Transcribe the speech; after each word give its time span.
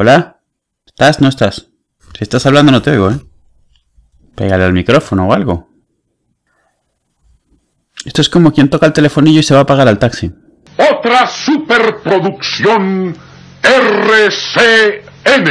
¿Hola? 0.00 0.40
¿Estás? 0.86 1.20
¿No 1.20 1.28
estás? 1.28 1.68
Si 2.16 2.24
estás 2.24 2.46
hablando 2.46 2.72
no 2.72 2.80
te 2.80 2.90
oigo, 2.92 3.10
¿eh? 3.10 3.20
Pégale 4.34 4.64
al 4.64 4.72
micrófono 4.72 5.28
o 5.28 5.34
algo. 5.34 5.68
Esto 8.06 8.22
es 8.22 8.30
como 8.30 8.50
quien 8.50 8.70
toca 8.70 8.86
el 8.86 8.94
telefonillo 8.94 9.40
y 9.40 9.42
se 9.42 9.52
va 9.52 9.60
a 9.60 9.66
pagar 9.66 9.88
al 9.88 9.98
taxi. 9.98 10.32
Otra 10.78 11.26
superproducción 11.26 13.14
RCN. 13.62 15.44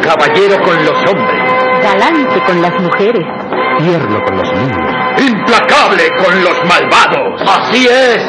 Caballero 0.00 0.62
con 0.62 0.84
los 0.84 0.96
hombres, 1.10 1.82
Galante 1.82 2.42
con 2.46 2.62
las 2.62 2.80
mujeres. 2.80 3.24
tierno 3.78 4.24
con 4.24 4.36
los 4.36 4.52
niños. 4.54 5.01
Implacable 5.18 6.10
con 6.22 6.44
los 6.44 6.64
malvados. 6.64 7.42
Así 7.46 7.86
es. 7.86 8.22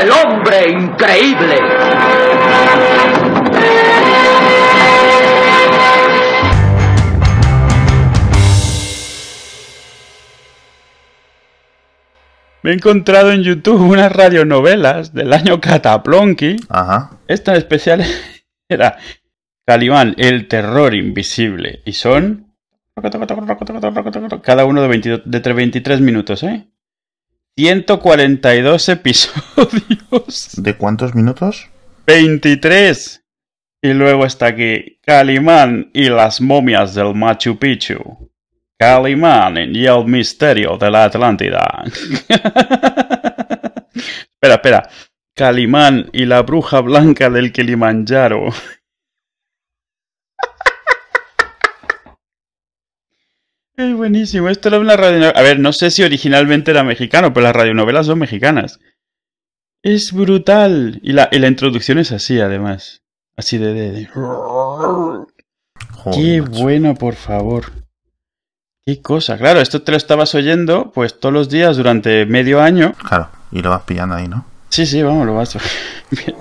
El 0.00 0.10
hombre 0.12 0.70
increíble. 0.70 1.58
Me 12.62 12.70
he 12.70 12.74
encontrado 12.74 13.32
en 13.32 13.42
YouTube 13.42 13.80
unas 13.80 14.12
radionovelas 14.12 15.14
del 15.14 15.32
año 15.32 15.60
Cataplonky. 15.60 16.56
Ajá. 16.68 17.18
Esta 17.26 17.52
en 17.52 17.58
especial 17.58 18.04
era 18.68 18.98
Calimán, 19.66 20.14
el 20.18 20.48
terror 20.48 20.94
invisible. 20.94 21.80
Y 21.84 21.92
son... 21.92 22.54
Cada 24.42 24.64
uno 24.66 24.82
de, 24.82 24.88
22 24.88 25.22
de 25.24 25.36
entre 25.38 25.52
23 25.54 26.00
minutos, 26.02 26.42
¿eh? 26.42 26.66
142 27.56 28.88
episodios. 28.90 30.50
¿De 30.62 30.76
cuántos 30.76 31.14
minutos? 31.14 31.68
23. 32.06 33.24
Y 33.82 33.92
luego 33.94 34.26
está 34.26 34.46
aquí 34.46 34.98
Calimán 35.02 35.90
y 35.94 36.10
las 36.10 36.40
momias 36.42 36.94
del 36.94 37.14
Machu 37.14 37.58
Picchu. 37.58 38.29
Calimán 38.80 39.58
y 39.76 39.84
el 39.86 40.06
misterio 40.06 40.78
de 40.78 40.90
la 40.90 41.04
Atlántida. 41.04 41.84
espera, 43.94 44.54
espera. 44.54 44.88
Calimán 45.34 46.08
y 46.14 46.24
la 46.24 46.40
bruja 46.40 46.80
blanca 46.80 47.28
del 47.28 47.52
Kilimanjaro. 47.52 48.46
Es 53.76 53.94
buenísimo. 53.96 54.48
Esto 54.48 54.68
era 54.68 54.78
una 54.78 54.96
radionovela. 54.96 55.38
A 55.38 55.42
ver, 55.42 55.58
no 55.58 55.72
sé 55.72 55.90
si 55.90 56.02
originalmente 56.02 56.70
era 56.70 56.84
mexicano, 56.84 57.32
pero 57.32 57.44
las 57.44 57.56
radionovelas 57.56 58.06
son 58.06 58.18
mexicanas. 58.18 58.78
Es 59.82 60.12
brutal. 60.12 61.00
Y 61.02 61.12
la, 61.12 61.28
y 61.32 61.38
la 61.38 61.48
introducción 61.48 61.98
es 61.98 62.12
así, 62.12 62.40
además. 62.40 63.02
Así 63.36 63.56
de... 63.56 63.72
de- 63.72 63.92
de- 63.92 64.06
Joder, 64.06 65.26
Qué 66.14 66.42
macho. 66.42 66.62
bueno, 66.62 66.94
por 66.94 67.14
favor. 67.14 67.72
Qué 68.90 69.00
cosa. 69.02 69.38
Claro, 69.38 69.60
esto 69.60 69.82
te 69.82 69.92
lo 69.92 69.96
estabas 69.96 70.34
oyendo 70.34 70.90
pues 70.92 71.20
todos 71.20 71.32
los 71.32 71.48
días 71.48 71.76
durante 71.76 72.26
medio 72.26 72.60
año. 72.60 72.94
Claro, 73.08 73.28
y 73.52 73.62
lo 73.62 73.70
vas 73.70 73.82
pillando 73.82 74.16
ahí, 74.16 74.26
¿no? 74.26 74.44
Sí, 74.68 74.84
sí, 74.84 75.00
vamos, 75.00 75.28
lo 75.28 75.34
vas. 75.36 75.56
¿Qué 76.10 76.34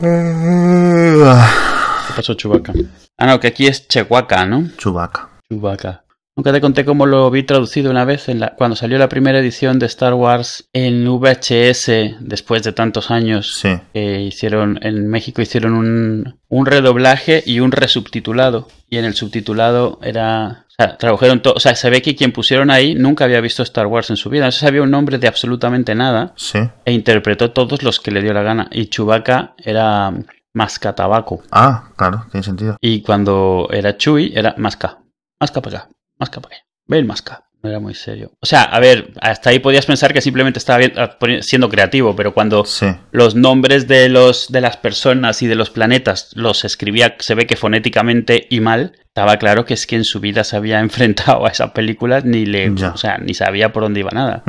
pasó, 2.16 2.34
Chubaca? 2.34 2.74
Ah, 3.20 3.28
no, 3.28 3.40
que 3.40 3.46
aquí 3.46 3.68
es 3.68 3.88
Chehuaca, 3.88 4.48
¿no? 4.48 4.68
Chubaca. 4.78 5.30
Chubaca. 5.48 6.06
Nunca 6.36 6.52
te 6.52 6.60
conté 6.60 6.86
cómo 6.86 7.06
lo 7.06 7.30
vi 7.30 7.44
traducido 7.44 7.92
una 7.92 8.04
vez 8.04 8.30
en 8.30 8.40
la, 8.40 8.56
cuando 8.56 8.76
salió 8.76 8.98
la 8.98 9.10
primera 9.10 9.38
edición 9.38 9.78
de 9.78 9.86
Star 9.86 10.16
Wars 10.16 10.70
en 10.74 11.06
VHS 11.06 12.18
después 12.20 12.64
de 12.64 12.72
tantos 12.72 13.12
años. 13.12 13.60
Sí. 13.62 13.78
que 13.94 14.22
hicieron 14.22 14.80
en 14.82 15.08
México 15.08 15.44
hicieron 15.44 15.76
un, 15.76 16.40
un 16.48 16.66
redoblaje 16.66 17.44
y 17.46 17.60
un 17.60 17.72
resubtitulado 17.72 18.70
y 18.90 18.98
en 18.98 19.06
el 19.06 19.14
subtitulado 19.14 20.00
era 20.02 20.66
sea, 20.84 20.98
tradujeron 20.98 21.42
todo, 21.42 21.54
o 21.56 21.60
sea, 21.60 21.76
se 21.76 21.90
ve 21.90 22.02
que 22.02 22.16
quien 22.16 22.32
pusieron 22.32 22.70
ahí 22.72 22.96
nunca 22.96 23.26
había 23.26 23.42
visto 23.42 23.64
Star 23.64 23.86
Wars 23.88 24.10
en 24.10 24.18
su 24.18 24.30
vida, 24.30 24.46
no 24.46 24.52
se 24.52 24.60
sabía 24.62 24.82
un 24.82 24.92
nombre 24.92 25.18
de 25.18 25.28
absolutamente 25.28 25.94
nada 25.96 26.34
Sí. 26.36 26.60
e 26.86 26.92
interpretó 26.94 27.52
todos 27.52 27.84
los 27.84 28.00
que 28.00 28.12
le 28.12 28.22
dio 28.22 28.34
la 28.34 28.44
gana 28.44 28.68
y 28.72 28.88
Chewbacca 28.88 29.56
era 29.58 30.14
Mascatabaco 30.54 31.42
Ah, 31.52 31.90
claro, 31.96 32.26
tiene 32.32 32.44
sentido. 32.44 32.78
y 32.82 33.02
cuando 33.02 33.68
era 33.72 33.98
Chewie 33.98 34.32
era 34.38 34.56
Masca, 34.58 35.00
Masca 35.40 35.62
para 35.62 35.78
acá, 35.80 35.90
Masca 36.20 36.42
para 36.42 36.56
allá, 36.56 36.66
ven 36.88 37.08
Masca. 37.08 37.49
No 37.62 37.70
era 37.70 37.80
muy 37.82 37.94
serio. 37.94 38.32
O 38.42 38.46
sea, 38.46 38.64
a 38.64 38.80
ver, 38.80 39.12
hasta 39.20 39.50
ahí 39.50 39.60
podías 39.60 39.86
pensar 39.86 40.14
que 40.14 40.22
simplemente 40.22 40.60
estaba 40.60 40.80
bien- 40.80 40.94
ah, 40.96 41.18
siendo 41.42 41.68
creativo, 41.68 42.16
pero 42.16 42.34
cuando 42.34 42.64
Sí. 42.64 42.86
los 43.12 43.36
nombres 43.36 43.88
de 43.88 44.08
los 44.08 44.50
de 44.50 44.62
las 44.62 44.78
personas 44.78 45.42
y 45.42 45.48
de 45.48 45.56
los 45.56 45.70
planetas 45.70 46.32
los 46.36 46.64
escribía 46.64 47.16
se 47.20 47.36
ve 47.36 47.48
que 47.48 47.58
fonéticamente 47.58 48.48
y 48.50 48.62
mal 48.62 48.94
estaba 49.08 49.36
claro 49.38 49.66
que 49.66 49.74
es 49.74 49.88
que 49.88 49.98
en 49.98 50.06
su 50.06 50.22
vida 50.22 50.46
se 50.46 50.56
había 50.56 50.80
enfrentado 51.36 51.46
a 51.46 51.50
esa 51.50 51.74
película 51.74 52.22
ni 52.22 52.46
le 52.46 52.72
Ya. 52.76 52.92
o 52.92 52.98
sea 52.98 53.18
ni 53.18 53.34
sabía 53.34 53.74
por 53.74 53.84
dónde 53.84 54.00
iba 54.00 54.12
nada 54.12 54.44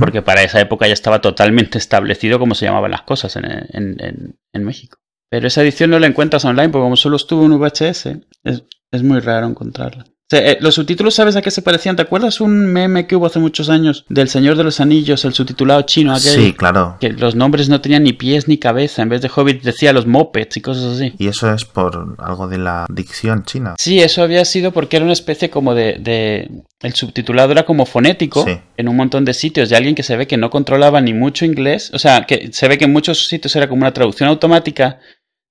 porque 0.00 0.22
para 0.22 0.42
esa 0.42 0.58
época 0.60 0.86
ya 0.86 0.94
estaba 0.94 1.20
totalmente 1.20 1.76
establecido 1.76 2.38
cómo 2.38 2.54
se 2.54 2.64
llamaban 2.64 2.90
las 2.92 3.02
cosas 3.02 3.36
en, 3.36 3.44
en- 3.44 3.96
en- 4.00 4.38
en 4.54 4.64
México 4.64 4.96
pero 5.30 5.46
esa 5.48 5.60
edición 5.62 5.90
no 5.90 5.98
la 5.98 6.06
encuentras 6.06 6.44
online 6.46 6.70
porque 6.70 6.84
como 6.84 6.96
solo 6.96 7.16
estuvo 7.16 7.44
en 7.44 7.58
VHS 7.58 8.06
es, 8.44 8.62
es 8.90 9.02
muy 9.02 9.20
raro 9.20 9.46
encontrarla 9.48 10.04
Eh, 10.34 10.58
los 10.60 10.74
subtítulos, 10.74 11.14
¿sabes 11.14 11.36
a 11.36 11.42
qué 11.42 11.50
se 11.50 11.62
parecían? 11.62 11.96
¿Te 11.96 12.02
acuerdas 12.02 12.40
un 12.40 12.66
meme 12.66 13.06
que 13.06 13.16
hubo 13.16 13.26
hace 13.26 13.38
muchos 13.38 13.68
años 13.68 14.04
del 14.08 14.28
Señor 14.28 14.56
de 14.56 14.64
los 14.64 14.80
Anillos, 14.80 15.24
el 15.24 15.32
subtitulado 15.34 15.82
chino 15.82 16.12
aquel? 16.12 16.32
Sí, 16.32 16.52
claro. 16.52 16.96
que 17.00 17.10
los 17.12 17.34
nombres 17.34 17.68
no 17.68 17.80
tenían 17.80 18.02
ni 18.04 18.12
pies 18.12 18.48
ni 18.48 18.58
cabeza. 18.58 19.02
En 19.02 19.08
vez 19.08 19.20
de 19.22 19.30
Hobbit 19.34 19.62
decía 19.62 19.92
los 19.92 20.06
mopeds 20.06 20.56
y 20.56 20.60
cosas 20.60 20.96
así. 20.96 21.12
Y 21.18 21.28
eso 21.28 21.52
es 21.52 21.64
por 21.64 22.16
algo 22.18 22.48
de 22.48 22.58
la 22.58 22.86
dicción 22.90 23.44
china. 23.44 23.74
Sí, 23.78 24.00
eso 24.00 24.22
había 24.22 24.44
sido 24.44 24.72
porque 24.72 24.96
era 24.96 25.04
una 25.04 25.12
especie 25.12 25.50
como 25.50 25.74
de... 25.74 25.96
de- 26.00 26.50
el 26.82 26.92
subtitulado 26.94 27.50
era 27.52 27.64
como 27.64 27.86
fonético 27.86 28.44
Sí. 28.44 28.58
en 28.76 28.88
un 28.88 28.96
montón 28.96 29.24
de 29.24 29.32
sitios 29.32 29.70
de 29.70 29.76
alguien 29.76 29.94
que 29.94 30.02
se 30.02 30.16
ve 30.16 30.26
que 30.26 30.36
no 30.36 30.50
controlaba 30.50 31.00
ni 31.00 31.14
mucho 31.14 31.46
inglés. 31.46 31.90
O 31.94 31.98
sea, 31.98 32.26
que 32.26 32.50
se 32.52 32.68
ve 32.68 32.76
que 32.76 32.84
en 32.84 32.92
muchos 32.92 33.26
sitios 33.26 33.56
era 33.56 33.68
como 33.68 33.80
una 33.82 33.94
traducción 33.94 34.28
automática 34.28 34.98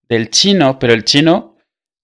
del 0.10 0.30
chino, 0.30 0.78
pero 0.78 0.94
el 0.94 1.04
chino 1.06 1.53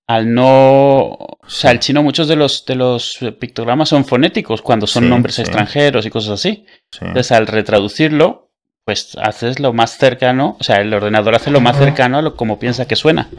al 0.09 0.33
no... 0.33 1.01
O 1.11 1.37
sea, 1.47 1.69
el 1.71 1.79
chino 1.79 2.01
muchos 2.01 2.27
de 2.27 2.35
los, 2.35 2.65
de 2.65 2.75
los 2.75 3.19
pictogramas 3.39 3.89
son 3.89 4.05
fonéticos 4.05 4.61
cuando 4.63 4.87
son 4.87 5.03
Sí, 5.03 5.09
nombres 5.09 5.35
sí. 5.35 5.41
extranjeros 5.41 6.05
y 6.05 6.09
cosas 6.09 6.31
así. 6.31 6.65
Sí. 6.91 6.99
Entonces, 7.01 7.31
al 7.31 7.45
retraducirlo, 7.47 8.49
pues 8.85 9.15
haces 9.21 9.59
lo 9.59 9.71
más 9.71 9.97
cercano, 9.97 10.57
o 10.59 10.63
sea, 10.63 10.77
el 10.77 10.91
ordenador 10.93 11.35
hace 11.35 11.51
lo 11.51 11.61
más 11.61 11.77
cercano 11.77 12.17
a 12.17 12.21
lo 12.23 12.35
como 12.35 12.57
piensa 12.57 12.87
que 12.87 12.95
suena. 12.95 13.29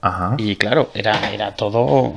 Ajá. 0.00 0.34
Y 0.38 0.56
claro, 0.56 0.90
era, 0.94 1.32
era 1.32 1.54
todo 1.54 2.14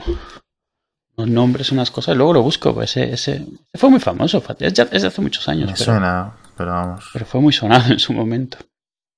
unos 1.16 1.30
nombres, 1.30 1.72
unas 1.72 1.92
cosas. 1.92 2.16
Luego 2.18 2.34
lo 2.34 2.42
busco, 2.42 2.74
pues 2.74 2.98
ese, 2.98 3.14
ese, 3.14 3.46
fue 3.76 3.90
muy 3.90 4.00
famoso, 4.00 4.42
es, 4.60 4.74
ya- 4.74 4.88
es 4.92 5.02
de 5.04 5.08
hace 5.08 5.22
muchos 5.22 5.48
años, 5.48 5.68
Me 5.68 5.74
pero, 5.74 5.86
suena, 5.86 6.34
pero 6.58 6.72
vamos. 6.72 7.06
pero 7.14 7.26
fue 7.26 7.42
muy 7.42 7.54
sonado 7.54 7.92
en 7.94 8.00
su 8.00 8.14
momento. 8.14 8.58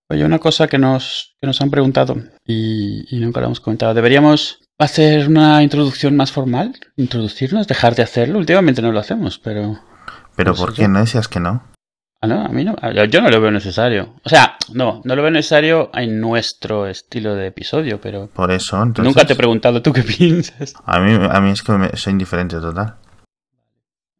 Oye, 0.10 0.26
una 0.26 0.40
cosa 0.40 0.68
que 0.68 0.78
nos, 0.78 1.36
que 1.40 1.48
nos 1.48 1.62
han 1.62 1.72
preguntado 1.72 2.16
y, 2.46 3.06
y 3.16 3.20
nunca 3.22 3.40
lo 3.40 3.46
hemos 3.46 3.62
comentado. 3.62 3.94
¿Deberíamos 3.94 4.60
hacer 4.86 5.28
una 5.28 5.62
introducción 5.64 6.16
más 6.16 6.32
formal? 6.32 6.74
¿Introducirnos? 6.98 7.68
¿Dejar 7.68 7.96
de 7.96 8.04
hacerlo? 8.04 8.40
Últimamente 8.40 8.82
no 8.82 8.92
lo 8.92 9.00
hacemos, 9.00 9.40
pero... 9.40 9.80
Pero 10.36 10.52
no 10.52 10.58
¿por 10.58 10.70
yo. 10.70 10.76
qué 10.76 10.88
no 10.88 11.00
decías 11.00 11.28
que 11.28 11.40
no? 11.40 11.64
Ah, 12.22 12.28
no, 12.28 12.46
a 12.46 12.50
mí 12.50 12.64
no. 12.64 12.76
Yo, 12.94 13.06
yo 13.06 13.22
no 13.22 13.30
lo 13.30 13.42
veo 13.42 13.50
necesario. 13.52 14.14
O 14.24 14.30
sea, 14.30 14.56
no, 14.74 15.02
no 15.04 15.16
lo 15.16 15.24
veo 15.24 15.32
necesario 15.32 15.90
en 15.94 16.20
nuestro 16.22 16.86
estilo 16.88 17.34
de 17.36 17.48
episodio, 17.48 18.00
pero 18.00 18.28
Por 18.28 18.52
eso, 18.52 18.78
entonces. 18.82 19.04
nunca 19.04 19.26
te 19.26 19.34
he 19.34 19.36
preguntado 19.36 19.82
tú 19.82 19.92
qué 19.92 20.04
piensas. 20.18 20.74
A 20.86 21.00
mí, 21.00 21.14
a 21.30 21.42
mí 21.42 21.50
es 21.50 21.64
que 21.64 21.72
me, 21.74 21.90
soy 21.98 22.12
indiferente 22.12 22.58
total. 22.60 22.96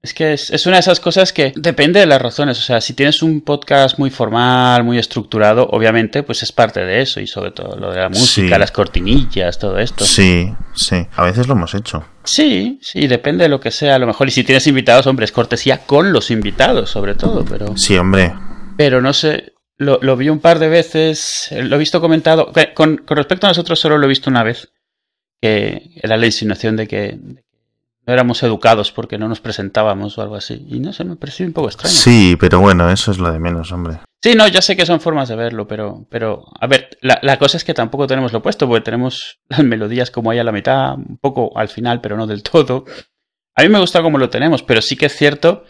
Es 0.04 0.16
que 0.16 0.34
es, 0.34 0.50
es 0.50 0.66
una 0.66 0.78
de 0.78 0.80
esas 0.80 1.00
cosas 1.00 1.32
que 1.32 1.54
depende 1.56 2.00
de 2.00 2.08
las 2.08 2.20
razones. 2.20 2.58
O 2.58 2.62
sea, 2.64 2.82
si 2.82 2.96
tienes 2.96 3.22
un 3.22 3.42
podcast 3.42 4.00
muy 4.00 4.10
formal, 4.10 4.84
muy 4.84 4.98
estructurado, 4.98 5.68
obviamente, 5.70 6.24
pues 6.24 6.42
es 6.42 6.52
parte 6.52 6.80
de 6.84 7.02
eso. 7.04 7.20
Y 7.20 7.28
sobre 7.28 7.52
todo 7.52 7.76
lo 7.78 7.92
de 7.92 7.98
la 8.00 8.10
música, 8.10 8.56
Sí. 8.56 8.60
las 8.60 8.72
cortinillas, 8.72 9.60
todo 9.60 9.78
esto. 9.78 10.04
Sí, 10.04 10.52
sí. 10.74 11.06
A 11.16 11.24
veces 11.24 11.48
lo 11.48 11.54
hemos 11.54 11.76
hecho. 11.76 12.04
Sí, 12.24 12.80
sí, 12.82 13.06
depende 13.06 13.44
de 13.44 13.50
lo 13.50 13.60
que 13.60 13.70
sea. 13.70 13.94
A 13.96 14.00
lo 14.00 14.08
mejor, 14.08 14.28
y 14.28 14.32
si 14.32 14.44
tienes 14.44 14.66
invitados, 14.66 15.06
hombre, 15.06 15.26
es 15.26 15.32
cortesía 15.32 15.86
con 15.86 16.12
los 16.12 16.32
invitados, 16.32 16.90
sobre 16.90 17.14
todo, 17.14 17.46
pero. 17.46 17.78
Sí, 17.78 17.96
hombre. 17.96 18.34
Pero 18.78 19.02
no 19.02 19.14
sé, 19.14 19.54
lo, 19.78 20.00
lo 20.02 20.18
vi 20.18 20.30
un 20.30 20.40
par 20.40 20.58
de 20.58 20.70
veces, 20.70 21.48
eh, 21.52 21.62
lo 21.62 21.76
he 21.76 21.80
visto 21.80 22.02
comentado. 22.02 22.52
Con, 22.74 22.98
con 22.98 23.18
respecto 23.18 23.46
a 23.46 23.52
nosotros, 23.52 23.80
solo 23.80 24.00
lo 24.00 24.06
he 24.06 24.10
visto 24.10 24.32
una 24.32 24.42
vez. 24.42 24.72
Que 25.40 25.92
era 26.02 26.18
la 26.18 26.26
insinuación 26.26 26.76
de 26.76 26.88
que 26.88 27.20
no 28.06 28.14
éramos 28.14 28.42
educados 28.44 28.92
porque 28.92 29.18
no 29.18 29.28
nos 29.28 29.42
presentábamos 29.42 30.18
o 30.18 30.22
algo 30.22 30.36
así. 30.36 30.66
Y 30.68 30.80
no 30.80 30.94
sé, 30.94 31.04
me 31.04 31.16
pareció 31.16 31.46
un 31.46 31.54
poco 31.54 31.68
extraño. 31.68 31.94
Sí, 31.94 32.36
pero 32.40 32.60
bueno, 32.60 32.90
eso 32.90 33.12
es 33.12 33.20
lo 33.20 33.32
de 33.32 33.40
menos, 33.40 33.72
hombre. 33.72 34.00
Sí, 34.24 34.36
no, 34.36 34.48
ya 34.48 34.62
sé 34.62 34.76
que 34.76 34.86
son 34.86 35.02
formas 35.02 35.30
de 35.30 35.36
verlo, 35.36 35.68
pero, 35.68 36.06
pero 36.10 36.46
a 36.60 36.68
ver, 36.68 36.98
la, 37.02 37.20
la 37.24 37.38
cosa 37.38 37.58
es 37.58 37.64
que 37.64 37.74
tampoco 37.74 38.08
tenemos 38.08 38.32
lo 38.32 38.40
opuesto, 38.40 38.68
porque 38.68 38.84
tenemos 38.84 39.40
las 39.50 39.64
melodías 39.64 40.12
como 40.12 40.32
ahí 40.32 40.40
a 40.40 40.44
la 40.44 40.52
mitad, 40.52 40.96
un 40.96 41.18
poco 41.18 41.58
al 41.58 41.70
final, 41.70 42.02
pero 42.02 42.18
no 42.18 42.28
del 42.28 42.44
todo. 42.44 42.86
A 43.56 43.64
mí 43.64 43.70
me 43.70 43.80
gusta 43.80 44.02
como 44.02 44.18
lo 44.18 44.30
tenemos, 44.30 44.64
pero 44.64 44.82
sí 44.82 44.96
que 44.96 45.08
es 45.08 45.16
cierto 45.16 45.66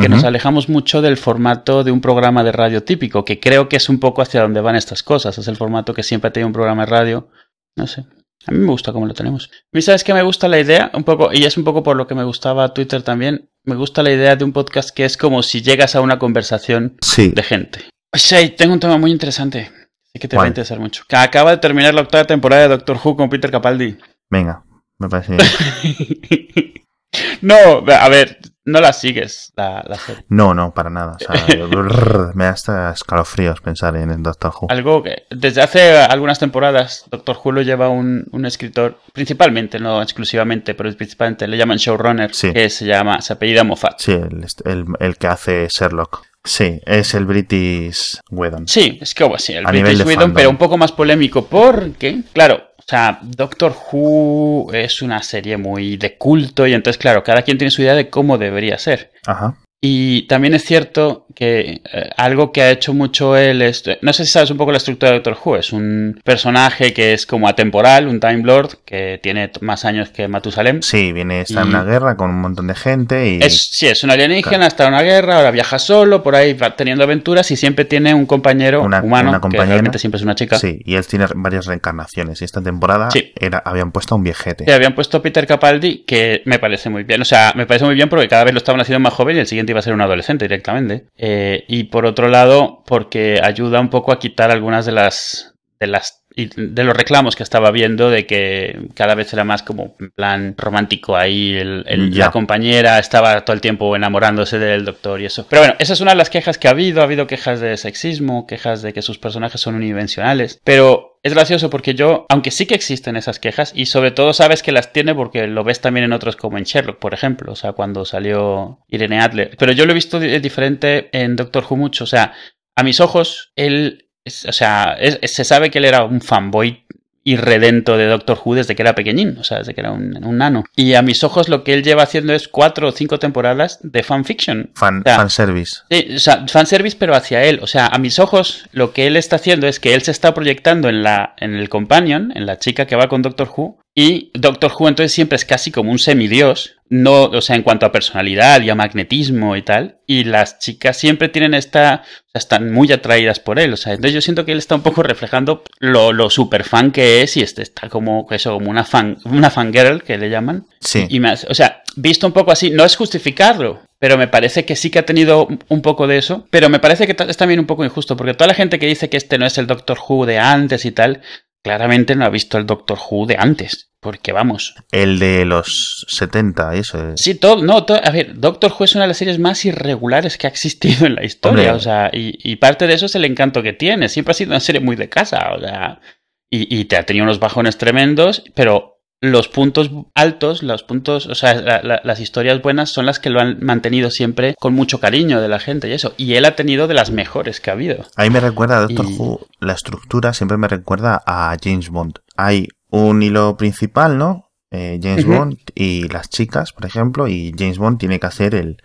que 0.00 0.08
nos 0.08 0.24
alejamos 0.24 0.68
mucho 0.68 1.00
del 1.00 1.16
formato 1.16 1.84
de 1.84 1.90
un 1.90 2.00
programa 2.00 2.44
de 2.44 2.52
radio 2.52 2.82
típico, 2.82 3.24
que 3.24 3.40
creo 3.40 3.68
que 3.68 3.76
es 3.76 3.88
un 3.88 3.98
poco 3.98 4.20
hacia 4.20 4.42
donde 4.42 4.60
van 4.60 4.76
estas 4.76 5.02
cosas. 5.02 5.38
Es 5.38 5.48
el 5.48 5.56
formato 5.56 5.94
que 5.94 6.02
siempre 6.02 6.28
ha 6.28 6.32
tenido 6.32 6.48
un 6.48 6.52
programa 6.52 6.84
de 6.84 6.90
radio. 6.90 7.28
No 7.76 7.86
sé. 7.86 8.04
A 8.46 8.52
mí 8.52 8.58
me 8.58 8.66
gusta 8.70 8.92
como 8.92 9.06
lo 9.06 9.14
tenemos. 9.14 9.50
A 9.52 9.66
mí, 9.72 9.82
¿sabes 9.82 10.04
que 10.04 10.14
me 10.14 10.22
gusta 10.22 10.46
la 10.48 10.60
idea? 10.60 10.90
Un 10.94 11.04
poco, 11.04 11.30
y 11.32 11.44
es 11.44 11.56
un 11.56 11.64
poco 11.64 11.82
por 11.82 11.96
lo 11.96 12.06
que 12.06 12.14
me 12.14 12.24
gustaba 12.24 12.72
Twitter 12.74 13.02
también. 13.02 13.50
Me 13.64 13.74
gusta 13.74 14.02
la 14.02 14.12
idea 14.12 14.36
de 14.36 14.44
un 14.44 14.52
podcast 14.52 14.90
que 14.90 15.04
es 15.04 15.16
como 15.16 15.42
si 15.42 15.62
llegas 15.62 15.96
a 15.96 16.00
una 16.00 16.18
conversación 16.18 16.96
Sí, 17.02 17.30
de 17.34 17.42
gente. 17.42 17.80
Sí, 18.12 18.50
tengo 18.56 18.72
un 18.74 18.80
tema 18.80 18.98
muy 18.98 19.10
interesante. 19.10 19.70
Sí 20.12 20.20
que 20.20 20.28
te 20.28 20.36
va 20.36 20.44
a 20.44 20.48
interesar 20.48 20.78
mucho. 20.78 21.02
Que 21.08 21.16
acaba 21.16 21.50
de 21.50 21.56
terminar 21.58 21.92
la 21.94 22.02
octava 22.02 22.24
temporada 22.24 22.62
de 22.62 22.68
Doctor 22.68 22.98
Who 23.02 23.16
con 23.16 23.28
Peter 23.28 23.50
Capaldi. 23.50 23.96
venga, 24.30 24.64
me 24.98 25.08
parece 25.08 25.36
bien. 25.36 26.72
no, 27.42 27.54
a 27.92 28.08
ver, 28.08 28.38
no 28.66 28.80
la 28.80 28.92
sigues, 28.92 29.52
la, 29.56 29.82
la 29.88 29.96
serie. 29.96 30.24
No, 30.28 30.52
no, 30.52 30.74
para 30.74 30.90
nada. 30.90 31.16
O 31.16 31.18
sea, 31.18 31.66
brrr, 31.66 32.34
me 32.34 32.44
da 32.44 32.50
hasta 32.50 32.90
escalofríos 32.92 33.60
pensar 33.62 33.96
en 33.96 34.10
el 34.10 34.22
Doctor 34.22 34.52
Who. 34.60 34.66
Algo 34.70 35.02
que 35.02 35.22
desde 35.30 35.62
hace 35.62 35.96
algunas 35.96 36.38
temporadas 36.38 37.04
Doctor 37.10 37.38
Who 37.42 37.52
lo 37.52 37.62
lleva 37.62 37.88
un, 37.88 38.26
un 38.32 38.44
escritor, 38.44 38.98
principalmente, 39.12 39.78
no 39.78 40.02
exclusivamente, 40.02 40.74
pero 40.74 40.92
principalmente 40.94 41.46
le 41.48 41.56
llaman 41.56 41.78
showrunner, 41.78 42.34
Sí. 42.34 42.52
que 42.52 42.68
se 42.68 42.84
llama, 42.84 43.20
se 43.22 43.32
apellida 43.32 43.64
Moffat. 43.64 43.98
Sí, 44.00 44.12
el, 44.12 44.44
el, 44.64 44.84
el 45.00 45.16
que 45.16 45.26
hace 45.26 45.68
Sherlock. 45.70 46.22
Sí, 46.44 46.80
es 46.86 47.14
el 47.14 47.26
British 47.26 48.20
Whedon. 48.30 48.68
Sí, 48.68 48.98
es 49.00 49.14
como 49.16 49.34
así, 49.34 49.52
el 49.54 49.66
A 49.66 49.70
British 49.70 50.04
fandom. 50.04 50.32
pero 50.32 50.48
un 50.50 50.56
poco 50.58 50.76
más 50.78 50.92
polémico 50.92 51.46
porque, 51.46 52.20
claro, 52.32 52.65
sea, 52.88 53.18
Doctor 53.22 53.74
Who 53.92 54.72
es 54.72 55.02
una 55.02 55.22
serie 55.22 55.56
muy 55.56 55.96
de 55.96 56.16
culto 56.16 56.66
y 56.66 56.74
entonces, 56.74 56.98
claro, 56.98 57.24
cada 57.24 57.42
quien 57.42 57.58
tiene 57.58 57.70
su 57.70 57.82
idea 57.82 57.94
de 57.94 58.10
cómo 58.10 58.38
debería 58.38 58.78
ser. 58.78 59.12
Ajá. 59.26 59.56
Y 59.80 60.22
también 60.22 60.54
es 60.54 60.64
cierto 60.64 61.26
que 61.34 61.82
eh, 61.92 62.10
algo 62.16 62.50
que 62.50 62.62
ha 62.62 62.70
hecho 62.70 62.94
mucho 62.94 63.36
él 63.36 63.60
es... 63.60 63.84
No 64.00 64.14
sé 64.14 64.24
si 64.24 64.32
sabes 64.32 64.50
un 64.50 64.56
poco 64.56 64.70
la 64.72 64.78
estructura 64.78 65.10
de 65.12 65.18
Doctor 65.18 65.36
Who. 65.44 65.56
Es 65.58 65.72
un 65.72 66.18
personaje 66.24 66.94
que 66.94 67.12
es 67.12 67.26
como 67.26 67.46
atemporal, 67.46 68.08
un 68.08 68.18
Time 68.18 68.42
Lord, 68.42 68.78
que 68.86 69.20
tiene 69.22 69.50
más 69.60 69.84
años 69.84 70.08
que 70.08 70.28
Matusalem. 70.28 70.80
Sí, 70.80 71.12
viene, 71.12 71.42
está 71.42 71.60
en 71.60 71.66
Y- 71.66 71.70
una 71.70 71.84
guerra 71.84 72.16
con 72.16 72.30
un 72.30 72.40
montón 72.40 72.68
de 72.68 72.74
gente 72.74 73.30
y... 73.30 73.38
Es, 73.42 73.66
sí, 73.70 73.86
es 73.86 74.02
un 74.02 74.10
alienígena, 74.10 74.66
está 74.66 74.84
en 74.88 74.94
una 74.94 75.02
guerra, 75.02 75.36
ahora 75.36 75.50
viaja 75.50 75.78
solo, 75.78 76.22
por 76.22 76.34
ahí 76.34 76.54
va 76.54 76.74
teniendo 76.74 77.04
aventuras 77.04 77.50
y 77.50 77.56
siempre 77.56 77.84
tiene 77.84 78.14
un 78.14 78.24
compañero 78.24 78.82
Una- 78.82 79.02
humano, 79.02 79.28
una 79.28 79.38
que 79.38 79.42
compañera. 79.42 79.74
realmente 79.74 79.98
siempre 79.98 80.16
es 80.16 80.22
una 80.24 80.34
chica. 80.34 80.58
Sí, 80.58 80.80
y 80.86 80.94
él 80.94 81.06
tiene 81.06 81.26
varias 81.34 81.66
reencarnaciones. 81.66 82.40
Y 82.40 82.46
esta 82.46 82.62
temporada 82.62 83.10
Sí. 83.10 83.30
era, 83.38 83.58
habían 83.58 83.92
puesto 83.92 84.14
a 84.14 84.18
un 84.18 84.24
viejete. 84.24 84.64
Sí, 84.64 84.70
habían 84.72 84.94
puesto 84.94 85.18
a 85.18 85.22
Peter 85.22 85.46
Capaldi, 85.46 85.98
que 86.06 86.40
me 86.46 86.58
parece 86.58 86.88
muy 86.88 87.04
bien. 87.04 87.20
O 87.20 87.26
sea, 87.26 87.52
me 87.54 87.66
parece 87.66 87.84
muy 87.84 87.94
bien 87.94 88.08
porque 88.08 88.26
cada 88.26 88.42
vez 88.44 88.54
lo 88.54 88.58
estaban 88.58 88.80
haciendo 88.80 89.00
más 89.00 89.12
joven 89.12 89.36
y 89.36 89.40
el 89.40 89.46
siguiente 89.46 89.66
iba 89.76 89.80
a 89.80 89.82
ser 89.82 89.92
un 89.94 90.00
adolescente 90.00 90.46
directamente. 90.46 91.06
Eh, 91.16 91.64
y 91.68 91.84
por 91.84 92.06
otro 92.06 92.28
lado, 92.28 92.82
porque 92.86 93.40
ayuda 93.42 93.80
un 93.80 93.90
poco 93.90 94.12
a 94.12 94.18
quitar 94.18 94.50
algunas 94.50 94.86
de 94.86 94.92
las. 94.92 95.54
de 95.78 95.86
las. 95.86 96.24
Y 96.38 96.50
de 96.54 96.84
los 96.84 96.94
reclamos 96.94 97.34
que 97.34 97.42
estaba 97.42 97.70
viendo 97.70 98.10
de 98.10 98.26
que 98.26 98.78
cada 98.94 99.14
vez 99.14 99.32
era 99.32 99.42
más 99.42 99.62
como 99.62 99.96
en 99.98 100.10
plan 100.10 100.54
romántico 100.58 101.16
ahí 101.16 101.54
el- 101.54 101.84
el- 101.88 102.12
Ya. 102.12 102.26
la 102.26 102.30
compañera 102.30 102.98
estaba 102.98 103.42
todo 103.44 103.54
el 103.54 103.62
tiempo 103.62 103.96
enamorándose 103.96 104.58
del 104.58 104.84
doctor 104.84 105.20
y 105.20 105.24
eso. 105.24 105.46
Pero 105.48 105.62
bueno, 105.62 105.74
esa 105.78 105.94
es 105.94 106.00
una 106.02 106.10
de 106.12 106.18
las 106.18 106.28
quejas 106.30 106.58
que 106.58 106.68
ha 106.68 106.72
habido. 106.72 107.00
Ha 107.00 107.04
habido 107.04 107.26
quejas 107.26 107.60
de 107.60 107.76
sexismo, 107.78 108.46
quejas 108.46 108.82
de 108.82 108.92
que 108.92 109.00
sus 109.02 109.18
personajes 109.18 109.60
son 109.60 109.74
unidimensionales. 109.76 110.60
Pero 110.62 111.18
es 111.22 111.32
gracioso 111.34 111.70
porque 111.70 111.94
yo, 111.94 112.26
aunque 112.28 112.50
sí 112.50 112.66
que 112.66 112.74
existen 112.74 113.16
esas 113.16 113.38
quejas, 113.40 113.72
y 113.74 113.86
sobre 113.86 114.10
todo 114.10 114.32
sabes 114.32 114.62
que 114.62 114.72
las 114.72 114.92
tiene 114.92 115.14
porque 115.14 115.46
lo 115.46 115.64
ves 115.64 115.80
también 115.80 116.04
en 116.04 116.12
otros 116.12 116.36
como 116.36 116.58
en 116.58 116.64
Sherlock, 116.64 116.98
por 116.98 117.14
ejemplo, 117.14 117.50
o 117.52 117.56
sea, 117.56 117.72
cuando 117.72 118.04
salió 118.04 118.80
Irene 118.88 119.20
Adler. 119.20 119.56
Pero 119.58 119.72
yo 119.72 119.86
lo 119.86 119.92
he 119.92 119.94
visto 119.94 120.20
di- 120.20 120.38
diferente 120.38 121.08
en 121.12 121.34
Doctor 121.34 121.64
Who 121.68 121.76
mucho, 121.76 122.04
o 122.04 122.06
sea, 122.06 122.34
a 122.76 122.82
mis 122.82 123.00
ojos, 123.00 123.52
él, 123.56 124.05
es- 124.26 124.44
o 124.44 124.52
sea, 124.52 124.94
es- 125.00 125.18
se 125.32 125.44
sabe 125.44 125.70
que 125.70 125.78
él 125.78 125.86
era 125.86 126.04
un 126.04 126.20
fanboy 126.20 126.82
irredento 127.28 127.96
de 127.96 128.06
Doctor 128.06 128.38
Who 128.44 128.54
desde 128.54 128.76
que 128.76 128.82
era 128.82 128.94
pequeñín, 128.94 129.36
o 129.40 129.42
sea, 129.42 129.58
desde 129.58 129.74
que 129.74 129.80
era 129.80 129.90
un, 129.90 130.24
un 130.24 130.38
nano. 130.38 130.62
Y 130.76 130.94
a 130.94 131.02
mis 131.02 131.24
ojos 131.24 131.48
lo 131.48 131.64
que 131.64 131.74
él 131.74 131.82
lleva 131.82 132.04
haciendo 132.04 132.32
es 132.32 132.46
cuatro 132.46 132.86
o 132.88 132.92
cinco 132.92 133.18
temporadas 133.18 133.80
de 133.82 134.04
fanfiction. 134.04 134.70
Fan, 134.76 135.02
Ya. 135.04 135.16
fanservice. 135.16 135.78
Sí, 135.90 136.08
o 136.14 136.18
sea, 136.20 136.46
fanservice, 136.46 136.96
pero 136.96 137.16
hacia 137.16 137.42
él. 137.42 137.58
O 137.62 137.66
sea, 137.66 137.88
a 137.88 137.98
mis 137.98 138.20
ojos, 138.20 138.68
lo 138.70 138.92
que 138.92 139.08
él 139.08 139.16
está 139.16 139.36
haciendo 139.36 139.66
es 139.66 139.80
que 139.80 139.94
él 139.94 140.02
se 140.02 140.12
está 140.12 140.34
proyectando 140.34 140.88
en 140.88 141.02
la, 141.02 141.34
en 141.38 141.56
el 141.56 141.68
companion, 141.68 142.32
en 142.36 142.46
la 142.46 142.58
chica 142.60 142.86
que 142.86 142.94
va 142.94 143.08
con 143.08 143.22
Doctor 143.22 143.50
Who, 143.56 143.76
y 143.98 144.30
Doctor 144.34 144.70
Who 144.78 144.88
entonces 144.88 145.10
siempre 145.12 145.36
es 145.36 145.46
casi 145.46 145.70
como 145.72 145.90
un 145.90 145.98
semidios, 145.98 146.74
no, 146.90 147.24
o 147.24 147.40
sea, 147.40 147.56
en 147.56 147.62
cuanto 147.62 147.86
a 147.86 147.90
personalidad 147.92 148.60
y 148.60 148.68
a 148.68 148.74
magnetismo 148.74 149.56
y 149.56 149.62
tal, 149.62 149.96
y 150.06 150.24
las 150.24 150.58
chicas 150.58 150.98
siempre 150.98 151.30
tienen 151.30 151.54
esta, 151.54 152.02
o 152.04 152.30
sea, 152.30 152.38
están 152.38 152.70
muy 152.72 152.92
atraídas 152.92 153.40
por 153.40 153.58
él, 153.58 153.72
o 153.72 153.76
sea, 153.78 153.94
entonces 153.94 154.12
yo 154.12 154.20
siento 154.20 154.44
que 154.44 154.52
él 154.52 154.58
está 154.58 154.74
un 154.74 154.82
poco 154.82 155.02
reflejando 155.02 155.64
lo, 155.80 156.12
lo 156.12 156.28
super 156.28 156.62
fan 156.62 156.92
que 156.92 157.22
es 157.22 157.36
y 157.38 157.42
este 157.42 157.62
está 157.62 157.88
como, 157.88 158.26
eso, 158.30 158.52
como 158.52 158.70
una 158.70 158.84
fan, 158.84 159.16
una 159.24 159.48
fangirl 159.50 160.02
que 160.02 160.18
le 160.18 160.28
llaman, 160.28 160.66
Sí. 160.80 161.06
y 161.08 161.24
hace- 161.24 161.46
o 161.50 161.54
sea, 161.54 161.82
visto 161.96 162.26
un 162.26 162.34
poco 162.34 162.52
así, 162.52 162.68
no 162.70 162.84
es 162.84 162.94
justificarlo, 162.96 163.80
pero 163.98 164.18
me 164.18 164.28
parece 164.28 164.66
que 164.66 164.76
sí 164.76 164.90
que 164.90 164.98
ha 164.98 165.06
tenido 165.06 165.48
un- 165.70 165.80
poco 165.82 166.06
de 166.06 166.18
eso, 166.18 166.46
pero 166.50 166.68
me 166.68 166.78
parece 166.80 167.06
que 167.06 167.16
es 167.28 167.36
también 167.38 167.60
un 167.60 167.66
poco 167.66 167.84
injusto, 167.84 168.16
porque 168.16 168.34
toda 168.34 168.48
la 168.48 168.54
gente 168.54 168.78
que 168.78 168.86
dice 168.86 169.08
que 169.08 169.16
este 169.16 169.38
no 169.38 169.46
es 169.46 169.56
el 169.56 169.66
Doctor 169.66 169.98
Who 170.06 170.26
de 170.26 170.38
antes 170.38 170.84
y 170.84 170.92
tal, 170.92 171.22
claramente 171.66 172.14
no 172.14 172.24
ha 172.24 172.28
visto 172.30 172.58
el 172.58 172.64
Doctor 172.66 172.96
Who 173.10 173.26
de 173.26 173.34
antes, 173.36 173.90
porque 173.98 174.30
vamos. 174.32 174.76
El 174.92 175.18
de 175.18 175.44
los 175.44 176.06
70, 176.08 176.76
y 176.76 176.78
eso. 176.78 177.12
es- 177.12 177.20
Sí, 177.20 177.34
todo, 177.34 177.60
no, 177.60 177.84
todo, 177.84 177.98
a 178.04 178.10
ver, 178.10 178.38
Doctor 178.38 178.70
Who 178.72 178.84
es 178.84 178.94
una 178.94 179.02
de 179.02 179.08
las 179.08 179.16
series 179.16 179.40
más 179.40 179.64
irregulares 179.64 180.38
que 180.38 180.46
ha 180.46 180.50
existido 180.50 181.06
en 181.06 181.16
la 181.16 181.24
historia, 181.24 181.72
Hombre. 181.72 181.76
o 181.76 181.80
sea, 181.80 182.10
y, 182.12 182.38
y 182.48 182.54
parte 182.56 182.86
de 182.86 182.94
eso 182.94 183.06
es 183.06 183.16
el 183.16 183.24
encanto 183.24 183.64
que 183.64 183.72
tiene, 183.72 184.08
siempre 184.08 184.30
ha 184.30 184.34
sido 184.34 184.52
una 184.52 184.60
serie 184.60 184.80
muy 184.80 184.94
de 184.94 185.08
casa, 185.08 185.48
o 185.56 185.58
sea, 185.60 186.00
y, 186.48 186.72
y 186.78 186.84
te 186.84 186.96
ha 186.96 187.02
tenido 187.04 187.24
unos 187.24 187.40
bajones 187.40 187.78
tremendos, 187.78 188.44
pero 188.54 188.95
los 189.22 189.48
puntos 189.48 189.90
altos, 190.14 190.62
los 190.62 190.82
puntos, 190.82 191.26
o 191.26 191.34
sea, 191.34 191.54
la- 191.60 191.82
la- 191.82 192.00
las 192.04 192.20
historias 192.20 192.60
buenas 192.60 192.90
son 192.90 193.06
las 193.06 193.18
que 193.18 193.30
lo 193.30 193.40
han 193.40 193.58
mantenido 193.64 194.10
siempre 194.10 194.54
con 194.58 194.74
mucho 194.74 195.00
cariño 195.00 195.40
de 195.40 195.48
la 195.48 195.58
gente 195.58 195.88
y 195.88 195.92
eso, 195.92 196.14
y 196.16 196.34
él 196.34 196.44
ha 196.44 196.54
tenido 196.54 196.86
de 196.86 196.94
las 196.94 197.10
mejores 197.10 197.60
que 197.60 197.70
ha 197.70 197.72
habido. 197.74 198.04
A 198.16 198.24
mí 198.24 198.30
me 198.30 198.40
recuerda 198.40 198.76
a 198.78 198.80
Doctor 198.82 199.06
Y- 199.08 199.16
Who, 199.16 199.46
la 199.60 199.72
estructura 199.72 200.32
siempre 200.34 200.58
me 200.58 200.68
recuerda 200.68 201.22
a 201.26 201.56
James 201.62 201.88
Bond. 201.88 202.18
Hay 202.36 202.68
un 202.90 203.22
hilo 203.22 203.56
principal, 203.56 204.18
¿no? 204.18 204.44
Eh, 204.70 204.98
James. 205.02 205.24
Bond 205.24 205.58
y 205.74 206.08
las 206.08 206.28
chicas, 206.28 206.72
por 206.72 206.84
ejemplo, 206.86 207.26
y 207.28 207.54
James 207.56 207.78
Bond 207.78 207.98
tiene 207.98 208.20
que 208.20 208.26
hacer 208.26 208.54
el, 208.54 208.76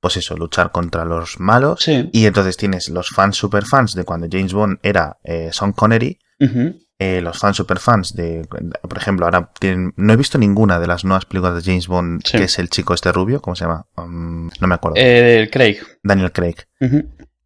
pues 0.00 0.16
eso, 0.18 0.36
luchar 0.36 0.70
contra 0.70 1.04
los 1.04 1.40
malos. 1.40 1.80
Sí. 1.82 2.08
Y 2.12 2.26
entonces 2.26 2.56
tienes 2.56 2.88
los 2.90 3.08
fans 3.08 3.36
super 3.36 3.64
fans 3.64 3.94
de 3.94 4.04
cuando 4.04 4.28
James 4.30 4.52
Bond 4.52 4.78
era 4.82 5.18
eh, 5.24 5.48
Sean 5.52 5.72
Connery, 5.72 6.18
Ujú. 6.38 6.78
Eh, 7.02 7.20
los 7.22 7.38
fans 7.38 7.56
super 7.56 7.78
fans 7.78 8.14
de, 8.14 8.46
por 8.82 8.98
ejemplo, 8.98 9.24
ahora 9.24 9.50
tienen, 9.58 9.94
no 9.96 10.12
he 10.12 10.16
visto 10.16 10.36
ninguna 10.36 10.78
de 10.78 10.86
las 10.86 11.02
nuevas 11.04 11.24
películas 11.24 11.54
de 11.56 11.62
James 11.70 11.88
Bond, 11.88 12.20
Sí. 12.24 12.36
que 12.38 12.44
es 12.44 12.58
el 12.58 12.68
chico 12.68 12.92
este 12.94 13.10
rubio, 13.10 13.40
¿cómo 13.40 13.56
se 13.56 13.64
llama? 13.64 13.86
Um, 13.96 14.50
no 14.60 14.66
me 14.68 14.74
acuerdo. 14.74 14.96
Eh, 14.98 15.48
Craig. 15.50 15.78
Daniel 16.02 16.30
Craig. 16.30 16.56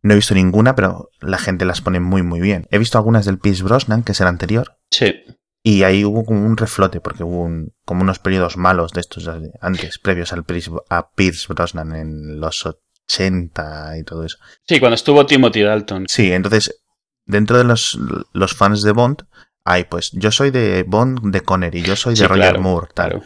No 0.02 0.12
he 0.12 0.16
visto 0.16 0.34
ninguna, 0.34 0.74
pero 0.74 1.08
la 1.20 1.38
gente 1.38 1.64
las 1.64 1.80
pone 1.80 2.00
muy 2.00 2.22
muy 2.22 2.40
bien. 2.40 2.66
He 2.70 2.78
visto 2.78 2.98
algunas 2.98 3.24
del 3.24 3.38
Pierce 3.38 3.62
Brosnan, 3.62 4.02
que 4.02 4.12
es 4.12 4.20
el 4.20 4.26
anterior, 4.26 4.76
Sí. 4.90 5.14
y 5.62 5.84
ahí 5.84 6.04
hubo 6.04 6.24
como 6.24 6.44
un 6.44 6.56
reflote, 6.56 7.00
porque 7.00 7.22
hubo 7.24 7.42
un- 7.44 7.72
como 7.86 8.02
unos 8.02 8.18
periodos 8.18 8.56
malos 8.56 8.90
de 8.92 9.00
estos 9.02 9.30
antes, 9.60 9.98
previos 10.00 10.32
al 10.32 10.44
Pierce, 10.44 10.72
a 10.90 11.10
Pierce 11.10 11.46
Brosnan 11.48 11.94
en 11.94 12.40
los 12.40 12.66
80 12.66 13.98
y 13.98 14.04
todo 14.04 14.24
eso. 14.24 14.38
Sí, 14.66 14.80
cuando 14.80 14.94
estuvo 14.94 15.24
Timothy 15.26 15.62
Dalton. 15.62 16.06
Sí, 16.08 16.32
entonces, 16.32 16.82
dentro 17.26 17.58
de 17.58 17.64
los, 17.64 17.98
los 18.32 18.54
fans 18.54 18.82
de 18.82 18.92
Bond, 18.92 19.22
hay 19.64 19.84
pues, 19.84 20.10
yo 20.12 20.30
soy 20.30 20.50
de 20.50 20.82
Bond 20.86 21.30
de 21.32 21.40
Connery, 21.40 21.82
yo 21.82 21.96
soy 21.96 22.12
de 22.14 22.18
Sí, 22.18 22.26
Roger 22.26 22.42
claro, 22.42 22.60
Moore, 22.60 22.88
tal. 22.94 23.10
Claro. 23.10 23.24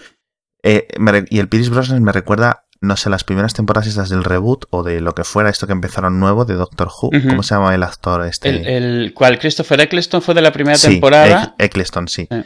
Eh, 0.63 0.89
me 0.99 1.25
y 1.31 1.39
el 1.39 1.49
Pierce 1.49 1.71
Brosnan 1.71 2.03
me 2.03 2.13
recuerda, 2.13 2.65
no 2.81 2.97
sé, 2.97 3.11
las 3.11 3.25
primeras 3.25 3.55
temporadas 3.55 3.89
estas 3.89 4.09
del 4.09 4.25
reboot 4.25 4.67
o 4.71 4.83
de 4.83 5.01
lo 5.01 5.15
que 5.15 5.25
fuera 5.25 5.51
esto 5.51 5.67
que 5.67 5.73
empezaron 5.73 6.21
nuevo 6.21 6.45
de 6.45 6.55
Doctor 6.55 6.89
Who. 6.89 7.11
¿Cómo 7.29 7.43
se 7.43 7.55
llama 7.55 7.75
el 7.75 7.83
actor 7.83 8.25
este? 8.27 8.49
El, 8.51 8.67
el 8.67 9.15
cual 9.15 9.39
Christopher 9.39 9.81
Eccleston 9.81 10.23
fue 10.23 10.35
de 10.35 10.43
la 10.43 10.53
primera 10.53 10.77
Sí, 10.77 10.89
temporada. 10.91 11.55
Eccleston, 11.59 12.09
sí. 12.09 12.27
Eh. 12.31 12.45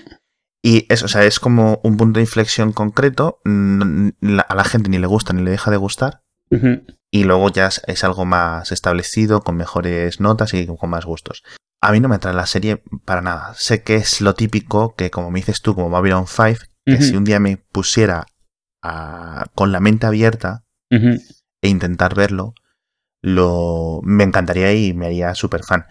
Y 0.65 0.87
es, 0.89 1.03
o 1.03 1.09
sea, 1.09 1.25
es 1.25 1.41
como 1.41 1.81
un 1.83 1.97
punto 1.97 2.19
de 2.19 2.23
inflexión 2.23 2.73
concreto. 2.73 3.41
a 3.45 4.55
la 4.55 4.65
gente 4.65 4.89
ni 4.91 4.99
le 4.99 5.07
gusta 5.07 5.33
ni 5.33 5.43
le 5.43 5.51
deja 5.51 5.71
de 5.71 5.77
gustar. 5.77 6.23
Y 7.15 7.25
luego 7.25 7.51
ya 7.51 7.69
es, 7.87 8.05
algo 8.05 8.25
más 8.25 8.73
establecido, 8.73 9.43
con 9.43 9.57
mejores 9.57 10.19
notas 10.19 10.55
y 10.55 10.67
con 10.67 10.89
más 10.91 11.05
gustos. 11.05 11.43
A 11.83 11.93
mí 11.93 12.01
no 12.01 12.09
me 12.09 12.15
atrae 12.17 12.33
la 12.33 12.47
serie 12.47 12.83
para 13.05 13.21
nada. 13.21 13.53
Sé 13.55 13.83
que 13.83 13.97
es 13.97 14.23
lo 14.23 14.35
típico 14.35 14.95
que, 14.95 15.11
como 15.11 15.31
me 15.31 15.41
dices 15.41 15.61
tú, 15.61 15.75
como 15.75 15.91
Babylon 15.91 16.27
5, 16.27 16.65
que 16.87 17.03
si 17.03 17.15
un 17.17 17.25
día 17.25 17.39
me 17.39 17.59
pusiera 17.59 18.25
a- 18.83 19.47
con 19.55 19.73
la 19.73 19.81
mente 19.81 20.07
abierta 20.07 20.65
e 21.61 21.69
intentar 21.69 22.15
verlo, 22.15 22.55
lo 23.21 24.01
me 24.03 24.25
encantaría 24.25 24.73
y 24.73 24.95
me 24.95 25.07
haría 25.07 25.35
súper 25.35 25.65
fan. 25.65 25.87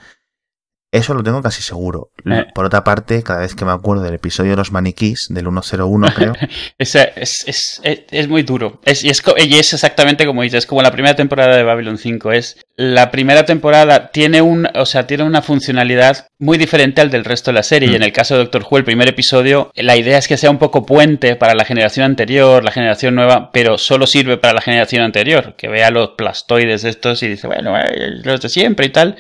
Eso 0.91 1.13
lo 1.13 1.23
tengo 1.23 1.41
casi 1.41 1.61
seguro. 1.61 2.11
Eh. 2.25 2.45
Por 2.53 2.65
otra 2.65 2.83
parte, 2.83 3.23
cada 3.23 3.39
vez 3.39 3.55
que 3.55 3.63
me 3.63 3.71
acuerdo 3.71 4.03
del 4.03 4.15
episodio 4.15 4.51
de 4.51 4.57
los 4.57 4.73
maniquís, 4.73 5.27
del 5.29 5.45
101, 5.45 6.07
creo, 6.13 6.33
es, 6.77 6.95
es, 6.95 7.43
es, 7.47 7.81
es 7.83 8.27
muy 8.27 8.43
duro. 8.43 8.81
Es, 8.83 9.03
y, 9.03 9.09
es, 9.09 9.23
y 9.37 9.57
es 9.57 9.73
exactamente 9.73 10.25
como 10.25 10.41
dices, 10.41 10.59
es 10.59 10.65
como 10.65 10.81
la 10.81 10.91
primera 10.91 11.15
temporada 11.15 11.55
de 11.55 11.63
Babylon 11.63 11.97
5. 11.97 12.31
Es 12.33 12.57
la 12.75 13.11
primera 13.11 13.45
temporada 13.45 14.11
tiene 14.11 14.41
un, 14.41 14.67
o 14.73 14.85
sea, 14.85 15.07
tiene 15.07 15.23
una 15.23 15.41
funcionalidad 15.41 16.27
muy 16.39 16.57
diferente 16.57 16.99
al 16.99 17.11
del 17.11 17.25
resto 17.25 17.51
de 17.51 17.55
la 17.55 17.63
serie. 17.63 17.89
Mm. 17.89 17.91
Y 17.91 17.95
en 17.95 18.03
el 18.03 18.11
caso 18.11 18.33
de 18.33 18.41
Doctor 18.41 18.65
Who, 18.69 18.77
el 18.77 18.83
primer 18.83 19.07
episodio, 19.07 19.71
la 19.75 19.95
idea 19.95 20.17
es 20.17 20.27
que 20.27 20.35
sea 20.35 20.49
un 20.49 20.57
poco 20.57 20.85
puente 20.85 21.35
para 21.35 21.53
la 21.53 21.63
generación 21.63 22.05
anterior, 22.05 22.63
la 22.63 22.71
generación 22.71 23.15
nueva, 23.15 23.51
pero 23.53 23.77
solo 23.77 24.07
sirve 24.07 24.37
para 24.37 24.55
la 24.55 24.61
generación 24.61 25.03
anterior, 25.03 25.55
que 25.55 25.67
vea 25.67 25.91
los 25.91 26.11
plastoides 26.17 26.83
estos 26.83 27.23
y 27.23 27.27
dice, 27.27 27.47
bueno, 27.47 27.77
eh, 27.77 28.21
los 28.23 28.41
de 28.41 28.49
siempre 28.49 28.87
y 28.87 28.89
tal. 28.89 29.15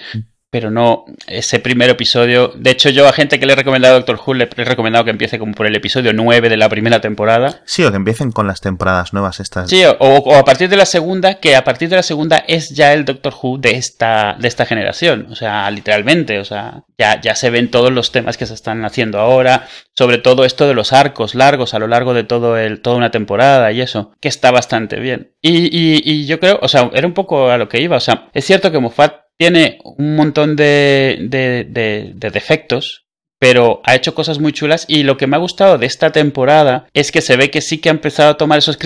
Pero 0.51 0.69
no, 0.69 1.05
ese 1.27 1.59
primer 1.59 1.89
episodio. 1.89 2.51
De 2.53 2.71
hecho, 2.71 2.89
yo 2.89 3.07
a 3.07 3.13
gente 3.13 3.39
que 3.39 3.45
le 3.45 3.53
he 3.53 3.55
recomendado 3.55 3.95
Doctor 3.95 4.19
Who 4.23 4.33
le 4.33 4.49
he 4.53 4.63
recomendado 4.65 5.05
que 5.05 5.11
empiece 5.11 5.39
como 5.39 5.53
por 5.53 5.65
el 5.65 5.73
episodio 5.77 6.11
9 6.11 6.49
de 6.49 6.57
la 6.57 6.67
primera 6.67 6.99
temporada. 6.99 7.61
sí, 7.63 7.85
o 7.85 7.89
que 7.89 7.95
empiecen 7.95 8.33
con 8.33 8.47
las 8.47 8.59
temporadas 8.59 9.13
nuevas 9.13 9.39
estas. 9.39 9.69
Sí, 9.69 9.85
o, 9.85 9.95
o 9.97 10.35
a 10.35 10.43
partir 10.43 10.67
de 10.67 10.75
la 10.75 10.85
segunda, 10.85 11.35
que 11.35 11.55
a 11.55 11.63
partir 11.63 11.87
de 11.87 11.95
la 11.95 12.03
segunda 12.03 12.43
es 12.49 12.71
ya 12.71 12.91
el 12.91 13.05
Doctor 13.05 13.33
Who 13.41 13.59
de 13.59 13.71
esta, 13.71 14.35
de 14.37 14.49
esta 14.49 14.65
generación. 14.65 15.27
O 15.31 15.35
sea, 15.37 15.71
literalmente, 15.71 16.37
o 16.39 16.43
sea, 16.43 16.83
ya, 16.97 17.21
ya 17.21 17.33
se 17.35 17.49
ven 17.49 17.71
todos 17.71 17.93
los 17.93 18.11
temas 18.11 18.35
que 18.35 18.45
se 18.45 18.53
están 18.53 18.83
haciendo 18.83 19.19
ahora, 19.19 19.69
sobre 19.95 20.17
todo 20.17 20.43
esto 20.43 20.67
de 20.67 20.73
los 20.73 20.91
arcos 20.91 21.33
largos 21.33 21.73
a 21.73 21.79
lo 21.79 21.87
largo 21.87 22.13
de 22.13 22.25
todo 22.25 22.57
el, 22.57 22.81
toda 22.81 22.97
una 22.97 23.09
temporada 23.09 23.71
y 23.71 23.79
eso, 23.79 24.11
que 24.19 24.27
está 24.27 24.51
bastante 24.51 24.99
bien. 24.99 25.31
Y, 25.41 25.75
y, 25.75 26.01
y 26.03 26.25
yo 26.25 26.41
creo, 26.41 26.59
o 26.61 26.67
sea, 26.67 26.91
era 26.93 27.07
un 27.07 27.13
poco 27.13 27.49
a 27.49 27.57
lo 27.57 27.69
que 27.69 27.79
iba. 27.79 27.95
O 27.95 28.01
sea, 28.01 28.27
es 28.33 28.43
cierto 28.43 28.69
que 28.69 28.79
Moffat 28.79 29.30
tiene 29.41 29.79
un 29.83 30.15
montón 30.15 30.55
de, 30.55 31.17
de, 31.27 31.65
de, 31.67 32.11
de 32.13 32.29
defectos, 32.29 33.07
pero 33.41 33.81
ha 33.85 33.95
hecho 33.95 34.13
cosas 34.13 34.37
muy 34.37 34.53
chulas 34.53 34.85
y 34.87 35.01
lo 35.01 35.17
que 35.17 35.25
me 35.25 35.35
ha 35.35 35.39
gustado 35.39 35.79
de 35.79 35.87
esta 35.87 36.11
temporada 36.11 36.85
es 36.93 37.11
que 37.11 37.21
se 37.21 37.35
ve 37.37 37.49
que 37.49 37.61
sí 37.61 37.79
que 37.79 37.89
ha 37.89 37.91
empezado 37.91 38.29
a 38.29 38.37
tomar 38.37 38.59
esos 38.59 38.77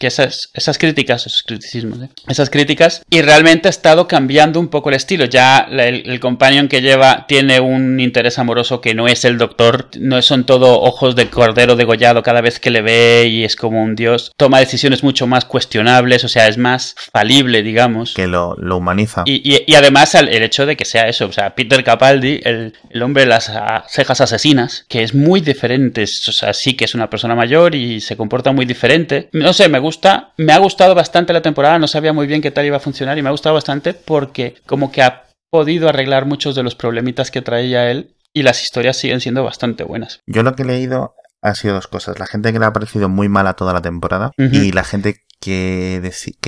esas, 0.00 0.50
esas 0.52 0.76
críticas, 0.78 1.26
esos 1.26 1.42
criticismos, 1.42 2.02
¿eh? 2.02 2.08
esas 2.28 2.50
críticas 2.50 3.02
y 3.08 3.22
realmente 3.22 3.68
ha 3.68 3.70
estado 3.70 4.06
cambiando 4.06 4.60
un 4.60 4.68
poco 4.68 4.90
el 4.90 4.96
estilo. 4.96 5.24
Ya 5.24 5.60
el, 5.70 6.10
el 6.10 6.20
companion 6.20 6.68
que 6.68 6.82
lleva 6.82 7.24
tiene 7.26 7.58
un 7.60 8.00
interés 8.00 8.38
amoroso 8.38 8.82
que 8.82 8.94
no 8.94 9.08
es 9.08 9.24
el 9.24 9.38
doctor, 9.38 9.88
no 9.98 10.20
son 10.20 10.44
todo 10.44 10.82
ojos 10.82 11.16
de 11.16 11.30
cordero 11.30 11.74
degollado 11.74 12.22
cada 12.22 12.42
vez 12.42 12.60
que 12.60 12.70
le 12.70 12.82
ve 12.82 13.28
y 13.28 13.44
es 13.44 13.56
como 13.56 13.82
un 13.82 13.96
dios. 13.96 14.32
Toma 14.36 14.60
decisiones 14.60 15.02
mucho 15.02 15.26
más 15.26 15.46
cuestionables, 15.46 16.22
o 16.24 16.28
sea, 16.28 16.48
es 16.48 16.58
más 16.58 16.94
falible, 17.14 17.62
digamos. 17.62 18.12
Que 18.12 18.26
lo, 18.26 18.56
lo 18.58 18.76
humaniza. 18.76 19.22
Y, 19.24 19.40
y- 19.50 19.64
y 19.66 19.74
además 19.74 20.14
el, 20.14 20.28
el 20.28 20.42
hecho 20.42 20.66
de 20.66 20.76
que 20.76 20.84
sea 20.84 21.08
eso, 21.08 21.26
o 21.26 21.32
sea, 21.32 21.54
Peter 21.54 21.82
Capaldi, 21.82 22.40
el, 22.44 22.74
el 22.90 23.02
hombre 23.02 23.22
de 23.22 23.28
las 23.28 23.48
cejas 23.88 24.20
asesinas, 24.20 24.84
que 24.88 25.02
es 25.02 25.14
muy 25.14 25.40
diferente, 25.40 26.04
o 26.04 26.32
sea, 26.32 26.52
sí 26.52 26.74
que 26.74 26.84
es 26.84 26.94
una 26.94 27.10
persona 27.10 27.34
mayor 27.34 27.74
y 27.74 28.00
se 28.00 28.16
comporta 28.16 28.52
muy 28.52 28.66
diferente. 28.66 29.28
No 29.32 29.52
sé, 29.52 29.68
me 29.68 29.78
gusta, 29.78 30.32
me 30.36 30.52
ha 30.52 30.58
gustado 30.58 30.94
bastante 30.94 31.32
la 31.32 31.42
temporada, 31.42 31.78
no 31.78 31.88
sabía 31.88 32.12
muy 32.12 32.26
bien 32.26 32.42
qué 32.42 32.50
tal 32.50 32.66
iba 32.66 32.76
a 32.76 32.80
funcionar 32.80 33.18
y 33.18 33.22
me 33.22 33.28
ha 33.28 33.32
gustado 33.32 33.54
bastante 33.54 33.94
porque 33.94 34.56
como 34.66 34.90
que 34.90 35.02
ha 35.02 35.24
podido 35.50 35.88
arreglar 35.88 36.26
muchos 36.26 36.54
de 36.54 36.62
los 36.62 36.74
problemitas 36.74 37.30
que 37.30 37.42
traía 37.42 37.90
él 37.90 38.14
y 38.32 38.42
las 38.42 38.62
historias 38.62 38.96
siguen 38.96 39.20
siendo 39.20 39.44
bastante 39.44 39.84
buenas. 39.84 40.20
Yo 40.26 40.42
lo 40.42 40.54
que 40.54 40.62
he 40.62 40.66
leído 40.66 41.14
ha 41.42 41.54
sido 41.54 41.74
dos 41.74 41.88
cosas. 41.88 42.18
La 42.18 42.26
gente 42.26 42.52
que 42.52 42.58
le 42.58 42.66
ha 42.66 42.72
parecido 42.72 43.08
muy 43.08 43.28
mala 43.28 43.54
toda 43.54 43.72
la 43.72 43.82
temporada 43.82 44.32
y 44.36 44.72
la 44.72 44.84
gente 44.84 45.24
que, 45.40 46.00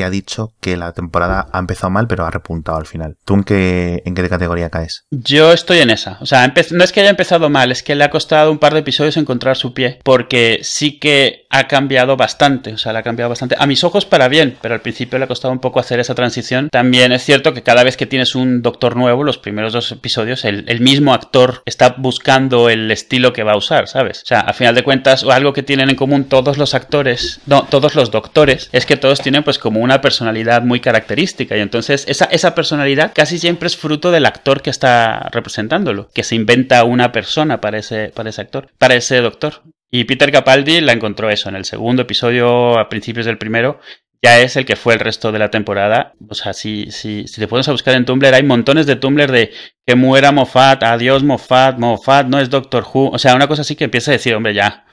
ha 0.05 0.11
dicho 0.11 0.53
que 0.61 0.77
la 0.77 0.93
temporada 0.93 1.49
ha 1.53 1.59
empezado 1.59 1.91
mal 1.91 2.07
pero 2.07 2.25
ha 2.25 2.31
repuntado 2.31 2.79
al 2.79 2.87
final. 2.87 3.17
¿Tú 3.25 3.35
en 3.35 3.45
qué, 3.45 4.03
en 4.05 4.15
qué 4.15 4.29
categoría 4.29 4.71
caes? 4.71 5.05
Yo 5.11 5.53
estoy 5.53 5.79
en 5.79 5.91
esa. 5.91 6.19
O 6.21 6.27
sea, 6.27 6.53
no 6.71 6.85
es 6.85 6.93
que 6.93 7.01
haya 7.01 7.11
empezado 7.11 7.51
mal, 7.51 7.73
es 7.73 7.83
que 7.83 7.95
le 7.95 8.05
ha 8.05 8.11
costado 8.11 8.51
un 8.51 8.59
par 8.59 8.75
de 8.75 8.81
episodios 8.81 9.17
encontrar 9.17 9.57
su 9.57 9.75
pie. 9.75 9.99
Porque 10.05 10.61
sí 10.63 10.99
que 10.99 11.47
ha 11.51 11.69
cambiado 11.69 12.17
bastante. 12.17 12.73
O 12.73 12.79
sea, 12.79 12.93
le 12.93 12.99
ha 12.99 13.03
cambiado 13.03 13.29
bastante. 13.29 13.57
A 13.59 13.67
mis 13.67 13.85
ojos 13.85 14.07
para 14.07 14.29
bien, 14.29 14.57
pero 14.61 14.75
al 14.75 14.81
principio 14.81 15.19
le 15.19 15.25
ha 15.25 15.29
costado 15.29 15.53
un 15.53 15.61
poco 15.61 15.81
hacer 15.81 16.01
esa 16.01 16.15
transición. 16.15 16.69
También 16.71 17.13
es 17.13 17.25
cierto 17.25 17.55
que 17.55 17.63
cada 17.63 17.85
vez 17.85 17.97
que 17.97 18.07
tienes 18.07 18.35
un 18.35 18.63
doctor 18.63 18.97
nuevo, 18.97 19.25
los 19.25 19.39
primeros 19.39 19.73
dos 19.73 19.93
episodios, 19.93 20.45
el, 20.45 20.81
mismo 20.83 21.15
actor 21.15 21.63
está 21.65 21.95
buscando 21.97 22.69
el 22.69 22.91
estilo 22.91 23.33
que 23.33 23.45
va 23.45 23.53
a 23.53 23.57
usar, 23.57 23.87
¿sabes? 23.87 24.23
O 24.23 24.27
sea, 24.27 24.41
a 24.41 24.53
final 24.53 24.75
de 24.75 24.83
cuentas, 24.83 25.23
algo 25.23 25.53
que 25.53 25.63
tienen 25.63 25.91
en 25.91 25.97
común 25.97 26.25
todos 26.25 26.59
los 26.59 26.75
actores, 26.75 27.41
no, 27.47 27.65
todos 27.65 27.95
los 27.95 28.11
doctores, 28.11 28.69
es 28.73 28.82
que 28.87 28.97
todos 28.97 29.21
tienen 29.21 29.45
pues 29.45 29.59
como 29.59 29.81
una 29.81 30.01
personalidad 30.01 30.62
muy 30.62 30.81
característica. 30.81 31.57
Y 31.57 31.61
entonces 31.61 32.05
esa, 32.09 32.27
esa 32.27 32.55
personalidad 32.55 33.12
casi 33.15 33.39
siempre 33.39 33.67
es 33.67 33.77
fruto 33.77 34.11
del 34.11 34.27
actor 34.27 34.62
que 34.62 34.71
está 34.71 35.29
representándolo, 35.33 36.09
que 36.15 36.23
se 36.23 36.35
inventa 36.35 36.85
una 36.85 37.12
persona 37.12 37.61
para 37.61 37.79
ese, 37.79 38.11
para 38.15 38.31
ese 38.31 38.41
actor, 38.41 38.69
para 38.79 38.95
ese 38.95 39.17
doctor. 39.21 39.62
Y 39.91 40.05
Peter 40.05 40.33
Capaldi 40.33 40.81
la 40.81 40.93
encontró 40.93 41.29
eso 41.29 41.49
en 41.49 41.57
el 41.57 41.67
segundo 41.67 42.03
episodio, 42.03 42.79
a 42.79 42.89
principios 42.89 43.27
del 43.27 43.37
primero, 43.37 43.79
ya 44.23 44.41
es 44.41 44.57
el 44.57 44.65
que 44.65 44.77
fue 44.77 44.95
el 44.95 45.01
resto 45.01 45.33
de 45.33 45.39
la 45.39 45.51
temporada. 45.51 46.15
O 46.29 46.35
sea, 46.35 46.53
si, 46.53 46.91
si, 46.91 47.27
si 47.27 47.41
te 47.41 47.49
pones 47.49 47.69
a 47.69 47.73
buscar 47.73 47.95
en 47.95 48.05
Tumblr, 48.05 48.33
hay 48.33 48.45
montones 48.45 48.87
de 48.87 48.97
Tumblr 48.97 49.31
de 49.31 49.53
que 49.85 49.97
muera 49.97 50.31
Moffat, 50.33 50.83
adiós 50.85 51.25
Moffat, 51.25 51.79
Moffat 51.79 52.27
no 52.29 52.39
es 52.39 52.49
Doctor 52.49 52.85
Who. 52.85 53.11
O 53.11 53.19
sea, 53.19 53.35
una 53.35 53.49
cosa 53.49 53.62
así 53.62 53.75
que 53.75 53.85
empieza 53.85 54.12
a 54.12 54.12
decir, 54.12 54.35
hombre, 54.35 54.55
ya. 54.55 54.87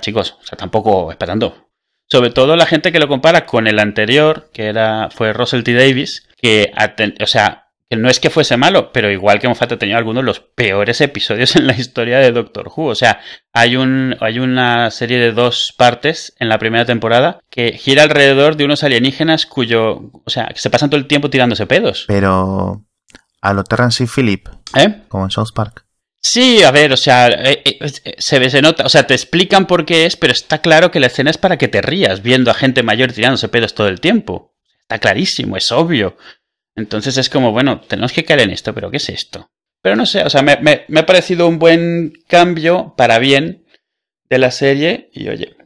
Chicos, 0.00 0.38
o 0.40 0.44
sea, 0.44 0.56
tampoco 0.56 1.10
esperando. 1.10 1.69
Sobre 2.10 2.30
todo 2.30 2.56
la 2.56 2.66
gente 2.66 2.92
que 2.92 2.98
lo 2.98 3.08
compara 3.08 3.46
con 3.46 3.66
el 3.66 3.78
anterior, 3.78 4.50
que 4.52 4.66
era 4.66 5.08
fue 5.10 5.32
Russell 5.32 5.62
T. 5.62 5.74
Davis, 5.74 6.26
que, 6.40 6.72
aten- 6.74 7.14
o 7.22 7.26
sea, 7.26 7.68
que 7.88 7.96
no 7.96 8.08
es 8.08 8.20
que 8.20 8.30
fuese 8.30 8.56
malo, 8.56 8.92
pero 8.92 9.10
igual 9.10 9.38
que 9.40 9.48
Moffat 9.48 9.72
ha 9.72 9.78
tenido 9.78 9.98
algunos 9.98 10.22
de 10.22 10.26
los 10.26 10.40
peores 10.40 11.00
episodios 11.00 11.54
en 11.56 11.66
la 11.66 11.74
historia 11.74 12.18
de 12.18 12.32
Doctor 12.32 12.68
Who. 12.74 12.86
O 12.86 12.94
sea, 12.94 13.20
hay, 13.52 13.76
un, 13.76 14.16
hay 14.20 14.38
una 14.38 14.90
serie 14.90 15.18
de 15.18 15.32
dos 15.32 15.72
partes 15.76 16.34
en 16.38 16.48
la 16.48 16.58
primera 16.58 16.84
temporada 16.84 17.40
que 17.50 17.72
gira 17.72 18.02
alrededor 18.02 18.56
de 18.56 18.64
unos 18.64 18.82
alienígenas 18.84 19.46
cuyo, 19.46 20.10
o 20.24 20.30
sea, 20.30 20.46
que 20.48 20.60
se 20.60 20.70
pasan 20.70 20.90
todo 20.90 21.00
el 21.00 21.06
tiempo 21.06 21.30
tirándose 21.30 21.66
pedos. 21.66 22.04
Pero 22.08 22.84
a 23.40 23.52
lo 23.54 23.64
Terrence 23.64 24.04
y 24.04 24.06
Philip, 24.06 24.48
¿Eh? 24.76 25.02
como 25.08 25.24
en 25.24 25.30
South 25.30 25.50
Park. 25.54 25.84
Sí, 26.22 26.62
a 26.62 26.70
ver, 26.70 26.92
o 26.92 26.96
sea, 26.98 27.28
eh, 27.28 27.62
eh, 27.64 27.78
eh, 28.04 28.14
se 28.18 28.50
se 28.50 28.60
nota, 28.62 28.84
o 28.84 28.88
sea, 28.90 29.06
te 29.06 29.14
explican 29.14 29.66
por 29.66 29.86
qué 29.86 30.04
es, 30.04 30.16
pero 30.16 30.32
está 30.32 30.60
claro 30.60 30.90
que 30.90 31.00
la 31.00 31.06
escena 31.06 31.30
es 31.30 31.38
para 31.38 31.56
que 31.56 31.68
te 31.68 31.80
rías 31.80 32.22
viendo 32.22 32.50
a 32.50 32.54
gente 32.54 32.82
mayor 32.82 33.12
tirándose 33.12 33.48
pedos 33.48 33.74
todo 33.74 33.88
el 33.88 34.00
tiempo. 34.00 34.54
Está 34.82 34.98
clarísimo, 34.98 35.56
es 35.56 35.72
obvio. 35.72 36.16
Entonces 36.76 37.16
es 37.16 37.30
como, 37.30 37.52
bueno, 37.52 37.80
tenemos 37.80 38.12
que 38.12 38.24
caer 38.24 38.40
en 38.40 38.50
esto, 38.50 38.74
pero 38.74 38.90
¿qué 38.90 38.98
es 38.98 39.08
esto? 39.08 39.50
Pero 39.82 39.96
no 39.96 40.04
sé, 40.04 40.22
o 40.22 40.30
sea, 40.30 40.42
me, 40.42 40.58
me- 40.58 40.84
me 40.88 41.00
ha 41.00 41.06
parecido 41.06 41.48
un 41.48 41.58
buen 41.58 42.12
cambio 42.28 42.94
para 42.98 43.18
bien 43.18 43.64
de 44.28 44.38
la 44.38 44.50
serie 44.50 45.08
y 45.14 45.28
oye. 45.28 45.56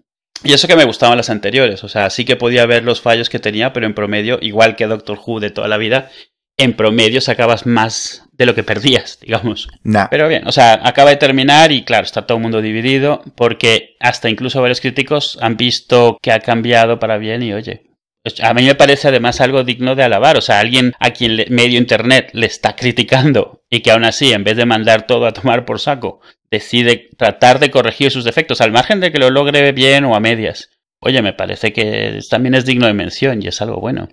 Y 0.45 0.53
eso 0.53 0.69
que 0.69 0.77
me 0.77 0.85
gustaban 0.85 1.17
las 1.17 1.31
anteriores, 1.31 1.83
o 1.85 1.89
sea, 1.89 2.11
sí 2.11 2.25
que 2.25 2.37
podía 2.37 2.67
ver 2.67 2.85
los 2.85 3.01
fallos 3.01 3.29
que 3.31 3.39
tenía, 3.41 3.73
pero 3.73 3.87
en 3.87 3.95
promedio, 3.95 4.39
igual 4.41 4.77
que 4.77 4.87
Doctor 4.87 5.19
Who 5.25 5.41
de 5.41 5.51
toda 5.51 5.69
la 5.69 5.79
vida, 5.79 6.11
en 6.59 6.75
promedio 6.77 7.21
sacabas 7.21 7.67
más 7.67 8.24
de 8.37 8.47
lo 8.47 8.55
que 8.55 8.63
perdías, 8.65 9.19
digamos. 9.21 9.69
Nah, 9.85 10.07
Pero 10.11 10.29
bien, 10.29 10.47
o 10.47 10.53
sea, 10.53 10.81
acaba 10.83 11.11
de 11.11 11.17
terminar 11.17 11.71
y 11.73 11.85
claro, 11.85 12.05
está 12.05 12.27
todo 12.27 12.39
el 12.39 12.43
mundo 12.43 12.61
dividido 12.61 13.23
porque 13.37 13.97
hasta 14.01 14.29
incluso 14.29 14.61
varios 14.61 14.81
críticos 14.81 15.39
han 15.41 15.57
visto 15.57 16.19
que 16.21 16.33
ha 16.33 16.41
cambiado 16.41 16.99
para 16.99 17.19
bien 17.19 17.43
y 17.43 17.53
oye, 17.53 17.83
pues, 18.23 18.41
a 18.43 18.55
mí 18.55 18.63
me 18.65 18.75
parece 18.75 19.09
además 19.09 19.41
algo 19.41 19.65
digno 19.65 19.95
de 19.95 20.03
alabar, 20.03 20.37
o 20.37 20.41
sea, 20.41 20.59
alguien 20.61 20.95
a 20.99 21.11
quien 21.11 21.37
le- 21.37 21.47
medio 21.51 21.79
internet 21.79 22.31
le 22.33 22.47
está 22.47 22.75
criticando 22.75 23.63
y 23.71 23.81
que 23.81 23.91
aún 23.91 24.05
así, 24.05 24.33
en 24.33 24.45
vez 24.45 24.57
de 24.57 24.67
mandar 24.67 25.07
todo 25.07 25.27
a 25.27 25.33
tomar 25.33 25.65
por 25.65 25.79
saco, 25.79 26.21
decide 26.51 27.11
tratar 27.19 27.59
de 27.59 27.71
corregir 27.71 28.11
sus 28.11 28.25
defectos 28.25 28.61
al 28.61 28.73
margen 28.73 29.01
de 29.01 29.13
que 29.13 29.19
lo 29.19 29.31
logre 29.31 29.73
bien 29.73 30.05
o 30.05 30.15
a 30.17 30.21
medias. 30.21 30.71
Oye, 31.01 31.21
me 31.21 31.35
parece 31.35 31.73
que 31.73 32.19
también 32.31 32.55
es 32.55 32.65
digno 32.65 32.87
de 32.87 32.95
mención 32.95 33.43
y 33.43 33.49
es 33.49 33.61
algo 33.61 33.79
bueno. 33.81 34.09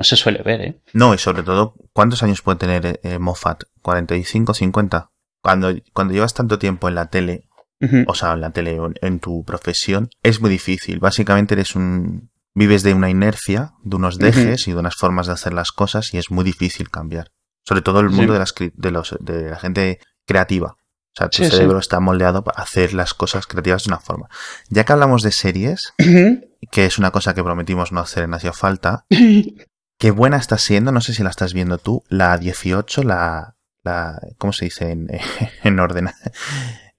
No 0.00 0.04
se 0.04 0.16
suele 0.16 0.42
ver, 0.42 0.60
¿eh? 0.62 0.80
no, 0.94 1.12
y 1.14 1.18
sobre 1.18 1.42
todo, 1.42 1.74
¿cuántos 1.92 2.22
años 2.22 2.40
puede 2.42 2.58
tener 2.58 3.00
eh, 3.02 3.18
Moffat? 3.18 3.64
¿45, 3.82 4.54
50? 4.54 5.10
Cuando, 5.42 5.72
cuando 5.92 6.14
llevas 6.14 6.32
tanto 6.34 6.58
tiempo 6.58 6.88
en 6.88 6.94
la 6.94 7.06
tele, 7.10 7.46
o 8.06 8.14
sea, 8.14 8.32
en 8.32 8.40
la 8.40 8.50
tele 8.50 8.78
en, 9.02 9.20
tu 9.20 9.44
profesión, 9.44 10.08
es 10.22 10.40
muy 10.40 10.50
difícil. 10.50 10.98
Básicamente 11.00 11.54
eres 11.54 11.76
un... 11.76 12.30
Vives 12.54 12.82
de 12.82 12.94
una 12.94 13.08
inercia, 13.10 13.74
de 13.84 13.96
unos 13.96 14.18
dejes 14.18 14.66
y 14.68 14.72
de 14.72 14.78
unas 14.78 14.96
formas 14.96 15.26
de 15.28 15.34
hacer 15.34 15.52
las 15.52 15.70
cosas 15.70 16.12
y 16.12 16.18
es 16.18 16.30
muy 16.30 16.44
difícil 16.44 16.90
cambiar. 16.90 17.30
Sobre 17.62 17.80
todo 17.82 18.00
el 18.00 18.08
Sí. 18.10 18.16
mundo 18.16 18.32
de, 18.32 18.38
las, 18.40 18.54
de, 18.58 18.90
los, 18.90 19.16
de 19.20 19.50
la 19.50 19.56
gente 19.58 20.00
creativa. 20.26 20.68
O 20.72 21.12
sea, 21.16 21.28
tu 21.28 21.38
Sí, 21.38 21.44
sí. 21.44 21.50
cerebro 21.52 21.78
está 21.78 22.00
moldeado 22.00 22.42
para 22.42 22.62
hacer 22.62 22.92
las 22.92 23.14
cosas 23.14 23.46
creativas 23.46 23.84
de 23.84 23.90
una 23.90 24.00
forma. 24.00 24.28
Ya 24.68 24.84
que 24.84 24.92
hablamos 24.92 25.22
de 25.22 25.30
series, 25.32 25.92
que 26.70 26.86
es 26.86 26.98
una 26.98 27.10
cosa 27.12 27.34
que 27.34 27.44
prometimos 27.44 27.92
no 27.92 28.00
hacer 28.00 28.24
en 28.24 28.34
Hacía 28.34 28.52
Falta, 28.52 29.04
qué 30.00 30.10
buena 30.10 30.36
está 30.38 30.58
siendo, 30.58 30.90
no 30.90 31.00
sé 31.00 31.14
si 31.14 31.22
la 31.22 31.30
estás 31.30 31.52
viendo 31.54 31.78
tú, 31.78 32.02
la 32.08 32.36
18, 32.38 33.04
la... 33.04 33.54
la 33.84 34.18
¿Cómo 34.38 34.52
se 34.52 34.64
dice 34.64 34.90
en, 34.90 35.06
en 35.62 35.78
orden? 35.78 36.08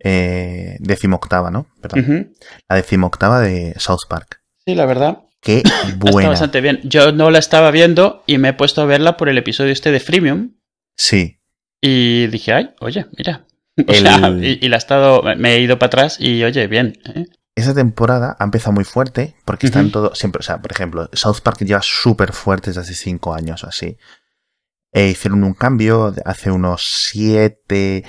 Eh, 0.04 0.78
decimoctava, 0.80 1.52
¿no? 1.52 1.68
Perdón. 1.80 2.34
La 2.68 2.76
decimoctava 2.76 3.40
de 3.40 3.76
South 3.78 4.08
Park. 4.10 4.42
Sí, 4.66 4.74
la 4.74 4.88
verdad. 4.88 5.20
Qué 5.42 5.58
Está 5.64 5.96
buena. 6.12 6.30
bastante 6.30 6.60
bien. 6.60 6.80
Yo 6.84 7.12
no 7.12 7.30
la 7.30 7.38
estaba 7.38 7.70
viendo 7.70 8.24
y 8.26 8.40
me 8.40 8.50
he 8.50 8.54
puesto 8.54 8.82
a 8.82 8.86
verla 8.86 9.16
por 9.16 9.30
el 9.30 9.38
episodio 9.38 9.72
este 9.72 9.92
de 9.92 10.00
Freemium. 10.00 10.56
Sí. 10.98 11.38
Y 11.84 12.26
dije, 12.28 12.52
ay, 12.54 12.72
oye, 12.80 13.06
mira. 13.16 13.46
O 13.88 13.92
El- 13.92 14.00
sea, 14.08 14.30
y, 14.42 14.58
y 14.66 14.70
la 14.70 14.78
he 14.78 14.80
estado, 14.80 15.22
me 15.38 15.54
he 15.54 15.60
ido 15.62 15.78
para 15.78 15.88
atrás 15.88 16.18
y 16.20 16.44
oye, 16.44 16.66
bien. 16.66 16.98
¿eh? 17.14 17.26
Esa 17.56 17.74
temporada 17.74 18.38
ha 18.40 18.44
empezado 18.44 18.72
muy 18.72 18.86
fuerte 18.86 19.36
porque 19.46 19.68
están 19.68 19.86
Ujú. 19.86 19.92
todo 19.92 20.16
siempre, 20.16 20.40
o 20.40 20.44
sea, 20.44 20.62
por 20.62 20.72
ejemplo, 20.72 21.10
South 21.14 21.42
Park 21.44 21.60
lleva 21.60 21.82
súper 21.82 22.32
fuerte 22.32 22.70
desde 22.70 22.82
hace 22.82 22.94
cinco 22.94 23.34
años 23.34 23.64
o 23.64 23.68
así. 23.68 23.98
E 24.94 25.08
hicieron 25.10 25.44
un 25.44 25.54
cambio 25.54 26.14
hace 26.26 26.52
unos 26.52 26.84
siete 27.10 28.06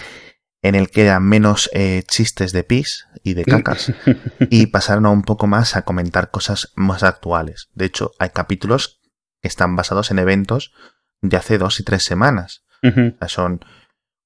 en 0.62 0.76
el 0.76 0.90
que 0.90 1.02
eran 1.02 1.24
menos 1.24 1.68
eh, 1.72 2.04
chistes 2.06 2.52
de 2.52 2.62
pis 2.62 3.06
y 3.24 3.34
de 3.34 3.44
cacas 3.44 3.92
y 4.50 4.66
pasaron 4.66 5.06
a 5.06 5.10
un 5.10 5.22
poco 5.22 5.48
más 5.48 5.74
a 5.74 5.82
comentar 5.82 6.30
cosas 6.30 6.72
más 6.76 7.02
actuales. 7.02 7.68
De 7.74 7.86
hecho, 7.86 8.12
hay 8.20 8.30
capítulos 8.30 9.00
que 9.40 9.48
están 9.48 9.74
basados 9.74 10.12
en 10.12 10.20
eventos 10.20 10.72
de 11.20 11.36
hace 11.36 11.58
dos 11.58 11.80
y 11.80 11.84
tres 11.84 12.04
semanas. 12.04 12.64
Ujú. 12.82 13.14
O 13.14 13.18
sea, 13.18 13.28
son 13.28 13.64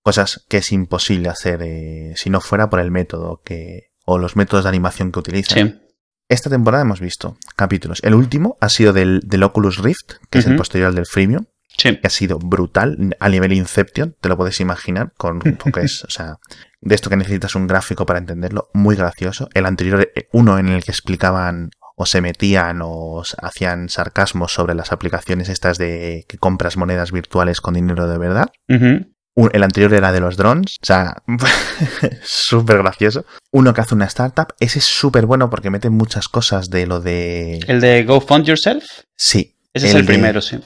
cosas 0.02 0.44
que 0.49 0.58
es 0.58 0.73
imposible 0.73 1.30
hacer 1.30 1.62
eh, 1.62 2.12
si 2.16 2.28
no 2.28 2.42
fuera 2.42 2.68
por 2.68 2.80
el 2.80 2.90
método 2.90 3.40
que 3.42 3.92
o 4.06 4.16
los 4.18 4.36
métodos 4.36 4.64
de 4.64 4.70
animación 4.70 5.12
que 5.12 5.18
utilizan. 5.18 5.68
Sí. 5.68 5.80
Esta 6.28 6.48
temporada 6.50 6.82
hemos 6.82 7.00
visto 7.00 7.36
capítulos. 7.54 8.00
El 8.02 8.14
último 8.14 8.56
ha 8.60 8.68
sido 8.68 8.92
del, 8.92 9.20
del 9.25 9.42
Oculus 9.42 9.78
Rift, 9.78 10.14
que 10.30 10.38
es 10.38 10.46
el 10.46 10.56
posterior 10.56 10.92
del 10.94 11.06
Freemium, 11.06 11.44
Sí. 11.78 11.98
que 11.98 12.06
ha 12.06 12.10
sido 12.10 12.38
brutal 12.38 13.14
a 13.20 13.28
nivel 13.28 13.52
Inception, 13.52 14.16
te 14.20 14.30
lo 14.30 14.36
puedes 14.38 14.60
imaginar, 14.60 15.12
con 15.18 15.40
porque 15.40 15.82
es, 15.82 16.04
o 16.08 16.10
sea, 16.10 16.36
de 16.80 16.94
esto 16.94 17.10
que 17.10 17.16
necesitas 17.18 17.54
un 17.54 17.66
gráfico 17.66 18.06
para 18.06 18.18
entenderlo, 18.18 18.70
muy 18.72 18.96
gracioso. 18.96 19.50
El 19.52 19.66
anterior, 19.66 20.00
eh, 20.14 20.28
uno 20.32 20.58
en 20.58 20.68
el 20.68 20.82
que 20.82 20.90
explicaban 20.90 21.70
o 21.94 22.06
se 22.06 22.20
metían 22.20 22.80
o 22.82 23.22
hacían 23.42 23.88
sarcasmos 23.88 24.52
sobre 24.52 24.75
las 24.75 24.92
aplicaciones 24.92 25.48
estas 25.48 25.78
de 25.78 26.25
que 26.28 26.38
compras 26.38 26.76
monedas 26.76 27.12
virtuales 27.12 27.60
con 27.60 27.75
dinero 27.75 28.08
de 28.08 28.18
verdad. 28.18 28.50
Un- 29.36 29.50
El 29.52 29.62
anterior 29.62 29.92
era 29.94 30.10
de 30.12 30.20
los 30.20 30.36
drones, 30.36 30.76
o 30.82 30.86
sea, 30.86 31.22
súper 32.22 32.78
gracioso. 32.78 33.24
Uno 33.52 33.72
que 33.74 33.80
hace 33.80 33.94
una 33.94 34.06
startup, 34.06 34.54
ese 34.60 34.78
es 34.78 34.84
súper 34.84 35.26
bueno 35.26 35.50
porque 35.50 35.70
mete 35.70 35.90
muchas 35.90 36.28
cosas 36.28 36.70
de 36.70 36.86
lo 36.86 37.00
de... 37.00 37.60
El 37.68 37.80
de 37.80 38.04
Go 38.04 38.20
Fund 38.20 38.44
Yourself. 38.46 38.84
Sí. 39.16 39.54
Ese 39.72 39.88
es 39.88 39.94
el 39.94 40.06
de- 40.06 40.12
primero, 40.12 40.40
sí. 40.40 40.58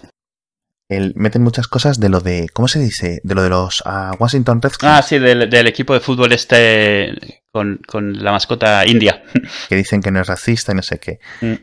el- 0.88 1.12
meten 1.16 1.42
muchas 1.42 1.66
cosas 1.68 1.98
de 2.00 2.08
lo 2.08 2.20
de... 2.20 2.48
¿Cómo 2.52 2.68
se 2.68 2.78
dice? 2.78 3.20
De 3.24 3.34
lo 3.34 3.42
de 3.42 3.48
los 3.50 3.82
ah, 3.86 4.14
Washington 4.18 4.62
Redskins, 4.62 4.90
Ah, 4.92 5.02
sí, 5.02 5.18
del, 5.18 5.50
del 5.50 5.66
equipo 5.66 5.92
de 5.94 6.00
fútbol 6.00 6.32
este 6.32 7.42
con, 7.52 7.80
con 7.86 8.22
la 8.22 8.30
mascota 8.32 8.86
india. 8.86 9.22
que 9.68 9.76
dicen 9.76 10.00
que 10.00 10.10
no 10.12 10.20
es 10.20 10.26
racista 10.28 10.72
y 10.72 10.76
no 10.76 10.82
sé 10.82 10.98
qué. 11.00 11.18
Mm. 11.40 11.54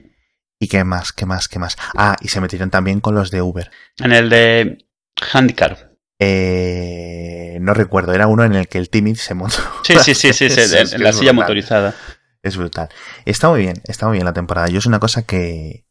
¿Y 0.59 0.67
qué 0.67 0.83
más? 0.83 1.13
¿Qué 1.13 1.25
más? 1.25 1.47
¿Qué 1.47 1.59
más? 1.59 1.77
Ah, 1.95 2.17
y 2.19 2.27
se 2.29 2.41
metieron 2.41 2.69
también 2.69 2.99
con 2.99 3.15
los 3.15 3.31
de 3.31 3.41
Uber. 3.41 3.69
En 3.99 4.11
el 4.11 4.29
de 4.29 4.85
Handicap. 5.31 5.77
Eh, 6.19 7.57
no 7.61 7.73
recuerdo, 7.73 8.13
era 8.13 8.27
uno 8.27 8.43
en 8.43 8.53
el 8.55 8.67
que 8.67 8.77
el 8.77 8.89
Timid 8.89 9.15
se 9.17 9.33
montó. 9.33 9.57
Sí, 9.83 9.93
sí, 9.99 10.13
sí, 10.15 10.33
sí, 10.33 10.49
sí, 10.49 10.59
en- 10.77 11.03
la 11.03 11.13
silla 11.13 11.31
brutal. 11.31 11.35
motorizada. 11.35 11.95
Es 12.43 12.57
brutal. 12.57 12.89
Está 13.25 13.49
muy 13.49 13.61
bien, 13.61 13.81
está 13.85 14.07
muy 14.07 14.17
bien 14.17 14.25
la 14.25 14.33
temporada. 14.33 14.67
Yo 14.67 14.79
es 14.79 14.85
una 14.85 14.99
cosa 14.99 15.23
que, 15.23 15.85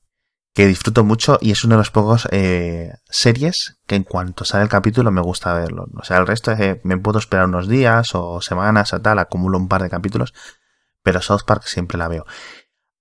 que 0.54 0.66
disfruto 0.66 1.04
mucho 1.04 1.38
y 1.40 1.50
es 1.50 1.64
uno 1.64 1.75
de 1.75 1.78
los 1.78 1.90
pocos 1.90 2.28
eh, 2.30 2.92
series 3.11 3.78
que 3.87 3.95
en 3.97 4.04
cuanto 4.04 4.45
sale 4.45 4.62
el 4.64 4.68
capítulo 4.68 5.11
me 5.11 5.21
gusta 5.21 5.52
verlo. 5.54 5.87
O 5.99 6.04
sea, 6.04 6.18
el 6.18 6.26
resto 6.26 6.52
es, 6.52 6.61
eh, 6.61 6.80
me 6.85 6.97
puedo 6.99 7.18
esperar 7.18 7.47
unos 7.47 7.68
días 7.68 8.11
o 8.14 8.40
semanas 8.40 8.92
o 8.92 9.00
tal, 9.00 9.18
acumulo 9.18 9.59
un 9.59 9.68
par 9.68 9.83
de 9.83 9.90
capítulos, 9.90 10.33
pero 11.02 11.21
South 11.21 11.42
Park 11.47 11.64
siempre 11.64 11.99
la 11.99 12.09
veo. 12.09 12.25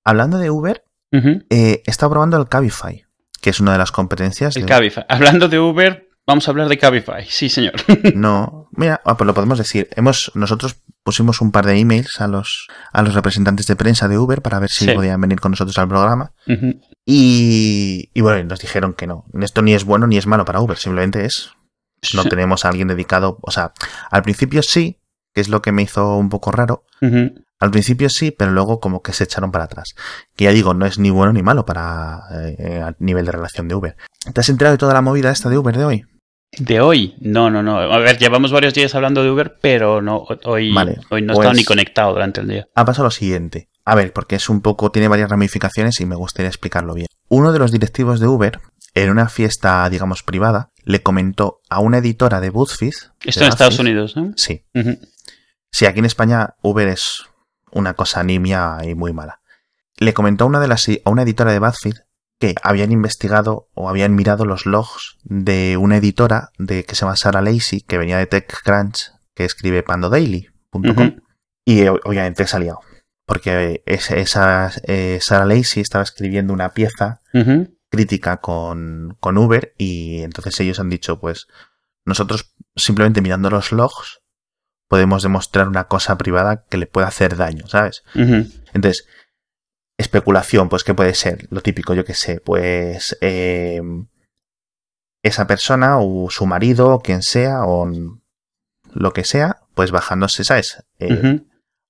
Hablando 0.03 0.37
de 0.37 0.49
Uber, 0.49 0.83
eh, 1.11 1.81
he 1.85 1.89
estado 1.91 2.11
probando 2.11 2.37
el 2.37 2.47
Cabify, 2.49 3.05
que 3.41 3.49
es 3.51 3.59
una 3.61 3.71
de 3.73 3.77
las 3.77 3.91
competencias. 3.91 4.55
El 4.57 4.63
de- 4.63 4.67
Cabify. 4.69 5.05
Hablando 5.07 5.47
de 5.47 5.59
Uber, 5.59 6.09
vamos 6.27 6.47
a 6.47 6.51
hablar 6.51 6.67
de 6.69 6.77
Cabify. 6.77 7.25
Sí, 7.27 7.49
señor. 7.49 7.73
No, 8.15 8.67
mira, 8.71 9.01
ah, 9.05 9.17
pues 9.17 9.25
lo 9.27 9.33
podemos 9.33 9.57
decir. 9.57 9.89
Hemos, 9.95 10.31
nosotros 10.35 10.77
pusimos 11.03 11.41
un 11.41 11.51
par 11.51 11.65
de 11.65 11.77
emails 11.77 12.19
a 12.21 12.27
los, 12.27 12.67
a 12.91 13.01
los 13.03 13.13
representantes 13.13 13.67
de 13.67 13.75
prensa 13.75 14.07
de 14.07 14.17
Uber 14.17 14.41
para 14.41 14.59
ver 14.59 14.69
si 14.69 14.85
Sí. 14.85 14.91
podían 14.91 15.21
venir 15.21 15.39
con 15.39 15.51
nosotros 15.51 15.77
al 15.77 15.87
programa. 15.87 16.31
Ujú. 16.47 16.79
Y, 17.05 18.09
y 18.13 18.21
bueno, 18.21 18.43
nos 18.49 18.59
dijeron 18.59 18.93
que 18.93 19.07
no. 19.07 19.25
Esto 19.41 19.61
ni 19.61 19.73
es 19.73 19.83
bueno 19.83 20.07
ni 20.07 20.17
es 20.17 20.25
malo 20.27 20.45
para 20.45 20.59
Uber, 20.61 20.77
simplemente 20.77 21.25
es. 21.25 21.51
No 22.13 22.23
Sí. 22.23 22.29
tenemos 22.29 22.65
a 22.65 22.69
alguien 22.69 22.87
dedicado. 22.87 23.37
O 23.41 23.51
sea, 23.51 23.73
al 24.11 24.21
principio 24.23 24.61
sí, 24.63 24.99
que 25.33 25.41
es 25.41 25.49
lo 25.49 25.61
que 25.61 25.71
me 25.71 25.81
hizo 25.83 26.17
un 26.17 26.29
poco 26.29 26.51
raro. 26.51 26.83
Al 27.59 27.71
principio 27.71 28.09
sí, 28.09 28.31
pero 28.31 28.51
luego 28.51 28.79
como 28.79 29.01
que 29.01 29.13
se 29.13 29.23
echaron 29.23 29.51
para 29.51 29.65
atrás. 29.65 29.95
Que 30.35 30.45
ya 30.45 30.51
digo, 30.51 30.73
no 30.73 30.85
es 30.85 30.97
ni 30.99 31.09
bueno 31.09 31.31
ni 31.33 31.41
malo 31.43 31.65
para 31.65 32.21
eh, 32.57 32.81
a 32.83 32.95
nivel 32.99 33.25
de 33.25 33.31
relación 33.31 33.67
de 33.67 33.75
Uber. 33.75 33.95
¿Te 34.33 34.41
has 34.41 34.49
enterado 34.49 34.73
de 34.73 34.77
toda 34.77 34.93
la 34.93 35.01
movida 35.01 35.31
esta 35.31 35.49
de 35.49 35.57
Uber 35.57 35.77
de 35.77 35.85
hoy? 35.85 36.05
De 36.57 36.79
hoy, 36.81 37.15
no, 37.19 37.49
no, 37.49 37.61
no. 37.61 37.79
A 37.79 37.97
ver, 37.99 38.17
llevamos 38.17 38.51
varios 38.51 38.73
días 38.73 38.95
hablando 38.95 39.23
de 39.23 39.29
Uber, 39.31 39.57
pero 39.61 40.01
no, 40.01 40.25
hoy, 40.45 40.73
Vale, 40.73 40.99
hoy 41.09 41.21
no 41.21 41.33
he 41.33 41.35
pues- 41.35 41.45
estado 41.45 41.53
ni 41.53 41.65
conectado 41.65 42.13
durante 42.13 42.41
el 42.41 42.47
día. 42.47 42.67
Ha 42.75 42.85
pasado 42.85 43.05
lo 43.05 43.11
siguiente. 43.11 43.69
A 43.83 43.93
ver, 43.95 44.13
porque 44.13 44.35
es 44.35 44.49
un 44.49 44.61
poco, 44.61 44.91
tiene 44.91 45.07
varias 45.07 45.29
ramificaciones 45.29 45.99
y 45.99 46.05
me 46.05 46.15
gustaría 46.15 46.49
explicarlo 46.49 46.93
bien. 46.93 47.07
Uno 47.27 47.51
de 47.51 47.59
los 47.59 47.71
directivos 47.71 48.19
de 48.19 48.27
Uber, 48.27 48.59
en 48.95 49.11
una 49.11 49.29
fiesta, 49.29 49.87
digamos, 49.89 50.23
privada, 50.23 50.71
le 50.83 51.03
comentó 51.03 51.59
a 51.69 51.79
una 51.79 51.99
editora 51.99 52.39
de 52.41 52.49
BuzzFeed. 52.49 52.93
Esto 53.23 53.39
de 53.41 53.45
en 53.45 53.51
Estados 53.51 53.77
Unidos, 53.79 54.15
¿no? 54.15 54.31
Sí. 54.37 54.63
Sí, 55.71 55.85
aquí 55.85 55.99
en 55.99 56.05
España 56.05 56.55
Uber 56.61 56.87
es 56.87 57.25
una 57.71 57.93
cosa 57.93 58.23
nimia 58.23 58.77
y 58.83 58.95
muy 58.95 59.13
mala. 59.13 59.41
Le 59.97 60.13
comentó 60.13 60.45
a 60.45 60.47
una, 60.47 60.59
de 60.59 60.67
las, 60.67 60.87
a 60.89 61.09
una 61.09 61.23
editora 61.23 61.51
de 61.51 61.59
BuzzFeed 61.59 61.95
que 62.39 62.55
habían 62.63 62.91
investigado 62.91 63.69
o 63.73 63.89
habían 63.89 64.13
mirado 64.15 64.45
los 64.45 64.65
logs 64.65 65.17
de 65.23 65.77
una 65.77 65.97
editora 65.97 66.49
de 66.57 66.83
que 66.83 66.95
se 66.95 67.01
llama 67.01 67.15
Sarah 67.15 67.41
Lacey, 67.41 67.81
que 67.81 67.97
venía 67.97 68.17
de 68.17 68.25
TechCrunch, 68.27 69.11
que 69.33 69.45
escribe 69.45 69.83
pandodaily.com. 69.83 70.81
Y 71.65 71.81
eh, 71.81 71.89
obviamente 71.89 72.45
se 72.45 72.55
ha 72.55 72.59
liado. 72.59 72.79
Porque 73.25 73.81
es- 73.85 74.11
esa, 74.11 74.71
eh, 74.83 75.19
Sarah 75.21 75.45
Lacey 75.45 75.81
estaba 75.81 76.03
escribiendo 76.03 76.53
una 76.53 76.73
pieza 76.73 77.21
crítica 77.89 78.37
con, 78.37 79.15
con 79.19 79.37
Uber 79.37 79.73
y 79.77 80.21
entonces 80.21 80.59
ellos 80.59 80.79
han 80.79 80.89
dicho, 80.89 81.19
pues 81.19 81.47
nosotros 82.05 82.53
simplemente 82.75 83.21
mirando 83.21 83.49
los 83.49 83.71
logs 83.71 84.19
podemos 84.87 85.23
demostrar 85.23 85.67
una 85.67 85.85
cosa 85.85 86.17
privada 86.17 86.65
que 86.69 86.77
le 86.77 86.85
puede 86.87 87.07
hacer 87.07 87.35
daño, 87.37 87.67
¿sabes? 87.67 88.03
Entonces, 88.73 89.07
especulación, 89.97 90.69
pues 90.69 90.83
¿qué 90.83 90.93
puede 90.93 91.13
ser? 91.13 91.47
Lo 91.51 91.61
típico, 91.61 91.93
yo 91.93 92.03
qué 92.05 92.13
sé, 92.13 92.39
pues 92.41 93.17
eh, 93.21 93.81
esa 95.23 95.47
persona 95.47 95.97
o 95.99 96.29
su 96.29 96.45
marido 96.45 96.89
o 96.93 96.99
quien 96.99 97.21
sea 97.21 97.63
o 97.65 97.89
lo 98.93 99.13
que 99.13 99.23
sea, 99.23 99.61
pues 99.73 99.91
bajándose, 99.91 100.43
¿sabes? 100.43 100.83
Eh, 100.99 101.41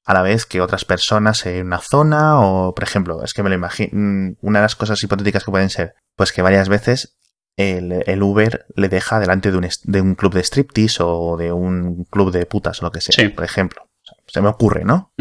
a 0.06 0.14
la 0.14 0.22
vez 0.22 0.46
que 0.46 0.62
otras 0.62 0.86
personas 0.86 1.46
en 1.48 1.66
una 1.66 1.80
zona 1.80 2.40
o, 2.40 2.76
por 2.76 2.84
ejemplo, 2.84 3.24
es 3.24 3.34
que 3.34 3.42
me 3.44 3.50
lo 3.50 3.56
imagino, 3.56 4.36
una 4.42 4.60
de 4.60 4.64
las 4.64 4.76
cosas 4.76 5.02
hipotéticas 5.04 5.44
que 5.44 5.52
pueden 5.52 5.70
ser, 5.70 5.96
pues 6.16 6.32
que 6.32 6.42
varias 6.44 6.70
veces 6.70 7.18
el, 7.58 8.04
el 8.06 8.22
Uber 8.24 8.66
le 8.76 8.88
deja 8.90 9.20
delante 9.20 9.52
de 9.52 9.58
un, 9.58 9.68
de 9.84 10.02
un 10.02 10.14
club 10.16 10.34
de 10.34 10.44
striptease 10.44 11.02
o 11.02 11.38
de 11.38 11.52
un 11.52 12.04
club 12.06 12.32
de 12.32 12.46
putas 12.46 12.82
o 12.82 12.86
lo 12.86 12.92
que 12.92 13.02
sea, 13.02 13.14
Sí. 13.16 13.30
por 13.30 13.44
ejemplo. 13.46 13.82
O 13.84 14.06
sea, 14.06 14.18
Se 14.28 14.42
me 14.42 14.50
ocurre, 14.50 14.84
¿no? 14.86 15.12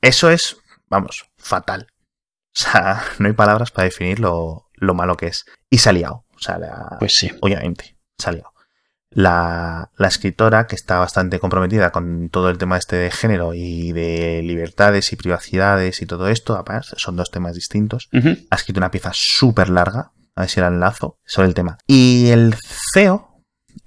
Eso 0.00 0.30
es, 0.30 0.56
vamos, 0.88 1.24
fatal. 1.46 1.88
O 1.90 2.58
sea, 2.60 3.02
no 3.18 3.26
hay 3.28 3.32
palabras 3.34 3.70
para 3.70 3.84
definir 3.84 4.20
lo, 4.20 4.68
lo 4.74 4.94
malo 4.94 5.16
que 5.16 5.26
es. 5.28 5.44
Y 5.70 5.78
se 5.78 5.88
ha 5.88 5.92
liado. 5.92 6.24
O 6.34 6.38
sea, 6.40 6.58
la- 6.58 6.96
Pues 6.98 7.14
sí. 7.14 7.30
obviamente, 7.40 7.96
se 8.18 8.28
ha 8.30 8.32
liado. 8.32 8.52
La, 9.10 9.90
la 9.96 10.08
escritora, 10.08 10.66
que 10.66 10.74
está 10.74 10.98
bastante 10.98 11.38
comprometida 11.38 11.90
con 11.90 12.28
todo 12.28 12.50
el 12.50 12.58
tema 12.58 12.76
este 12.76 12.96
de 12.96 13.10
género 13.10 13.54
y 13.54 13.92
de 13.92 14.42
libertades 14.42 15.10
y 15.12 15.16
privacidades 15.16 16.02
y 16.02 16.06
todo 16.06 16.28
esto, 16.28 16.54
aparte, 16.56 16.96
son 16.98 17.16
dos 17.16 17.30
temas 17.30 17.54
distintos, 17.54 18.08
ha 18.50 18.54
escrito 18.56 18.80
una 18.80 18.90
pieza 18.90 19.12
súper 19.14 19.70
larga, 19.70 20.12
a 20.34 20.40
ver 20.42 20.50
si 20.50 20.60
la 20.60 20.66
enlazo, 20.66 21.18
sobre 21.24 21.48
el 21.48 21.54
tema. 21.54 21.78
Y 21.86 22.28
el 22.28 22.54
CEO, 22.92 23.25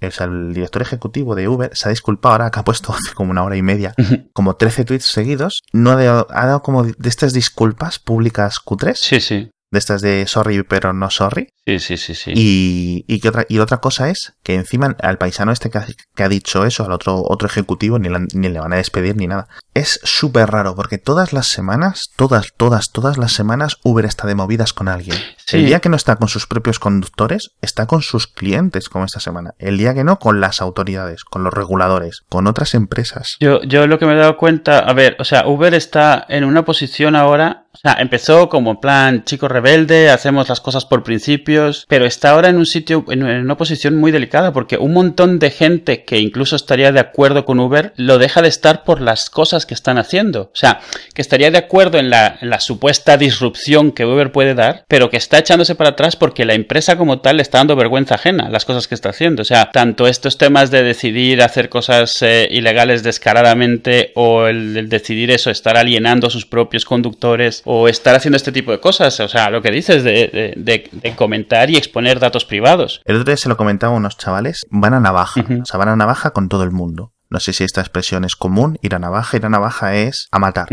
o 0.02 0.10
sea, 0.10 0.26
el 0.26 0.54
director 0.54 0.82
ejecutivo 0.82 1.34
de 1.34 1.48
Uber, 1.48 1.70
se 1.74 1.88
ha 1.88 1.90
disculpado 1.90 2.34
ahora 2.34 2.50
que 2.50 2.60
ha 2.60 2.64
puesto 2.64 2.92
hace 2.94 3.14
como 3.14 3.30
una 3.30 3.44
hora 3.44 3.56
y 3.56 3.62
media, 3.62 3.94
como 4.32 4.56
13 4.56 4.84
tweets 4.84 5.04
seguidos, 5.04 5.60
no 5.72 5.90
ha 5.90 5.96
dado, 5.96 6.26
ha 6.30 6.46
dado 6.46 6.62
como 6.62 6.84
de 6.84 7.08
estas 7.08 7.32
disculpas 7.32 7.98
públicas 7.98 8.58
cutres, 8.60 9.00
Sí, 9.00 9.20
sí. 9.20 9.50
De 9.70 9.78
estas 9.78 10.02
de 10.02 10.26
sorry 10.26 10.62
pero 10.64 10.92
no 10.92 11.10
sorry, 11.10 11.48
Sí, 11.66 11.78
sí, 11.78 11.96
sí, 11.96 12.14
sí. 12.16 12.32
y, 12.34 13.04
y, 13.06 13.20
que 13.20 13.28
otra, 13.28 13.46
y 13.48 13.60
otra 13.60 13.76
cosa 13.78 14.10
es 14.10 14.34
que 14.42 14.54
encima 14.56 14.96
al 15.02 15.18
paisano 15.18 15.52
este 15.52 15.70
que 15.70 15.78
ha, 15.78 15.86
que 16.16 16.22
ha 16.24 16.28
dicho 16.28 16.64
eso, 16.64 16.84
al 16.84 16.90
otro, 16.92 17.22
otro 17.24 17.46
ejecutivo, 17.46 17.98
ni, 18.00 18.08
la- 18.08 18.26
ni 18.34 18.48
le 18.48 18.58
van 18.58 18.72
a 18.72 18.76
despedir 18.76 19.14
ni 19.16 19.28
nada. 19.28 19.46
Es 19.72 20.00
súper 20.02 20.50
raro 20.50 20.74
porque 20.74 20.98
todas 20.98 21.32
las 21.32 21.46
semanas, 21.46 22.10
todas, 22.16 22.48
todas, 22.56 22.90
todas 22.90 23.18
las 23.18 23.32
semanas 23.32 23.76
Uber 23.84 24.04
está 24.04 24.26
de 24.26 24.34
movidas 24.34 24.72
con 24.72 24.88
alguien. 24.88 25.16
El 25.52 25.66
día 25.66 25.78
que 25.80 25.88
no 25.88 25.96
está 25.96 26.16
con 26.16 26.28
sus 26.28 26.46
propios 26.48 26.80
conductores, 26.80 27.52
está 27.62 27.86
con 27.86 28.02
sus 28.02 28.26
clientes, 28.26 28.88
como 28.88 29.04
esta 29.04 29.20
semana. 29.20 29.54
El 29.58 29.78
día 29.78 29.94
que 29.94 30.02
no, 30.02 30.18
con 30.18 30.40
las 30.40 30.60
autoridades, 30.60 31.22
con 31.24 31.44
los 31.44 31.54
reguladores, 31.54 32.22
con 32.28 32.48
otras 32.48 32.74
empresas. 32.74 33.36
Yo, 33.38 33.62
yo 33.62 33.86
lo 33.86 33.98
que 34.00 34.06
me 34.06 34.14
he 34.14 34.16
dado 34.16 34.36
cuenta, 34.36 34.80
a 34.80 34.92
ver, 34.92 35.16
o 35.20 35.24
sea, 35.24 35.46
Uber 35.46 35.74
está 35.74 36.26
en 36.28 36.44
una 36.44 36.64
posición 36.64 37.14
ahora 37.14 37.66
o 37.72 37.78
sea, 37.78 37.96
empezó 38.00 38.48
como 38.48 38.72
en 38.72 38.76
plan 38.78 39.24
chico 39.24 39.46
rebelde, 39.46 40.10
hacemos 40.10 40.48
las 40.48 40.60
cosas 40.60 40.84
por 40.84 41.04
principios, 41.04 41.86
pero 41.88 42.04
está 42.04 42.30
ahora 42.30 42.48
en 42.48 42.56
un 42.56 42.66
sitio, 42.66 43.04
en 43.08 43.22
una 43.22 43.56
posición 43.56 43.96
muy 43.96 44.10
delicada, 44.10 44.52
porque 44.52 44.76
un 44.76 44.92
montón 44.92 45.38
de 45.38 45.50
gente 45.50 46.04
que 46.04 46.18
incluso 46.18 46.56
estaría 46.56 46.90
de 46.90 46.98
acuerdo 46.98 47.44
con 47.44 47.60
Uber 47.60 47.92
lo 47.96 48.18
deja 48.18 48.42
de 48.42 48.48
estar 48.48 48.82
por 48.82 49.00
las 49.00 49.30
cosas 49.30 49.66
que 49.66 49.74
están 49.74 49.98
haciendo. 49.98 50.50
O 50.52 50.56
sea, 50.56 50.80
que 51.14 51.22
estaría 51.22 51.52
de 51.52 51.58
acuerdo 51.58 51.98
en 51.98 52.10
la, 52.10 52.38
en 52.40 52.50
la 52.50 52.58
supuesta 52.58 53.16
disrupción 53.16 53.92
que 53.92 54.04
Uber 54.04 54.32
puede 54.32 54.54
dar, 54.54 54.84
pero 54.88 55.08
que 55.08 55.16
está 55.16 55.38
echándose 55.38 55.76
para 55.76 55.90
atrás 55.90 56.16
porque 56.16 56.44
la 56.44 56.54
empresa 56.54 56.98
como 56.98 57.20
tal 57.20 57.36
le 57.36 57.42
está 57.42 57.58
dando 57.58 57.76
vergüenza 57.76 58.16
ajena 58.16 58.48
las 58.48 58.64
cosas 58.64 58.88
que 58.88 58.96
está 58.96 59.10
haciendo. 59.10 59.42
O 59.42 59.46
sea, 59.46 59.70
tanto 59.70 60.08
estos 60.08 60.38
temas 60.38 60.72
de 60.72 60.82
decidir 60.82 61.40
hacer 61.40 61.68
cosas 61.68 62.20
eh, 62.22 62.48
ilegales 62.50 63.04
descaradamente 63.04 64.10
o 64.16 64.46
el, 64.48 64.76
el 64.76 64.88
decidir 64.88 65.30
eso, 65.30 65.50
estar 65.50 65.76
alienando 65.76 66.26
a 66.26 66.30
sus 66.30 66.46
propios 66.46 66.84
conductores 66.84 67.59
o 67.64 67.88
estar 67.88 68.14
haciendo 68.14 68.36
este 68.36 68.52
tipo 68.52 68.72
de 68.72 68.80
cosas. 68.80 69.18
O 69.20 69.28
sea, 69.28 69.50
lo 69.50 69.62
que 69.62 69.70
dices 69.70 70.04
de, 70.04 70.54
de, 70.56 71.14
comentar 71.16 71.70
y 71.70 71.76
exponer 71.76 72.18
datos 72.20 72.44
privados. 72.44 73.02
El 73.04 73.16
otro 73.16 73.26
día 73.26 73.36
se 73.36 73.48
lo 73.48 73.56
comentaba 73.56 73.94
a 73.94 73.96
unos 73.96 74.16
chavales, 74.16 74.66
van 74.70 74.94
a 74.94 75.00
navaja, 75.00 75.40
o 75.40 75.64
sea, 75.64 75.78
van 75.78 75.88
a 75.88 75.96
navaja 75.96 76.30
con 76.30 76.48
todo 76.48 76.62
el 76.62 76.70
mundo. 76.70 77.12
No 77.30 77.38
sé 77.38 77.52
si 77.52 77.62
esta 77.62 77.80
expresión 77.80 78.24
es 78.24 78.34
común, 78.34 78.76
ir 78.82 78.96
a 78.96 78.98
navaja. 78.98 79.36
Ir 79.36 79.46
a 79.46 79.48
navaja 79.48 79.94
es 79.94 80.26
a 80.32 80.40
matar 80.40 80.68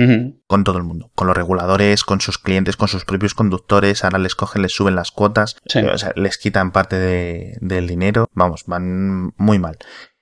con 0.47 0.63
todo 0.63 0.79
el 0.79 0.83
mundo, 0.83 1.11
con 1.13 1.27
los 1.27 1.37
reguladores, 1.37 2.03
con 2.03 2.19
sus 2.19 2.39
clientes, 2.39 2.75
con 2.75 2.87
sus 2.87 3.05
propios 3.05 3.35
conductores. 3.35 4.03
Ahora 4.03 4.17
les 4.17 4.33
cogen, 4.33 4.63
les 4.63 4.73
suben 4.73 4.95
las 4.95 5.11
cuotas, 5.11 5.57
o 5.65 5.97
sea, 5.97 6.13
les 6.15 6.39
quitan 6.39 6.71
parte 6.71 6.97
de, 6.97 7.57
del 7.61 7.85
dinero. 7.87 8.27
Vamos, 8.33 8.63
van 8.65 9.33
muy 9.37 9.59
mal. 9.59 9.77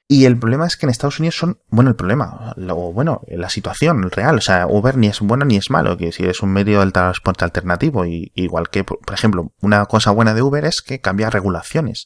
Y 0.07 0.25
el 0.25 0.37
problema 0.37 0.67
es 0.67 0.77
que 0.77 0.85
en 0.85 0.91
Estados 0.91 1.19
Unidos 1.19 1.35
son, 1.35 1.59
bueno, 1.69 1.89
el 1.89 1.95
problema, 1.95 2.53
o 2.69 2.93
bueno, 2.93 3.21
la 3.27 3.49
situación 3.49 4.11
real, 4.11 4.37
o 4.37 4.41
sea, 4.41 4.67
Uber 4.67 4.97
ni 4.97 5.07
es 5.07 5.19
bueno 5.19 5.45
ni 5.45 5.57
es 5.57 5.71
malo, 5.71 5.97
que 5.97 6.11
si 6.11 6.25
es 6.25 6.41
un 6.43 6.53
medio 6.53 6.81
del 6.81 6.93
transporte 6.93 7.43
alternativo, 7.43 8.05
y, 8.05 8.31
igual 8.35 8.69
que, 8.69 8.83
por, 8.83 8.99
ejemplo, 9.11 9.51
una 9.61 9.83
cosa 9.85 10.11
buena 10.11 10.35
de 10.35 10.43
Uber 10.43 10.63
es 10.65 10.83
que 10.83 11.01
cambia 11.01 11.31
regulaciones, 11.31 12.05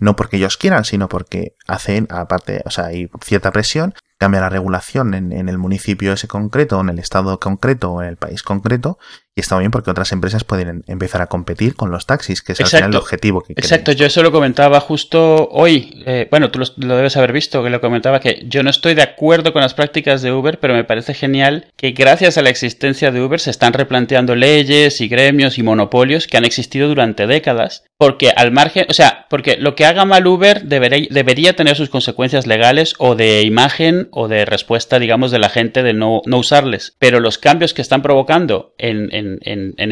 no 0.00 0.16
porque 0.16 0.36
ellos 0.36 0.58
quieran, 0.58 0.84
sino 0.84 1.08
porque 1.08 1.54
hacen, 1.66 2.08
aparte, 2.10 2.62
o 2.66 2.70
sea, 2.70 2.86
hay 2.86 3.08
cierta 3.22 3.52
presión, 3.52 3.94
cambia 4.18 4.42
la 4.42 4.50
regulación 4.50 5.14
en, 5.14 5.32
en 5.32 5.48
el 5.48 5.56
municipio 5.56 6.12
ese 6.12 6.28
concreto, 6.28 6.78
en 6.78 6.90
el 6.90 6.98
estado 6.98 7.40
concreto, 7.40 7.92
o 7.92 8.02
en 8.02 8.08
el 8.08 8.18
país 8.18 8.42
concreto, 8.42 8.98
y 9.40 9.42
está 9.42 9.58
bien 9.58 9.70
porque 9.70 9.90
otras 9.90 10.12
empresas 10.12 10.44
pueden 10.44 10.84
empezar 10.86 11.22
a 11.22 11.26
competir 11.26 11.74
con 11.74 11.90
los 11.90 12.04
taxis, 12.04 12.42
que 12.42 12.52
es 12.52 12.60
al 12.60 12.66
final 12.66 12.90
el 12.90 12.96
objetivo 12.96 13.40
que 13.40 13.54
Exacto, 13.54 13.92
yo 13.92 14.04
eso 14.04 14.22
lo 14.22 14.32
comentaba 14.32 14.80
justo 14.80 15.48
hoy. 15.50 16.02
Eh, 16.06 16.28
bueno, 16.30 16.50
tú 16.50 16.60
lo, 16.76 16.96
debes 16.96 17.16
haber 17.16 17.32
visto, 17.32 17.62
que 17.64 17.70
lo 17.70 17.80
comentaba 17.80 18.20
que 18.20 18.44
yo 18.46 18.62
no 18.62 18.70
estoy 18.70 18.94
de 18.94 19.02
acuerdo 19.02 19.52
con 19.52 19.62
las 19.62 19.74
prácticas 19.74 20.20
de 20.20 20.32
Uber, 20.32 20.58
pero 20.60 20.74
me 20.74 20.84
parece 20.84 21.14
genial 21.14 21.66
que 21.76 21.92
gracias 21.92 22.36
a 22.36 22.42
la 22.42 22.50
existencia 22.50 23.10
de 23.10 23.22
Uber 23.22 23.40
se 23.40 23.50
están 23.50 23.72
replanteando 23.72 24.34
leyes 24.34 25.00
y 25.00 25.08
gremios 25.08 25.58
y 25.58 25.62
monopolios 25.62 26.26
que 26.26 26.36
han 26.36 26.44
existido 26.44 26.88
durante 26.88 27.26
décadas. 27.26 27.84
Porque 27.96 28.30
al 28.34 28.50
margen, 28.50 28.86
o 28.88 28.94
sea, 28.94 29.26
porque 29.28 29.56
lo 29.58 29.74
que 29.74 29.84
haga 29.84 30.04
mal 30.04 30.26
Uber 30.26 30.62
debería, 30.62 31.06
debería 31.10 31.54
tener 31.54 31.76
sus 31.76 31.90
consecuencias 31.90 32.46
legales 32.46 32.94
o 32.98 33.14
de 33.14 33.42
imagen 33.42 34.08
o 34.10 34.28
de 34.28 34.44
respuesta, 34.44 34.98
digamos, 34.98 35.30
de 35.30 35.38
la 35.38 35.50
gente 35.50 35.82
de 35.82 35.92
no, 35.92 36.22
no 36.24 36.38
usarles. 36.38 36.94
Pero 36.98 37.20
los 37.20 37.36
cambios 37.38 37.74
que 37.74 37.82
están 37.82 38.00
provocando 38.02 38.74
en 38.78 39.00
en, 39.12 39.29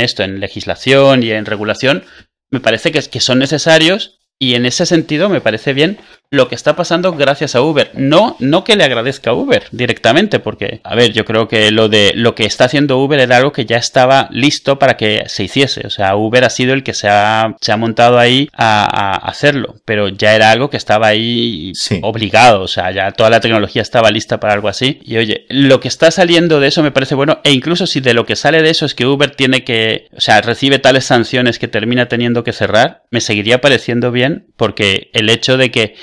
esto, 0.00 0.22
en 0.22 0.40
legislación 0.40 1.22
y 1.22 1.30
en 1.30 1.46
regulación, 1.46 2.04
me 2.50 2.60
parece 2.60 2.92
que, 2.92 3.02
que 3.02 3.20
son 3.20 3.38
necesarios 3.38 4.20
y 4.38 4.54
en 4.54 4.66
ese 4.66 4.86
sentido 4.86 5.28
me 5.28 5.40
parece 5.40 5.72
bien 5.72 5.98
lo 6.30 6.48
que 6.48 6.54
está 6.54 6.76
pasando 6.76 7.12
gracias 7.12 7.54
a 7.54 7.62
Uber. 7.62 7.90
No, 7.94 8.36
no 8.38 8.64
que 8.64 8.76
le 8.76 8.84
agradezca 8.84 9.30
a 9.30 9.34
Uber 9.34 9.64
directamente, 9.72 10.40
porque, 10.40 10.80
a 10.84 10.94
ver, 10.94 11.12
yo 11.12 11.24
creo 11.24 11.48
que 11.48 11.70
lo 11.70 11.88
de 11.88 12.12
lo 12.14 12.34
que 12.34 12.44
está 12.44 12.64
haciendo 12.64 12.98
Uber 12.98 13.18
era 13.18 13.38
algo 13.38 13.52
que 13.52 13.64
ya 13.64 13.78
estaba 13.78 14.28
listo 14.30 14.78
para 14.78 14.96
que 14.96 15.24
se 15.26 15.44
hiciese. 15.44 15.86
O 15.86 15.90
sea, 15.90 16.16
Uber 16.16 16.44
ha 16.44 16.50
sido 16.50 16.74
el 16.74 16.82
que 16.82 16.92
se 16.92 17.08
ha, 17.08 17.56
se 17.60 17.72
ha 17.72 17.76
montado 17.76 18.18
ahí 18.18 18.48
a, 18.52 19.16
hacerlo, 19.28 19.76
pero 19.84 20.08
ya 20.08 20.34
era 20.34 20.50
algo 20.50 20.70
que 20.70 20.76
estaba 20.76 21.08
ahí 21.08 21.72
obligado. 22.02 22.62
O 22.62 22.68
sea, 22.68 22.90
ya 22.90 23.12
toda 23.12 23.30
la 23.30 23.40
tecnología 23.40 23.82
estaba 23.82 24.10
lista 24.10 24.38
para 24.38 24.52
algo 24.52 24.68
así. 24.68 25.00
Y 25.02 25.16
oye, 25.16 25.46
lo 25.48 25.80
que 25.80 25.88
está 25.88 26.10
saliendo 26.10 26.60
de 26.60 26.68
eso 26.68 26.82
me 26.82 26.90
parece 26.90 27.14
bueno, 27.14 27.40
e 27.44 27.52
incluso 27.52 27.86
si 27.86 28.00
de 28.00 28.14
lo 28.14 28.26
que 28.26 28.36
sale 28.36 28.62
de 28.62 28.70
eso 28.70 28.84
es 28.84 28.94
que 28.94 29.06
Uber 29.06 29.30
tiene 29.30 29.64
que, 29.64 30.08
o 30.14 30.20
sea, 30.20 30.40
recibe 30.42 30.78
tales 30.78 31.04
sanciones 31.04 31.58
que 31.58 31.68
termina 31.68 32.06
teniendo 32.06 32.44
que 32.44 32.52
cerrar, 32.52 33.02
me 33.10 33.20
seguiría 33.20 33.60
pareciendo 33.60 34.10
bien, 34.10 34.46
porque 34.56 35.10
el 35.14 35.30
hecho 35.30 35.56
de 35.56 35.70
que 35.70 35.94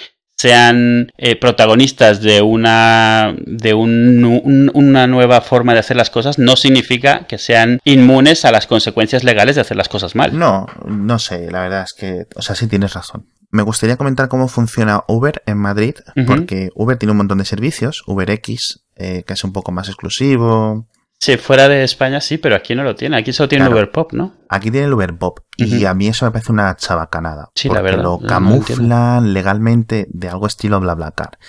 sean 0.46 1.12
eh, 1.18 1.36
protagonistas 1.36 2.22
de 2.22 2.44
una 2.44 3.36
de 3.48 3.74
una 3.74 5.08
nueva 5.08 5.42
forma 5.42 5.74
de 5.74 5.80
hacer 5.80 5.98
las 5.98 6.12
cosas 6.12 6.38
no 6.38 6.56
significa 6.56 7.26
que 7.26 7.40
sean 7.40 7.80
inmunes 7.84 8.46
a 8.46 8.52
las 8.52 8.68
consecuencias 8.68 9.24
legales 9.24 9.56
de 9.56 9.62
hacer 9.62 9.76
las 9.76 9.90
cosas 9.90 10.14
mal. 10.14 10.38
No, 10.38 10.68
no 10.86 11.18
sé, 11.18 11.50
la 11.50 11.62
verdad 11.62 11.86
es 11.86 11.94
que, 11.94 12.28
o 12.36 12.44
sea, 12.44 12.56
sí 12.56 12.68
tienes 12.68 12.94
razón. 12.94 13.26
Me 13.50 13.64
gustaría 13.64 13.98
comentar 13.98 14.28
cómo 14.28 14.48
funciona 14.48 15.04
Uber 15.08 15.42
en 15.48 15.58
Madrid, 15.58 15.96
porque 16.28 16.70
Uber 16.76 16.98
tiene 16.98 17.12
un 17.12 17.18
montón 17.18 17.40
de 17.40 17.46
servicios, 17.46 18.04
UberX, 18.06 18.84
eh, 18.98 19.24
que 19.26 19.34
es 19.34 19.44
un 19.44 19.54
poco 19.54 19.72
más 19.72 19.88
exclusivo, 19.88 20.88
Sí, 21.20 21.38
fuera 21.38 21.68
de 21.68 21.84
España 21.84 22.22
sí, 22.22 22.38
pero 22.38 22.56
aquí 22.56 22.76
no 22.76 22.84
lo 22.84 22.94
tiene. 22.94 23.18
Aquí 23.18 23.34
solo 23.34 23.50
tiene 23.50 23.66
el 23.66 23.74
Uber 23.74 23.92
Pop, 23.92 24.14
¿no? 24.14 24.36
Aquí 24.50 24.70
tiene 24.70 24.88
el 24.88 24.94
Uber 24.94 25.18
Pop. 25.18 25.40
Y 25.58 25.86
a 25.86 25.94
mí 25.94 26.08
eso 26.08 26.26
me 26.26 26.32
parece 26.32 26.52
una 26.52 26.76
chavacanada. 26.76 27.50
Sí, 27.56 27.70
la 27.70 27.82
verdad. 27.82 28.04
Lo 28.04 28.20
camuflan 28.20 29.34
legalmente 29.34 30.08
de 30.10 30.30
algo 30.30 30.46
estilo 30.46 30.80
BlaBlaCar. 30.80 31.40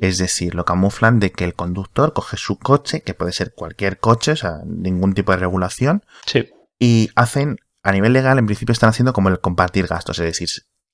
Es 0.00 0.18
decir, 0.18 0.54
lo 0.54 0.64
camuflan 0.64 1.20
de 1.20 1.30
que 1.32 1.44
el 1.44 1.54
conductor 1.54 2.12
coge 2.12 2.36
su 2.36 2.58
coche, 2.58 3.02
que 3.02 3.14
puede 3.14 3.32
ser 3.32 3.52
cualquier 3.54 3.98
coche, 3.98 4.32
o 4.32 4.36
sea, 4.36 4.62
ningún 4.64 5.12
tipo 5.12 5.32
de 5.32 5.38
regulación. 5.38 6.04
Sí. 6.26 6.48
Y 6.78 7.10
hacen, 7.14 7.58
a 7.82 7.92
nivel 7.92 8.14
legal, 8.14 8.38
en 8.38 8.46
principio 8.46 8.72
están 8.72 8.88
haciendo 8.88 9.12
como 9.12 9.28
el 9.28 9.40
compartir 9.40 9.86
gastos. 9.86 10.18
Es 10.18 10.24
decir, 10.24 10.48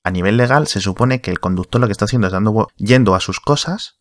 a 0.04 0.10
nivel 0.10 0.36
legal 0.36 0.66
se 0.66 0.80
supone 0.80 1.20
que 1.20 1.30
el 1.30 1.40
conductor 1.40 1.80
lo 1.80 1.86
que 1.86 1.92
está 1.92 2.04
haciendo 2.04 2.26
es 2.26 2.32
dando, 2.32 2.68
yendo 2.76 3.14
a 3.14 3.20
sus 3.20 3.40
cosas. 3.40 4.00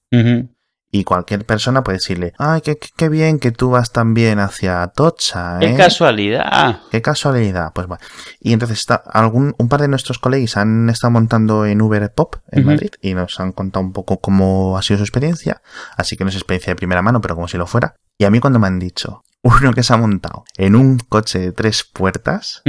Y 0.96 1.04
cualquier 1.04 1.46
persona 1.46 1.84
puede 1.84 1.98
decirle, 1.98 2.32
ay, 2.38 2.62
qué, 2.62 2.78
qué, 2.78 3.10
bien 3.10 3.38
que 3.40 3.52
tú 3.52 3.72
vas 3.72 3.92
también 3.92 4.40
hacia 4.40 4.88
Tocha. 4.88 5.58
¿eh? 5.58 5.72
Qué 5.72 5.76
casualidad. 5.76 6.80
Qué 6.90 7.02
casualidad. 7.02 7.74
Pues 7.74 7.86
bueno. 7.86 8.02
Y 8.40 8.54
entonces 8.54 8.80
está, 8.80 8.96
algún, 8.96 9.54
un 9.58 9.68
par 9.68 9.82
de 9.82 9.90
nuestros 9.90 10.20
colegas 10.20 10.56
han 10.56 10.90
estado 10.90 11.12
montando 11.12 11.66
en 11.66 11.82
Uber 11.82 12.14
Pop 12.14 12.38
en 12.50 12.66
Madrid 12.66 12.92
y 13.02 13.14
nos 13.14 13.42
han 13.42 13.52
contado 13.52 13.84
un 13.86 13.92
poco 13.92 14.22
cómo 14.22 14.78
ha 14.78 14.82
sido 14.84 15.00
su 15.00 15.04
experiencia. 15.04 15.62
Así 15.98 16.16
que 16.16 16.24
no 16.24 16.30
es 16.30 16.38
experiencia 16.38 16.72
de 16.72 16.78
primera 16.78 17.02
mano, 17.02 17.20
pero 17.20 17.36
como 17.36 17.50
si 17.50 17.58
lo 17.58 17.68
fuera. 17.68 17.96
Y 18.18 18.24
a 18.24 18.32
mí 18.32 18.40
cuando 18.40 18.60
me 18.60 18.68
han 18.68 18.80
dicho, 18.80 19.26
uno 19.42 19.74
que 19.74 19.84
se 19.84 19.92
ha 19.92 19.98
montado 19.98 20.46
en 20.56 20.78
un 20.78 20.98
coche 20.98 21.40
de 21.40 21.52
tres 21.52 21.84
puertas, 21.84 22.64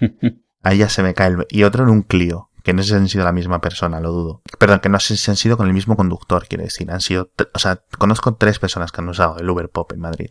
ahí 0.64 0.78
ya 0.78 0.88
se 0.88 1.04
me 1.04 1.14
cae 1.14 1.28
el... 1.28 1.46
Y 1.50 1.62
otro 1.62 1.84
en 1.84 1.90
un 1.90 2.02
Clio 2.02 2.49
que 2.62 2.72
no 2.72 2.82
si 2.82 2.94
han 2.94 3.08
sido 3.08 3.24
la 3.24 3.32
misma 3.32 3.60
persona, 3.60 4.00
lo 4.00 4.12
dudo. 4.12 4.42
Perdón, 4.58 4.80
que 4.80 4.88
no 4.88 4.98
si 5.00 5.30
han 5.30 5.36
sido 5.36 5.56
con 5.56 5.66
el 5.66 5.72
mismo 5.72 5.96
conductor, 5.96 6.46
quiero 6.48 6.64
decir. 6.64 6.90
Han 6.90 7.00
sido, 7.00 7.30
o 7.52 7.58
sea, 7.58 7.80
conozco 7.98 8.34
tres 8.34 8.58
personas 8.58 8.92
que 8.92 9.00
han 9.00 9.08
usado 9.08 9.38
el 9.38 9.48
Uber 9.48 9.68
Pop 9.68 9.92
en 9.92 10.00
Madrid. 10.00 10.30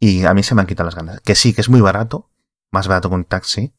Y 0.00 0.24
a 0.24 0.34
mí 0.34 0.42
se 0.42 0.54
me 0.54 0.60
han 0.60 0.66
quitado 0.66 0.86
las 0.86 0.96
ganas. 0.96 1.20
Que 1.20 1.34
sí, 1.34 1.54
que 1.54 1.60
es 1.60 1.68
muy 1.68 1.80
barato, 1.80 2.30
más 2.70 2.88
barato 2.88 3.08
que 3.08 3.14
un 3.14 3.24
taxi. 3.24 3.74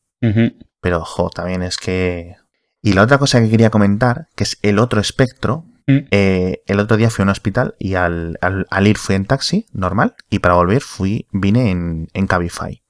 Pero, 0.81 0.99
ojo, 0.99 1.29
también 1.29 1.63
es 1.63 1.77
que... 1.77 2.35
Y 2.81 2.93
la 2.93 3.03
otra 3.03 3.17
cosa 3.17 3.41
que 3.41 3.49
quería 3.49 3.69
comentar, 3.69 4.27
que 4.35 4.43
es 4.43 4.57
el 4.61 4.79
otro 4.79 4.99
espectro. 4.99 5.65
Mm. 5.87 5.99
Eh, 6.11 6.63
el 6.65 6.79
otro 6.79 6.97
día 6.97 7.09
fui 7.09 7.23
a 7.23 7.25
un 7.25 7.29
hospital 7.29 7.75
y 7.79 7.95
al, 7.95 8.37
al, 8.41 8.87
ir 8.87 8.97
fui 8.97 9.15
en 9.15 9.25
taxi, 9.25 9.65
normal, 9.71 10.15
y 10.29 10.39
para 10.39 10.55
volver 10.55 10.81
fui, 10.81 11.27
vine 11.31 11.71
en, 11.71 12.07
en 12.13 12.27
Cabify. 12.27 12.83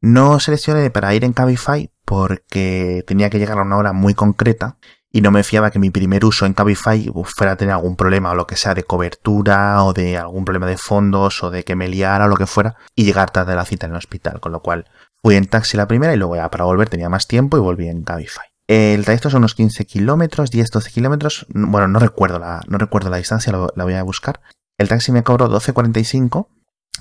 No 0.00 0.40
seleccioné 0.40 0.90
para 0.90 1.14
ir 1.14 1.24
en 1.24 1.32
Cabify 1.32 1.90
porque 2.04 3.04
tenía 3.06 3.30
que 3.30 3.38
llegar 3.38 3.58
a 3.58 3.62
una 3.62 3.76
hora 3.76 3.92
muy 3.92 4.14
concreta 4.14 4.76
y 5.10 5.20
no 5.20 5.30
me 5.30 5.44
fiaba 5.44 5.70
que 5.70 5.78
mi 5.78 5.90
primer 5.90 6.24
uso 6.24 6.46
en 6.46 6.54
Cabify 6.54 7.10
fuera 7.24 7.52
a 7.52 7.56
tener 7.56 7.74
algún 7.74 7.96
problema 7.96 8.30
o 8.30 8.34
lo 8.34 8.46
que 8.46 8.56
sea 8.56 8.74
de 8.74 8.82
cobertura 8.82 9.84
o 9.84 9.92
de 9.92 10.16
algún 10.16 10.44
problema 10.44 10.66
de 10.66 10.78
fondos 10.78 11.42
o 11.42 11.50
de 11.50 11.64
que 11.64 11.76
me 11.76 11.88
liara 11.88 12.24
o 12.24 12.28
lo 12.28 12.36
que 12.36 12.46
fuera 12.46 12.76
y 12.94 13.04
llegar 13.04 13.30
tarde 13.30 13.52
a 13.52 13.56
la 13.56 13.66
cita 13.66 13.86
en 13.86 13.92
el 13.92 13.98
hospital, 13.98 14.40
con 14.40 14.52
lo 14.52 14.62
cual 14.62 14.86
fui 15.22 15.36
en 15.36 15.46
taxi 15.46 15.76
la 15.76 15.86
primera 15.86 16.14
y 16.14 16.16
luego 16.16 16.36
ya 16.36 16.50
para 16.50 16.64
volver 16.64 16.88
tenía 16.88 17.10
más 17.10 17.26
tiempo 17.28 17.58
y 17.58 17.60
volví 17.60 17.88
en 17.88 18.02
Cabify. 18.04 18.46
El 18.68 19.04
trayecto 19.04 19.28
son 19.28 19.38
unos 19.38 19.54
15 19.54 19.84
kilómetros, 19.84 20.50
10-12 20.50 20.90
kilómetros, 20.92 21.46
bueno, 21.50 21.88
no 21.88 21.98
recuerdo 21.98 22.38
la, 22.38 22.62
no 22.68 22.78
recuerdo 22.78 23.10
la 23.10 23.18
distancia, 23.18 23.52
la 23.52 23.84
voy 23.84 23.94
a 23.94 24.02
buscar. 24.02 24.40
El 24.78 24.88
taxi 24.88 25.12
me 25.12 25.22
cobró 25.22 25.50
12.45 25.50 26.48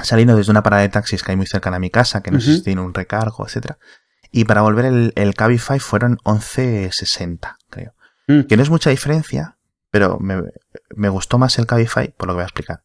saliendo 0.03 0.35
desde 0.35 0.51
una 0.51 0.63
parada 0.63 0.81
de 0.81 0.89
taxis 0.89 1.23
que 1.23 1.31
hay 1.31 1.37
muy 1.37 1.47
cercana 1.47 1.77
a 1.77 1.79
mi 1.79 1.89
casa, 1.89 2.21
que 2.21 2.31
no 2.31 2.39
sé 2.39 2.55
si 2.55 2.63
tiene 2.63 2.81
un 2.81 2.93
recargo, 2.93 3.45
etcétera. 3.45 3.77
Y 4.31 4.45
para 4.45 4.61
volver 4.61 4.85
el, 4.85 5.13
el 5.15 5.33
Cabify 5.33 5.79
fueron 5.79 6.17
11.60, 6.23 7.57
creo. 7.69 7.93
Mm. 8.27 8.41
Que 8.41 8.55
no 8.55 8.63
es 8.63 8.69
mucha 8.69 8.89
diferencia, 8.89 9.57
pero 9.89 10.19
me, 10.19 10.41
me, 10.95 11.09
gustó 11.09 11.37
más 11.37 11.59
el 11.59 11.65
Cabify, 11.67 12.13
por 12.15 12.27
lo 12.27 12.33
que 12.33 12.35
voy 12.35 12.43
a 12.43 12.45
explicar. 12.45 12.83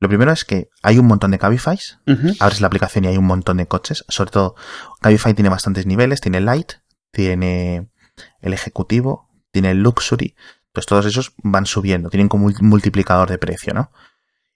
Lo 0.00 0.08
primero 0.08 0.32
es 0.32 0.44
que 0.44 0.70
hay 0.82 0.98
un 0.98 1.06
montón 1.06 1.32
de 1.32 1.38
Cabify. 1.38 1.78
Ujú. 2.06 2.34
Abres 2.40 2.60
la 2.60 2.68
aplicación 2.68 3.04
y 3.04 3.08
hay 3.08 3.18
un 3.18 3.26
montón 3.26 3.56
de 3.56 3.66
coches. 3.66 4.04
Sobre 4.08 4.30
todo, 4.30 4.54
Cabify 5.00 5.34
tiene 5.34 5.48
bastantes 5.48 5.86
niveles. 5.86 6.20
Tiene 6.20 6.40
Light, 6.40 6.74
tiene 7.10 7.90
el 8.40 8.52
Ejecutivo, 8.52 9.28
tiene 9.50 9.72
el 9.72 9.82
Luxury. 9.82 10.36
Pues 10.72 10.86
todos 10.86 11.04
esos 11.06 11.34
van 11.42 11.66
subiendo. 11.66 12.10
Tienen 12.10 12.28
como 12.28 12.46
un 12.46 12.54
multiplicador 12.60 13.28
de 13.28 13.38
precio, 13.38 13.74
¿no? 13.74 13.90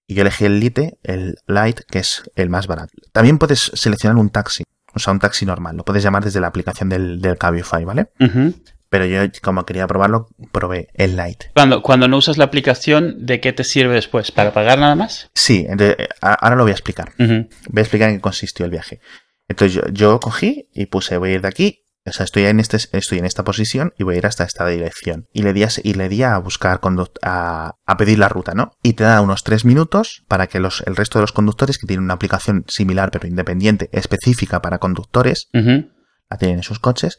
Y 0.06 0.14
yo 0.14 0.22
elegí 0.22 0.44
el 0.44 0.60
Lite, 0.60 0.98
el 1.02 1.36
Light, 1.46 1.80
que 1.90 1.98
es 1.98 2.22
el 2.36 2.48
más 2.48 2.66
barato. 2.66 2.92
También 3.12 3.38
puedes 3.38 3.72
seleccionar 3.74 4.16
un 4.18 4.30
taxi. 4.30 4.64
O 4.94 4.98
sea, 4.98 5.12
un 5.12 5.18
taxi 5.18 5.46
normal. 5.46 5.76
Lo 5.76 5.84
puedes 5.84 6.02
llamar 6.02 6.24
desde 6.24 6.40
la 6.40 6.48
aplicación 6.48 6.88
del, 6.88 7.20
del 7.20 7.38
Cabify, 7.38 7.84
¿vale? 7.84 8.08
Pero 8.88 9.06
yo, 9.06 9.22
como 9.40 9.64
quería 9.64 9.86
probarlo, 9.86 10.28
probé 10.52 10.88
el 10.92 11.16
Light. 11.16 11.44
Cuando, 11.54 11.82
cuando 11.82 12.08
no 12.08 12.18
usas 12.18 12.36
la 12.36 12.44
aplicación, 12.44 13.24
¿de 13.24 13.40
qué 13.40 13.54
te 13.54 13.64
sirve 13.64 13.94
después? 13.94 14.30
¿Para 14.30 14.52
pagar 14.52 14.78
nada 14.78 14.94
más? 14.94 15.30
Sí, 15.34 15.64
entonces, 15.66 16.08
ahora 16.20 16.56
lo 16.56 16.64
voy 16.64 16.72
a 16.72 16.74
explicar. 16.74 17.12
Voy 17.18 17.48
a 17.76 17.80
explicar 17.80 18.10
en 18.10 18.16
qué 18.16 18.20
consistió 18.20 18.66
el 18.66 18.70
viaje. 18.70 19.00
Entonces 19.48 19.74
yo, 19.74 19.82
yo 19.90 20.20
cogí 20.20 20.68
y 20.74 20.86
puse, 20.86 21.16
voy 21.16 21.30
a 21.30 21.34
ir 21.34 21.40
de 21.40 21.48
aquí, 21.48 21.81
o 22.04 22.12
sea, 22.12 22.24
estoy 22.24 22.44
en, 22.44 22.58
este, 22.58 22.78
estoy 22.92 23.18
en 23.18 23.24
esta 23.24 23.44
posición 23.44 23.94
y 23.96 24.02
voy 24.02 24.16
a 24.16 24.18
ir 24.18 24.26
hasta 24.26 24.44
esta 24.44 24.66
dirección. 24.66 25.28
Y 25.32 25.42
le 25.42 25.52
di 25.52 25.62
a, 25.62 25.68
y 25.82 25.94
le 25.94 26.08
di 26.08 26.22
a 26.24 26.36
buscar, 26.38 26.80
a, 27.22 27.76
a 27.86 27.96
pedir 27.96 28.18
la 28.18 28.28
ruta, 28.28 28.54
¿no? 28.54 28.72
Y 28.82 28.94
te 28.94 29.04
da 29.04 29.20
unos 29.20 29.44
tres 29.44 29.64
minutos 29.64 30.24
para 30.26 30.48
que 30.48 30.58
los, 30.58 30.82
el 30.86 30.96
resto 30.96 31.18
de 31.18 31.22
los 31.22 31.32
conductores 31.32 31.78
que 31.78 31.86
tienen 31.86 32.04
una 32.04 32.14
aplicación 32.14 32.64
similar 32.66 33.10
pero 33.12 33.28
independiente, 33.28 33.88
específica 33.92 34.60
para 34.60 34.78
conductores, 34.78 35.48
la 35.52 36.38
tienen 36.38 36.58
en 36.58 36.62
sus 36.62 36.80
coches, 36.80 37.18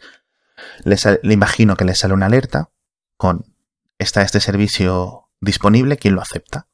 le 0.83 1.33
imagino 1.33 1.75
que 1.75 1.85
les 1.85 1.99
sale 1.99 2.13
una 2.13 2.25
alerta 2.25 2.69
con 3.15 3.45
está 3.97 4.21
este 4.21 4.39
servicio 4.39 5.29
disponible, 5.39 5.97
¿quién 5.97 6.15
lo 6.15 6.21
acepta? 6.21 6.67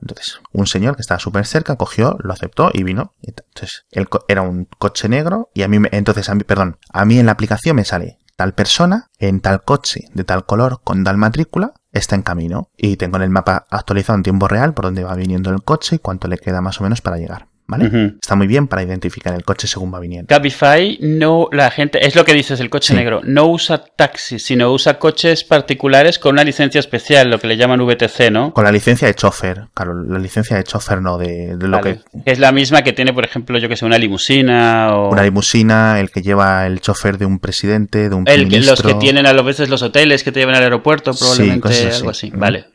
Entonces, 0.00 0.40
un 0.52 0.66
señor 0.66 0.96
que 0.96 1.02
estaba 1.02 1.18
súper 1.18 1.46
cerca 1.46 1.76
cogió, 1.76 2.16
lo 2.20 2.32
aceptó 2.32 2.70
y 2.72 2.82
vino. 2.82 3.14
Entonces, 3.22 3.86
era 4.28 4.42
un 4.42 4.66
coche 4.78 5.08
negro 5.08 5.50
y 5.54 5.62
a 5.62 5.68
mí, 5.68 5.78
me, 5.78 5.88
entonces, 5.92 6.28
a 6.28 6.34
mí, 6.34 6.44
perdón, 6.44 6.78
a 6.92 7.04
mí 7.04 7.18
en 7.18 7.26
la 7.26 7.32
aplicación 7.32 7.76
me 7.76 7.84
sale 7.84 8.18
tal 8.36 8.54
persona 8.54 9.10
en 9.18 9.40
tal 9.40 9.64
coche 9.64 10.08
de 10.12 10.24
tal 10.24 10.44
color 10.44 10.82
con 10.84 11.02
tal 11.04 11.16
matrícula 11.16 11.72
está 11.92 12.14
en 12.14 12.22
camino 12.22 12.70
y 12.76 12.96
tengo 12.96 13.16
en 13.16 13.22
el 13.22 13.30
mapa 13.30 13.66
actualizado 13.70 14.16
en 14.16 14.22
tiempo 14.22 14.46
real 14.46 14.74
por 14.74 14.84
dónde 14.84 15.04
va 15.04 15.14
viniendo 15.14 15.50
el 15.50 15.62
coche 15.62 15.96
y 15.96 15.98
cuánto 15.98 16.28
le 16.28 16.38
queda 16.38 16.60
más 16.60 16.80
o 16.80 16.84
menos 16.84 17.00
para 17.00 17.16
llegar. 17.16 17.48
¿Vale? 17.68 18.14
Está 18.22 18.36
muy 18.36 18.46
bien 18.46 18.68
para 18.68 18.84
identificar 18.84 19.34
el 19.34 19.42
coche 19.42 19.66
según 19.66 19.92
va 19.92 19.98
viniendo. 19.98 20.28
Cabify 20.28 20.98
no, 21.00 21.48
la 21.50 21.70
gente, 21.72 22.06
es 22.06 22.14
lo 22.14 22.24
que 22.24 22.32
dices, 22.32 22.60
el 22.60 22.70
coche 22.70 22.92
Sí. 22.92 22.94
negro, 22.94 23.22
no 23.24 23.46
usa 23.46 23.84
taxis, 23.84 24.44
sino 24.44 24.70
usa 24.72 25.00
coches 25.00 25.42
particulares 25.42 26.20
con 26.20 26.34
una 26.34 26.44
licencia 26.44 26.78
especial, 26.78 27.28
lo 27.28 27.40
que 27.40 27.48
le 27.48 27.56
llaman 27.56 27.80
VTC, 27.80 28.30
¿no? 28.30 28.52
Con 28.54 28.62
la 28.62 28.70
licencia 28.70 29.08
de 29.08 29.14
chofer, 29.14 29.66
claro, 29.74 29.94
la 30.04 30.18
licencia 30.20 30.56
de 30.56 30.62
chofer 30.62 31.02
no, 31.02 31.18
de, 31.18 31.56
de 31.56 31.66
lo 31.68 31.78
Vale. 31.78 32.02
que... 32.12 32.30
Es 32.30 32.38
la 32.38 32.52
misma 32.52 32.82
que 32.82 32.92
tiene, 32.92 33.12
por 33.12 33.24
ejemplo, 33.24 33.58
yo 33.58 33.68
que 33.68 33.76
sé, 33.76 33.84
una 33.84 33.98
limusina 33.98 34.94
o 34.96 35.10
Una 35.10 35.24
limusina, 35.24 35.98
el 35.98 36.10
que 36.12 36.22
lleva 36.22 36.66
el 36.66 36.80
chofer 36.80 37.18
de 37.18 37.26
un 37.26 37.40
presidente, 37.40 38.08
de 38.08 38.14
un 38.14 38.28
el 38.28 38.48
los 38.64 38.80
que 38.80 38.94
tienen 38.94 39.26
a 39.26 39.32
lo 39.32 39.42
veces 39.42 39.68
los 39.68 39.82
hoteles 39.82 40.22
que 40.22 40.30
te 40.30 40.38
llevan 40.38 40.54
al 40.54 40.62
aeropuerto, 40.62 41.12
Sí, 41.12 41.18
probablemente 41.18 41.68
así. 41.68 41.96
algo 41.96 42.10
así. 42.10 42.30
Vale. 42.32 42.66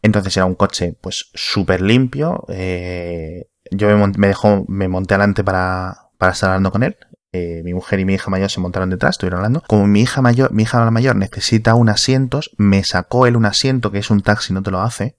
Entonces 0.00 0.36
era 0.36 0.46
un 0.46 0.54
coche, 0.54 0.94
pues, 1.00 1.28
súper 1.34 1.80
limpio. 1.80 2.44
eh, 2.48 3.46
yo 3.70 3.96
me, 3.96 4.12
me 4.16 4.26
dejó, 4.28 4.64
me 4.68 4.88
monté 4.88 5.14
adelante 5.14 5.44
para, 5.44 6.08
para 6.18 6.32
estar 6.32 6.50
hablando 6.50 6.70
con 6.70 6.82
él. 6.82 6.96
eh, 7.32 7.62
mi 7.64 7.74
mujer 7.74 8.00
y 8.00 8.04
mi 8.04 8.14
hija 8.14 8.30
mayor 8.30 8.50
se 8.50 8.60
montaron 8.60 8.90
detrás, 8.90 9.12
estuvieron 9.12 9.38
hablando. 9.38 9.62
Como 9.66 9.86
mi 9.86 10.00
hija 10.00 10.22
mayor, 10.22 10.52
mi 10.52 10.62
hija 10.62 10.90
mayor 10.90 11.16
necesita 11.16 11.74
un 11.74 11.88
asiento, 11.88 12.40
me 12.56 12.82
sacó 12.84 13.26
él 13.26 13.36
un 13.36 13.44
asiento 13.46 13.90
que 13.90 13.98
es 13.98 14.10
un 14.10 14.22
taxi, 14.22 14.52
no 14.52 14.62
te 14.62 14.70
lo 14.70 14.80
hace. 14.80 15.16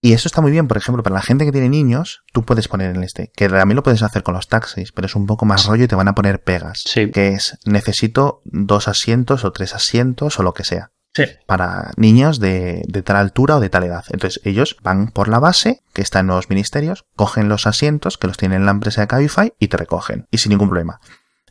Y 0.00 0.12
eso 0.12 0.28
está 0.28 0.42
muy 0.42 0.52
bien, 0.52 0.68
por 0.68 0.76
ejemplo, 0.76 1.02
para 1.02 1.14
la 1.14 1.22
gente 1.22 1.46
que 1.46 1.50
tiene 1.50 1.70
niños, 1.70 2.22
tú 2.32 2.44
puedes 2.44 2.68
poner 2.68 2.94
en 2.94 3.02
este, 3.02 3.32
que 3.34 3.48
también 3.48 3.74
lo 3.74 3.82
puedes 3.82 4.02
hacer 4.02 4.22
con 4.22 4.34
los 4.34 4.48
taxis, 4.48 4.92
pero 4.92 5.06
es 5.06 5.16
un 5.16 5.26
poco 5.26 5.46
más 5.46 5.64
rollo 5.64 5.84
y 5.84 5.88
te 5.88 5.94
van 5.94 6.08
a 6.08 6.14
poner 6.14 6.42
pegas. 6.42 6.82
Sí. 6.84 7.10
Que 7.10 7.28
es, 7.28 7.58
necesito 7.64 8.42
dos 8.44 8.86
asientos 8.86 9.44
o 9.44 9.52
tres 9.52 9.74
asientos 9.74 10.38
o 10.38 10.42
lo 10.42 10.52
que 10.52 10.62
sea. 10.64 10.90
Sí. 11.14 11.24
Para 11.46 11.92
niños 11.96 12.40
de, 12.40 12.82
de 12.88 13.02
tal 13.02 13.16
altura 13.16 13.56
o 13.56 13.60
de 13.60 13.70
tal 13.70 13.84
edad. 13.84 14.04
Entonces 14.10 14.40
ellos 14.44 14.76
van 14.82 15.08
por 15.12 15.28
la 15.28 15.38
base, 15.38 15.80
que 15.92 16.02
está 16.02 16.20
en 16.20 16.26
los 16.26 16.50
ministerios, 16.50 17.04
cogen 17.14 17.48
los 17.48 17.66
asientos 17.68 18.18
que 18.18 18.26
los 18.26 18.36
tiene 18.36 18.56
en 18.56 18.64
la 18.66 18.72
empresa 18.72 19.00
de 19.00 19.06
Cabify 19.06 19.52
y 19.60 19.68
te 19.68 19.76
recogen. 19.76 20.26
Y 20.32 20.38
sin 20.38 20.50
ningún 20.50 20.68
problema. 20.68 20.98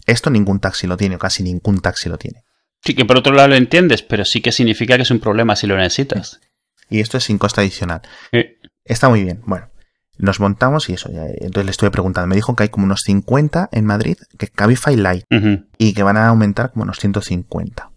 Esto 0.06 0.30
ningún 0.30 0.60
taxi 0.60 0.86
lo 0.86 0.98
tiene, 0.98 1.16
o 1.16 1.20
casi 1.20 1.44
ningún 1.44 1.80
taxi 1.80 2.10
lo 2.10 2.18
tiene. 2.18 2.44
Sí, 2.84 2.94
que 2.94 3.06
por 3.06 3.18
otro 3.18 3.32
lado 3.34 3.48
lo 3.48 3.56
entiendes, 3.56 4.02
pero 4.04 4.26
sí 4.26 4.42
que 4.42 4.52
significa 4.52 4.98
que 4.98 5.04
es 5.04 5.12
un 5.12 5.20
problema 5.22 5.56
si 5.56 5.66
lo 5.68 5.78
necesitas. 5.78 6.42
Y 6.90 7.00
esto 7.00 7.18
es 7.18 7.24
sin 7.24 7.38
coste 7.38 7.62
adicional. 7.62 8.02
Sí. 8.34 8.46
Está 8.84 9.08
muy 9.08 9.24
bien. 9.24 9.42
Bueno, 9.46 9.70
nos 10.18 10.42
montamos 10.42 10.90
y 10.90 10.94
eso. 10.96 11.10
ya- 11.10 11.26
entonces 11.28 11.64
le 11.64 11.72
estuve 11.72 11.90
preguntando. 11.92 12.28
Me 12.28 12.36
dijo 12.36 12.54
que 12.58 12.64
hay 12.64 12.70
como 12.70 12.86
unos 12.86 13.00
50 13.06 13.70
en 13.72 13.86
Madrid, 13.86 14.18
que 14.38 14.50
Cabify 14.50 14.98
Light, 14.98 15.24
Ujú. 15.32 15.64
y 15.78 15.94
que 15.94 16.04
van 16.04 16.18
a 16.18 16.28
aumentar 16.28 16.72
como 16.74 16.84
unos 16.84 17.00
150. 17.00 17.92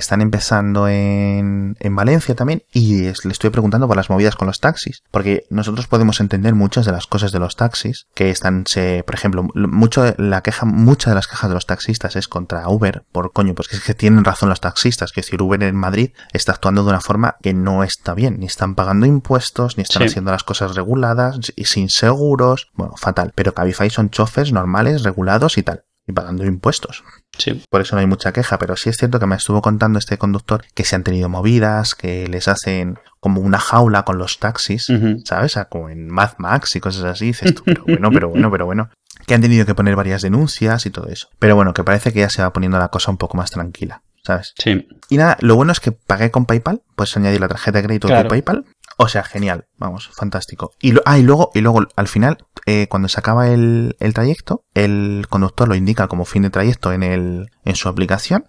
Están 0.00 0.20
empezando 0.22 0.88
en, 0.88 1.76
en 1.78 1.94
Valencia 1.94 2.34
también 2.34 2.64
y 2.72 3.04
es- 3.06 3.24
le 3.24 3.32
estoy 3.32 3.50
preguntando 3.50 3.86
por 3.86 3.96
las 3.96 4.10
movidas 4.10 4.34
con 4.34 4.46
los 4.48 4.58
taxis, 4.60 5.02
porque 5.10 5.44
nosotros 5.50 5.86
podemos 5.86 6.18
entender 6.20 6.54
muchas 6.54 6.86
de 6.86 6.92
las 6.92 7.06
cosas 7.06 7.30
de 7.32 7.38
los 7.38 7.54
taxis 7.54 8.06
que 8.14 8.30
están, 8.30 8.64
se, 8.66 9.04
por 9.04 9.14
ejemplo, 9.14 9.46
mucho 9.54 10.12
la 10.18 10.42
queja, 10.42 10.66
muchas 10.66 11.10
de 11.12 11.14
las 11.14 11.28
quejas 11.28 11.48
de 11.50 11.54
los 11.54 11.66
taxistas 11.66 12.16
es 12.16 12.26
contra 12.28 12.68
Uber, 12.68 13.04
por 13.12 13.32
coño, 13.32 13.54
pues 13.54 13.68
que 13.68 13.76
es 13.76 13.82
que 13.84 13.94
tienen 13.94 14.24
razón 14.24 14.48
los 14.48 14.60
taxistas, 14.60 15.12
que 15.12 15.20
decir 15.20 15.40
Uber 15.42 15.62
en 15.62 15.76
Madrid 15.76 16.10
está 16.32 16.52
actuando 16.52 16.82
de 16.82 16.90
una 16.90 17.00
forma 17.00 17.36
que 17.42 17.54
no 17.54 17.84
está 17.84 18.14
bien, 18.14 18.38
ni 18.40 18.46
están 18.46 18.74
pagando 18.74 19.06
impuestos, 19.06 19.76
ni 19.76 19.82
están 19.82 20.02
Sí. 20.02 20.08
haciendo 20.08 20.30
las 20.32 20.42
cosas 20.44 20.74
reguladas, 20.74 21.38
y 21.56 21.66
sin 21.66 21.90
seguros, 21.90 22.70
bueno, 22.74 22.94
fatal, 22.96 23.32
pero 23.34 23.54
Cabify 23.54 23.90
son 23.90 24.10
chofers 24.10 24.50
normales, 24.52 25.02
regulados 25.02 25.58
y 25.58 25.62
tal, 25.62 25.84
y 26.06 26.12
pagando 26.12 26.44
impuestos 26.46 27.04
Sí. 27.38 27.62
por 27.70 27.80
eso 27.80 27.96
no 27.96 28.00
hay 28.00 28.06
mucha 28.06 28.32
queja, 28.32 28.58
pero 28.58 28.76
sí 28.76 28.90
es 28.90 28.96
cierto 28.98 29.18
que 29.18 29.26
me 29.26 29.36
estuvo 29.36 29.62
contando 29.62 29.98
este 29.98 30.18
conductor 30.18 30.62
que 30.74 30.84
se 30.84 30.96
han 30.96 31.04
tenido 31.04 31.28
movidas, 31.28 31.94
que 31.94 32.26
les 32.28 32.48
hacen 32.48 32.98
como 33.20 33.40
una 33.40 33.58
jaula 33.58 34.04
con 34.04 34.18
los 34.18 34.38
taxis. 34.38 34.88
¿sabes? 35.24 35.56
Como 35.70 35.88
en 35.88 36.08
Mad 36.08 36.32
Max 36.38 36.76
y 36.76 36.80
cosas 36.80 37.04
así, 37.04 37.26
dices 37.26 37.54
tú, 37.54 37.62
pero 37.64 37.84
bueno, 37.84 38.10
pero 38.10 38.28
bueno, 38.28 38.50
pero 38.50 38.66
bueno. 38.66 38.90
Que 39.26 39.34
han 39.34 39.40
tenido 39.42 39.64
que 39.66 39.74
poner 39.74 39.96
varias 39.96 40.22
denuncias 40.22 40.86
y 40.86 40.90
todo 40.90 41.06
eso. 41.08 41.28
Pero 41.38 41.54
bueno, 41.54 41.72
que 41.74 41.84
parece 41.84 42.12
que 42.12 42.20
ya 42.20 42.30
se 42.30 42.42
va 42.42 42.52
poniendo 42.52 42.78
la 42.78 42.88
cosa 42.88 43.10
un 43.10 43.16
poco 43.18 43.36
más 43.36 43.50
tranquila, 43.50 44.02
¿sabes? 44.24 44.54
Sí. 44.58 44.86
Y 45.08 45.16
nada, 45.18 45.36
lo 45.40 45.56
bueno 45.56 45.72
es 45.72 45.80
que 45.80 45.92
pagué 45.92 46.30
con 46.30 46.46
PayPal, 46.46 46.82
puedes 46.96 47.16
añadir 47.16 47.40
la 47.40 47.48
tarjeta 47.48 47.78
de 47.78 47.84
crédito 47.84 48.08
Claro. 48.08 48.24
de 48.24 48.28
PayPal. 48.30 48.64
O 49.02 49.08
sea, 49.08 49.22
genial, 49.24 49.64
vamos, 49.78 50.10
fantástico. 50.12 50.72
Y, 50.80 50.92
lo- 50.92 51.00
ah, 51.06 51.18
y 51.18 51.22
luego, 51.22 51.50
y 51.54 51.60
luego 51.62 51.86
al 51.96 52.06
final, 52.06 52.44
eh, 52.66 52.86
cuando 52.90 53.08
se 53.08 53.18
acaba 53.18 53.48
el, 53.48 53.96
el 53.98 54.12
trayecto, 54.12 54.64
el 54.74 55.26
conductor 55.30 55.68
lo 55.68 55.74
indica 55.74 56.06
como 56.06 56.26
fin 56.26 56.42
de 56.42 56.50
trayecto 56.50 56.92
en, 56.92 57.02
el, 57.02 57.48
en 57.64 57.76
su 57.76 57.88
aplicación. 57.88 58.44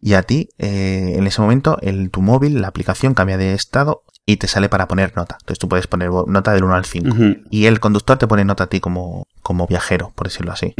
Y 0.00 0.14
a 0.14 0.22
ti, 0.22 0.48
eh, 0.58 1.14
en 1.16 1.26
ese 1.26 1.40
momento, 1.40 1.78
en 1.82 2.10
tu 2.10 2.20
móvil, 2.22 2.60
la 2.60 2.68
aplicación 2.68 3.14
cambia 3.14 3.36
de 3.38 3.54
estado 3.54 4.02
y 4.26 4.36
te 4.36 4.46
sale 4.48 4.68
para 4.68 4.86
poner 4.88 5.16
nota. 5.16 5.36
Entonces 5.40 5.58
tú 5.58 5.68
puedes 5.68 5.86
poner 5.88 6.10
nota 6.26 6.52
del 6.52 6.64
1 6.64 6.74
al 6.74 6.84
5. 6.84 7.08
Ujú. 7.10 7.36
Y 7.50 7.66
el 7.66 7.78
conductor 7.80 8.18
te 8.18 8.26
pone 8.28 8.44
nota 8.44 8.64
a 8.64 8.66
ti 8.68 8.78
como, 8.80 9.26
como 9.42 9.66
viajero, 9.66 10.12
por 10.14 10.26
decirlo 10.28 10.52
así. 10.52 10.74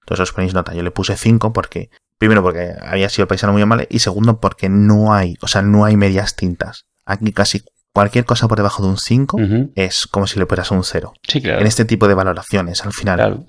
Entonces 0.00 0.20
os 0.20 0.32
ponéis 0.32 0.54
nota. 0.54 0.74
Yo 0.74 0.82
le 0.82 0.90
puse 0.90 1.16
5 1.16 1.52
porque, 1.52 1.90
primero 2.18 2.42
porque 2.42 2.72
había 2.82 3.08
sido 3.08 3.24
el 3.24 3.28
paisano 3.28 3.52
muy 3.52 3.62
amable 3.62 3.86
y 3.90 4.00
segundo 4.00 4.38
porque 4.40 4.68
no 4.68 5.12
hay, 5.12 5.36
o 5.40 5.46
sea, 5.48 5.62
no 5.62 5.84
hay 5.84 5.96
medias 5.96 6.34
tintas. 6.36 6.86
Aquí 7.06 7.32
casi 7.32 7.62
cualquier 7.94 8.24
cosa 8.24 8.48
por 8.48 8.56
debajo 8.58 8.82
de 8.82 8.88
un 8.88 8.98
5 8.98 9.36
Ujú. 9.36 9.72
es 9.74 10.06
como 10.06 10.26
si 10.26 10.38
le 10.38 10.46
pusieras 10.46 10.70
un 10.70 10.84
0. 10.84 11.12
Sí, 11.26 11.40
claro. 11.40 11.60
En 11.60 11.66
este 11.66 11.84
tipo 11.84 12.08
de 12.08 12.14
valoraciones, 12.14 12.84
al 12.84 12.92
final. 12.92 13.16
Claro. 13.16 13.44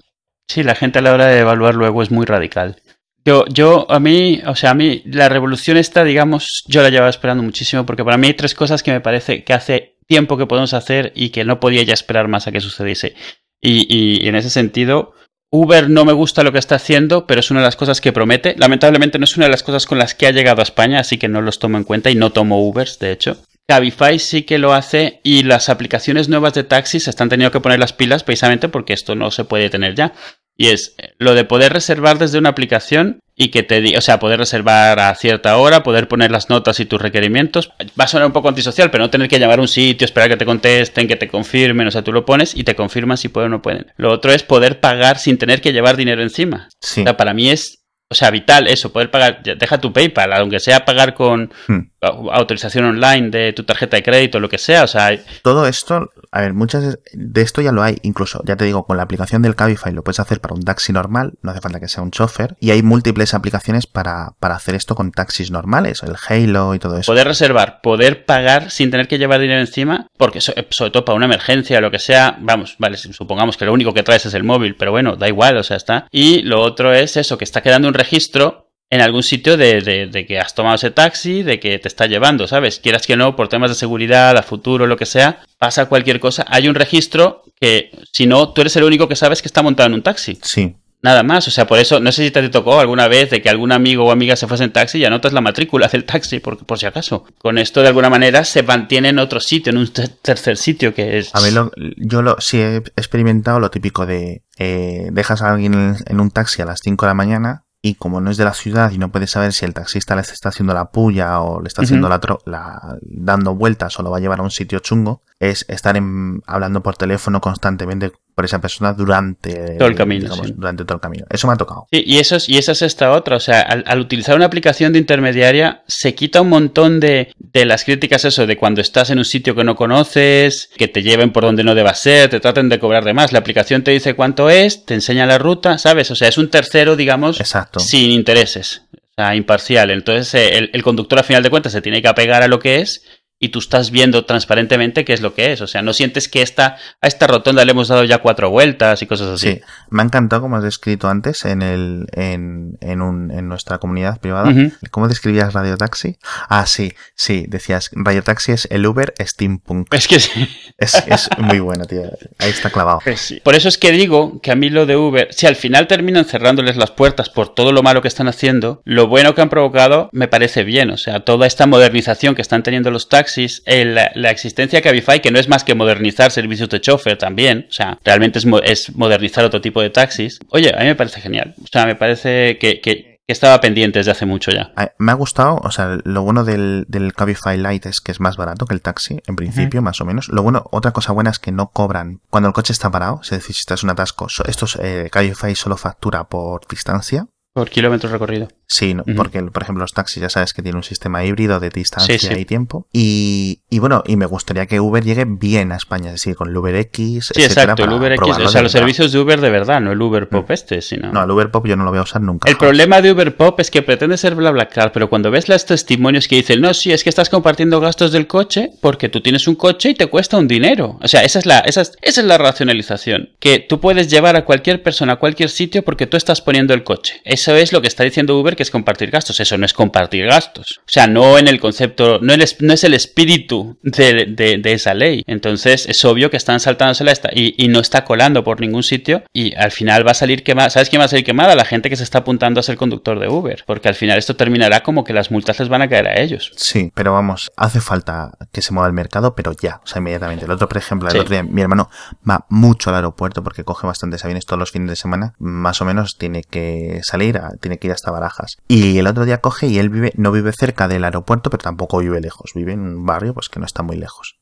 Sí, 0.50 0.64
la 0.64 0.76
gente 0.76 1.00
a 1.00 1.02
la 1.02 1.14
hora 1.14 1.28
de 1.28 1.40
evaluar 1.40 1.76
luego 1.76 2.04
es 2.04 2.12
muy 2.12 2.26
radical. 2.26 2.82
Yo, 3.24 3.46
yo, 3.48 3.86
a 3.92 4.00
mí, 4.00 4.42
o 4.48 4.56
sea, 4.56 4.72
a 4.72 4.74
mí 4.74 5.04
la 5.06 5.30
revolución 5.30 5.78
esta, 5.78 6.04
digamos, 6.04 6.64
yo 6.68 6.82
la 6.82 6.90
llevaba 6.90 7.10
esperando 7.10 7.44
muchísimo 7.44 7.86
porque 7.86 8.04
para 8.04 8.18
mí 8.18 8.28
hay 8.28 8.34
tres 8.34 8.56
cosas 8.56 8.82
que 8.82 8.92
me 8.92 9.00
parece 9.00 9.44
que 9.44 9.54
hace 9.54 9.98
tiempo 10.08 10.38
que 10.38 10.48
podemos 10.48 10.74
hacer 10.74 11.14
y 11.16 11.30
que 11.30 11.46
no 11.46 11.60
podía 11.60 11.84
ya 11.84 11.94
esperar 11.94 12.28
más 12.28 12.48
a 12.48 12.52
que 12.52 12.60
sucediese. 12.62 13.14
Y, 13.62 13.86
y- 13.96 14.26
y 14.26 14.28
en 14.28 14.36
ese 14.36 14.50
sentido, 14.50 15.14
Uber 15.52 15.88
no 15.90 16.04
me 16.04 16.14
gusta 16.14 16.42
lo 16.44 16.52
que 16.52 16.58
está 16.58 16.76
haciendo, 16.76 17.28
pero 17.28 17.42
es 17.42 17.52
una 17.52 17.60
de 17.60 17.68
las 17.68 17.76
cosas 17.76 18.02
que 18.02 18.12
promete. 18.12 18.56
Lamentablemente 18.58 19.20
no 19.20 19.26
es 19.26 19.38
una 19.38 19.46
de 19.46 19.52
las 19.52 19.62
cosas 19.64 19.86
con 19.86 20.00
las 20.00 20.16
que 20.16 20.26
ha 20.26 20.32
llegado 20.32 20.62
a 20.62 20.64
España, 20.64 21.00
así 21.00 21.18
que 21.20 21.28
no 21.28 21.42
los 21.42 21.60
tomo 21.60 21.78
en 21.78 21.84
cuenta 21.84 22.10
y 22.10 22.16
no 22.16 22.32
tomo 22.32 22.68
Ubers, 22.68 22.98
de 22.98 23.12
hecho. 23.12 23.38
Cabify 23.72 24.20
sí 24.20 24.42
que 24.42 24.58
lo 24.58 24.74
hace 24.74 25.22
y 25.24 25.44
las 25.44 25.70
aplicaciones 25.70 26.28
nuevas 26.28 26.54
de 26.54 26.66
taxis 26.66 27.06
se 27.06 27.10
están 27.10 27.30
teniendo 27.30 27.54
que 27.54 27.62
poner 27.62 27.80
las 27.80 27.94
pilas 27.94 28.22
precisamente 28.22 28.68
porque 28.68 28.92
esto 28.92 29.16
no 29.16 29.32
se 29.32 29.46
puede 29.46 29.70
tener 29.70 29.96
ya. 29.96 30.12
Y 30.58 30.68
es 30.68 30.94
eh, 30.98 31.14
lo 31.20 31.36
de 31.36 31.46
poder 31.46 31.72
reservar 31.72 32.20
desde 32.20 32.38
una 32.38 32.50
aplicación 32.50 33.22
y 33.34 33.48
que 33.48 33.64
te 33.64 33.80
diga, 33.80 34.00
o 34.00 34.02
sea, 34.02 34.20
poder 34.20 34.40
reservar 34.40 35.00
a 35.00 35.16
cierta 35.16 35.56
hora, 35.56 35.84
poder 35.84 36.10
poner 36.10 36.32
las 36.32 36.50
notas 36.50 36.82
y 36.82 36.86
tus 36.86 37.02
requerimientos. 37.02 37.72
Va 37.98 38.04
a 38.04 38.08
sonar 38.08 38.28
un 38.28 38.34
poco 38.34 38.50
antisocial, 38.50 38.92
pero 38.92 39.06
no 39.06 39.10
tener 39.10 39.30
que 39.30 39.40
llamar 39.40 39.60
a 39.60 39.62
un 39.62 39.70
sitio, 39.70 40.04
esperar 40.04 40.28
que 40.28 40.36
te 40.36 40.46
contesten, 40.46 41.08
que 41.08 41.16
te 41.16 41.30
confirmen, 41.30 41.88
o 41.88 41.92
sea, 41.92 42.04
tú 42.04 42.12
lo 42.12 42.26
pones 42.26 42.54
y 42.54 42.66
te 42.66 42.76
confirman 42.76 43.16
si 43.16 43.30
pueden 43.30 43.54
o 43.54 43.56
no 43.56 43.62
pueden. 43.62 43.88
Lo 43.96 44.12
otro 44.12 44.34
es 44.34 44.44
poder 44.44 44.82
pagar 44.82 45.18
sin 45.18 45.38
tener 45.38 45.62
que 45.62 45.72
llevar 45.72 45.96
dinero 45.96 46.22
encima. 46.22 46.68
Sí. 46.82 47.00
O 47.00 47.04
sea, 47.06 47.16
para 47.16 47.34
mí 47.34 47.50
es, 47.50 47.81
o 48.12 48.14
sea, 48.14 48.30
vital 48.30 48.68
eso, 48.68 48.92
poder 48.92 49.10
pagar, 49.10 49.42
deja 49.42 49.80
tu 49.80 49.94
PayPal, 49.94 50.34
aunque 50.34 50.60
sea 50.60 50.84
pagar 50.86 51.14
con 51.14 51.50
Hmm. 51.68 51.80
au- 52.02 52.30
autorización 52.32 52.86
online 52.86 53.30
de 53.30 53.54
tu 53.54 53.64
tarjeta 53.64 53.96
de 53.98 54.04
crédito, 54.04 54.40
lo 54.40 54.50
que 54.50 54.58
sea, 54.58 54.84
o 54.84 54.88
sea, 54.88 55.18
Todo 55.42 55.66
esto 55.66 56.12
a 56.32 56.42
ver, 56.42 56.54
muchas 56.54 57.00
de 57.14 57.42
esto 57.42 57.62
ya 57.62 57.72
lo 57.72 57.84
hay, 57.84 57.98
incluso, 58.04 58.42
ya 58.46 58.56
te 58.56 58.66
digo, 58.66 58.86
con 58.86 58.98
la 58.98 59.04
aplicación 59.04 59.42
del 59.42 59.56
Cabify 59.56 59.92
lo 59.92 60.04
puedes 60.04 60.20
hacer 60.20 60.40
para 60.40 60.56
un 60.56 60.64
taxi 60.64 60.94
normal, 60.94 61.34
no 61.42 61.52
hace 61.52 61.62
falta 61.62 61.80
que 61.80 61.88
sea 61.88 62.04
un 62.04 62.12
chofer, 62.12 62.56
y 62.60 62.72
hay 62.72 62.82
múltiples 62.84 63.34
aplicaciones 63.34 63.88
para, 63.88 64.34
para 64.40 64.56
hacer 64.56 64.76
esto 64.76 64.96
con 64.96 65.12
taxis 65.12 65.52
normales, 65.52 66.04
el 66.04 66.16
Halo 66.28 66.74
y 66.76 66.80
todo 66.80 66.98
eso. 66.98 67.12
Poder 67.12 67.28
reservar, 67.28 67.82
poder 67.82 68.26
pagar 68.26 68.72
sin 68.72 68.92
tener 68.92 69.08
que 69.08 69.18
llevar 69.18 69.40
dinero 69.42 69.60
encima, 69.60 70.08
porque 70.18 70.42
so- 70.42 70.54
sobre 70.70 70.92
todo 70.92 71.06
para 71.06 71.16
una 71.16 71.26
emergencia 71.26 71.78
o 71.78 71.82
lo 71.82 71.92
que 71.92 72.00
sea, 72.00 72.38
vamos, 72.42 72.76
vale, 72.80 72.98
supongamos 72.98 73.58
que 73.58 73.66
lo 73.66 73.74
único 73.74 73.94
que 73.94 74.04
traes 74.04 74.26
es 74.26 74.34
el 74.34 74.44
móvil, 74.44 74.76
pero 74.76 74.92
bueno, 74.92 75.16
da 75.18 75.28
igual, 75.28 75.58
o 75.58 75.64
sea, 75.64 75.78
está. 75.78 76.08
Y 76.12 76.44
lo 76.44 76.62
otro 76.62 76.94
es 76.94 77.18
eso, 77.18 77.38
que 77.38 77.44
está 77.44 77.62
quedando 77.62 77.88
un 77.88 77.94
registro 77.94 78.61
en 78.92 79.02
algún 79.02 79.24
sitio 79.24 79.58
de, 79.58 79.82
de- 79.82 80.06
de 80.08 80.26
que 80.28 80.38
has 80.40 80.54
tomado 80.54 80.76
ese 80.76 80.92
taxi, 80.92 81.42
de 81.42 81.60
que 81.60 81.80
te 81.80 81.88
está 81.88 82.06
llevando, 82.06 82.46
¿sabes? 82.48 82.80
Quieras 82.80 83.08
que 83.08 83.16
no, 83.16 83.36
por 83.36 83.48
temas 83.48 83.72
de 83.72 83.76
seguridad, 83.76 84.38
a 84.38 84.44
futuro, 84.44 84.86
lo 84.86 84.98
que 84.98 85.06
sea, 85.08 85.40
pasa 85.58 85.88
cualquier 85.88 86.20
cosa, 86.20 86.46
hay 86.48 86.68
un 86.68 86.76
registro 86.76 87.44
que, 87.60 87.90
si 88.12 88.28
no, 88.28 88.54
tú 88.54 88.62
eres 88.62 88.76
el 88.76 88.84
único 88.84 89.08
que 89.08 89.16
sabes 89.16 89.42
que 89.42 89.48
está 89.48 89.64
montado 89.64 89.88
en 89.88 89.96
un 89.96 90.04
taxi. 90.04 90.38
Sí, 90.44 90.76
Nada 91.04 91.24
más, 91.24 91.48
o 91.48 91.52
sea, 91.52 91.66
por 91.66 91.80
eso, 91.80 92.00
no 92.00 92.12
sé 92.12 92.26
si 92.26 92.30
te 92.30 92.48
tocó 92.50 92.80
alguna 92.80 93.08
vez 93.08 93.32
de 93.32 93.42
que 93.42 93.50
algún 93.50 93.72
amigo 93.72 94.06
o 94.06 94.12
amiga 94.12 94.36
se 94.36 94.46
fuese 94.46 94.66
en 94.66 94.72
taxi 94.72 95.00
y 95.00 95.06
anotas 95.06 95.34
la 95.34 95.42
matrícula 95.42 95.88
del 95.88 96.04
taxi, 96.06 96.40
por, 96.40 96.64
por 96.64 96.78
si 96.78 96.86
acaso. 96.86 97.26
Con 97.40 97.58
esto, 97.58 97.82
de 97.82 97.88
alguna 97.88 98.12
manera, 98.12 98.44
se 98.46 98.62
mantiene 98.62 99.10
en 99.10 99.18
otro 99.18 99.40
sitio, 99.40 99.72
en 99.72 99.80
un 99.80 99.88
ter- 99.92 100.10
tercer 100.10 100.58
sitio, 100.58 100.94
que 100.94 101.18
es... 101.18 101.34
A 101.34 101.40
ver, 101.42 101.54
lo- 101.54 101.72
yo 101.98 102.22
lo, 102.22 102.36
sí 102.40 102.60
he 102.62 102.76
experimentado 102.98 103.60
lo 103.60 103.72
típico 103.72 104.06
de 104.06 104.44
eh, 104.60 105.08
dejas 105.12 105.42
a 105.42 105.52
alguien 105.54 105.74
en, 105.74 105.96
en 106.06 106.20
un 106.20 106.30
taxi 106.30 106.62
a 106.62 106.66
las 106.66 106.82
5 106.84 107.04
de 107.06 107.10
la 107.10 107.16
mañana 107.16 107.64
y 107.84 107.96
como 107.96 108.22
no 108.22 108.30
es 108.30 108.38
de 108.38 108.46
la 108.46 108.54
ciudad 108.54 108.92
y 108.92 108.98
no 109.00 109.12
puedes 109.12 109.32
saber 109.32 109.54
si 109.54 109.66
el 109.66 109.74
taxista 109.74 110.16
le 110.16 110.22
está 110.22 110.50
haciendo 110.50 110.74
la 110.74 110.92
puya 110.92 111.40
o 111.42 111.62
le 111.62 111.68
está 111.68 111.82
haciendo 111.82 112.08
Ujú. 112.08 112.14
la, 112.14 112.22
tro- 112.22 112.42
la- 112.46 112.98
dando 113.02 113.56
vueltas 113.56 114.00
o 114.00 114.04
lo 114.04 114.12
va 114.12 114.18
a 114.18 114.20
llevar 114.20 114.40
a 114.40 114.44
un 114.44 114.52
sitio 114.52 114.80
chungo, 114.80 115.24
es 115.40 115.66
estar 115.68 115.98
en- 115.98 116.42
hablando 116.46 116.84
por 116.84 116.96
teléfono 116.96 117.42
constantemente 117.42 118.12
por 118.42 118.46
esa 118.46 118.60
persona 118.60 118.94
durante 118.94 119.78
Todo 119.78 119.88
el 119.88 119.94
camino, 119.94 120.24
digamos, 120.24 120.48
sí. 120.48 120.54
durante 120.58 120.84
todo 120.84 120.96
el 120.96 121.00
camino. 121.02 121.26
Eso 121.30 121.46
me 121.46 121.54
ha 121.54 121.58
tocado. 121.58 121.86
Sí, 121.92 122.04
y, 122.08 122.18
eso 122.18 122.38
es, 122.38 122.50
y 122.50 122.58
esa 122.58 122.72
es 122.72 122.82
esta 122.82 123.12
otra, 123.12 123.36
o 123.36 123.40
sea, 123.40 123.62
al, 123.62 123.84
al 123.86 124.00
utilizar 124.00 124.36
una 124.36 124.46
aplicación 124.46 124.94
de 124.94 124.98
intermediaria 124.98 125.84
se 125.86 126.16
quita 126.16 126.42
un 126.42 126.50
montón 126.50 127.00
de, 127.00 127.32
de 127.38 127.66
las 127.66 127.84
críticas, 127.84 128.26
eso, 128.26 128.48
de 128.48 128.58
cuando 128.58 128.82
estás 128.82 129.12
en 129.12 129.20
un 129.20 129.26
sitio 129.26 129.54
que 129.54 129.64
no 129.64 129.76
conoces, 129.76 130.72
que 130.76 130.88
te 130.88 131.04
lleven 131.04 131.32
por 131.32 131.44
donde 131.44 131.64
no 131.64 131.76
debas 131.76 132.00
ser, 132.00 132.32
te 132.32 132.40
traten 132.40 132.68
de 132.68 132.80
cobrar 132.80 133.04
de 133.04 133.14
más. 133.14 133.32
La 133.32 133.38
aplicación 133.38 133.84
te 133.84 133.92
dice 133.92 134.16
cuánto 134.16 134.50
es, 134.50 134.86
te 134.86 134.96
enseña 134.96 135.28
la 135.28 135.38
ruta, 135.38 135.78
¿sabes? 135.78 136.10
O 136.10 136.16
sea, 136.16 136.28
es 136.28 136.40
un 136.40 136.50
tercero, 136.50 136.96
digamos, 136.96 137.40
Exacto. 137.40 137.80
sin 137.80 138.10
intereses, 138.10 138.86
o 138.94 139.14
sea, 139.18 139.36
imparcial. 139.36 139.92
Entonces, 139.92 140.34
eh, 140.34 140.58
el, 140.58 140.72
el 140.74 140.82
conductor, 140.82 141.20
a 141.20 141.24
final 141.24 141.44
de 141.44 141.52
cuentas, 141.52 141.74
se 141.74 141.82
tiene 141.84 142.02
que 142.02 142.08
apegar 142.08 142.42
a 142.42 142.48
lo 142.48 142.58
que 142.58 142.78
es 142.82 143.04
y 143.44 143.50
tú 143.50 143.58
estás 143.58 143.90
viendo 143.90 144.24
transparentemente 144.24 145.04
qué 145.04 145.14
es 145.14 145.22
lo 145.22 145.34
que 145.34 145.52
es. 145.52 145.62
O 145.62 145.68
sea, 145.68 145.82
no 145.82 145.94
sientes 145.94 146.30
que 146.30 146.44
esta, 146.44 146.78
a 147.02 147.08
esta 147.08 147.26
rotonda 147.26 147.66
le 147.66 147.72
hemos 147.72 147.88
dado 147.88 148.04
ya 148.04 148.20
cuatro 148.20 148.52
vueltas 148.52 149.02
y 149.02 149.08
cosas 149.08 149.30
así. 149.30 149.54
Sí, 149.54 149.62
me 149.90 150.04
ha 150.04 150.06
encantado 150.06 150.44
como 150.44 150.58
has 150.58 150.64
descrito 150.64 151.10
antes 151.10 151.44
en 151.46 151.64
el 151.64 152.06
en, 152.12 152.78
en, 152.82 153.02
un, 153.02 153.32
en 153.32 153.50
nuestra 153.50 153.80
comunidad 153.80 154.20
privada. 154.20 154.52
Ujú. 154.52 154.72
¿Cómo 154.92 155.08
describías 155.08 155.54
Radio 155.54 155.76
Taxi? 155.76 156.18
Ah, 156.50 156.68
sí, 156.68 156.94
sí, 157.16 157.46
decías 157.48 157.90
Radio 157.94 158.22
Taxi 158.22 158.52
es 158.52 158.68
el 158.70 158.86
Uber 158.86 159.12
steampunk. 159.20 159.92
Es 159.92 160.08
que 160.08 160.20
sí. 160.20 160.48
Es, 160.78 161.04
es 161.08 161.30
muy 161.40 161.60
bueno, 161.60 161.86
tío. 161.86 162.04
Ahí 162.38 162.52
está 162.52 162.70
clavado. 162.70 163.00
Por 163.44 163.56
eso 163.56 163.70
es 163.70 163.80
que 163.80 163.92
digo 163.92 164.40
que 164.42 164.52
a 164.52 164.56
mí 164.56 164.70
lo 164.70 164.86
de 164.86 164.98
Uber, 164.98 165.30
si 165.32 165.48
al 165.48 165.56
final 165.56 165.88
terminan 165.88 166.26
cerrándoles 166.26 166.78
las 166.78 166.92
puertas 166.92 167.30
por 167.30 167.56
todo 167.56 167.72
lo 167.72 167.82
malo 167.82 168.04
que 168.04 168.08
están 168.08 168.28
haciendo, 168.28 168.84
lo 168.86 169.08
bueno 169.08 169.34
que 169.34 169.42
han 169.42 169.50
provocado 169.50 170.10
me 170.12 170.28
parece 170.28 170.64
bien. 170.64 170.92
O 170.92 170.98
sea, 170.98 171.22
toda 171.22 171.48
esta 171.48 171.66
modernización 171.66 172.36
que 172.36 172.44
están 172.44 172.62
teniendo 172.62 172.92
los 172.92 173.10
taxis, 173.10 173.31
el- 173.38 173.96
la, 173.96 174.30
existencia 174.32 174.78
de 174.78 174.84
Cabify, 174.84 175.22
que 175.22 175.32
no 175.32 175.40
es 175.40 175.48
más 175.48 175.64
que 175.64 175.76
modernizar 175.76 176.32
servicios 176.32 176.70
de 176.70 176.82
chofer 176.82 177.18
también. 177.18 177.66
O 177.70 177.72
sea, 177.74 177.98
realmente 178.04 178.40
es, 178.40 178.46
mo- 178.46 178.60
es 178.60 178.96
modernizar 178.96 179.44
otro 179.46 179.62
tipo 179.62 179.82
de 179.82 179.90
taxis. 179.90 180.40
Oye, 180.50 180.74
a 180.76 180.80
mí 180.80 180.86
me 180.86 180.96
parece 180.96 181.22
genial. 181.22 181.54
O 181.64 181.68
sea, 181.72 181.86
me 181.86 181.96
parece 181.96 182.58
que, 182.60 183.12
estaba 183.28 183.62
pendiente 183.62 184.00
desde 184.00 184.12
hace 184.12 184.26
mucho 184.26 184.52
ya. 184.52 184.74
Ah, 184.76 184.90
Me 184.98 185.14
ha 185.14 185.16
gustado, 185.16 185.56
o 185.64 185.72
sea, 185.72 186.00
lo 186.04 186.22
bueno 186.22 186.44
del, 186.44 186.84
del 186.90 187.14
Cabify 187.14 187.58
Lite 187.58 187.88
es 187.88 188.02
que 188.02 188.12
es 188.12 188.20
más 188.20 188.36
barato 188.36 188.66
que 188.66 188.74
el 188.74 188.82
taxi, 188.82 189.20
en 189.26 189.38
principio, 189.38 189.82
más 189.82 190.02
o 190.02 190.06
menos. 190.06 190.28
Lo 190.28 190.44
bueno, 190.44 190.66
otra 190.72 190.92
cosa 190.92 191.14
buena 191.14 191.30
es 191.30 191.40
que 191.40 191.54
no 191.54 191.70
cobran 191.72 192.20
cuando 192.30 192.50
el 192.50 192.54
coche 192.54 192.74
está 192.74 192.92
parado, 192.92 193.22
es 193.24 193.30
decir, 193.30 193.56
si 193.56 193.62
estás 193.62 193.84
en 193.84 193.88
un 193.88 193.92
atasco, 193.92 194.28
so- 194.28 194.44
estos 194.46 194.78
eh, 194.82 195.08
Cabify 195.10 195.56
solo 195.56 195.78
factura 195.78 196.26
por 196.26 196.68
distancia. 196.68 197.26
Por 197.54 197.70
kilómetros 197.70 198.12
recorrido. 198.12 198.50
Sí, 198.74 198.94
no- 198.94 199.04
porque 199.18 199.42
por 199.44 199.64
ejemplo 199.64 199.84
los 199.84 199.92
taxis 199.92 200.22
ya 200.22 200.30
sabes 200.30 200.54
que 200.54 200.62
tienen 200.62 200.78
un 200.78 200.84
sistema 200.84 201.26
híbrido 201.26 201.60
de 201.60 201.70
distancia 201.70 202.18
Sí, 202.18 202.28
sí. 202.28 202.34
y 202.40 202.46
tiempo. 202.46 202.88
Y, 202.94 203.60
y 203.70 203.80
bueno, 203.80 204.02
y 204.08 204.16
me 204.16 204.26
gustaría 204.26 204.66
que 204.66 204.80
Uber 204.80 205.04
llegue 205.04 205.26
bien 205.28 205.74
a 205.74 205.76
España, 205.76 206.08
es 206.08 206.14
decir, 206.14 206.36
con 206.38 206.50
el 206.50 206.56
Uber 206.56 206.74
X, 206.76 207.32
Sí, 207.34 207.42
etcétera, 207.42 207.74
exacto, 207.74 207.84
el 207.84 207.92
Uber 207.92 208.14
X. 208.14 208.28
O 208.46 208.48
sea, 208.48 208.62
los 208.62 208.72
servicios 208.72 209.12
de 209.12 209.20
Uber 209.20 209.42
de 209.42 209.50
verdad, 209.50 209.82
no 209.82 209.92
el 209.92 210.02
Uber 210.02 210.30
Pop 210.30 210.50
este, 210.52 210.82
sino. 210.82 211.12
No, 211.12 211.22
el 211.24 211.30
Uber 211.32 211.52
Pop 211.52 211.68
yo 211.68 211.76
no 211.76 211.84
lo 211.84 211.90
voy 211.90 212.00
a 212.00 212.04
usar 212.04 212.22
nunca. 212.22 212.48
El 212.48 212.56
joder. 212.56 212.70
problema 212.70 213.02
de 213.02 213.12
Uber 213.12 213.36
Pop 213.36 213.60
es 213.60 213.70
que 213.70 213.82
pretende 213.82 214.16
ser 214.16 214.36
BlaBlaCar, 214.36 214.94
pero 214.94 215.10
cuando 215.10 215.32
ves 215.32 215.50
los 215.50 215.66
testimonios 215.66 216.30
que 216.30 216.38
dicen, 216.38 216.62
no, 216.62 216.74
sí, 216.74 216.94
es 216.94 217.04
que 217.04 217.10
estás 217.10 217.30
compartiendo 217.30 217.82
gastos 217.82 218.14
del 218.14 218.26
coche 218.28 218.72
porque 218.80 219.10
tú 219.10 219.20
tienes 219.20 219.50
un 219.50 219.56
coche 219.56 219.90
y 219.90 219.94
te 219.96 220.08
cuesta 220.08 220.38
un 220.38 220.48
dinero. 220.48 220.98
O 221.02 221.08
sea, 221.10 221.24
esa 221.26 221.40
es 221.40 221.46
la, 221.46 221.60
esa 221.60 221.82
es, 221.82 221.92
esa 222.02 222.22
es 222.22 222.28
la 222.28 222.38
racionalización. 222.38 223.32
Que 223.40 223.60
tú 223.60 223.80
puedes 223.82 224.10
llevar 224.10 224.36
a 224.38 224.46
cualquier 224.46 224.82
persona 224.82 225.14
a 225.14 225.16
cualquier 225.18 225.50
sitio 225.50 225.84
porque 225.84 226.08
tú 226.08 226.16
estás 226.16 226.42
poniendo 226.42 226.74
el 226.74 226.84
coche. 226.84 227.22
Eso 227.26 227.56
es 227.56 227.74
lo 227.74 227.82
que 227.82 227.88
está 227.88 228.04
diciendo 228.04 228.40
Uber, 228.40 228.56
que 228.62 228.64
es 228.64 228.72
compartir 228.72 229.10
gastos. 229.12 229.40
Eso 229.40 229.58
no 229.58 229.66
es 229.66 229.74
compartir 229.74 230.26
gastos. 230.28 230.80
O 230.82 230.84
sea, 230.92 231.08
no 231.08 231.38
en 231.40 231.48
el 231.48 231.60
concepto, 231.60 232.20
no, 232.22 232.34
el 232.34 232.42
es- 232.42 232.62
no 232.62 232.74
es 232.74 232.84
el 232.84 232.94
espíritu 232.94 233.78
de, 233.82 234.26
de- 234.28 234.58
de 234.58 234.74
esa 234.74 234.94
ley. 234.94 235.24
Entonces, 235.28 235.86
es 235.88 236.06
obvio 236.06 236.30
que 236.30 236.38
están 236.38 236.60
saltándosela 236.60 237.12
esta 237.12 237.30
y, 237.34 237.56
y 237.58 237.68
no 237.68 237.80
está 237.80 238.04
colando 238.06 238.44
por 238.44 238.62
ningún 238.62 238.84
sitio 238.84 239.24
y 239.34 239.56
al 239.56 239.72
final 239.72 240.06
va 240.06 240.12
a 240.12 240.16
salir 240.16 240.44
quemada. 240.44 240.70
¿Sabes 240.70 240.90
quién 240.90 241.00
va 241.02 241.06
a 241.06 241.10
salir 241.10 241.26
quemada? 241.26 241.56
La 241.56 241.66
gente 241.66 241.90
que 241.90 241.96
se 241.96 242.04
está 242.04 242.20
apuntando 242.20 242.60
a 242.60 242.64
ser 242.64 242.78
conductor 242.78 243.20
de 243.20 243.28
Uber. 243.28 243.64
Porque 243.66 243.90
al 243.90 243.96
final 243.96 244.18
esto 244.18 244.36
terminará 244.36 244.84
como 244.84 245.04
que 245.04 245.14
las 245.14 245.32
multas 245.32 245.60
les 245.60 245.70
van 245.70 245.82
a 245.82 245.90
caer 245.90 246.08
a 246.08 246.20
ellos. 246.20 246.52
Sí, 246.56 246.92
pero 246.94 247.14
vamos, 247.14 247.52
hace 247.58 247.82
falta 247.82 248.32
que 248.52 248.62
se 248.62 248.74
mueva 248.74 248.88
el 248.88 248.94
mercado, 248.94 249.36
pero 249.36 249.54
ya, 249.60 249.82
o 249.84 249.88
sea, 249.88 250.00
inmediatamente. 250.00 250.46
El 250.46 250.52
otro, 250.52 250.68
por 250.68 250.78
ejemplo, 250.78 251.08
el 251.08 251.14
Sí. 251.14 251.20
otro 251.20 251.32
día, 251.34 251.44
mi 251.44 251.62
hermano 251.62 251.90
va 252.30 252.46
mucho 252.50 252.90
al 252.90 252.98
aeropuerto 252.98 253.44
porque 253.44 253.64
coge 253.64 253.88
bastantes 253.88 254.24
aviones 254.24 254.46
todos 254.46 254.60
los 254.60 254.72
fines 254.72 254.90
de 254.90 254.96
semana, 254.96 255.34
más 255.40 255.82
o 255.82 255.86
menos 255.86 256.18
tiene 256.18 256.44
que 256.44 257.00
salir, 257.04 257.38
a- 257.38 257.52
tiene 257.60 257.78
que 257.78 257.88
ir 257.88 257.94
hasta 257.94 258.12
Barajas. 258.12 258.51
Y 258.68 258.98
el 258.98 259.08
otro 259.08 259.26
día 259.26 259.40
coge 259.42 259.68
y 259.68 259.78
él 259.80 259.90
vive, 259.90 260.14
no 260.16 260.32
vive 260.32 260.52
cerca 260.54 260.88
del 260.88 261.04
aeropuerto, 261.04 261.50
pero 261.50 261.64
tampoco 261.64 262.00
vive 262.00 262.20
lejos, 262.22 262.52
vive 262.56 262.74
en 262.74 262.80
un 262.82 263.06
barrio 263.06 263.34
pues 263.34 263.50
que 263.50 263.60
no 263.60 263.66
está 263.66 263.84
muy 263.84 263.98
lejos. 263.98 264.38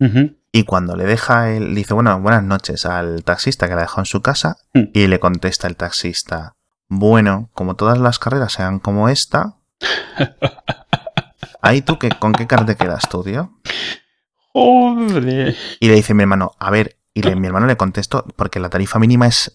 Y 0.52 0.64
cuando 0.64 0.96
le 0.96 1.06
deja, 1.06 1.52
él 1.52 1.76
dice, 1.76 1.94
bueno, 1.94 2.20
buenas 2.22 2.44
noches 2.44 2.86
al 2.86 3.24
taxista 3.24 3.68
que 3.68 3.76
la 3.76 3.82
dejó 3.82 4.02
en 4.02 4.06
su 4.06 4.22
casa, 4.22 4.58
Mm. 4.74 4.84
y 4.94 5.08
le 5.08 5.20
contesta 5.20 5.68
el 5.68 5.76
taxista, 5.76 6.56
bueno, 6.88 7.50
como 7.54 7.76
todas 7.76 7.98
las 7.98 8.20
carreras 8.20 8.54
sean 8.54 8.80
como 8.80 9.10
esta, 9.10 9.56
ahí 11.62 11.82
tú, 11.82 11.98
que, 12.00 12.10
¿con 12.10 12.34
qué 12.34 12.48
cara 12.48 12.66
te 12.66 12.76
quedas 12.76 13.08
tú, 13.10 13.24
tío? 13.24 13.52
Joder. 14.54 15.56
Y 15.80 15.88
le 15.88 15.94
dice 15.96 16.14
mi 16.14 16.24
hermano, 16.24 16.52
a 16.60 16.72
ver, 16.72 16.98
y 17.20 17.22
le- 17.22 17.36
mi 17.36 17.48
hermano 17.48 17.66
le 17.68 17.78
contestó, 17.78 18.26
porque 18.36 18.60
la 18.60 18.70
tarifa 18.70 19.00
mínima 19.00 19.28
es, 19.28 19.52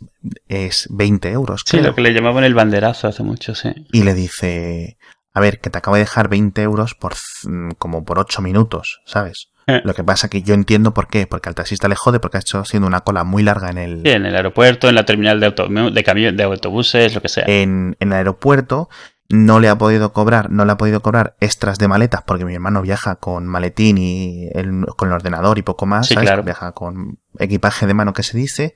es 0.49 0.87
20 0.91 1.31
euros, 1.31 1.63
Sí, 1.65 1.79
creo. 1.79 1.91
lo 1.91 1.95
que 1.95 2.01
le 2.03 2.13
llamaban 2.13 2.45
el 2.45 2.55
banderazo 2.55 3.09
hace 3.09 3.23
mucho, 3.23 3.55
sí. 3.55 3.71
Y 3.93 4.03
le 4.05 4.15
dice, 4.15 4.97
a 5.33 5.41
ver, 5.41 5.61
que 5.61 5.71
te 5.71 5.79
acabo 5.79 5.97
de 5.97 6.03
dejar 6.03 6.29
20 6.29 6.63
euros 6.63 6.95
por 6.95 7.15
c- 7.15 7.49
como 7.79 8.05
por 8.05 8.19
8 8.19 8.43
minutos, 8.43 9.01
¿sabes? 9.07 9.49
Eh. 9.67 9.81
Lo 9.83 9.95
que 9.95 10.05
pasa 10.05 10.29
que 10.29 10.43
yo 10.43 10.53
entiendo 10.53 10.93
por 10.93 11.09
qué, 11.09 11.27
porque 11.27 11.49
al 11.49 11.55
taxista 11.55 11.89
le 11.89 11.95
jode 11.95 12.21
porque 12.21 12.37
ha 12.37 12.41
hecho 12.41 12.67
siendo 12.67 12.87
una 12.87 13.01
cola 13.01 13.25
muy 13.25 13.43
larga 13.43 13.71
en 13.71 13.79
el, 13.79 14.03
Sí, 14.05 14.11
en 14.11 14.27
el 14.27 14.37
aeropuerto, 14.37 14.91
en 14.91 14.95
la 14.95 15.07
terminal 15.07 15.41
de, 15.41 15.47
auto, 15.47 15.69
de, 15.69 16.05
camión, 16.05 16.37
de 16.37 16.43
autobuses, 16.43 17.15
lo 17.15 17.23
que 17.23 17.29
sea. 17.31 17.45
en, 17.47 17.97
en 17.99 18.09
el 18.09 18.19
aeropuerto, 18.19 18.91
no 19.31 19.59
le 19.59 19.69
ha 19.69 19.79
podido 19.79 20.13
cobrar, 20.13 20.51
no 20.51 20.65
le 20.65 20.73
ha 20.73 20.77
podido 20.77 21.01
cobrar 21.01 21.35
extras 21.41 21.79
de 21.79 21.89
maletas 21.89 22.23
porque 22.27 22.45
mi 22.45 22.55
hermano 22.55 22.83
viaja 22.83 23.17
con 23.17 23.47
maletín 23.47 23.97
y 23.99 24.49
el- 24.53 24.85
con 24.97 25.09
el 25.09 25.15
ordenador 25.15 25.59
y 25.59 25.63
poco 25.63 25.87
más, 25.87 26.07
Sí, 26.09 26.15
¿sabes? 26.15 26.29
claro. 26.29 26.43
Viaja 26.43 26.73
con 26.73 27.19
equipaje 27.39 27.87
de 27.87 27.95
mano 27.95 28.13
que 28.13 28.23
se 28.23 28.37
dice, 28.37 28.75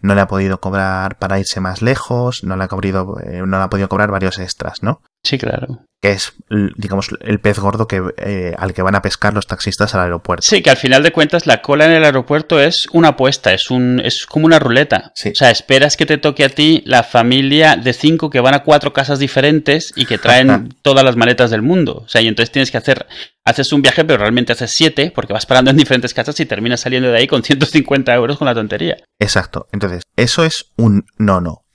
no 0.00 0.14
le 0.14 0.20
ha 0.22 0.26
podido 0.26 0.60
cobrar 0.60 1.18
para 1.18 1.38
irse 1.38 1.60
más 1.60 1.82
lejos, 1.82 2.42
no 2.44 2.56
le 2.56 2.64
ha 2.64 2.68
cobrido, 2.68 3.18
eh, 3.22 3.42
no 3.46 3.58
le 3.58 3.62
ha 3.64 3.70
podido 3.70 3.88
cobrar 3.88 4.10
varios 4.10 4.38
extras, 4.38 4.82
¿no? 4.82 5.02
Sí, 5.22 5.38
claro. 5.38 5.86
Que 6.00 6.12
es, 6.12 6.32
digamos, 6.76 7.10
el 7.20 7.40
pez 7.40 7.58
gordo 7.58 7.86
que, 7.86 8.02
eh, 8.16 8.54
al 8.56 8.72
que 8.72 8.80
van 8.80 8.94
a 8.94 9.02
pescar 9.02 9.34
los 9.34 9.46
taxistas 9.46 9.94
al 9.94 10.00
aeropuerto. 10.00 10.46
Sí, 10.46 10.62
que 10.62 10.70
al 10.70 10.78
final 10.78 11.02
de 11.02 11.12
cuentas 11.12 11.46
la 11.46 11.60
cola 11.60 11.84
en 11.84 11.92
el 11.92 12.04
aeropuerto 12.04 12.58
es 12.58 12.88
una 12.92 13.08
apuesta, 13.08 13.52
es 13.52 13.70
un, 13.70 14.00
es 14.02 14.24
como 14.24 14.46
una 14.46 14.58
ruleta. 14.58 15.12
Sí. 15.14 15.28
O 15.30 15.34
sea, 15.34 15.50
esperas 15.50 15.98
que 15.98 16.06
te 16.06 16.16
toque 16.16 16.44
a 16.44 16.48
ti 16.48 16.82
la 16.86 17.02
familia 17.02 17.76
de 17.76 17.92
cinco 17.92 18.30
que 18.30 18.40
van 18.40 18.54
a 18.54 18.62
cuatro 18.62 18.94
casas 18.94 19.18
diferentes 19.18 19.92
y 19.94 20.06
que 20.06 20.16
traen 20.16 20.74
todas 20.80 21.04
las 21.04 21.16
maletas 21.16 21.50
del 21.50 21.60
mundo. 21.60 22.02
O 22.06 22.08
sea, 22.08 22.22
y 22.22 22.28
entonces 22.28 22.50
tienes 22.50 22.70
que 22.70 22.78
hacer, 22.78 23.06
haces 23.44 23.70
un 23.74 23.82
viaje, 23.82 24.02
pero 24.06 24.20
realmente 24.20 24.54
haces 24.54 24.72
siete, 24.72 25.12
porque 25.14 25.34
vas 25.34 25.44
parando 25.44 25.70
en 25.70 25.76
diferentes 25.76 26.14
casas 26.14 26.40
y 26.40 26.46
terminas 26.46 26.80
saliendo 26.80 27.10
de 27.10 27.18
ahí 27.18 27.26
con 27.26 27.42
150 27.42 28.14
euros 28.14 28.38
con 28.38 28.46
la 28.46 28.54
tontería. 28.54 28.96
Exacto. 29.18 29.68
Entonces, 29.70 30.02
eso 30.16 30.44
es 30.44 30.72
un 30.78 31.04
no, 31.18 31.42
no. 31.42 31.66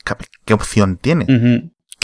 ¿Qué, 0.45 0.53
opción 0.53 0.97
tiene? 0.97 1.25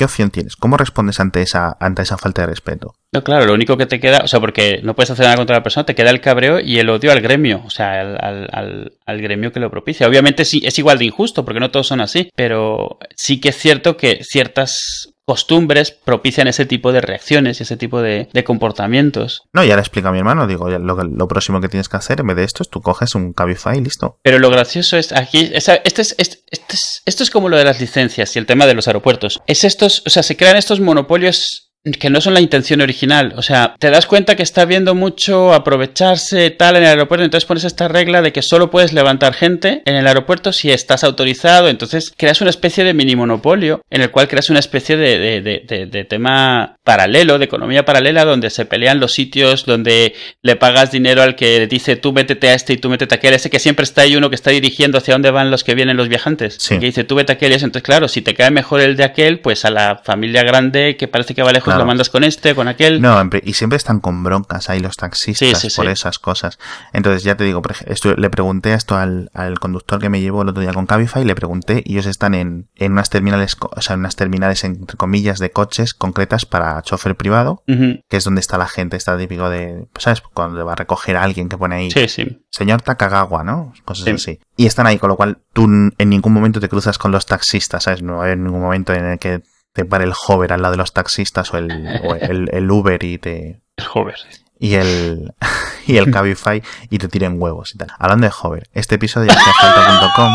¿Qué 0.02 0.06
opción 0.06 0.32
tienes? 0.32 0.56
¿Cómo 0.56 0.78
respondes 0.78 1.20
ante 1.20 1.44
esa, 1.44 1.78
ante 1.80 2.02
esa 2.02 2.18
falta 2.18 2.42
de 2.42 2.48
respeto? 2.48 2.96
No, 3.14 3.24
claro, 3.24 3.46
lo 3.46 3.54
único 3.54 3.78
que 3.78 3.86
te 3.86 4.00
queda, 4.00 4.22
o 4.24 4.28
sea, 4.28 4.40
porque 4.40 4.80
no 4.82 4.96
puedes 4.96 5.12
hacer 5.12 5.26
nada 5.26 5.38
contra 5.38 5.58
la 5.58 5.62
persona, 5.62 5.86
te 5.86 5.94
queda 5.94 6.10
el 6.10 6.22
cabreo 6.22 6.60
y 6.60 6.80
el 6.80 6.90
odio 6.90 7.12
al 7.12 7.22
gremio, 7.22 7.62
o 7.64 7.70
sea, 7.70 8.02
al, 8.02 8.18
al, 8.52 8.94
al, 9.06 9.22
gremio 9.22 9.52
que 9.52 9.60
lo 9.60 9.70
propicia. 9.70 10.08
Obviamente 10.08 10.44
sí, 10.44 10.60
es 10.66 10.80
igual 10.80 10.98
de 10.98 11.06
injusto, 11.06 11.46
porque 11.46 11.60
no 11.60 11.70
todos 11.70 11.86
son 11.86 12.02
así, 12.02 12.32
pero 12.36 12.98
sí 13.16 13.40
que 13.40 13.50
es 13.50 13.58
cierto 13.58 13.96
que 13.96 14.24
ciertas 14.24 15.14
costumbres 15.32 15.92
propician 15.92 16.48
ese 16.48 16.66
tipo 16.66 16.92
de 16.92 17.00
reacciones 17.00 17.60
y 17.60 17.64
ese 17.64 17.78
tipo 17.78 18.02
de, 18.02 18.28
de 18.34 18.44
comportamientos. 18.44 19.44
No, 19.54 19.64
ya 19.64 19.76
le 19.76 19.82
explico 19.82 20.10
a 20.10 20.12
mi 20.12 20.18
hermano, 20.20 20.46
digo, 20.48 20.70
lo, 20.70 20.96
lo 21.04 21.28
próximo 21.28 21.62
que 21.62 21.70
tienes 21.70 21.88
que 21.90 21.98
hacer 21.98 22.20
en 22.20 22.28
vez 22.28 22.36
de 22.36 22.44
esto 22.44 22.64
es 22.64 22.70
tú 22.70 22.82
coges 22.82 23.16
un 23.16 23.32
Cabify 23.34 23.78
y 23.78 23.82
listo. 23.82 24.18
Pero 24.24 24.40
lo 24.40 24.50
gracioso 24.50 24.98
es 24.98 25.12
aquí, 25.14 25.50
este 25.54 25.80
es, 26.02 26.16
este, 26.18 26.40
este 26.52 26.74
es- 26.76 27.02
esto 27.06 27.24
es 27.24 27.30
como 27.30 27.48
lo 27.50 27.58
de 27.58 27.64
las 27.64 27.80
licencias 27.80 28.36
y 28.36 28.40
el 28.40 28.46
tema 28.46 28.66
de 28.66 28.74
los 28.74 28.88
aeropuertos. 28.88 29.40
Es 29.48 29.64
estos, 29.64 30.04
o 30.06 30.10
sea, 30.10 30.24
se 30.24 30.36
crean 30.36 30.58
estos 30.58 30.80
monopolios 30.80 31.71
que 32.00 32.10
no 32.12 32.22
son 32.22 32.34
la 32.36 32.42
intención 32.42 32.82
original. 32.82 33.34
O 33.38 33.42
sea, 33.42 33.76
te 33.80 33.90
das 33.90 34.06
cuenta 34.06 34.36
que 34.36 34.44
está 34.44 34.62
habiendo 34.62 34.94
mucho 34.94 35.54
aprovecharse 35.54 36.52
tal 36.52 36.76
en 36.76 36.84
el 36.84 36.90
aeropuerto, 36.90 37.24
entonces 37.26 37.48
pones 37.48 37.64
esta 37.64 37.88
regla 37.88 38.22
de 38.22 38.32
que 38.32 38.42
solo 38.42 38.70
puedes 38.70 38.94
levantar 38.94 39.34
gente 39.34 39.82
en 39.86 39.96
el 39.96 40.06
aeropuerto 40.08 40.54
si 40.54 40.72
estás 40.72 41.04
autorizado. 41.04 41.70
Entonces 41.70 42.14
creas 42.16 42.42
una 42.42 42.50
especie 42.52 42.84
de 42.84 42.94
mini 42.94 43.16
monopolio 43.16 43.82
en 43.90 44.02
el 44.02 44.12
cual 44.12 44.28
creas 44.28 44.50
una 44.50 44.60
especie 44.60 44.96
de, 44.98 45.18
de, 45.42 45.42
de- 45.42 46.06
tema 46.06 46.76
paralelo, 46.84 47.40
de 47.40 47.46
economía 47.46 47.86
paralela, 47.86 48.26
donde 48.26 48.50
se 48.50 48.66
pelean 48.66 49.00
los 49.00 49.14
sitios, 49.14 49.66
donde 49.66 50.14
le 50.42 50.56
pagas 50.56 50.92
dinero 50.92 51.22
al 51.22 51.36
que 51.36 51.66
dice 51.68 51.96
tú 51.96 52.12
métete 52.12 52.50
a 52.50 52.54
este 52.54 52.74
y 52.74 52.78
tú 52.78 52.90
métete 52.90 53.16
a 53.16 53.18
aquel, 53.18 53.34
ese 53.34 53.50
que 53.50 53.60
siempre 53.60 53.84
está 53.84 54.02
ahí 54.02 54.16
uno 54.16 54.30
que 54.30 54.36
está 54.36 54.52
dirigiendo 54.52 54.98
hacia 54.98 55.14
dónde 55.14 55.32
van 55.32 55.52
los 55.52 55.64
que 55.64 55.74
vienen 55.76 55.96
los 55.98 56.10
viajantes. 56.10 56.58
Sí. 56.60 56.80
Que 56.80 56.88
dice 56.88 57.04
tú 57.04 57.16
vete 57.16 57.32
a 57.32 57.36
aquel 57.36 57.52
y. 57.52 57.56
Entonces, 57.56 57.84
claro, 57.84 58.08
si 58.08 58.22
te 58.22 58.34
cae 58.34 58.52
mejor 58.52 58.82
el 58.82 58.98
de 58.98 59.04
aquel, 59.04 59.40
pues 59.40 59.64
a 59.66 59.70
la 59.72 60.02
familia 60.04 60.44
grande 60.44 60.98
que 60.98 61.08
parece 61.08 61.34
que 61.34 61.42
va 61.44 61.52
lejos 61.54 61.71
Claro. 61.72 61.84
lo 61.84 61.88
mandas 61.88 62.10
con 62.10 62.24
este, 62.24 62.56
con 62.56 62.68
aquel. 62.68 63.02
No, 63.02 63.22
y 63.44 63.54
siempre 63.54 63.78
están 63.78 64.00
con 64.00 64.24
broncas 64.24 64.70
ahí 64.70 64.80
los 64.80 64.98
taxistas 64.98 65.60
Sí, 65.60 65.70
sí, 65.70 65.76
por 65.76 65.86
sí. 65.86 65.92
esas 65.92 66.20
cosas. 66.20 66.60
Entonces, 66.94 67.24
ya 67.24 67.36
te 67.36 67.44
digo, 67.44 67.62
por 67.62 67.76
esto- 67.86 68.16
le 68.16 68.30
pregunté 68.30 68.74
esto 68.74 68.96
al, 68.98 69.30
al 69.34 69.60
conductor 69.60 70.00
que 70.00 70.10
me 70.10 70.22
llevó 70.22 70.42
el 70.42 70.50
otro 70.50 70.62
día 70.62 70.74
con 70.74 70.86
Cabify, 70.86 71.24
le 71.26 71.36
pregunté, 71.36 71.84
y 71.86 71.94
ellos 71.94 72.06
están 72.06 72.34
en, 72.34 72.70
en 72.76 72.92
unas 72.94 73.10
terminales, 73.10 73.56
o 73.60 73.82
sea, 73.82 73.94
en 73.94 74.00
unas 74.02 74.16
terminales, 74.16 74.64
entre 74.64 74.98
comillas, 74.98 75.40
de 75.40 75.52
coches 75.52 75.94
concretas 75.94 76.46
para 76.46 76.82
chofer 76.82 77.16
privado, 77.16 77.64
que 77.68 78.18
es 78.18 78.24
donde 78.24 78.42
está 78.42 78.58
la 78.58 78.68
gente, 78.68 78.98
está 78.98 79.18
típico 79.18 79.50
de, 79.50 79.88
¿sabes? 79.98 80.22
Cuando 80.22 80.66
va 80.66 80.74
a 80.74 80.76
recoger 80.76 81.18
a 81.18 81.24
alguien 81.24 81.50
que 81.50 81.58
pone 81.58 81.76
ahí, 81.76 81.92
Sí, 81.92 82.08
sí. 82.08 82.42
señor 82.50 82.82
Takagawa, 82.82 83.44
¿no? 83.44 83.74
Cosas 83.86 84.06
Sí. 84.06 84.12
así. 84.12 84.40
Y 84.58 84.66
están 84.66 84.86
ahí, 84.88 84.98
con 84.98 85.10
lo 85.10 85.16
cual 85.16 85.40
tú 85.54 85.66
en 85.66 86.10
ningún 86.10 86.34
momento 86.34 86.60
te 86.60 86.70
cruzas 86.70 86.98
con 86.98 87.12
los 87.12 87.26
taxistas, 87.26 87.84
¿sabes? 87.84 88.02
No 88.02 88.14
va 88.18 88.24
a 88.24 88.26
haber 88.26 88.38
ningún 88.38 88.62
momento 88.62 88.94
en 88.94 89.06
el 89.06 89.20
que 89.20 89.42
te 89.74 89.86
pare 89.86 90.04
el 90.04 90.14
hover 90.28 90.54
al 90.54 90.62
lado 90.62 90.74
de 90.74 90.78
los 90.78 90.94
taxistas 90.94 91.54
o 91.54 91.58
el, 91.58 91.72
o 92.04 92.16
el, 92.16 92.50
el 92.52 92.72
Uber 92.72 93.04
y 93.04 93.18
te, 93.18 93.62
El 93.78 93.86
hover. 93.94 94.16
y 94.60 94.76
el 94.76 95.34
y 95.88 95.98
el 95.98 96.12
Cabify 96.12 96.62
y 96.90 96.98
te 96.98 97.08
tiren 97.08 97.42
huevos 97.42 97.74
y 97.76 97.78
tal. 97.78 97.92
Hablando 97.98 98.28
de 98.28 98.34
Hover, 98.42 98.70
este 98.74 98.96
episodio 98.96 99.32
de 99.32 99.38
haciafalta.com 99.38 100.34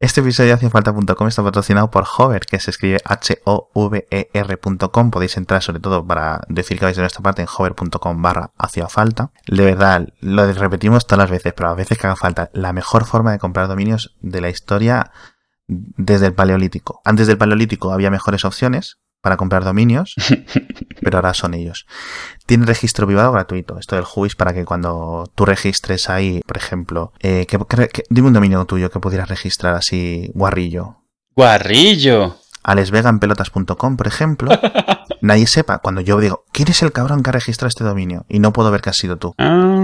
este 0.00 0.20
episodio 0.20 0.50
de 0.50 0.54
haciafalta.com 0.54 1.26
está 1.26 1.42
patrocinado 1.42 1.90
por 1.90 2.06
Hover, 2.16 2.46
que 2.46 2.60
se 2.60 2.70
escribe 2.70 3.00
H-O-V-E-R.com. 3.04 5.10
Podéis 5.10 5.36
entrar 5.36 5.60
sobre 5.60 5.80
todo 5.80 6.06
para 6.06 6.42
decir 6.48 6.78
que 6.78 6.84
vais 6.84 6.96
de 6.96 7.02
nuestra 7.02 7.20
parte 7.20 7.42
en 7.42 7.48
hover.com 7.48 8.22
barra 8.22 8.52
falta. 8.88 9.32
De 9.48 9.64
verdad, 9.64 10.06
lo 10.20 10.52
repetimos 10.52 11.04
todas 11.04 11.24
las 11.24 11.30
veces, 11.32 11.52
pero 11.52 11.70
a 11.70 11.74
veces 11.74 11.98
que 11.98 12.06
haga 12.06 12.14
falta. 12.14 12.48
La 12.52 12.72
mejor 12.72 13.06
forma 13.06 13.32
de 13.32 13.40
comprar 13.40 13.66
dominios 13.66 14.14
de 14.20 14.40
la 14.40 14.50
historia 14.50 15.10
desde 15.68 16.26
el 16.26 16.34
Paleolítico. 16.34 17.00
Antes 17.04 17.26
del 17.26 17.38
Paleolítico 17.38 17.92
había 17.92 18.10
mejores 18.10 18.44
opciones 18.44 18.98
para 19.20 19.36
comprar 19.36 19.64
dominios, 19.64 20.14
pero 21.02 21.18
ahora 21.18 21.34
son 21.34 21.54
ellos. 21.54 21.86
Tiene 22.46 22.66
registro 22.66 23.06
privado 23.06 23.32
gratuito, 23.32 23.78
esto 23.78 23.96
del 23.96 24.04
Whois, 24.14 24.34
para 24.36 24.54
que 24.54 24.64
cuando 24.64 25.30
tú 25.34 25.44
registres 25.44 26.08
ahí, 26.08 26.40
por 26.46 26.56
ejemplo, 26.56 27.12
eh, 27.20 27.44
que- 27.46 27.58
que- 27.58 27.88
que- 27.88 28.04
dime 28.10 28.28
un 28.28 28.34
dominio 28.34 28.64
tuyo 28.64 28.90
que 28.90 29.00
pudieras 29.00 29.28
registrar 29.28 29.74
así, 29.74 30.30
guarrillo. 30.34 30.96
Guarrillo. 31.36 32.36
alesveganpelotas.com, 32.64 33.96
por 33.96 34.06
ejemplo, 34.06 34.50
nadie 35.22 35.46
sepa, 35.46 35.78
cuando 35.78 36.00
yo 36.00 36.18
digo, 36.20 36.44
¿quién 36.52 36.68
es 36.68 36.82
el 36.82 36.92
cabrón 36.92 37.22
que 37.22 37.30
ha 37.30 37.32
registrado 37.32 37.68
este 37.68 37.84
dominio? 37.84 38.24
Y 38.28 38.40
no 38.40 38.52
puedo 38.52 38.70
ver 38.70 38.80
que 38.82 38.90
has 38.90 38.96
sido 38.96 39.16
tú. 39.16 39.34
Ah, 39.38 39.77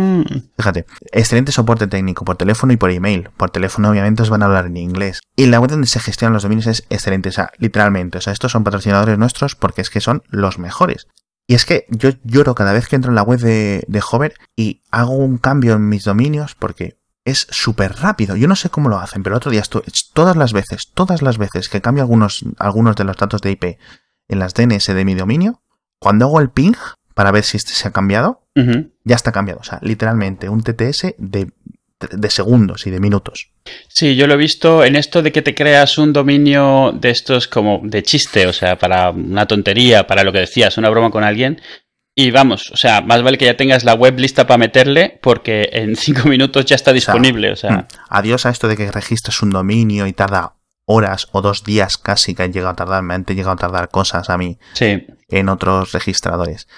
Fíjate, 0.56 0.86
excelente 1.12 1.52
soporte 1.52 1.86
técnico 1.86 2.24
por 2.24 2.36
teléfono 2.36 2.72
y 2.72 2.76
por 2.76 2.90
email. 2.90 3.30
Por 3.36 3.50
teléfono, 3.50 3.90
obviamente, 3.90 4.22
os 4.22 4.30
van 4.30 4.42
a 4.42 4.46
hablar 4.46 4.66
en 4.66 4.76
inglés. 4.76 5.20
Y 5.36 5.46
la 5.46 5.60
web 5.60 5.70
donde 5.70 5.86
se 5.86 6.00
gestionan 6.00 6.34
los 6.34 6.42
dominios 6.42 6.66
es 6.66 6.86
excelente, 6.90 7.30
o 7.30 7.32
sea, 7.32 7.50
literalmente. 7.58 8.18
O 8.18 8.20
sea, 8.20 8.32
estos 8.32 8.52
son 8.52 8.64
patrocinadores 8.64 9.18
nuestros 9.18 9.56
porque 9.56 9.80
es 9.80 9.90
que 9.90 10.00
son 10.00 10.22
los 10.28 10.58
mejores. 10.58 11.06
Y 11.46 11.54
es 11.54 11.66
que 11.66 11.86
yo 11.90 12.10
lloro 12.22 12.54
cada 12.54 12.72
vez 12.72 12.88
que 12.88 12.96
entro 12.96 13.10
en 13.10 13.16
la 13.16 13.22
web 13.22 13.40
de, 13.40 13.84
de 13.86 14.02
Hover 14.10 14.34
y 14.56 14.82
hago 14.90 15.12
un 15.12 15.38
cambio 15.38 15.74
en 15.74 15.88
mis 15.88 16.04
dominios 16.04 16.54
porque 16.54 16.98
es 17.24 17.46
súper 17.50 17.96
rápido. 17.96 18.36
Yo 18.36 18.48
no 18.48 18.56
sé 18.56 18.70
cómo 18.70 18.88
lo 18.88 18.98
hacen, 18.98 19.22
pero 19.22 19.34
el 19.34 19.38
otro 19.38 19.50
día 19.50 19.62
todas 20.12 20.36
las 20.36 20.52
veces, 20.52 20.90
todas 20.92 21.22
las 21.22 21.38
veces 21.38 21.68
que 21.68 21.80
cambio 21.80 22.02
algunos, 22.02 22.44
algunos 22.58 22.96
de 22.96 23.04
los 23.04 23.16
datos 23.16 23.40
de 23.40 23.52
IP 23.52 23.64
en 24.28 24.38
las 24.38 24.54
DNS 24.54 24.86
de 24.86 25.04
mi 25.04 25.14
dominio, 25.14 25.62
cuando 25.98 26.26
hago 26.26 26.40
el 26.40 26.50
ping 26.50 26.74
para 27.14 27.30
ver 27.30 27.44
si 27.44 27.56
este 27.56 27.72
se 27.72 27.88
ha 27.88 27.92
cambiado, 27.92 28.42
ya 29.04 29.16
está 29.16 29.32
cambiado. 29.32 29.60
O 29.60 29.64
sea, 29.64 29.78
literalmente 29.82 30.48
un 30.48 30.62
TTS 30.62 31.14
de, 31.18 31.50
de 32.10 32.30
segundos 32.30 32.86
y 32.86 32.90
de 32.90 33.00
minutos. 33.00 33.50
Sí, 33.88 34.14
yo 34.16 34.26
lo 34.26 34.34
he 34.34 34.36
visto 34.36 34.84
en 34.84 34.96
esto 34.96 35.22
de 35.22 35.32
que 35.32 35.42
te 35.42 35.54
creas 35.54 35.96
un 35.98 36.12
dominio 36.12 36.92
de 36.92 37.10
estos 37.10 37.48
como 37.48 37.80
de 37.82 38.02
chiste, 38.02 38.46
o 38.46 38.52
sea, 38.52 38.78
para 38.78 39.10
una 39.10 39.46
tontería, 39.46 40.06
para 40.06 40.22
lo 40.24 40.32
que 40.32 40.40
decías, 40.40 40.76
una 40.78 40.90
broma 40.90 41.10
con 41.10 41.24
alguien. 41.24 41.60
Y 42.16 42.30
vamos, 42.30 42.70
o 42.70 42.76
sea, 42.76 43.00
más 43.00 43.22
vale 43.24 43.38
que 43.38 43.46
ya 43.46 43.56
tengas 43.56 43.82
la 43.82 43.94
web 43.94 44.16
lista 44.20 44.46
para 44.46 44.58
meterle 44.58 45.18
porque 45.20 45.68
en 45.72 45.96
cinco 45.96 46.28
minutos 46.28 46.64
ya 46.64 46.76
está 46.76 46.92
disponible, 46.92 47.50
o 47.50 47.56
sea. 47.56 47.70
Mm, 47.72 47.86
Adiós 48.08 48.46
a 48.46 48.50
esto 48.50 48.68
de 48.68 48.76
que 48.76 48.90
registres 48.92 49.42
un 49.42 49.50
dominio 49.50 50.06
y 50.06 50.12
tarda 50.12 50.54
horas 50.86 51.28
o 51.32 51.40
dos 51.40 51.64
días 51.64 51.96
casi 51.98 52.34
que 52.34 52.42
han 52.44 52.52
llegado 52.52 52.72
a 52.72 52.76
tardar, 52.76 53.02
me 53.02 53.14
han 53.14 53.24
llegado 53.24 53.52
a 53.52 53.56
tardar 53.56 53.88
cosas 53.88 54.30
a 54.30 54.36
mí 54.38 54.58
Sí. 54.74 55.06
en 55.28 55.48
otros 55.48 55.92
registradores. 55.92 56.68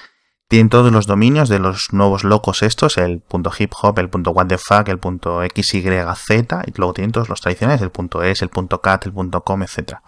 Tienen 0.49 0.68
todos 0.68 0.92
los 0.92 1.07
dominios 1.07 1.49
de 1.49 1.59
los 1.59 1.92
nuevos 1.92 2.22
locos 2.22 2.62
estos, 2.62 2.99
el 2.99 3.20
punto 3.20 3.51
hip 3.59 3.72
hop, 3.82 3.99
el 3.99 4.09
punto 4.09 4.30
what 4.30 4.47
the 4.47 4.59
fuck, 4.59 4.88
el 4.88 4.99
punto 5.01 5.40
xyz, 5.42 5.74
y 5.74 6.72
luego 6.76 6.92
tienen 6.94 7.11
todos 7.11 7.28
los 7.28 7.40
tradicionales, 7.40 7.82
el 7.82 7.90
punto 7.90 8.22
es, 8.22 8.42
el 8.42 8.49
punto 8.49 8.80
cat, 8.80 9.07
el 9.07 9.12
punto 9.12 9.42
com, 9.42 9.62
etcétera. 9.64 10.03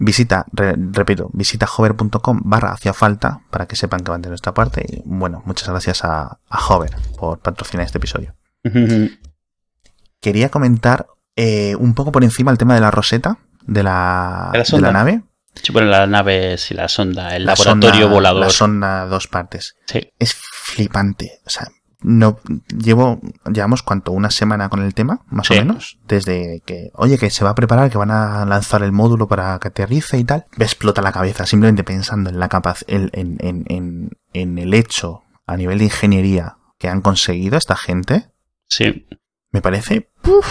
Visita, 0.00 0.44
re- 0.52 0.76
repito, 0.92 1.30
visita 1.32 1.66
hover.com 1.74 2.40
barra 2.44 2.72
hacia 2.72 2.92
falta 2.92 3.40
para 3.50 3.66
que 3.66 3.74
sepan 3.76 4.00
que 4.00 4.10
van 4.10 4.22
de 4.22 4.28
nuestra 4.28 4.52
parte. 4.54 4.84
Y 4.86 5.02
bueno, 5.06 5.42
muchas 5.46 5.68
gracias 5.68 6.04
a, 6.04 6.38
a 6.48 6.66
Hover 6.68 6.94
por 7.18 7.38
patrocinar 7.40 7.84
este 7.86 7.98
episodio. 7.98 8.34
Quería 10.20 10.50
comentar 10.50 11.06
eh, 11.36 11.74
un 11.76 11.94
poco 11.94 12.12
por 12.12 12.24
encima 12.24 12.50
el 12.50 12.58
tema 12.58 12.74
de 12.74 12.80
la 12.80 12.90
roseta 12.90 13.38
de 13.66 13.82
la, 13.82 14.50
De 14.52 14.58
la 14.58 14.62
de 14.64 14.68
sonda. 14.68 14.88
la 14.88 14.92
nave. 14.92 15.22
Sí, 15.62 15.72
bueno, 15.72 15.88
la 15.88 16.06
nave, 16.06 16.56
sí, 16.58 16.74
la 16.74 16.88
sonda, 16.88 17.36
el 17.36 17.44
La 17.44 17.52
laboratorio 17.52 18.02
sonda- 18.02 18.14
volador. 18.14 18.40
La 18.42 18.50
sonda 18.50 19.06
dos 19.06 19.26
partes. 19.28 19.76
Sí. 19.86 20.10
Es 20.18 20.34
flipante. 20.34 21.40
O 21.46 21.50
sea, 21.50 21.68
no 22.00 22.38
llevo, 22.68 23.20
llevamos 23.52 23.82
cuánto, 23.82 24.12
una 24.12 24.30
semana 24.30 24.68
con 24.68 24.82
el 24.84 24.94
tema, 24.94 25.22
más 25.28 25.48
Sí. 25.48 25.54
o 25.54 25.56
menos. 25.56 25.98
Desde 26.06 26.62
que, 26.64 26.90
oye, 26.94 27.18
que 27.18 27.30
se 27.30 27.44
va 27.44 27.50
a 27.50 27.54
preparar, 27.54 27.90
que 27.90 27.98
van 27.98 28.10
a 28.12 28.44
lanzar 28.46 28.82
el 28.82 28.92
módulo 28.92 29.26
para 29.28 29.58
que 29.58 29.68
aterrice 29.68 30.16
y 30.18 30.24
tal. 30.24 30.46
Me 30.56 30.64
explota 30.64 31.02
la 31.02 31.12
cabeza 31.12 31.44
simplemente 31.46 31.84
pensando 31.84 32.30
en 32.30 32.38
la 32.38 32.48
capaz, 32.48 32.82
en, 32.86 33.10
en, 33.12 33.36
en, 33.40 33.64
en, 33.68 34.10
en 34.32 34.58
el 34.58 34.74
hecho 34.74 35.22
a 35.46 35.56
nivel 35.56 35.78
de 35.78 35.84
ingeniería 35.84 36.56
que 36.78 36.88
han 36.88 37.00
conseguido 37.00 37.58
esta 37.58 37.74
gente. 37.74 38.30
Sí. 38.68 39.06
Me 39.50 39.62
parece. 39.62 40.08
uf, 40.24 40.46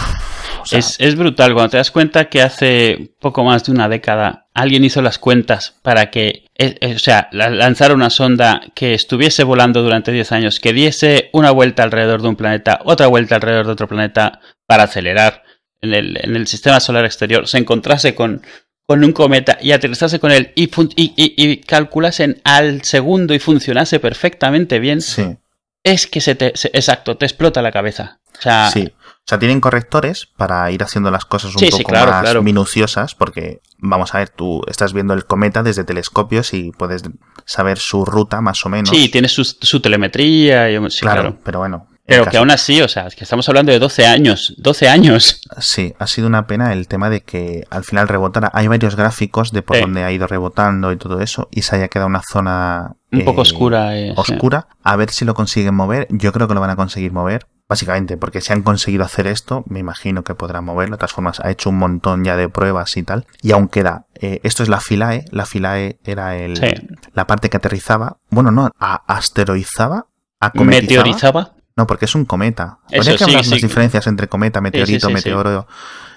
o 0.60 0.66
sea, 0.66 0.78
es, 0.80 0.96
es 0.98 1.14
brutal 1.16 1.54
cuando 1.54 1.70
te 1.70 1.76
das 1.76 1.90
cuenta 1.92 2.28
que 2.28 2.42
hace 2.42 3.12
poco 3.20 3.44
más 3.44 3.64
de 3.64 3.72
una 3.72 3.88
década 3.88 4.48
alguien 4.54 4.84
hizo 4.84 5.00
las 5.02 5.18
cuentas 5.18 5.76
para 5.82 6.10
que, 6.10 6.46
eh, 6.58 6.76
eh, 6.80 6.94
o 6.96 6.98
sea, 6.98 7.28
la- 7.30 7.48
lanzar 7.48 7.94
una 7.94 8.10
sonda 8.10 8.60
que 8.74 8.94
estuviese 8.94 9.44
volando 9.44 9.82
durante 9.82 10.10
10 10.10 10.32
años, 10.32 10.58
que 10.58 10.72
diese 10.72 11.30
una 11.32 11.52
vuelta 11.52 11.84
alrededor 11.84 12.22
de 12.22 12.28
un 12.28 12.36
planeta, 12.36 12.80
otra 12.84 13.06
vuelta 13.06 13.36
alrededor 13.36 13.66
de 13.66 13.72
otro 13.72 13.86
planeta 13.86 14.40
para 14.66 14.82
acelerar 14.84 15.44
en 15.80 15.94
el, 15.94 16.18
en 16.20 16.34
el 16.34 16.48
sistema 16.48 16.80
solar 16.80 17.04
exterior, 17.04 17.46
se 17.46 17.58
encontrase 17.58 18.16
con, 18.16 18.42
con 18.84 19.04
un 19.04 19.12
cometa 19.12 19.58
y 19.62 19.70
aterrizase 19.70 20.18
con 20.18 20.32
él 20.32 20.50
y, 20.56 20.64
y, 20.64 21.12
y- 21.16 21.34
y 21.36 21.56
calculasen 21.58 22.40
al 22.42 22.82
segundo 22.82 23.32
y 23.32 23.38
funcionase 23.38 24.00
perfectamente 24.00 24.80
bien, 24.80 25.00
sí. 25.00 25.36
es 25.84 26.08
que 26.08 26.20
se 26.20 26.34
te, 26.34 26.50
se- 26.56 26.70
exacto, 26.74 27.16
te 27.16 27.26
explota 27.26 27.62
la 27.62 27.70
cabeza. 27.70 28.18
O 28.38 28.42
sea, 28.42 28.70
Sí. 28.70 28.92
O 28.98 29.28
sea, 29.28 29.38
tienen 29.38 29.60
correctores 29.60 30.26
para 30.38 30.70
ir 30.70 30.82
haciendo 30.82 31.10
las 31.10 31.26
cosas 31.26 31.52
un 31.54 31.58
Sí, 31.58 31.66
sí, 31.66 31.82
poco 31.82 31.90
claro, 31.90 32.10
más 32.12 32.22
claro. 32.22 32.42
minuciosas, 32.42 33.14
porque 33.14 33.60
vamos 33.76 34.14
a 34.14 34.18
ver, 34.20 34.30
tú 34.30 34.62
estás 34.68 34.94
viendo 34.94 35.12
el 35.12 35.26
cometa 35.26 35.62
desde 35.62 35.84
telescopios 35.84 36.54
y 36.54 36.70
puedes 36.72 37.02
saber 37.44 37.78
su 37.78 38.06
ruta 38.06 38.40
más 38.40 38.64
o 38.64 38.70
menos. 38.70 38.88
Sí, 38.88 39.10
tiene 39.10 39.28
su, 39.28 39.44
su 39.44 39.80
telemetría. 39.80 40.70
y- 40.70 40.90
sí, 40.90 41.00
claro, 41.00 41.20
claro. 41.22 41.36
pero 41.44 41.58
bueno, 41.58 41.88
Pero 42.08 42.24
que 42.26 42.38
aún 42.38 42.50
así, 42.50 42.80
o 42.80 42.88
sea, 42.88 43.06
es 43.06 43.14
que 43.14 43.24
estamos 43.24 43.48
hablando 43.48 43.70
de 43.70 43.78
12 43.78 44.06
años. 44.06 44.54
12 44.58 44.88
años. 44.88 45.42
Sí, 45.58 45.94
ha 45.98 46.06
sido 46.06 46.26
una 46.26 46.46
pena 46.46 46.72
el 46.72 46.88
tema 46.88 47.10
de 47.10 47.20
que 47.20 47.64
al 47.70 47.84
final 47.84 48.08
rebotara. 48.08 48.50
Hay 48.54 48.66
varios 48.66 48.96
gráficos 48.96 49.52
de 49.52 49.62
por 49.62 49.76
Sí. 49.76 49.82
donde 49.82 50.02
ha 50.04 50.10
ido 50.10 50.26
rebotando 50.26 50.90
y 50.90 50.96
todo 50.96 51.20
eso, 51.20 51.48
y 51.50 51.62
se 51.62 51.76
haya 51.76 51.88
quedado 51.88 52.08
una 52.08 52.22
zona 52.22 52.96
Un 53.12 53.24
poco 53.24 53.40
eh, 53.40 53.42
oscura. 53.42 53.96
eh, 53.96 54.14
sí. 54.16 54.32
oscura. 54.32 54.68
A 54.82 54.96
ver 54.96 55.10
si 55.10 55.24
lo 55.26 55.34
consiguen 55.34 55.74
mover. 55.74 56.06
Yo 56.10 56.32
creo 56.32 56.48
que 56.48 56.54
lo 56.54 56.60
van 56.60 56.70
a 56.70 56.76
conseguir 56.76 57.12
mover. 57.12 57.46
Básicamente, 57.68 58.16
porque 58.16 58.40
si 58.40 58.50
han 58.54 58.62
conseguido 58.62 59.04
hacer 59.04 59.26
esto, 59.26 59.62
me 59.68 59.78
imagino 59.78 60.24
que 60.24 60.34
podrán 60.34 60.64
moverlo. 60.64 60.96
De 60.96 61.00
todas 61.00 61.12
formas, 61.12 61.38
ha 61.40 61.50
hecho 61.50 61.68
un 61.68 61.76
montón 61.76 62.24
ya 62.24 62.34
de 62.34 62.48
pruebas 62.48 62.96
y 62.96 63.02
tal. 63.02 63.26
Y 63.42 63.52
aún 63.52 63.68
queda. 63.68 64.06
eh, 64.20 64.40
esto 64.42 64.62
es 64.62 64.70
la 64.70 64.80
filae. 64.80 65.26
La 65.30 65.44
filae 65.44 65.98
era 66.04 66.34
el, 66.38 66.56
Sí. 66.56 66.66
la 67.12 67.26
parte 67.26 67.50
que 67.50 67.58
aterrizaba. 67.58 68.16
Bueno, 68.30 68.50
no, 68.50 68.70
a- 68.80 69.02
asteroizaba. 69.06 70.06
Meteorizaba. 70.54 71.52
No, 71.78 71.86
porque 71.86 72.06
es 72.06 72.14
un 72.16 72.24
cometa. 72.24 72.80
Eso 72.90 73.12
que 73.12 73.18
sí, 73.18 73.24
hablar 73.24 73.44
sí. 73.44 73.50
las 73.52 73.62
diferencias 73.62 74.08
entre 74.08 74.26
cometa, 74.26 74.60
meteorito, 74.60 75.10
meteoro, 75.10 75.68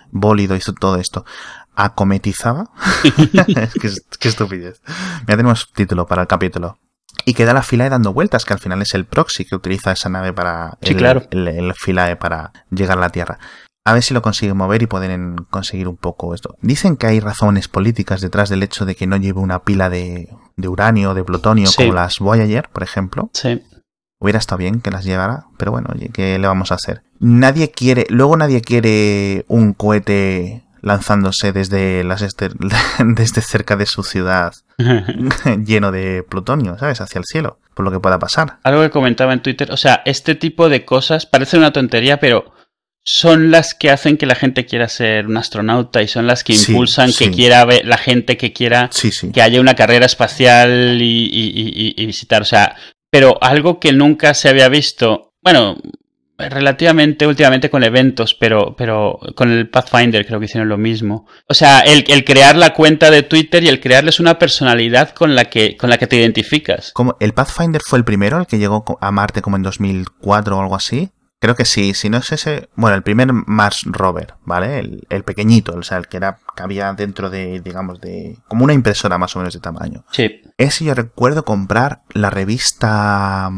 bólido 0.10 0.56
y 0.56 0.60
todo 0.80 0.96
esto. 0.96 1.24
Acometizaba. 1.76 2.72
es 3.84 4.02
que 4.20 4.28
estupidez. 4.28 4.82
Ya 5.28 5.38
tenemos 5.38 5.72
título 5.72 6.08
para 6.08 6.24
el 6.24 6.28
capítulo. 6.28 6.80
Y 7.26 7.36
queda 7.36 7.54
la 7.54 7.62
Philae 7.62 7.92
dando 7.92 8.12
vueltas, 8.12 8.44
que 8.44 8.54
al 8.54 8.60
final 8.60 8.82
es 8.82 8.96
el 8.96 9.06
proxy 9.06 9.46
que 9.46 9.54
utiliza 9.54 9.92
esa 9.92 10.10
nave 10.10 10.34
para. 10.34 10.80
Sí, 10.82 10.94
el, 10.94 10.98
claro. 10.98 11.28
El, 11.30 11.48
el 11.48 11.74
Philae 11.76 12.16
para 12.16 12.52
llegar 12.72 12.98
a 12.98 13.02
la 13.02 13.10
Tierra. 13.12 13.38
A 13.86 13.94
ver 13.94 14.02
si 14.02 14.16
lo 14.16 14.24
consiguen 14.24 14.58
mover 14.58 14.82
y 14.82 14.88
pueden 14.88 15.36
conseguir 15.52 15.88
un 15.88 15.98
poco 15.98 16.34
esto. 16.34 16.56
Dicen 16.62 16.98
que 16.98 17.06
hay 17.06 17.20
razones 17.20 17.68
políticas 17.68 18.22
detrás 18.22 18.50
del 18.50 18.64
hecho 18.64 18.86
de 18.86 18.96
que 18.96 19.06
no 19.06 19.18
lleve 19.18 19.40
una 19.42 19.60
pila 19.60 19.92
de, 19.92 20.28
de 20.56 20.68
uranio, 20.68 21.14
de 21.14 21.24
plutonio, 21.24 21.68
Sí. 21.68 21.76
como 21.84 21.94
las 21.94 22.18
Voyager, 22.18 22.68
por 22.70 22.82
ejemplo. 22.82 23.30
Sí. 23.34 23.62
Hubiera 24.24 24.38
estado 24.40 24.60
bien 24.60 24.82
que 24.82 24.92
las 24.92 25.04
llevara, 25.04 25.46
pero 25.58 25.72
bueno, 25.72 25.90
oye, 25.94 26.10
¿qué 26.14 26.38
le 26.38 26.48
vamos 26.48 26.72
a 26.72 26.76
hacer? 26.76 27.02
Nadie 27.20 27.72
quiere, 27.72 28.06
luego 28.10 28.38
nadie 28.38 28.62
quiere 28.62 29.44
un 29.48 29.74
cohete 29.74 30.64
lanzándose 30.82 31.52
desde 31.52 32.04
las 32.04 32.22
ester- 32.22 32.56
desde 33.16 33.42
cerca 33.42 33.76
de 33.76 33.86
su 33.88 34.04
ciudad 34.04 34.54
lleno 35.66 35.92
de 35.92 36.24
plutonio, 36.28 36.78
¿sabes? 36.78 37.02
Hacia 37.02 37.20
el 37.20 37.26
cielo, 37.26 37.60
por 37.74 37.84
lo 37.86 37.92
que 37.92 38.00
pueda 38.00 38.20
pasar. 38.20 38.60
Algo 38.64 38.82
que 38.82 38.90
comentaba 38.92 39.34
en 39.34 39.42
Twitter, 39.42 39.72
o 39.72 39.78
sea, 39.78 40.02
este 40.06 40.36
tipo 40.36 40.70
de 40.70 40.86
cosas 40.86 41.26
parece 41.26 41.58
una 41.58 41.74
tontería, 41.74 42.20
pero 42.20 42.54
son 43.04 43.50
las 43.50 43.74
que 43.74 43.90
hacen 43.90 44.18
que 44.18 44.28
la 44.28 44.36
gente 44.36 44.66
quiera 44.68 44.88
ser 44.88 45.26
un 45.26 45.38
astronauta 45.38 46.04
y 46.04 46.08
son 46.08 46.28
las 46.28 46.44
que 46.44 46.54
Sí, 46.54 46.72
impulsan 46.72 47.12
que 47.12 47.32
quiera 47.32 47.66
ver 47.66 47.86
la 47.86 47.98
gente 47.98 48.38
que 48.38 48.54
quiera 48.54 48.90
Sí, 48.92 49.12
sí. 49.12 49.32
que 49.32 49.42
haya 49.42 49.60
una 49.60 49.74
carrera 49.74 50.06
espacial 50.06 51.02
y, 51.02 51.26
y- 51.26 51.74
y- 51.96 51.96
y 51.98 52.06
visitar. 52.06 52.44
O 52.44 52.46
sea, 52.46 52.76
pero 53.12 53.38
algo 53.42 53.80
que 53.80 53.94
nunca 53.94 54.34
se 54.34 54.50
había 54.50 54.70
visto, 54.70 55.34
bueno, 55.44 55.78
relativamente 56.50 57.28
últimamente 57.28 57.70
con 57.70 57.84
eventos, 57.84 58.34
pero, 58.34 58.76
pero 58.76 59.20
con 59.36 59.52
el 59.52 59.70
Pathfinder 59.70 60.26
creo 60.26 60.40
que 60.40 60.46
hicieron 60.46 60.70
lo 60.70 60.78
mismo. 60.78 61.28
O 61.48 61.54
sea, 61.54 61.82
el, 61.82 62.06
el 62.08 62.24
crear 62.24 62.56
la 62.56 62.74
cuenta 62.74 63.12
de 63.12 63.24
Twitter 63.24 63.64
y 63.64 63.68
el 63.68 63.80
crearles 63.80 64.20
una 64.20 64.40
personalidad 64.40 65.12
con 65.12 65.36
la 65.36 65.46
que, 65.46 65.78
con 65.78 65.90
la 65.90 65.98
que 65.98 66.08
te 66.08 66.16
identificas. 66.16 66.92
Como 66.94 67.18
el 67.20 67.34
Pathfinder 67.34 67.82
fue 67.86 68.00
el 68.00 68.06
primero, 68.06 68.40
el 68.40 68.48
que 68.48 68.58
llegó 68.58 68.98
a 69.00 69.12
Marte 69.12 69.42
como 69.42 69.58
en 69.58 69.64
2004 69.64 70.58
o 70.58 70.62
algo 70.62 70.76
así. 70.76 71.12
Creo 71.42 71.56
que 71.56 71.66
sí, 71.66 71.94
si 71.96 72.10
no 72.10 72.18
es 72.18 72.32
ese, 72.32 72.70
bueno, 72.76 72.96
el 72.96 73.02
primer 73.02 73.34
Mars 73.34 73.82
Rover, 73.86 74.36
¿vale? 74.46 74.78
El, 74.80 75.08
el 75.10 75.24
pequeñito, 75.24 75.74
o 75.76 75.82
sea, 75.82 75.98
el 75.98 76.08
que 76.08 76.18
era, 76.18 76.38
cabía 76.56 76.94
dentro 76.94 77.32
de, 77.32 77.60
digamos, 77.62 78.00
de, 78.00 78.38
como 78.48 78.64
una 78.64 78.74
impresora 78.74 79.18
más 79.18 79.36
o 79.36 79.40
menos 79.40 79.54
de 79.56 79.60
tamaño. 79.60 80.06
Sí. 80.12 80.42
Ese 80.58 80.86
yo 80.86 80.94
recuerdo 80.94 81.44
comprar 81.44 82.04
la 82.14 82.30
revista 82.30 83.50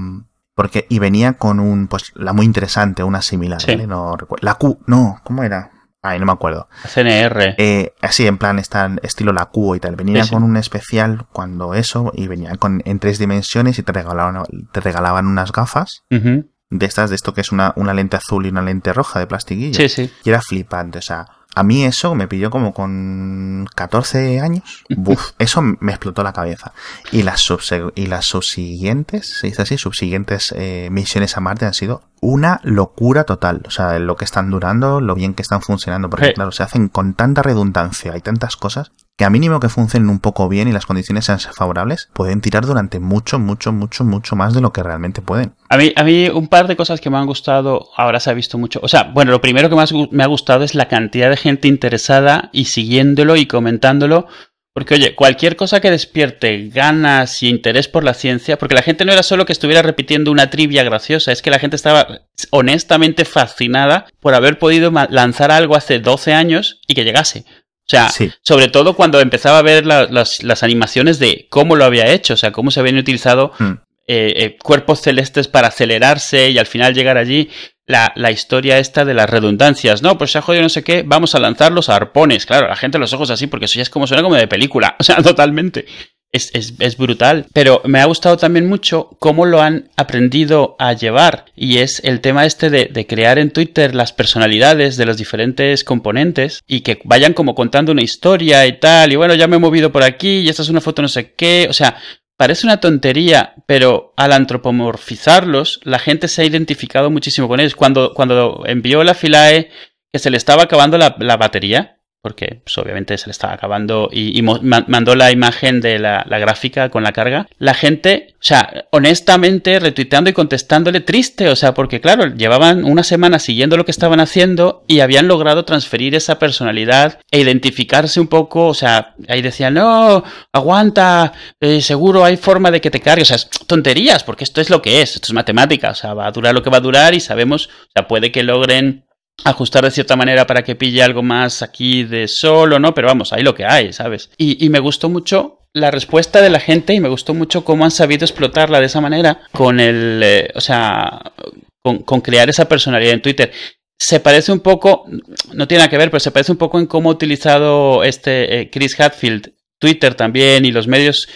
porque 0.56 0.86
y 0.90 1.00
venía 1.00 1.34
con 1.34 1.60
un 1.60 1.88
pues 1.88 2.12
la 2.16 2.32
muy 2.32 2.46
interesante, 2.46 3.04
una 3.04 3.22
similar, 3.22 3.62
Sí. 3.62 3.72
¿vale? 3.72 3.88
No 3.88 4.16
recuerdo. 4.16 4.46
La 4.46 4.56
Q, 4.56 4.80
no, 4.88 5.20
¿cómo 5.24 5.44
era? 5.44 5.72
Ay, 6.06 6.20
no 6.20 6.26
me 6.26 6.34
acuerdo. 6.34 6.68
CNR. 6.86 7.56
Eh, 7.58 7.94
así 8.02 8.28
en 8.28 8.38
plan 8.38 8.60
está 8.60 8.92
estilo 9.04 9.32
la 9.34 9.46
Q 9.46 9.76
y 9.76 9.80
tal. 9.80 9.96
Venía 9.96 10.22
Sí, 10.24 10.30
sí. 10.30 10.34
con 10.36 10.44
un 10.44 10.58
especial 10.58 11.26
cuando 11.32 11.74
eso 11.74 12.12
y 12.14 12.28
venía 12.28 12.56
con 12.58 12.82
en 12.86 13.00
tres 13.00 13.20
dimensiones 13.20 13.80
y 13.80 13.84
te 13.84 13.94
regalaban 13.94 14.44
te 14.74 14.82
regalaban 14.82 15.28
unas 15.28 15.52
gafas 15.54 16.04
Ujú. 16.12 16.50
De 16.74 16.86
estas 16.86 17.10
de 17.10 17.16
esto 17.16 17.34
que 17.34 17.42
es 17.42 17.52
una, 17.52 17.74
una 17.76 17.94
lente 17.94 18.18
azul 18.18 18.46
y 18.46 18.50
una 18.50 18.62
lente 18.62 18.92
roja 18.94 19.20
de 19.20 19.28
plastiquillo. 19.28 19.76
Sí, 19.76 19.90
sí. 19.90 20.12
Y 20.24 20.30
era 20.30 20.42
flipante, 20.42 21.00
o 21.00 21.02
sea, 21.02 21.28
a 21.56 21.62
mí 21.62 21.86
eso 21.86 22.16
me 22.16 22.28
pilló 22.28 22.50
como 22.50 22.74
con 22.74 23.68
14 23.76 24.40
años. 24.42 24.84
Buf, 24.90 25.32
eso 25.38 25.62
me 25.62 25.92
explotó 25.92 26.24
la 26.24 26.34
cabeza. 26.34 26.74
Y 27.12 27.22
las, 27.22 27.46
y 27.94 28.08
las 28.08 28.26
subsiguientes, 28.26 29.38
se 29.40 29.48
dice 29.48 29.62
así, 29.62 29.78
subsiguientes 29.78 30.52
eh, 30.58 30.90
misiones 30.92 31.38
a 31.38 31.42
Marte 31.42 31.66
han 31.66 31.76
sido 31.76 32.02
una 32.22 32.60
locura 32.64 33.24
total. 33.26 33.62
O 33.68 33.70
sea, 33.72 34.00
lo 34.00 34.16
que 34.16 34.26
están 34.26 34.50
durando, 34.50 35.00
lo 35.00 35.14
bien 35.14 35.36
que 35.36 35.44
están 35.44 35.62
funcionando. 35.62 36.10
Porque, 36.10 36.28
Sí. 36.28 36.34
claro, 36.34 36.52
se 36.52 36.64
hacen 36.64 36.88
con 36.90 37.14
tanta 37.14 37.44
redundancia, 37.44 38.14
hay 38.14 38.22
tantas 38.22 38.58
cosas, 38.58 38.92
que 39.18 39.26
a 39.26 39.30
mínimo 39.30 39.60
que 39.60 39.70
funcionen 39.70 40.10
un 40.10 40.20
poco 40.20 40.50
bien 40.50 40.68
y 40.68 40.72
las 40.72 40.86
condiciones 40.86 41.26
sean 41.26 41.40
favorables, 41.40 42.10
pueden 42.14 42.42
tirar 42.42 42.66
durante 42.66 43.00
mucho, 43.00 43.38
mucho, 43.38 43.72
mucho, 43.72 44.04
mucho 44.04 44.36
más 44.36 44.54
de 44.54 44.62
lo 44.62 44.74
que 44.74 44.82
realmente 44.82 45.22
pueden. 45.22 45.54
A 45.70 45.78
mí, 45.78 45.94
a 45.96 46.04
mí 46.04 46.30
un 46.30 46.48
par 46.48 46.68
de 46.68 46.76
cosas 46.76 47.00
que 47.00 47.10
me 47.10 47.18
han 47.18 47.28
gustado, 47.28 47.90
ahora 47.96 48.20
se 48.20 48.32
ha 48.32 48.34
visto 48.34 48.58
mucho. 48.58 48.80
O 48.82 48.88
sea, 48.88 49.04
bueno, 49.04 49.32
lo 49.32 49.42
primero 49.42 49.70
que 49.70 49.76
más 49.76 49.94
me 50.12 50.24
ha 50.24 50.28
gustado 50.28 50.64
es 50.64 50.74
la 50.74 50.88
cantidad 50.88 51.30
de 51.30 51.38
gente 51.38 51.68
interesada 51.68 52.50
y 52.52 52.66
siguiéndolo 52.66 53.36
y 53.36 53.46
comentándolo. 53.46 54.28
Porque, 54.76 54.96
oye, 54.96 55.14
cualquier 55.14 55.56
cosa 55.56 55.82
que 55.82 55.92
despierte 55.92 56.70
ganas 56.70 57.44
y 57.44 57.50
interés 57.50 57.88
por 57.88 58.04
la 58.04 58.16
ciencia, 58.16 58.58
porque 58.58 58.74
la 58.74 58.82
gente 58.82 59.06
no 59.06 59.14
era 59.14 59.22
solo 59.22 59.46
que 59.46 59.54
estuviera 59.54 59.84
repitiendo 59.84 60.32
una 60.32 60.50
trivia 60.50 60.84
graciosa, 60.84 61.32
es 61.32 61.44
que 61.44 61.52
la 61.52 61.60
gente 61.60 61.76
estaba 61.76 62.22
honestamente 62.50 63.24
fascinada 63.24 64.08
por 64.20 64.34
haber 64.34 64.58
podido 64.58 64.92
lanzar 65.12 65.52
algo 65.52 65.76
hace 65.76 66.00
12 66.00 66.34
años 66.34 66.82
y 66.88 66.96
que 66.96 67.04
llegase. 67.04 67.46
O 67.86 67.90
sea, 67.90 68.10
Sí. 68.10 68.32
sobre 68.42 68.70
todo 68.70 68.94
cuando 68.96 69.20
empezaba 69.20 69.58
a 69.60 69.62
ver 69.62 69.86
la- 69.86 70.06
las, 70.10 70.42
las 70.44 70.64
animaciones 70.64 71.20
de 71.20 71.48
cómo 71.50 71.76
lo 71.76 71.84
había 71.86 72.08
hecho, 72.08 72.34
o 72.34 72.38
sea, 72.38 72.52
cómo 72.52 72.72
se 72.72 72.80
habían 72.80 72.98
utilizado 72.98 73.52
Mm. 73.60 73.72
eh, 74.08 74.34
eh, 74.38 74.58
cuerpos 74.62 75.02
celestes 75.02 75.48
para 75.48 75.68
acelerarse 75.70 76.50
y 76.50 76.58
al 76.58 76.66
final 76.66 76.94
llegar 76.94 77.18
allí. 77.18 77.50
La, 77.86 78.14
la 78.16 78.32
historia 78.32 78.78
esta 78.80 79.04
de 79.04 79.14
las 79.14 79.30
redundancias. 79.30 80.02
No, 80.02 80.18
pues 80.18 80.32
se 80.32 80.38
ha 80.38 80.42
jodido 80.42 80.64
no 80.64 80.70
sé 80.70 80.84
qué, 80.86 81.04
vamos 81.06 81.36
a 81.36 81.40
lanzar 81.40 81.74
los 81.74 81.90
arpones. 81.90 82.46
Claro, 82.46 82.70
la 82.70 82.78
gente 82.78 82.98
los 82.98 83.12
ojos 83.12 83.30
así 83.30 83.48
porque 83.48 83.66
eso 83.66 83.76
ya 83.76 83.82
es 83.82 83.90
como 83.90 84.08
suena 84.08 84.24
como 84.24 84.36
de 84.36 84.48
película. 84.48 84.96
O 85.00 85.04
sea, 85.04 85.18
totalmente. 85.22 85.86
Es, 86.34 86.50
es, 86.54 86.74
es 86.80 86.98
brutal. 86.98 87.46
Pero 87.54 87.82
me 87.86 88.02
ha 88.02 88.06
gustado 88.06 88.38
también 88.38 88.68
mucho 88.68 89.16
cómo 89.20 89.46
lo 89.46 89.62
han 89.62 89.90
aprendido 89.96 90.76
a 90.80 90.94
llevar. 90.94 91.46
Y 91.56 91.78
es 91.78 92.02
el 92.04 92.22
tema 92.22 92.46
este 92.46 92.70
de, 92.70 92.86
de 92.86 93.08
crear 93.08 93.38
en 93.40 93.52
Twitter 93.52 93.96
las 93.96 94.12
personalidades 94.12 94.98
de 94.98 95.06
los 95.06 95.18
diferentes 95.18 95.84
componentes 95.84 96.62
y 96.68 96.82
que 96.82 97.00
vayan 97.04 97.34
como 97.34 97.56
contando 97.56 97.92
una 97.92 98.02
historia 98.02 98.66
y 98.66 98.80
tal. 98.80 99.14
Y 99.14 99.16
bueno, 99.16 99.36
ya 99.36 99.48
me 99.48 99.58
he 99.58 99.60
movido 99.60 99.92
por 99.92 100.04
aquí 100.04 100.40
y 100.40 100.50
esta 100.50 100.64
es 100.64 100.70
una 100.70 100.82
foto 100.82 101.02
no 101.02 101.08
sé 101.08 101.34
qué. 101.34 101.68
O 101.70 101.74
sea, 101.74 101.98
Parece 102.36 102.66
una 102.66 102.80
tontería, 102.80 103.54
pero 103.68 104.14
al 104.18 104.34
antropomorfizarlos, 104.34 105.80
la 105.84 106.00
gente 106.00 106.28
se 106.28 106.42
ha 106.42 106.46
identificado 106.46 107.12
muchísimo 107.12 107.48
con 107.48 107.60
ellos. 107.60 107.76
Cuando, 107.76 108.14
cuando 108.14 108.64
envió 108.66 109.04
la 109.04 109.14
Filae 109.14 109.70
que 110.12 110.20
se 110.20 110.30
le 110.30 110.38
estaba 110.38 110.64
acabando 110.64 110.98
la, 110.98 111.16
la 111.20 111.38
batería, 111.38 112.00
porque 112.24 112.62
pues, 112.64 112.78
obviamente 112.78 113.18
se 113.18 113.28
le 113.28 113.32
estaba 113.32 113.54
acabando 113.54 114.10
y, 114.10 114.42
mandó 114.42 115.14
la 115.14 115.32
imagen 115.32 115.82
de 115.82 116.00
la, 116.00 116.26
la 116.28 116.40
gráfica 116.40 116.88
con 116.88 117.04
la 117.04 117.12
carga, 117.12 117.48
la 117.60 117.74
gente, 117.74 118.30
o 118.36 118.36
sea, 118.40 118.86
honestamente 118.92 119.78
retuiteando 119.78 120.30
y 120.30 120.34
contestándole 120.34 121.02
triste, 121.02 121.50
o 121.50 121.56
sea, 121.58 121.74
porque 121.74 122.00
claro, 122.00 122.34
llevaban 122.34 122.86
una 122.86 123.04
semana 123.04 123.40
siguiendo 123.40 123.76
lo 123.76 123.84
que 123.84 123.92
estaban 123.92 124.22
haciendo 124.22 124.86
y 124.88 125.02
habían 125.02 125.28
logrado 125.28 125.66
transferir 125.66 126.16
esa 126.16 126.40
personalidad 126.40 127.20
e 127.30 127.42
identificarse 127.42 128.22
un 128.22 128.28
poco, 128.28 128.68
o 128.68 128.74
sea, 128.74 129.16
ahí 129.28 129.42
decían, 129.42 129.74
no, 129.74 130.24
aguanta, 130.54 131.34
eh, 131.60 131.82
seguro 131.82 132.24
hay 132.24 132.38
forma 132.38 132.72
de 132.72 132.80
que 132.80 132.90
te 132.90 133.02
cargue, 133.02 133.24
o 133.24 133.26
sea, 133.26 133.36
es 133.36 133.50
tonterías, 133.68 134.24
porque 134.24 134.46
esto 134.46 134.62
es 134.62 134.70
lo 134.70 134.82
que 134.82 135.02
es, 135.02 135.16
esto 135.16 135.28
es 135.28 135.34
matemática, 135.34 135.90
o 135.90 135.96
sea, 135.96 136.14
va 136.14 136.28
a 136.28 136.32
durar 136.32 136.54
lo 136.54 136.64
que 136.64 136.70
va 136.70 136.78
a 136.78 136.82
durar 136.82 137.14
y 137.14 137.20
sabemos, 137.20 137.68
o 137.68 137.92
sea, 137.94 138.08
puede 138.08 138.32
que 138.32 138.44
logren 138.44 139.04
ajustar 139.44 139.84
de 139.84 139.92
cierta 139.92 140.16
manera 140.16 140.48
para 140.48 140.64
que 140.64 140.76
pille 140.76 141.04
algo 141.04 141.24
más 141.24 141.62
aquí 141.62 142.04
de 142.04 142.28
solo, 142.28 142.80
¿no? 142.80 142.94
Pero 142.94 143.08
vamos, 143.08 143.34
hay 143.34 143.44
lo 143.44 143.56
que 143.56 143.66
hay, 143.66 143.94
¿sabes? 143.94 144.30
Y, 144.38 144.70
me 144.70 144.80
gustó 144.80 145.10
mucho 145.10 145.60
la 145.74 145.92
respuesta 145.92 146.42
de 146.42 146.50
la 146.50 146.60
gente 146.60 146.94
y 146.94 147.00
me 147.00 147.10
gustó 147.10 147.34
mucho 147.34 147.66
cómo 147.66 147.84
han 147.84 147.92
sabido 147.92 148.26
explotarla 148.26 148.80
de 148.80 148.86
esa 148.86 149.02
manera 149.02 149.42
con 149.52 149.80
el, 149.80 150.22
eh, 150.24 150.52
o 150.56 150.62
sea, 150.62 151.34
con, 151.82 152.22
crear 152.22 152.50
esa 152.50 152.70
personalidad 152.70 153.14
en 153.14 153.22
Twitter. 153.22 153.52
Se 153.98 154.20
parece 154.20 154.52
un 154.52 154.60
poco, 154.60 155.06
no 155.54 155.68
tiene 155.68 155.80
nada 155.80 155.90
que 155.90 155.98
ver, 155.98 156.12
pero 156.12 156.20
se 156.20 156.32
parece 156.32 156.52
un 156.52 156.58
poco 156.58 156.80
en 156.80 156.88
cómo 156.88 157.10
ha 157.10 157.14
utilizado 157.14 158.04
este 158.04 158.62
eh, 158.62 158.70
Chris 158.70 159.00
Hadfield 159.00 159.54
Twitter 159.80 160.16
también 160.16 160.66
y 160.66 160.72
los 160.72 160.88
medios 160.88 161.28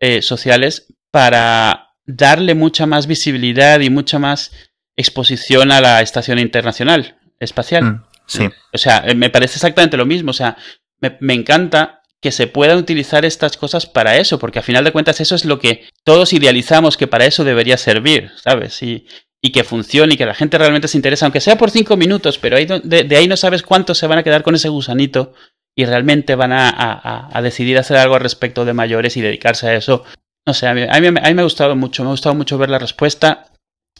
eh, 0.00 0.22
sociales 0.22 0.86
para 1.10 1.94
darle 2.06 2.54
mucha 2.54 2.86
más 2.86 3.06
visibilidad 3.06 3.80
y 3.80 3.90
mucha 3.90 4.18
más 4.18 4.50
exposición 4.96 5.72
a 5.72 5.80
la 5.80 6.02
estación 6.02 6.38
internacional 6.38 7.16
espacial. 7.44 7.84
Mm, 7.84 8.04
sí. 8.26 8.48
O 8.72 8.78
sea, 8.78 9.04
eh, 9.06 9.14
me 9.14 9.30
parece 9.30 9.56
exactamente 9.56 9.96
lo 9.96 10.06
mismo. 10.06 10.30
O 10.30 10.34
sea, 10.34 10.56
me, 11.00 11.16
me 11.20 11.34
encanta 11.34 12.02
que 12.20 12.32
se 12.32 12.46
puedan 12.46 12.78
utilizar 12.78 13.24
estas 13.24 13.56
cosas 13.56 13.86
para 13.86 14.16
eso, 14.16 14.38
porque 14.38 14.58
a 14.58 14.62
final 14.62 14.82
de 14.82 14.92
cuentas 14.92 15.20
eso 15.20 15.34
es 15.34 15.44
lo 15.44 15.58
que 15.58 15.84
todos 16.04 16.32
idealizamos 16.32 16.96
que 16.96 17.06
para 17.06 17.26
eso 17.26 17.44
debería 17.44 17.76
servir, 17.76 18.30
¿sabes? 18.42 18.82
Y, 18.82 19.06
y 19.42 19.52
que 19.52 19.62
funcione 19.62 20.14
y 20.14 20.16
que 20.16 20.24
la 20.24 20.34
gente 20.34 20.56
realmente 20.56 20.88
se 20.88 20.96
interesa, 20.96 21.26
aunque 21.26 21.42
sea 21.42 21.58
por 21.58 21.70
cinco 21.70 21.98
minutos, 21.98 22.38
pero 22.38 22.56
ahí, 22.56 22.64
de, 22.64 23.04
de 23.04 23.16
ahí 23.16 23.28
no 23.28 23.36
sabes 23.36 23.62
cuántos 23.62 23.98
se 23.98 24.06
van 24.06 24.16
a 24.16 24.22
quedar 24.22 24.42
con 24.42 24.54
ese 24.54 24.70
gusanito 24.70 25.34
y 25.76 25.84
realmente 25.84 26.34
van 26.34 26.52
a, 26.52 26.70
a, 26.70 27.28
a, 27.30 27.42
decidir 27.42 27.76
hacer 27.76 27.98
algo 27.98 28.14
al 28.14 28.22
respecto 28.22 28.64
de 28.64 28.72
mayores 28.72 29.18
y 29.18 29.20
dedicarse 29.20 29.68
a 29.68 29.74
eso. 29.74 30.04
No 30.46 30.54
sé, 30.54 30.66
a 30.66 30.72
mí, 30.72 30.82
a, 30.88 31.00
mí, 31.00 31.06
a 31.08 31.10
mí, 31.10 31.34
me 31.34 31.42
ha 31.42 31.44
gustado 31.44 31.76
mucho, 31.76 32.04
me 32.04 32.08
ha 32.08 32.12
gustado 32.12 32.34
mucho 32.34 32.56
ver 32.56 32.70
la 32.70 32.78
respuesta 32.78 33.46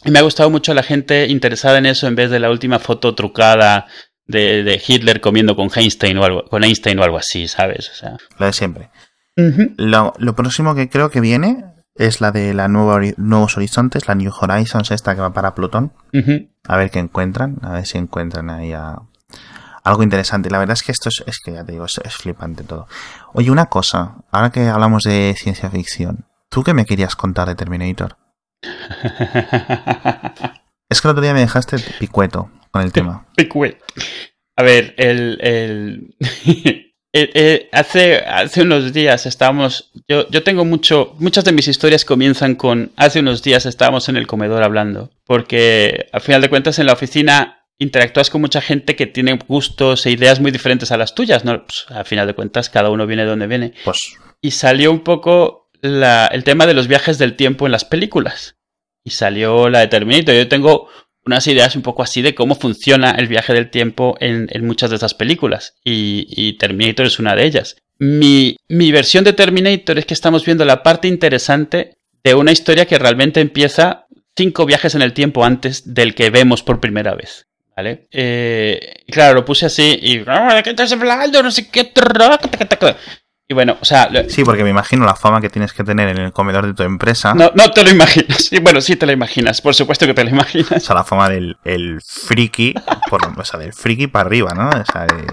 me 0.03 0.19
ha 0.19 0.23
gustado 0.23 0.49
mucho 0.49 0.73
la 0.73 0.83
gente 0.83 1.27
interesada 1.27 1.77
en 1.77 1.85
eso 1.85 2.07
en 2.07 2.15
vez 2.15 2.29
de 2.29 2.39
la 2.39 2.49
última 2.49 2.79
foto 2.79 3.15
trucada 3.15 3.87
de, 4.27 4.63
de 4.63 4.81
Hitler 4.85 5.21
comiendo 5.21 5.55
con 5.55 5.69
Einstein 5.73 6.17
o 6.17 6.23
algo, 6.23 6.45
con 6.45 6.63
Einstein 6.63 6.99
o 6.99 7.03
algo 7.03 7.17
así, 7.17 7.47
¿sabes? 7.47 7.89
O 7.89 7.93
sea, 7.93 8.17
lo 8.37 8.45
de 8.45 8.53
siempre. 8.53 8.89
Uh 9.37 9.41
-huh. 9.41 9.73
lo, 9.77 10.13
lo, 10.17 10.35
próximo 10.35 10.75
que 10.75 10.89
creo 10.89 11.09
que 11.09 11.19
viene 11.19 11.65
es 11.95 12.21
la 12.21 12.31
de 12.31 12.53
la 12.53 12.67
nueva 12.67 13.01
Nuevos 13.17 13.57
Horizontes, 13.57 14.07
la 14.07 14.15
New 14.15 14.31
Horizons, 14.39 14.91
esta 14.91 15.15
que 15.15 15.21
va 15.21 15.33
para 15.33 15.55
Plutón. 15.55 15.91
Uh 16.13 16.17
-huh. 16.19 16.49
A 16.67 16.77
ver 16.77 16.89
qué 16.89 16.99
encuentran, 16.99 17.57
a 17.61 17.71
ver 17.73 17.85
si 17.85 17.97
encuentran 17.97 18.49
ahí 18.49 18.73
a... 18.73 19.01
algo 19.83 20.03
interesante. 20.03 20.49
La 20.49 20.59
verdad 20.59 20.73
es 20.73 20.83
que 20.83 20.91
esto 20.91 21.09
es, 21.09 21.23
es 21.25 21.39
que 21.43 21.53
ya 21.53 21.63
te 21.63 21.73
digo, 21.73 21.85
es, 21.85 21.99
es, 22.03 22.15
flipante 22.15 22.63
todo. 22.63 22.87
Oye, 23.33 23.51
una 23.51 23.67
cosa, 23.67 24.15
ahora 24.31 24.51
que 24.51 24.67
hablamos 24.67 25.03
de 25.03 25.35
ciencia 25.37 25.69
ficción, 25.69 26.25
¿tú 26.49 26.63
qué 26.63 26.73
me 26.73 26.85
querías 26.85 27.15
contar 27.15 27.47
de 27.47 27.55
Terminator? 27.55 28.17
es 30.89 31.01
que 31.01 31.07
el 31.07 31.11
otro 31.11 31.21
día 31.21 31.33
me 31.33 31.41
dejaste 31.41 31.77
picueto 31.99 32.49
con 32.71 32.81
el 32.81 32.91
tema. 32.91 33.25
Picueto. 33.35 33.85
A 34.57 34.63
ver, 34.63 34.93
el... 34.97 35.37
el... 35.41 36.15
Eh, 37.17 37.31
eh, 37.33 37.69
hace, 37.71 38.17
hace 38.25 38.63
unos 38.63 38.91
días 38.91 39.25
estábamos. 39.25 39.89
Yo, 40.05 40.29
yo 40.29 40.43
tengo 40.43 40.65
mucho. 40.65 41.15
Muchas 41.17 41.45
de 41.45 41.53
mis 41.53 41.69
historias 41.69 42.03
comienzan 42.03 42.55
con. 42.55 42.91
Hace 42.97 43.21
unos 43.21 43.41
días 43.41 43.65
estábamos 43.65 44.09
en 44.09 44.17
el 44.17 44.27
comedor 44.27 44.63
hablando. 44.63 45.11
Porque 45.25 46.09
al 46.11 46.19
final 46.19 46.41
de 46.41 46.49
cuentas 46.49 46.77
en 46.77 46.87
la 46.87 46.91
oficina 46.91 47.65
interactúas 47.77 48.29
con 48.29 48.41
mucha 48.41 48.59
gente 48.59 48.97
que 48.97 49.07
tiene 49.07 49.39
gustos 49.47 50.05
e 50.05 50.11
ideas 50.11 50.41
muy 50.41 50.51
diferentes 50.51 50.91
a 50.91 50.97
las 50.97 51.15
tuyas, 51.15 51.45
¿no? 51.45 51.65
Pues, 51.65 51.85
al 51.89 52.03
final 52.03 52.27
de 52.27 52.33
cuentas, 52.33 52.69
cada 52.69 52.89
uno 52.89 53.07
viene 53.07 53.23
de 53.23 53.29
donde 53.29 53.47
viene. 53.47 53.73
Pues. 53.85 54.17
Y 54.41 54.51
salió 54.51 54.91
un 54.91 54.99
poco 54.99 55.64
el 55.85 56.43
tema 56.43 56.65
de 56.65 56.73
los 56.73 56.87
viajes 56.87 57.17
del 57.17 57.35
tiempo 57.35 57.65
en 57.65 57.71
las 57.71 57.85
películas. 57.85 58.55
Y 59.03 59.11
salió 59.11 59.69
la 59.69 59.79
de 59.79 59.87
Terminator. 59.87 60.35
Yo 60.35 60.47
tengo 60.47 60.89
unas 61.25 61.47
ideas 61.47 61.75
un 61.75 61.81
poco 61.81 62.03
así 62.03 62.21
de 62.21 62.35
cómo 62.35 62.55
funciona 62.55 63.11
el 63.11 63.27
viaje 63.27 63.53
del 63.53 63.69
tiempo 63.69 64.15
en, 64.19 64.47
muchas 64.65 64.89
de 64.89 64.97
esas 64.97 65.13
películas. 65.13 65.75
Y, 65.83 66.53
Terminator 66.57 67.05
es 67.05 67.19
una 67.19 67.35
de 67.35 67.45
ellas. 67.45 67.77
Mi, 67.97 68.57
mi 68.67 68.91
versión 68.91 69.23
de 69.23 69.33
Terminator 69.33 69.97
es 69.97 70.05
que 70.05 70.13
estamos 70.13 70.45
viendo 70.45 70.65
la 70.65 70.83
parte 70.83 71.07
interesante 71.07 71.97
de 72.23 72.33
una 72.33 72.51
historia 72.51 72.85
que 72.85 72.99
realmente 72.99 73.39
empieza 73.39 74.07
cinco 74.35 74.65
viajes 74.65 74.95
en 74.95 75.01
el 75.01 75.13
tiempo 75.13 75.45
antes 75.45 75.93
del 75.93 76.13
que 76.15 76.29
vemos 76.29 76.63
por 76.63 76.79
primera 76.79 77.15
vez. 77.15 77.47
¿Vale? 77.75 78.07
Eh, 78.11 79.03
claro, 79.07 79.33
lo 79.33 79.45
puse 79.45 79.65
así 79.65 79.99
y. 80.01 80.19
Y 83.47 83.53
bueno, 83.53 83.77
o 83.79 83.85
sea. 83.85 84.09
Sí, 84.27 84.43
porque 84.43 84.63
me 84.63 84.71
imagino 84.71 85.05
la 85.05 85.15
fama 85.15 85.39
que 85.39 85.49
tienes 85.49 85.71
que 85.71 85.83
tener 85.83 86.09
en 86.09 86.17
el 86.17 86.33
comedor 86.33 86.65
de 86.65 86.73
tu 86.73 86.81
empresa. 86.81 87.35
No, 87.35 87.51
no 87.53 87.69
te 87.69 87.83
lo 87.83 87.91
imaginas. 87.91 88.51
Y 88.51 88.59
bueno, 88.59 88.81
sí 88.81 88.95
te 88.95 89.05
lo 89.05 89.11
imaginas. 89.11 89.61
Por 89.61 89.75
supuesto 89.75 90.07
que 90.07 90.15
te 90.15 90.23
lo 90.23 90.31
imaginas. 90.31 90.71
O 90.71 90.79
sea, 90.79 90.95
la 90.95 91.03
fama 91.03 91.29
del 91.29 91.55
el 91.63 92.01
friki, 92.01 92.73
por, 93.09 93.21
o 93.37 93.45
sea, 93.45 93.59
del 93.59 93.73
friki 93.73 94.07
para 94.07 94.25
arriba, 94.25 94.53
¿no? 94.55 94.69
O 94.69 94.85
sea, 94.91 95.05
de, 95.05 95.27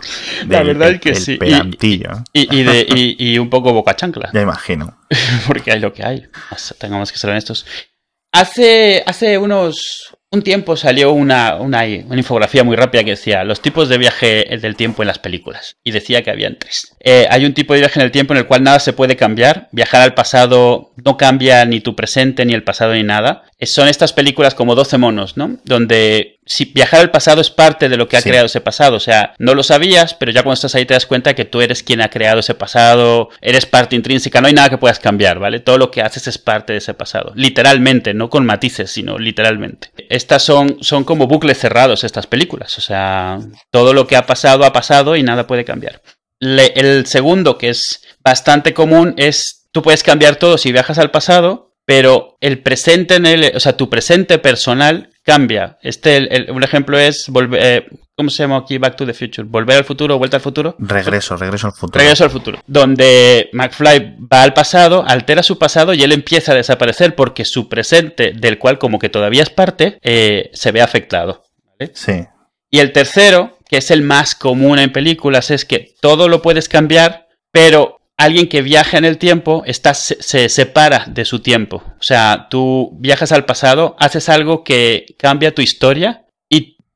la 0.46 0.62
verdad 0.62 0.90
es 0.90 1.00
que 1.00 1.08
el 1.10 1.16
sí. 1.16 1.36
Pedantillo. 1.36 2.10
Y, 2.34 2.54
y, 2.54 2.60
y, 2.60 2.62
de, 2.64 2.86
y, 2.88 3.32
y 3.32 3.38
un 3.38 3.48
poco 3.48 3.72
boca 3.72 3.96
chancla. 3.96 4.30
Ya 4.34 4.42
imagino. 4.42 4.98
porque 5.46 5.72
hay 5.72 5.80
lo 5.80 5.94
que 5.94 6.04
hay. 6.04 6.26
O 6.50 6.58
sea, 6.58 6.76
tengamos 6.78 7.10
que 7.12 7.18
ser 7.18 7.30
honestos. 7.30 7.66
Hace, 8.30 9.02
hace 9.06 9.38
unos, 9.38 10.14
un 10.32 10.42
tiempo 10.42 10.76
salió 10.76 11.12
una, 11.12 11.56
una, 11.56 11.82
una, 11.84 12.16
infografía 12.16 12.64
muy 12.64 12.74
rápida 12.74 13.04
que 13.04 13.10
decía 13.10 13.44
los 13.44 13.60
tipos 13.60 13.90
de 13.90 13.98
viaje 13.98 14.46
del 14.60 14.76
tiempo 14.76 15.02
en 15.02 15.08
las 15.08 15.18
películas. 15.18 15.76
Y 15.84 15.90
decía 15.90 16.22
que 16.22 16.30
habían 16.30 16.58
tres. 16.58 16.96
Eh, 17.00 17.26
hay 17.30 17.44
un 17.44 17.52
tipo 17.52 17.74
de 17.74 17.80
viaje 17.80 18.00
en 18.00 18.06
el 18.06 18.10
tiempo 18.10 18.32
en 18.32 18.38
el 18.38 18.46
cual 18.46 18.62
nada 18.62 18.78
se 18.78 18.94
puede 18.94 19.16
cambiar. 19.16 19.68
Viajar 19.72 20.00
al 20.00 20.14
pasado 20.14 20.92
no 21.04 21.18
cambia 21.18 21.66
ni 21.66 21.80
tu 21.80 21.94
presente, 21.94 22.46
ni 22.46 22.54
el 22.54 22.64
pasado, 22.64 22.94
ni 22.94 23.02
nada. 23.02 23.42
Eh, 23.58 23.66
son 23.66 23.88
estas 23.88 24.14
películas 24.14 24.54
como 24.54 24.74
12 24.74 24.96
monos, 24.96 25.36
¿no? 25.36 25.58
Donde 25.64 26.38
si 26.44 26.64
viajar 26.66 27.00
al 27.00 27.10
pasado 27.10 27.40
es 27.40 27.50
parte 27.50 27.88
de 27.88 27.96
lo 27.96 28.08
que 28.08 28.16
ha 28.16 28.20
sí. 28.20 28.28
creado 28.28 28.46
ese 28.46 28.60
pasado. 28.60 28.96
O 28.96 29.00
sea, 29.00 29.34
no 29.38 29.54
lo 29.54 29.62
sabías, 29.62 30.14
pero 30.14 30.32
ya 30.32 30.42
cuando 30.42 30.54
estás 30.54 30.74
ahí 30.74 30.84
te 30.84 30.94
das 30.94 31.06
cuenta 31.06 31.34
que 31.34 31.44
tú 31.44 31.60
eres 31.60 31.82
quien 31.82 32.00
ha 32.00 32.10
creado 32.10 32.40
ese 32.40 32.54
pasado, 32.54 33.28
eres 33.40 33.66
parte 33.66 33.96
intrínseca, 33.96 34.40
no 34.40 34.48
hay 34.48 34.54
nada 34.54 34.70
que 34.70 34.78
puedas 34.78 34.98
cambiar, 34.98 35.38
¿vale? 35.38 35.60
Todo 35.60 35.78
lo 35.78 35.90
que 35.90 36.02
haces 36.02 36.26
es 36.26 36.38
parte 36.38 36.72
de 36.72 36.78
ese 36.78 36.94
pasado. 36.94 37.32
Literalmente, 37.36 38.12
no 38.12 38.28
con 38.28 38.44
matices, 38.44 38.90
sino 38.90 39.18
literalmente. 39.18 39.90
Estas 40.08 40.42
son, 40.42 40.78
son 40.80 41.04
como 41.04 41.26
bucles 41.26 41.58
cerrados, 41.58 42.04
estas 42.04 42.26
películas. 42.26 42.76
O 42.78 42.80
sea, 42.80 43.38
todo 43.70 43.92
lo 43.92 44.06
que 44.06 44.16
ha 44.16 44.26
pasado 44.26 44.64
ha 44.64 44.72
pasado 44.72 45.16
y 45.16 45.22
nada 45.22 45.46
puede 45.46 45.64
cambiar. 45.64 46.02
Le, 46.40 46.72
el 46.74 47.06
segundo, 47.06 47.56
que 47.56 47.68
es 47.68 48.02
bastante 48.24 48.74
común, 48.74 49.14
es 49.16 49.68
tú 49.70 49.82
puedes 49.82 50.02
cambiar 50.02 50.36
todo 50.36 50.58
si 50.58 50.72
viajas 50.72 50.98
al 50.98 51.10
pasado, 51.10 51.71
pero 51.92 52.38
el 52.40 52.62
presente 52.62 53.16
en 53.16 53.26
el, 53.26 53.52
o 53.54 53.60
sea, 53.60 53.76
tu 53.76 53.90
presente 53.90 54.38
personal 54.38 55.10
cambia. 55.22 55.76
Este, 55.82 56.16
el, 56.16 56.28
el, 56.32 56.50
un 56.50 56.62
ejemplo 56.64 56.98
es, 56.98 57.28
volver, 57.28 57.60
eh, 57.62 57.86
¿cómo 58.16 58.30
se 58.30 58.44
llama 58.44 58.56
aquí? 58.56 58.78
Back 58.78 58.96
to 58.96 59.04
the 59.04 59.12
Future. 59.12 59.46
Volver 59.46 59.76
al 59.76 59.84
futuro, 59.84 60.16
vuelta 60.16 60.38
al 60.38 60.42
futuro. 60.42 60.74
Regreso, 60.78 61.36
regreso 61.36 61.66
al 61.66 61.74
futuro. 61.74 62.00
Regreso 62.00 62.24
al 62.24 62.30
futuro. 62.30 62.62
Donde 62.66 63.50
McFly 63.52 64.16
va 64.32 64.42
al 64.42 64.54
pasado, 64.54 65.04
altera 65.06 65.42
su 65.42 65.58
pasado 65.58 65.92
y 65.92 66.02
él 66.02 66.12
empieza 66.12 66.52
a 66.52 66.54
desaparecer 66.54 67.14
porque 67.14 67.44
su 67.44 67.68
presente, 67.68 68.32
del 68.34 68.58
cual 68.58 68.78
como 68.78 68.98
que 68.98 69.10
todavía 69.10 69.42
es 69.42 69.50
parte, 69.50 69.98
eh, 70.00 70.48
se 70.54 70.72
ve 70.72 70.80
afectado. 70.80 71.44
¿vale? 71.78 71.92
Sí. 71.94 72.24
Y 72.70 72.78
el 72.78 72.92
tercero, 72.92 73.58
que 73.68 73.76
es 73.76 73.90
el 73.90 74.00
más 74.00 74.34
común 74.34 74.78
en 74.78 74.92
películas, 74.92 75.50
es 75.50 75.66
que 75.66 75.94
todo 76.00 76.30
lo 76.30 76.40
puedes 76.40 76.70
cambiar, 76.70 77.26
pero 77.50 77.98
alguien 78.24 78.48
que 78.48 78.62
viaja 78.62 78.98
en 78.98 79.04
el 79.04 79.18
tiempo 79.18 79.62
está, 79.66 79.94
se, 79.94 80.22
se, 80.22 80.48
separa 80.48 81.06
de 81.08 81.24
su 81.24 81.40
tiempo. 81.40 81.82
O 81.98 82.02
sea, 82.02 82.48
tú 82.50 82.90
viajas 82.98 83.32
al 83.32 83.44
pasado, 83.44 83.96
haces 83.98 84.28
algo 84.28 84.64
que 84.64 85.14
cambia 85.18 85.54
tu 85.54 85.62
historia 85.62 86.21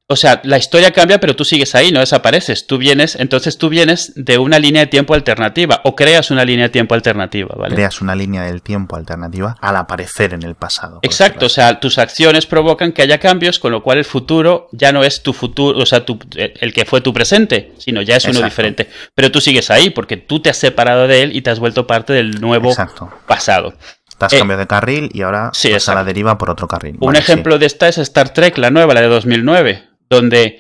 o 0.09 0.15
sea, 0.15 0.41
la 0.45 0.57
historia 0.57 0.93
cambia, 0.93 1.19
pero 1.19 1.35
tú 1.35 1.45
sigues 1.45 1.75
ahí, 1.75 1.91
no 1.91 1.99
desapareces. 1.99 2.69
Tú 2.69 2.79
vienes, 2.79 3.17
entonces 3.17 3.59
tú 3.59 3.69
vienes 3.69 4.13
de 4.15 4.39
una 4.39 4.61
línea 4.61 4.83
de 4.83 4.87
tiempo 4.87 5.15
alternativa 5.15 5.81
o 5.83 5.97
creas 5.97 6.31
una 6.31 6.45
línea 6.45 6.67
de 6.67 6.69
tiempo 6.69 6.95
alternativa, 6.95 7.57
¿vale? 7.59 7.75
Creas 7.75 8.01
una 8.01 8.15
línea 8.15 8.43
del 8.43 8.63
tiempo 8.63 8.95
alternativa 8.95 9.57
al 9.61 9.75
aparecer 9.75 10.33
en 10.33 10.45
el 10.45 10.55
pasado. 10.55 11.01
Exacto, 11.03 11.47
o 11.47 11.49
sea, 11.49 11.81
tus 11.81 11.99
acciones 11.99 12.47
provocan 12.47 12.93
que 12.93 13.03
haya 13.03 13.19
cambios, 13.19 13.59
con 13.59 13.73
lo 13.73 13.83
cual 13.83 13.99
el 13.99 14.05
futuro 14.05 14.69
ya 14.71 14.93
no 14.93 15.03
es 15.03 15.25
tu 15.25 15.33
futuro, 15.33 15.77
o 15.77 15.87
sea, 15.87 16.05
tu, 16.05 16.21
el 16.37 16.73
que 16.73 16.85
fue 16.85 17.01
tu 17.01 17.13
presente, 17.13 17.73
sino 17.79 18.01
ya 18.01 18.15
es 18.15 18.25
Exacto. 18.27 18.39
uno 18.39 18.47
diferente. 18.47 18.89
Pero 19.13 19.33
tú 19.33 19.41
sigues 19.41 19.73
ahí 19.73 19.91
porque 19.91 20.17
tú 20.17 20.39
te 20.39 20.51
has 20.51 20.57
separado 20.57 21.09
de 21.09 21.23
él 21.23 21.35
y 21.35 21.43
te 21.43 21.51
has 21.51 21.59
vuelto 21.59 21.89
parte 21.89 22.13
del 22.13 22.41
nuevo 22.41 22.69
Exacto. 22.69 23.11
pasado. 23.27 23.75
Te 24.19 24.25
has 24.25 24.33
eh, 24.33 24.39
cambiado 24.39 24.61
de 24.61 24.69
carril 24.69 25.11
y 25.13 25.23
ahora 25.23 25.51
sí, 25.53 25.73
vas 25.73 25.89
a 25.89 25.97
la 25.97 26.05
deriva 26.05 26.39
por 26.39 26.49
otro 26.49 26.69
carril. 26.69 26.97
Un 27.01 27.09
vale, 27.09 27.19
ejemplo 27.19 27.55
sí. 27.55 27.59
de 27.59 27.67
esta 27.67 27.89
es 27.89 27.99
Star 27.99 28.33
Trek, 28.33 28.57
la 28.57 28.71
nueva, 28.71 28.95
la 28.95 29.01
de 29.01 29.09
2009 29.09 29.96
donde 30.09 30.59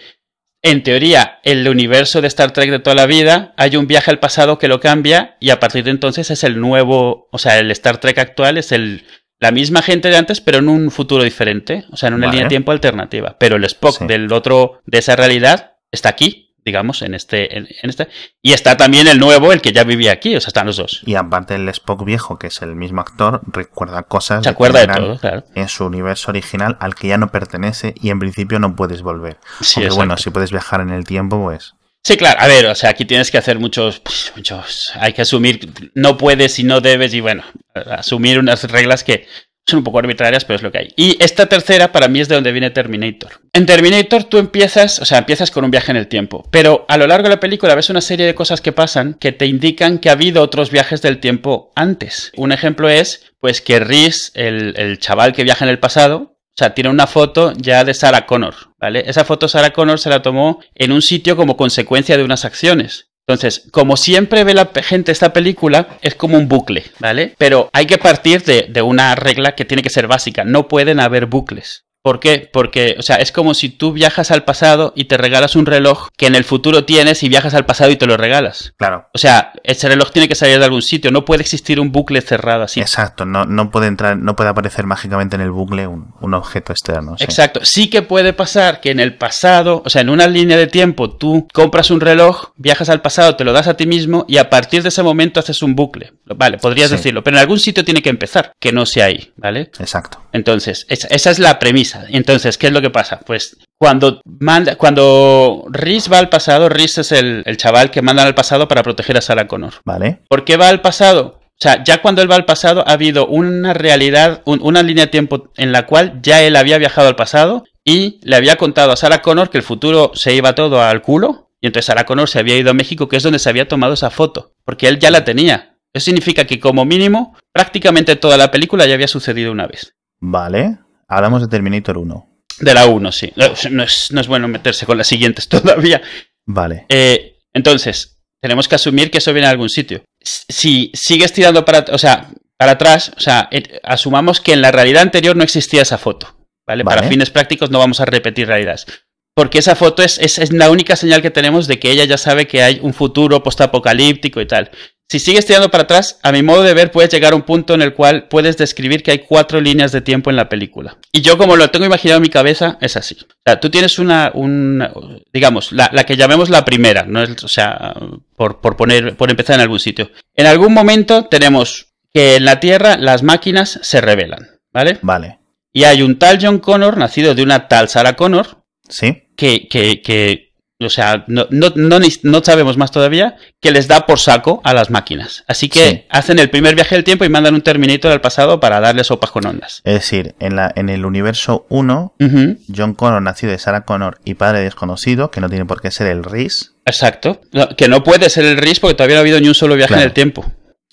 en 0.62 0.82
teoría 0.82 1.40
el 1.44 1.68
universo 1.68 2.20
de 2.20 2.28
Star 2.28 2.51
Trek 2.53 2.70
de 2.70 2.78
toda 2.78 2.97
la 2.97 3.07
vida 3.07 3.55
hay 3.57 3.76
un 3.76 3.86
viaje 3.86 4.11
al 4.11 4.18
pasado 4.18 4.59
que 4.59 4.68
lo 4.68 4.80
cambia 4.80 5.36
y 5.40 5.51
a 5.51 5.61
partir 5.61 5.84
de 5.84 5.90
entonces 5.90 6.30
es 6.30 6.44
el 6.44 6.61
nuevo, 6.61 7.28
o 7.30 7.38
sea, 7.38 7.59
el 7.59 7.70
Star 7.70 7.99
Trek 7.99 8.18
actual 8.18 8.59
es 8.59 8.72
el 8.72 9.05
la 9.38 9.51
misma 9.51 9.82
gente 9.82 10.09
de 10.09 10.16
antes 10.16 10.40
pero 10.40 10.59
en 10.59 10.68
un 10.68 10.90
futuro 10.90 11.22
diferente, 11.22 11.84
o 11.92 11.97
sea, 11.97 12.09
en 12.09 12.14
una 12.14 12.26
vale. 12.26 12.36
línea 12.36 12.47
de 12.47 12.51
tiempo 12.51 12.72
alternativa, 12.72 13.36
pero 13.38 13.57
el 13.57 13.64
Spock 13.64 13.99
sí. 13.99 14.07
del 14.07 14.32
otro 14.32 14.80
de 14.86 14.99
esa 14.99 15.14
realidad 15.14 15.76
está 15.92 16.09
aquí 16.09 16.45
digamos, 16.67 17.01
en 17.01 17.14
este, 17.14 17.57
en, 17.57 17.69
en, 17.83 17.91
este. 17.91 18.09
Y 18.43 18.53
está 18.53 18.77
también 18.77 19.07
el 19.07 19.21
nuevo, 19.21 19.53
el 19.53 19.62
que 19.62 19.73
ya 19.73 19.85
vivía 19.85 20.12
aquí, 20.12 20.35
o 20.35 20.41
sea, 20.41 20.49
están 20.49 20.67
los 20.67 20.77
dos. 20.77 21.03
Y 21.07 21.14
aparte 21.14 21.55
el 21.55 21.69
Spock 21.69 22.05
viejo, 22.05 22.39
que 22.39 22.49
es 22.49 22.61
el 22.61 22.75
mismo 22.75 23.01
actor, 23.01 23.41
recuerda 23.47 24.03
cosas 24.03 24.43
Se 24.43 24.51
acuerda 24.51 24.81
de 24.81 24.89
todo, 24.89 25.19
claro. 25.19 25.45
en 25.55 25.69
su 25.69 25.87
universo 25.87 26.33
original 26.33 26.77
al 26.81 26.97
que 26.97 27.09
ya 27.09 27.17
no 27.17 27.31
pertenece 27.31 27.95
y 28.03 28.11
en 28.11 28.19
principio 28.19 28.59
no 28.59 28.75
puedes 28.75 29.01
volver. 29.01 29.39
Sí, 29.61 29.81
Aunque 29.81 29.95
bueno, 29.95 30.17
si 30.19 30.31
puedes 30.31 30.51
viajar 30.51 30.81
en 30.81 30.91
el 30.91 31.05
tiempo, 31.05 31.41
pues. 31.43 31.75
Sí, 32.03 32.17
claro, 32.17 32.41
a 32.41 32.47
ver, 32.49 32.67
o 32.67 32.75
sea, 32.75 32.91
aquí 32.91 33.05
tienes 33.05 33.31
que 33.31 33.39
hacer 33.39 33.59
muchos, 33.59 34.01
pues, 34.01 34.33
muchos, 34.37 34.93
hay 34.95 35.12
que 35.12 35.23
asumir, 35.23 35.73
no 35.95 36.17
puedes 36.17 36.59
y 36.59 36.64
no 36.64 36.81
debes 36.81 37.14
y 37.14 37.21
bueno, 37.21 37.45
asumir 37.75 38.39
unas 38.39 38.64
reglas 38.64 39.05
que 39.05 39.27
son 39.69 39.79
un 39.79 39.85
poco 39.85 39.99
arbitrarias, 39.99 40.45
pero 40.45 40.57
es 40.57 40.62
lo 40.62 40.71
que 40.71 40.79
hay. 40.79 40.89
Y 40.97 41.23
esta 41.23 41.47
tercera 41.47 41.91
para 41.91 42.09
mí 42.09 42.21
es 42.21 42.29
de 42.29 42.37
donde 42.37 42.53
viene 42.53 42.71
Terminator. 42.71 43.41
En 43.53 43.67
Terminator 43.67 44.25
tú 44.25 44.39
empiezas, 44.39 45.01
o 45.01 45.05
sea, 45.05 45.19
empiezas 45.19 45.51
con 45.51 45.64
un 45.64 45.71
viaje 45.71 45.91
en 45.91 45.97
el 45.97 46.07
tiempo, 46.07 46.49
pero 46.53 46.85
a 46.89 46.97
lo 46.97 47.07
largo 47.07 47.25
de 47.25 47.35
la 47.35 47.41
película 47.41 47.75
ves 47.75 47.91
una 47.91 48.01
serie 48.01 48.27
de 48.27 48.35
cosas 48.35 48.61
que 48.61 48.73
pasan 48.73 49.14
que 49.14 49.33
te 49.33 49.47
indican 49.47 49.99
que 49.99 50.09
ha 50.09 50.12
habido 50.12 50.43
otros 50.43 50.71
viajes 50.71 51.03
del 51.03 51.19
tiempo 51.19 51.73
antes. 51.75 52.33
Un 52.37 52.53
ejemplo 52.53 52.89
es, 52.89 53.33
pues, 53.41 53.61
que 53.61 53.81
Rhys, 53.81 54.31
el, 54.35 54.75
el 54.77 54.99
chaval 54.99 55.33
que 55.33 55.45
viaja 55.45 55.64
en 55.64 55.71
el 55.71 55.81
pasado, 55.81 56.37
o 56.57 56.59
sea, 56.59 56.73
tiene 56.73 56.89
una 56.89 57.07
foto 57.07 57.53
ya 57.57 57.85
de 57.85 57.93
Sarah 57.93 58.25
Connor, 58.25 58.55
¿vale? 58.81 59.05
Esa 59.07 59.27
foto 59.27 59.47
Sarah 59.47 59.75
Connor 59.75 59.99
se 59.99 60.09
la 60.09 60.23
tomó 60.23 60.61
en 60.75 60.91
un 60.91 61.03
sitio 61.03 61.37
como 61.37 61.59
consecuencia 61.59 62.17
de 62.17 62.25
unas 62.25 62.47
acciones. 62.47 63.06
Entonces, 63.29 63.64
como 63.72 63.97
siempre 63.97 64.45
ve 64.45 64.55
la 64.55 64.70
gente 64.83 65.11
esta 65.11 65.33
película, 65.33 65.99
es 66.01 66.14
como 66.14 66.39
un 66.39 66.47
bucle, 66.47 66.85
¿vale? 67.01 67.35
Pero 67.39 67.70
hay 67.72 67.87
que 67.87 67.99
partir 67.99 68.45
de, 68.45 68.66
de, 68.68 68.83
una 68.83 69.16
regla 69.16 69.57
que 69.57 69.64
tiene 69.64 69.83
que 69.83 69.91
ser 69.91 70.07
básica. 70.07 70.45
No 70.45 70.68
pueden 70.68 71.01
haber 71.01 71.27
bucles. 71.27 71.86
¿Por 72.07 72.21
qué? 72.21 72.49
Porque, 72.53 72.95
o 73.01 73.03
sea, 73.03 73.17
es 73.17 73.33
como 73.33 73.53
si 73.53 73.69
tú 73.69 73.91
viajas 73.93 74.31
al 74.31 74.45
pasado 74.45 74.93
y 74.95 75.07
te 75.07 75.17
regalas 75.17 75.57
un 75.57 75.67
reloj 75.67 76.07
que 76.17 76.29
en 76.29 76.37
el 76.37 76.45
futuro 76.45 76.85
tienes 76.85 77.25
y 77.25 77.29
viajas 77.29 77.53
al 77.55 77.67
pasado 77.67 77.91
y 77.91 77.97
te 77.97 78.07
lo 78.07 78.17
regalas. 78.17 78.75
Claro. 78.77 79.09
O 79.13 79.19
sea, 79.19 79.51
ese 79.65 79.89
reloj 79.89 80.13
tiene 80.13 80.29
que 80.29 80.37
salir 80.37 80.61
de 80.61 80.65
algún 80.67 80.83
sitio, 80.83 81.11
no 81.11 81.25
puede 81.25 81.41
existir 81.43 81.81
un 81.81 81.91
bucle 81.91 82.21
cerrado 82.21 82.63
así. 82.63 82.79
Exacto, 82.81 83.25
no, 83.25 83.45
no 83.45 83.73
puede 83.73 83.89
entrar, 83.89 84.17
no 84.17 84.37
puede 84.37 84.51
aparecer 84.51 84.87
mágicamente 84.87 85.35
en 85.35 85.43
el 85.43 85.51
bucle 85.51 85.89
un, 85.89 86.15
un 86.21 86.35
objeto 86.35 86.71
externo. 86.71 87.19
sí. 87.19 87.25
Exacto. 87.25 87.59
Sí 87.65 87.91
que 87.91 88.03
puede 88.03 88.33
pasar 88.33 88.81
que 88.81 88.93
en 88.93 89.01
el 89.01 89.17
pasado, 89.17 89.83
o 89.85 89.91
sea, 89.91 90.03
en 90.03 90.11
una 90.11 90.29
línea 90.29 90.57
de 90.57 90.69
tiempo, 90.69 91.11
tú 91.11 91.49
compras 91.53 91.91
un 91.91 92.01
reloj, 92.01 92.51
viajas 92.55 92.89
al 92.89 93.01
pasado, 93.01 93.35
te 93.35 93.43
lo 93.43 93.53
das 93.53 93.67
a 93.67 93.75
ti 93.77 93.85
mismo 93.89 94.25
y 94.29 94.37
a 94.37 94.49
partir 94.49 94.85
de 94.85 94.91
ese 94.91 95.03
momento 95.03 95.41
haces 95.41 95.61
un 95.61 95.75
bucle. 95.75 96.13
Vale, 96.25 96.59
podrías 96.59 96.91
Sí. 96.91 96.99
decirlo, 96.99 97.25
pero 97.25 97.37
en 97.37 97.41
algún 97.41 97.59
sitio 97.59 97.85
tiene 97.85 98.01
que 98.01 98.11
empezar, 98.11 98.53
que 98.61 98.71
no 98.71 98.87
sea 98.87 99.07
ahí, 99.07 99.33
¿vale? 99.37 99.73
Exacto. 99.81 100.23
Entonces, 100.33 100.87
esa, 100.89 101.09
esa 101.09 101.31
es 101.33 101.41
la 101.41 101.59
premisa. 101.59 101.95
Entonces, 102.09 102.59
¿qué 102.59 102.68
es 102.68 102.72
lo 102.72 102.80
que 102.80 102.90
pasa? 102.90 103.20
Pues 103.24 103.57
cuando 103.78 104.20
manda, 104.24 104.76
cuando 104.76 105.64
Rhys 105.70 106.11
va 106.12 106.18
al 106.18 106.28
pasado, 106.28 106.68
Rhys 106.68 106.99
es 106.99 107.12
el, 107.12 107.42
el 107.47 107.57
chaval 107.57 107.90
que 107.90 108.03
mandan 108.03 108.26
al 108.26 108.34
pasado 108.34 108.68
para 108.68 108.82
proteger 108.82 109.16
a 109.16 109.20
Sarah 109.20 109.47
Connor. 109.47 109.74
Vale. 109.84 110.20
¿Por 110.28 110.44
qué 110.44 110.57
va 110.57 110.68
al 110.68 110.80
pasado? 110.80 111.40
O 111.42 111.59
sea, 111.59 111.82
ya 111.84 112.03
cuando 112.03 112.20
él 112.22 112.30
va 112.30 112.34
al 112.36 112.44
pasado 112.44 112.84
ha 112.86 112.92
habido 112.92 113.26
una 113.26 113.72
realidad, 113.72 114.42
un- 114.44 114.61
una 114.62 114.82
línea 114.82 115.07
de 115.07 115.11
tiempo 115.11 115.51
en 115.57 115.72
la 115.72 115.86
cual 115.86 116.20
ya 116.22 116.42
él 116.42 116.55
había 116.57 116.76
viajado 116.78 117.09
al 117.09 117.16
pasado 117.16 117.64
y 117.84 118.20
le 118.22 118.36
había 118.36 118.57
contado 118.57 118.92
a 118.92 118.97
Sarah 118.97 119.22
Connor 119.22 119.49
que 119.49 119.57
el 119.59 119.62
futuro 119.64 120.12
se 120.14 120.34
iba 120.34 120.55
todo 120.55 120.82
al 120.82 121.01
culo. 121.03 121.51
Y 121.62 121.68
entonces 121.68 121.86
Sarah 121.86 122.05
Connor 122.05 122.28
se 122.28 122.38
había 122.38 122.57
ido 122.59 122.70
a 122.70 122.74
México, 122.74 123.09
que 123.09 123.16
es 123.16 123.22
donde 123.22 123.38
se 123.38 123.49
había 123.49 123.68
tomado 123.68 123.94
esa 123.94 124.11
foto. 124.11 124.53
Porque 124.66 124.88
él 124.88 124.99
ya 124.99 125.11
la 125.11 125.24
tenía. 125.24 125.78
Eso 125.94 126.05
significa 126.05 126.44
que 126.44 126.61
como 126.61 126.84
mínimo 126.84 127.34
prácticamente 127.53 128.16
toda 128.16 128.36
la 128.36 128.51
película 128.51 128.84
ya 128.84 128.92
había 128.94 129.09
sucedido 129.09 129.51
una 129.51 129.66
vez. 129.66 129.94
Vale. 130.20 130.78
Hablamos 131.09 131.43
de 131.43 131.49
Terminator 131.49 131.99
1. 131.99 132.29
De 132.61 132.75
la 132.75 132.87
1, 132.87 133.13
sí. 133.13 133.33
No, 133.37 133.83
es, 133.85 134.11
no 134.11 134.21
es 134.21 134.29
bueno 134.29 134.49
meterse 134.49 134.87
con 134.87 134.99
las 134.99 135.07
siguientes 135.07 135.49
todavía. 135.51 136.03
Vale. 136.47 136.87
Eh, 136.89 137.39
entonces, 137.53 138.19
tenemos 138.41 138.69
que 138.69 138.75
asumir 138.75 139.11
que 139.11 139.19
eso 139.19 139.33
viene 139.33 139.47
de 139.47 139.53
algún 139.53 139.69
sitio. 139.69 140.05
Si 140.23 140.91
sigues 140.95 141.33
tirando 141.33 141.65
para, 141.65 141.85
o 141.93 141.99
sea, 141.99 142.31
para 142.57 142.73
atrás, 142.73 143.13
o 143.17 143.21
sea, 143.21 143.49
asumamos 143.83 144.41
que 144.41 144.53
en 144.53 144.63
la 144.63 144.73
realidad 144.73 145.03
anterior 145.03 145.37
no 145.37 145.45
existía 145.45 145.83
esa 145.83 145.99
foto. 145.99 146.37
¿vale? 146.67 146.83
Vale. 146.83 146.97
Para 146.97 147.09
fines 147.09 147.31
prácticos 147.31 147.71
no 147.71 147.79
vamos 147.79 148.01
a 148.01 148.05
repetir 148.07 148.47
realidades. 148.47 148.87
Porque 149.35 149.59
esa 149.59 149.77
foto 149.77 150.03
es, 150.03 150.19
es, 150.19 150.39
es 150.39 150.53
la 150.53 150.71
única 150.71 150.97
señal 150.97 151.21
que 151.21 151.31
tenemos 151.31 151.67
de 151.67 151.79
que 151.79 151.91
ella 151.91 152.05
ya 152.05 152.17
sabe 152.17 152.47
que 152.47 152.63
hay 152.63 152.79
un 152.83 152.95
futuro 152.95 153.43
postapocalíptico 153.43 154.41
y 154.41 154.47
tal. 154.47 154.71
Si 155.09 155.21
sigues 155.21 155.47
tirando 155.47 155.71
para 155.71 155.85
atrás, 155.85 156.19
a 156.23 156.33
mi 156.33 156.43
modo 156.43 156.65
de 156.65 156.75
ver, 156.75 156.91
puedes 156.91 157.13
llegar 157.13 157.33
a 157.33 157.37
un 157.37 157.43
punto 157.43 157.75
en 157.75 157.83
el 157.83 157.95
cual 157.95 158.27
puedes 158.27 158.57
describir 158.57 159.05
que 159.05 159.13
hay 159.13 159.19
cuatro 159.21 159.61
líneas 159.61 159.93
de 159.93 160.01
tiempo 160.01 160.31
en 160.31 160.37
la 160.37 160.49
película. 160.49 160.99
Y 161.13 161.21
yo, 161.21 161.39
como 161.39 161.55
lo 161.55 161.71
tengo 161.71 161.87
imaginado 161.87 162.17
en 162.17 162.23
mi 162.23 162.29
cabeza, 162.29 162.77
es 162.81 162.97
así. 162.97 163.17
O 163.21 163.35
sea, 163.45 163.61
tú 163.61 163.71
tienes 163.71 164.01
una, 164.01 164.33
una 164.35 164.93
digamos, 165.33 165.71
la, 165.71 165.91
la 165.93 166.05
que 166.05 166.17
llamemos 166.17 166.51
la 166.51 166.65
primera, 166.65 167.05
¿no? 167.05 167.23
O 167.23 167.49
sea, 167.49 167.95
por, 168.35 168.61
por 168.61 168.77
poner, 168.77 169.17
por 169.17 169.31
empezar 169.31 169.55
en 169.55 169.61
algún 169.61 169.79
sitio. 169.79 170.11
En 170.35 170.47
algún 170.47 170.75
momento 170.75 171.27
tenemos 171.27 171.93
que 172.13 172.37
en 172.37 172.45
la 172.45 172.59
Tierra 172.59 172.97
las 172.97 173.23
máquinas 173.23 173.79
se 173.83 174.01
rebelan, 174.01 174.59
¿vale? 174.73 174.99
Vale. 175.03 175.39
Y 175.73 175.85
hay 175.85 176.03
un 176.03 176.19
tal 176.19 176.39
John 176.43 176.59
Connor, 176.59 176.97
nacido 176.97 177.35
de 177.37 177.43
una 177.45 177.69
tal 177.69 177.89
Sarah 177.89 178.17
Connor, 178.17 178.65
¿Sí? 178.89 179.29
que, 179.37 179.69
que, 179.69 180.03
que 180.03 180.45
o 180.85 180.91
sea, 180.91 181.24
no, 181.27 181.47
no, 181.51 181.72
no, 181.74 181.99
no 182.22 182.45
sabemos 182.45 182.77
más 182.77 182.91
todavía, 182.91 183.37
que 183.62 183.70
les 183.70 183.89
da 183.89 184.05
por 184.07 184.18
saco 184.20 184.61
a 184.64 184.74
las 184.74 184.91
máquinas. 184.91 185.43
Así 185.49 185.68
que 185.70 185.89
Sí. 185.89 186.05
hacen 186.11 186.39
el 186.39 186.51
primer 186.51 186.74
viaje 186.74 186.95
del 186.95 187.05
tiempo 187.05 187.24
y 187.24 187.29
mandan 187.31 187.55
un 187.55 187.62
Terminator 187.62 188.12
al 188.12 188.20
pasado 188.20 188.61
para 188.61 188.79
darle 188.81 189.03
sopas 189.05 189.31
con 189.31 189.47
ondas. 189.47 189.81
Es 189.85 189.95
decir, 189.95 190.35
en, 190.39 190.57
la, 190.57 190.70
en 190.77 190.89
el 190.91 191.07
universo 191.07 191.66
1, 191.70 192.14
Ujú, 192.20 192.59
John 192.77 192.95
Connor, 192.95 193.22
nacido 193.22 193.53
de 193.53 193.59
Sarah 193.59 193.85
Connor 193.87 194.18
y 194.24 194.35
padre 194.35 194.61
desconocido, 194.61 195.31
que 195.31 195.41
no 195.41 195.49
tiene 195.49 195.64
por 195.64 195.81
qué 195.81 195.91
ser 195.91 196.09
el 196.09 196.22
Rhys. 196.24 196.74
Exacto. 196.85 197.41
Que 197.77 197.89
no 197.89 198.05
puede 198.05 198.29
ser 198.31 198.45
el 198.45 198.59
RIS 198.59 198.79
porque 198.81 198.95
todavía 198.95 199.16
no 199.16 199.20
ha 199.20 199.22
habido 199.22 199.41
ni 199.41 199.49
un 199.49 199.55
solo 199.55 199.74
viaje 199.77 199.89
Claro. 199.89 200.03
en 200.03 200.07
el 200.09 200.12
tiempo. 200.14 200.45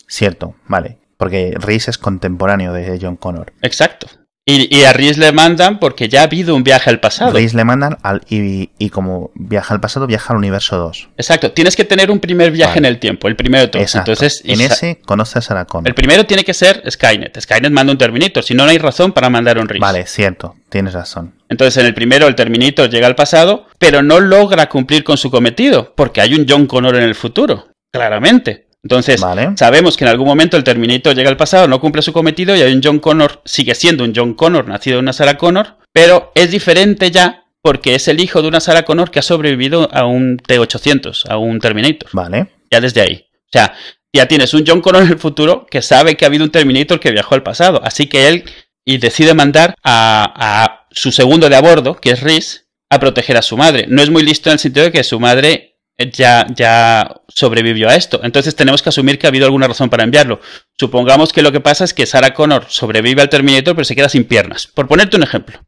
Cierto, 0.07 0.55
vale. 0.67 0.97
Porque 1.17 1.53
Rhys 1.57 1.88
es 1.88 1.97
contemporáneo 1.97 2.73
de 2.73 2.97
John 3.01 3.15
Connor. 3.15 3.53
Exacto. 3.61 4.07
Y, 4.45 4.75
y 4.75 4.83
a 4.83 4.91
Rhys 4.91 5.17
le 5.17 5.31
mandan 5.31 5.79
porque 5.79 6.09
ya 6.09 6.19
ha 6.19 6.23
habido 6.23 6.53
un 6.53 6.65
viaje 6.65 6.89
al 6.89 6.99
pasado. 6.99 7.31
Rhys 7.31 7.53
le 7.53 7.63
mandan 7.63 7.97
al, 8.03 8.23
y, 8.29 8.71
y 8.77 8.89
como 8.89 9.31
viaja 9.35 9.73
al 9.73 9.79
pasado, 9.79 10.05
viaja 10.05 10.33
al 10.33 10.37
universo 10.39 10.77
2. 10.77 11.09
Exacto. 11.15 11.53
Tienes 11.53 11.77
que 11.77 11.85
tener 11.85 12.11
un 12.11 12.19
primer 12.19 12.51
viaje 12.51 12.75
Vale. 12.75 12.87
en 12.89 12.93
el 12.93 12.99
tiempo, 12.99 13.29
el 13.29 13.37
primero 13.37 13.61
de 13.61 13.67
todos. 13.69 13.83
Exacto. 13.83 14.11
Entonces, 14.11 14.41
en 14.43 14.59
ese 14.59 14.99
conoce 15.05 15.39
a 15.39 15.41
Sarah 15.41 15.63
Connor. 15.63 15.87
el 15.87 15.95
primero 15.95 16.25
tiene 16.25 16.43
que 16.43 16.53
ser 16.53 16.83
Skynet. 16.91 17.39
Skynet 17.39 17.71
manda 17.71 17.93
un 17.93 17.97
Terminator, 17.97 18.43
si 18.43 18.53
no, 18.53 18.65
no 18.65 18.71
hay 18.71 18.79
razón 18.79 19.13
para 19.13 19.29
mandar 19.29 19.57
un 19.57 19.69
RIS. 19.69 19.79
Vale, 19.79 20.05
cierto, 20.07 20.55
tienes 20.67 20.93
razón. 20.93 21.33
Entonces, 21.47 21.77
en 21.77 21.85
el 21.85 21.93
primero, 21.93 22.27
el 22.27 22.35
Terminator 22.35 22.89
llega 22.89 23.07
al 23.07 23.15
pasado, 23.15 23.67
pero 23.79 24.03
no 24.03 24.19
logra 24.19 24.67
cumplir 24.67 25.05
con 25.05 25.15
su 25.15 25.31
cometido, 25.31 25.93
porque 25.95 26.19
hay 26.19 26.33
un 26.33 26.45
John 26.49 26.65
Connor 26.67 26.97
en 26.97 27.03
el 27.03 27.15
futuro, 27.15 27.69
claramente. 27.93 28.62
Entonces, 28.84 29.21
Vale. 29.21 29.53
sabemos 29.55 29.95
que 29.95 30.03
en 30.03 30.09
algún 30.09 30.27
momento 30.27 30.57
el 30.57 30.63
Terminator 30.63 31.15
llega 31.15 31.29
al 31.29 31.38
pasado, 31.38 31.67
no 31.67 31.79
cumple 31.79 32.01
su 32.01 32.11
cometido 32.11 32.55
y 32.55 32.61
hay 32.61 32.73
un 32.73 32.81
John 32.84 32.99
Connor, 32.99 33.41
sigue 33.45 33.75
siendo 33.75 34.03
un 34.03 34.13
John 34.13 34.34
Connor 34.34 34.67
nacido 34.67 34.97
de 34.97 35.03
una 35.03 35.13
Sarah 35.13 35.38
Connor, 35.38 35.77
pero 35.93 36.31
es 36.36 36.51
diferente 36.51 37.09
ya 37.09 37.45
porque 37.61 37.95
es 37.95 38.09
el 38.09 38.19
hijo 38.19 38.41
de 38.41 38.49
una 38.49 38.59
Sarah 38.59 38.84
Connor 38.84 39.09
que 39.09 39.19
ha 39.19 39.23
sobrevivido 39.23 39.89
a 39.93 40.05
un 40.05 40.38
T-800, 40.38 41.29
a 41.29 41.38
un 41.38 41.59
Terminator. 41.59 42.09
Vale, 42.11 42.47
Ya 42.69 42.81
desde 42.81 42.99
ahí. 43.01 43.25
O 43.34 43.49
sea, 43.53 43.73
ya 44.11 44.27
tienes 44.27 44.53
un 44.53 44.65
John 44.67 44.81
Connor 44.81 45.03
en 45.03 45.09
el 45.09 45.17
futuro 45.17 45.65
que 45.71 45.81
sabe 45.81 46.17
que 46.17 46.25
ha 46.25 46.27
habido 46.27 46.43
un 46.43 46.51
Terminator 46.51 46.99
que 46.99 47.11
viajó 47.11 47.36
al 47.36 47.43
pasado. 47.43 47.79
Así 47.84 48.07
que 48.07 48.27
él 48.27 48.43
y 48.86 48.97
decide 48.97 49.34
mandar 49.34 49.75
a, 49.81 50.34
a 50.36 50.88
su 50.91 51.13
segundo 51.13 51.47
de 51.47 51.55
a 51.55 51.61
bordo, 51.61 51.95
que 51.95 52.11
es 52.11 52.21
Rhys, 52.21 52.67
a 52.89 52.99
proteger 52.99 53.38
a 53.38 53.41
su 53.41 53.55
madre. 53.55 53.86
No 53.88 54.03
es 54.03 54.09
muy 54.09 54.23
listo 54.23 54.49
en 54.49 54.53
el 54.53 54.59
sentido 54.59 54.86
de 54.86 54.91
que 54.91 55.03
su 55.05 55.21
madre 55.21 55.72
ya, 55.97 56.47
ya 56.55 57.21
sobrevivió 57.27 57.89
a 57.89 57.95
esto. 57.95 58.19
Entonces 58.23 58.55
tenemos 58.55 58.81
que 58.81 58.89
asumir 58.89 59.19
que 59.19 59.27
ha 59.27 59.29
habido 59.29 59.45
alguna 59.45 59.67
razón 59.67 59.89
para 59.89 60.03
enviarlo. 60.03 60.39
Supongamos 60.77 61.33
que 61.33 61.41
lo 61.41 61.51
que 61.51 61.59
pasa 61.59 61.83
es 61.83 61.93
que 61.93 62.05
Sarah 62.05 62.33
Connor 62.33 62.65
sobrevive 62.67 63.21
al 63.21 63.29
Terminator 63.29 63.75
pero 63.75 63.85
se 63.85 63.95
queda 63.95 64.09
sin 64.09 64.25
piernas. 64.25 64.67
Por 64.67 64.87
ponerte 64.87 65.17
un 65.17 65.23
ejemplo. 65.23 65.59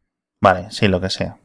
vale, 0.41 0.67
sí, 0.71 0.87
lo 0.87 0.99
que 1.01 1.09
sea. 1.09 1.37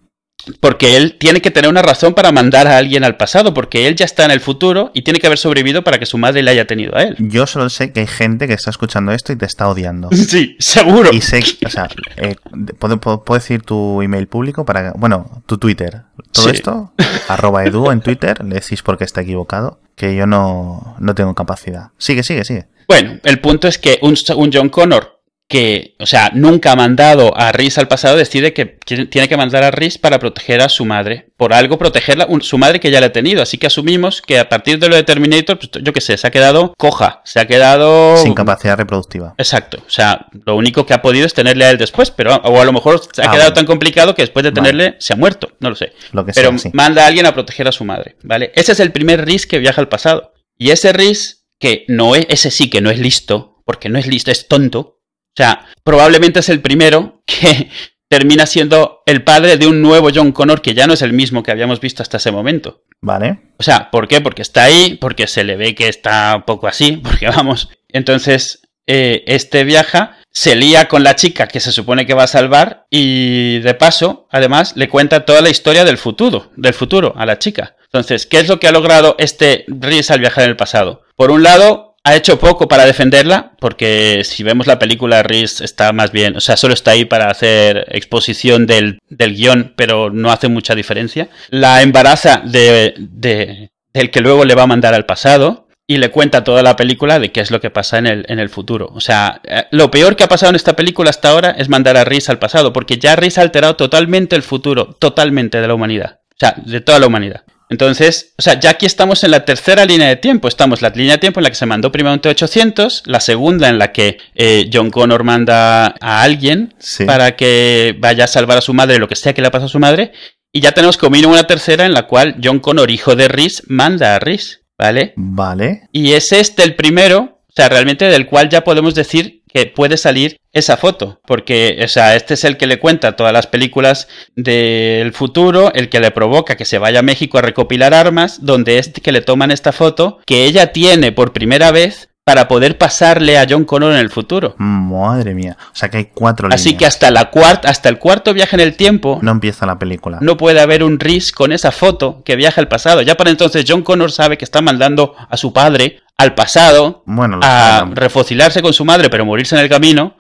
Porque 0.61 0.97
él 0.97 1.17
tiene 1.19 1.41
que 1.43 1.51
tener 1.51 1.69
una 1.71 1.83
razón 1.83 2.15
para 2.15 2.33
mandar 2.33 2.67
a 2.67 2.79
alguien 2.79 3.05
al 3.05 3.17
pasado, 3.17 3.53
porque 3.55 3.87
él 3.87 3.95
ya 3.95 4.05
está 4.05 4.25
en 4.25 4.31
el 4.31 4.41
futuro 4.41 4.91
y 4.95 5.03
tiene 5.03 5.19
que 5.21 5.27
haber 5.27 5.39
sobrevivido 5.39 5.85
para 5.85 5.99
que 5.99 6.07
su 6.07 6.19
madre 6.19 6.43
le 6.43 6.51
haya 6.51 6.67
tenido 6.67 6.97
a 6.97 7.03
él. 7.03 7.17
Yo 7.19 7.47
solo 7.47 7.69
sé 7.69 7.93
que 7.93 8.01
hay 8.01 8.07
gente 8.07 8.47
que 8.47 8.55
está 8.55 8.71
escuchando 8.71 9.13
esto 9.13 9.33
y 9.33 9.37
te 9.37 9.47
está 9.47 9.69
odiando. 9.69 10.09
Sí, 10.31 10.57
seguro. 10.59 11.11
Y 11.13 11.21
sé, 11.21 11.43
o 11.67 11.69
sea, 11.69 11.89
eh, 12.17 12.37
¿puedo, 12.79 13.01
puedo- 13.01 13.25
puedo 13.25 13.39
decir 13.39 13.63
tu 13.63 14.01
email 14.03 14.27
público 14.29 14.65
para, 14.65 14.93
bueno, 14.97 15.43
tu 15.47 15.59
Twitter. 15.59 16.03
Todo 16.33 16.45
Sí. 16.47 16.51
esto, 16.55 16.93
arroba 17.29 17.65
edu 17.65 17.91
en 17.91 18.01
Twitter, 18.01 18.45
le 18.45 18.57
decís 18.57 18.83
porque 18.83 19.05
está 19.05 19.21
equivocado, 19.23 19.81
que 19.97 20.15
yo 20.17 20.27
no, 20.27 20.97
no 21.01 21.15
tengo 21.15 21.35
capacidad. 21.35 21.89
Sigue, 21.99 22.23
sigue, 22.23 22.45
sigue. 22.45 22.67
Bueno, 22.89 23.19
el 23.25 23.41
punto 23.41 23.69
es 23.69 23.79
que 23.79 23.99
un, 24.03 24.17
un 24.37 24.51
John 24.53 24.69
Connor 24.69 25.20
que, 25.51 25.97
o 25.99 26.07
sea, 26.07 26.31
nunca 26.33 26.71
ha 26.71 26.77
mandado 26.77 27.37
a 27.37 27.51
Rhys 27.51 27.77
al 27.77 27.89
pasado, 27.89 28.17
decide 28.17 28.53
que 28.55 28.67
tiene 29.11 29.29
que 29.29 29.37
mandar 29.37 29.65
a 29.65 29.73
Rhys 29.73 29.99
para 29.99 30.21
proteger 30.21 30.61
a 30.61 30.69
su 30.69 30.85
madre. 30.85 31.27
Por 31.37 31.53
algo 31.53 31.77
protegerla, 31.77 32.29
su 32.41 32.57
madre 32.57 32.79
que 32.79 32.93
ya 32.93 33.01
la 33.01 33.09
ha 33.09 33.13
tenido. 33.13 33.43
Así 33.43 33.59
que 33.59 33.67
asumimos 33.67 34.23
que 34.23 34.39
a 34.39 34.49
partir 34.49 34.79
de 34.79 34.89
lo 34.89 34.95
de 34.95 35.03
Terminator, 35.03 35.59
pues, 35.59 35.71
yo 35.83 35.93
qué 35.93 36.01
sé, 36.01 36.17
se 36.17 36.25
ha 36.29 36.31
quedado 36.31 36.73
coja, 36.79 37.21
se 37.25 37.41
ha 37.41 37.49
quedado... 37.49 38.17
Sin 38.19 38.33
capacidad 38.35 38.77
reproductiva. 38.77 39.35
Exacto, 39.39 39.79
o 39.85 39.91
sea, 39.91 40.27
lo 40.47 40.55
único 40.55 40.87
que 40.87 40.95
ha 40.95 41.03
podido 41.03 41.27
es 41.27 41.35
tenerle 41.35 41.65
a 41.65 41.71
él 41.71 41.79
después, 41.79 42.13
pero 42.13 42.37
o 42.37 42.61
a 42.61 42.65
lo 42.65 42.73
mejor 42.73 43.01
se 43.13 43.21
ha 43.21 43.25
Ah, 43.25 43.33
quedado 43.33 43.49
bueno. 43.51 43.55
tan 43.55 43.67
complicado 43.67 44.15
que 44.15 44.23
después 44.23 44.45
de 44.45 44.51
Vale. 44.53 44.61
tenerle 44.71 44.97
se 45.01 45.15
ha 45.15 45.17
muerto, 45.17 45.51
no 45.59 45.71
lo 45.71 45.75
sé. 45.75 45.93
Lo 46.13 46.25
que 46.25 46.31
Pero 46.33 46.51
sea, 46.51 46.59
sí. 46.59 46.71
manda 46.75 47.03
a 47.03 47.09
alguien 47.09 47.27
a 47.27 47.35
proteger 47.35 47.67
a 47.67 47.73
su 47.73 47.85
madre, 47.85 48.15
¿vale? 48.23 48.53
Ese 48.55 48.71
es 48.71 48.79
el 48.79 48.93
primer 48.93 49.25
Riz 49.27 49.49
que 49.49 49.59
viaja 49.59 49.81
al 49.81 49.89
pasado. 49.89 50.33
Y 50.57 50.71
ese 50.71 50.93
Riz, 50.93 51.47
que 51.59 51.85
no 51.89 52.15
es, 52.15 52.25
ese 52.29 52.53
sí 52.53 52.71
que 52.71 52.81
no 52.81 52.91
es 52.91 53.01
listo, 53.01 53.63
porque 53.67 53.89
no 53.89 53.99
es 53.99 54.07
listo, 54.07 54.31
es 54.31 54.47
tonto. 54.47 55.00
O 55.31 55.37
sea, 55.37 55.67
probablemente 55.85 56.41
es 56.41 56.49
el 56.49 56.61
primero 56.61 57.23
que 57.27 57.71
termina 58.09 58.47
siendo 58.47 59.03
el 59.07 59.23
padre 59.23 59.57
de 59.57 59.67
un 59.67 59.83
nuevo 59.83 60.11
John 60.15 60.33
Connor 60.33 60.61
que 60.61 60.75
ya 60.75 60.87
no 60.87 60.95
es 60.95 61.03
el 61.03 61.13
mismo 61.13 61.43
que 61.43 61.53
habíamos 61.53 61.81
visto 61.81 62.03
hasta 62.03 62.17
ese 62.17 62.33
momento. 62.33 62.83
Vale. 63.01 63.55
O 63.59 63.63
sea, 63.63 63.91
¿por 63.91 64.09
qué? 64.09 64.21
Porque 64.21 64.43
está 64.43 64.65
ahí, 64.65 64.99
porque 65.01 65.27
se 65.27 65.45
le 65.45 65.57
ve 65.57 65.75
que 65.75 65.89
está 65.89 66.37
un 66.37 66.43
poco 66.43 66.67
así, 66.67 66.97
porque 67.03 67.29
vamos. 67.29 67.69
Entonces, 67.89 68.63
eh, 68.87 69.23
este 69.27 69.65
viaja, 69.65 70.19
se 70.33 70.57
lía 70.57 70.89
con 70.89 71.05
la 71.05 71.17
chica 71.17 71.47
que 71.47 71.61
se 71.61 71.73
supone 71.73 72.07
que 72.07 72.15
va 72.15 72.25
a 72.25 72.29
salvar 72.29 72.87
y 72.91 73.61
de 73.61 73.75
paso, 73.75 74.27
además, 74.31 74.73
le 74.77 74.89
cuenta 74.89 75.25
toda 75.25 75.41
la 75.41 75.51
historia 75.51 75.85
del 75.85 75.99
futuro, 75.99 76.51
del 76.57 76.75
futuro 76.75 77.15
a 77.17 77.27
la 77.27 77.39
chica. 77.39 77.77
Entonces, 77.85 78.27
¿qué 78.27 78.39
es 78.39 78.49
lo 78.49 78.61
que 78.61 78.69
ha 78.69 78.73
logrado 78.73 79.17
este 79.19 79.65
Rhys 79.69 80.11
al 80.11 80.21
viajar 80.21 80.45
en 80.45 80.51
el 80.51 80.57
pasado? 80.57 81.03
Por 81.17 81.31
un 81.31 81.43
lado, 81.43 81.90
ha 82.05 82.17
hecho 82.17 82.39
poco 82.39 82.67
para 82.69 82.87
defenderla, 82.87 83.53
porque 83.61 84.23
si 84.25 84.43
vemos 84.43 84.67
la 84.67 84.79
película, 84.79 85.23
Rhys 85.23 85.61
está 85.61 85.93
más 85.93 86.13
bien, 86.13 86.37
o 86.37 86.41
sea, 86.41 86.57
solo 86.57 86.73
está 86.75 86.93
ahí 86.93 87.05
para 87.05 87.29
hacer 87.31 87.87
exposición 87.91 88.67
del, 88.67 88.99
del 89.09 89.35
guion, 89.37 89.75
pero 89.77 90.11
no 90.11 90.31
hace 90.33 90.49
mucha 90.49 90.75
diferencia. 90.75 91.29
La 91.51 91.83
embaraza 91.83 92.43
de, 92.45 92.95
de- 92.99 93.71
del 93.93 94.11
que 94.11 94.21
luego 94.21 94.45
le 94.45 94.55
va 94.55 94.63
a 94.63 94.67
mandar 94.67 94.95
al 94.95 95.05
pasado. 95.07 95.67
y 95.87 95.97
le 95.99 96.11
cuenta 96.13 96.45
toda 96.45 96.63
la 96.63 96.77
película 96.77 97.19
de 97.19 97.33
qué 97.33 97.41
es 97.41 97.51
lo 97.51 97.61
que 97.61 97.69
pasa 97.71 97.99
en 97.99 98.07
el, 98.07 98.25
en 98.29 98.39
el 98.39 98.49
futuro. 98.49 98.93
O 98.95 99.01
sea, 99.01 99.41
eh, 99.43 99.65
lo 99.73 99.91
peor 99.91 100.15
que 100.15 100.23
ha 100.23 100.29
pasado 100.29 100.51
en 100.51 100.55
esta 100.57 100.77
película 100.77 101.11
hasta 101.11 101.31
ahora 101.31 101.51
es 101.59 101.69
mandar 101.69 101.97
a 101.97 102.05
Rhys 102.05 102.29
al 102.29 102.39
pasado, 102.39 102.73
porque 102.73 102.97
ya 102.99 103.17
Rhys 103.17 103.39
ha 103.39 103.43
alterado 103.43 103.75
totalmente 103.75 104.37
el 104.37 104.45
futuro, 104.45 104.95
totalmente 105.01 105.61
de 105.61 105.67
la 105.67 105.75
humanidad. 105.75 106.21
O 106.31 106.37
sea, 106.39 106.55
de 106.65 106.81
toda 106.81 107.01
la 107.01 107.09
humanidad. 107.09 107.43
Entonces, 107.71 108.35
o 108.37 108.43
sea, 108.43 108.59
ya 108.59 108.71
aquí 108.71 108.85
estamos 108.85 109.23
en 109.25 109.31
la 109.31 109.45
tercera 109.45 109.85
línea 109.85 110.09
de 110.09 110.17
tiempo. 110.17 110.49
Estamos 110.49 110.81
en 110.83 110.89
la 110.89 110.95
línea 110.95 111.13
de 111.15 111.19
tiempo 111.19 111.41
en 111.41 111.45
la 111.45 111.51
que 111.51 111.57
se 111.57 111.67
mandó 111.67 111.93
primero 111.93 112.13
un 112.13 112.21
T-800, 112.21 113.03
la 113.07 113.21
segunda 113.21 113.69
en 113.69 113.79
la 113.79 113.93
que 113.93 114.19
eh, 114.35 114.69
John 114.73 114.91
Connor 114.91 115.23
manda 115.25 115.95
a 116.01 116.23
alguien 116.23 116.75
Sí. 116.79 117.05
para 117.05 117.37
que 117.37 117.97
vaya 117.99 118.25
a 118.25 118.27
salvar 118.27 118.59
a 118.59 118.61
su 118.61 118.75
madre, 118.75 118.99
lo 118.99 119.09
que 119.09 119.17
sea 119.17 119.33
que 119.33 119.41
le 119.43 119.51
pasa 119.51 119.67
a 119.67 119.69
su 119.69 119.79
madre. 119.79 120.13
Y 120.53 120.61
ya 120.61 120.73
tenemos 120.73 120.97
como 120.97 121.11
mínimo 121.13 121.33
una 121.33 121.45
tercera 121.47 121.87
en 121.87 121.95
la 121.95 122.09
cual 122.09 122.37
John 122.43 122.59
Connor, 122.59 122.91
hijo 122.91 123.15
de 123.15 123.29
Rhys, 123.29 123.63
manda 123.69 124.17
a 124.17 124.19
Rhys, 124.19 124.63
¿vale? 124.77 125.13
Vale. 125.17 125.83
Y 125.93 126.13
es 126.15 126.33
este 126.33 126.65
el 126.65 126.75
primero, 126.75 127.39
o 127.49 127.53
sea, 127.55 127.69
realmente 127.69 128.07
del 128.07 128.27
cual 128.27 128.49
ya 128.49 128.65
podemos 128.65 128.97
decir 128.97 129.40
que 129.53 129.67
puede 129.67 129.97
salir 129.97 130.39
esa 130.53 130.77
foto, 130.77 131.21
porque, 131.27 131.81
o 131.85 131.89
sea, 131.89 132.17
este 132.17 132.35
es 132.35 132.45
el 132.45 132.57
que 132.57 132.67
le 132.67 132.79
cuenta 132.79 133.17
todas 133.17 133.33
las 133.33 133.47
películas 133.47 134.09
del 134.35 135.13
futuro, 135.13 135.73
el 135.75 135.89
que 135.89 136.01
le 136.01 136.11
provoca 136.11 136.57
que 136.57 136.65
se 136.65 136.79
vaya 136.79 137.01
a 137.01 137.03
México 137.03 137.39
a 137.39 137.43
recopilar 137.43 137.95
armas, 137.95 138.45
donde 138.45 138.79
es 138.79 138.89
que 138.89 139.13
le 139.13 139.21
toman 139.21 139.51
esta 139.51 139.73
foto 139.73 140.19
que 140.27 140.45
ella 140.45 140.73
tiene 140.73 141.13
por 141.13 141.33
primera 141.33 141.71
vez 141.71 142.09
para 142.25 142.47
poder 142.49 142.79
pasarle 142.79 143.39
a 143.39 143.47
John 143.49 143.65
Connor 143.65 143.93
en 143.93 143.99
el 143.99 144.11
futuro. 144.11 144.55
Madre 144.59 145.35
mía. 145.35 145.57
O 145.73 145.75
sea 145.77 145.89
que 145.89 145.97
hay 145.97 146.11
cuatro 146.15 146.49
Así 146.53 146.71
que 146.71 146.75
líneas. 146.75 146.95
hasta 146.95 147.11
la 147.11 147.31
cuarta, 147.31 147.69
hasta 147.71 147.89
el 147.89 147.99
cuarto 147.99 148.33
viaje 148.35 148.55
en 148.57 148.61
el 148.61 148.77
tiempo, 148.77 149.19
No 149.23 149.33
empieza 149.33 149.67
la 149.67 149.79
película. 149.79 150.19
no 150.21 150.37
puede 150.37 150.61
haber 150.61 150.85
un 150.85 151.01
Rhys 151.01 151.33
con 151.33 151.51
esa 151.51 151.73
foto 151.73 152.23
que 152.25 152.37
viaja 152.37 152.61
al 152.61 152.69
pasado. 152.69 153.03
Ya 153.03 153.17
para 153.17 153.31
entonces 153.31 153.65
John 153.67 153.83
Connor 153.83 154.13
sabe 154.13 154.37
que 154.39 154.45
está 154.45 154.61
mandando 154.61 155.15
a 155.29 155.37
su 155.37 155.53
padre 155.53 156.01
al 156.21 156.35
pasado 156.35 157.03
Bueno, 157.07 157.39
a 157.43 157.79
saben. 157.81 157.97
refocilarse 157.97 158.63
con 158.63 158.73
su 158.73 158.85
madre 158.85 159.09
pero 159.11 159.25
morirse 159.27 159.55
en 159.57 159.63
el 159.63 159.69
camino. 159.69 160.17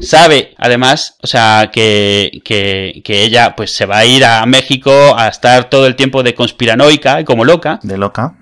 Sabe, 0.00 0.54
además, 0.56 1.16
o 1.22 1.26
sea, 1.26 1.70
que, 1.72 2.40
que, 2.44 3.02
que 3.04 3.22
ella 3.24 3.54
pues 3.54 3.74
se 3.74 3.84
va 3.84 3.98
a 3.98 4.04
ir 4.06 4.24
a 4.24 4.44
México 4.46 4.90
a 5.18 5.28
estar 5.28 5.68
todo 5.68 5.86
el 5.86 5.96
tiempo 5.96 6.22
de 6.22 6.34
conspiranoica 6.34 7.20
y 7.20 7.24
como 7.24 7.44
loca. 7.44 7.78
de 7.82 7.98
loca. 7.98 8.34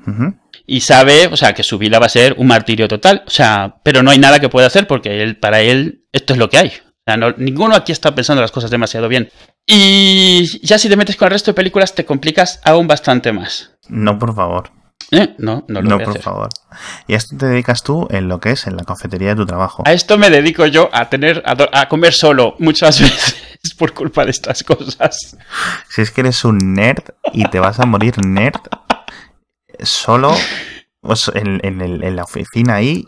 Y 0.66 0.82
sabe, 0.82 1.26
o 1.26 1.36
sea, 1.36 1.52
que 1.52 1.64
su 1.64 1.78
vida 1.78 1.98
va 1.98 2.06
a 2.06 2.11
ser 2.11 2.36
un 2.38 2.46
martirio 2.46 2.86
total. 2.86 3.24
O 3.26 3.30
sea, 3.30 3.76
pero 3.82 4.04
no 4.04 4.12
hay 4.12 4.18
nada 4.18 4.38
que 4.38 4.48
pueda 4.48 4.68
hacer 4.68 4.86
porque 4.86 5.22
él, 5.24 5.38
para 5.38 5.61
él 5.61 6.04
esto 6.12 6.34
es 6.34 6.38
lo 6.38 6.48
que 6.48 6.58
hay. 6.58 6.68
O 6.68 7.02
sea, 7.04 7.16
no- 7.16 7.34
ninguno 7.36 7.74
aquí 7.74 7.90
está 7.90 8.14
pensando 8.14 8.42
las 8.42 8.52
cosas 8.52 8.70
demasiado 8.70 9.08
bien. 9.08 9.30
Y 9.66 10.61
ya 10.64 10.78
si 10.78 10.88
te 10.88 10.96
metes 10.96 11.16
con 11.16 11.26
el 11.26 11.32
resto 11.32 11.50
de 11.50 11.54
películas 11.56 11.94
te 11.94 12.04
complicas 12.04 12.61
aún 12.64 12.86
bastante 12.86 13.32
más. 13.32 13.72
No, 13.88 14.18
por 14.20 14.34
favor. 14.36 14.70
¿Eh? 15.12 15.34
No, 15.38 15.64
no 15.68 15.82
lo 15.82 15.88
No, 15.88 15.94
voy 15.96 16.02
a 16.02 16.06
por 16.06 16.11
hacer. 16.12 16.22
favor. 16.22 16.48
Y 17.08 17.14
a 17.14 17.16
esto 17.16 17.36
te 17.36 17.46
dedicas 17.46 17.82
tú 17.82 18.06
en 18.11 18.28
lo 18.28 18.38
que 18.38 18.50
es, 18.52 18.66
en 18.68 18.76
la 18.76 18.84
cafetería 18.84 19.30
de 19.30 19.36
tu 19.36 19.46
trabajo. 19.46 19.82
A 19.86 19.92
esto 19.92 20.16
me 20.18 20.30
dedico 20.30 20.66
yo 20.66 20.88
a 20.92 21.08
tener 21.11 21.42
a, 21.44 21.56
a 21.80 21.88
comer 21.88 22.12
solo 22.12 22.54
muchas 22.61 23.00
veces 23.00 23.74
por 23.76 23.92
culpa 23.92 24.24
de 24.24 24.30
estas 24.30 24.62
cosas. 24.62 25.36
Si 25.88 26.02
es 26.02 26.11
que 26.12 26.20
eres 26.20 26.44
un 26.44 26.74
nerd 26.74 27.02
y 27.32 27.44
te 27.44 27.58
vas 27.58 27.80
a 27.80 27.86
morir 27.86 28.14
nerd 28.24 28.61
solo 29.82 30.34
pues, 31.00 31.30
en, 31.34 31.61
en 31.64 31.80
el- 31.80 32.04
en 32.04 32.16
la 32.16 32.24
oficina 32.24 32.74
ahí 32.76 33.04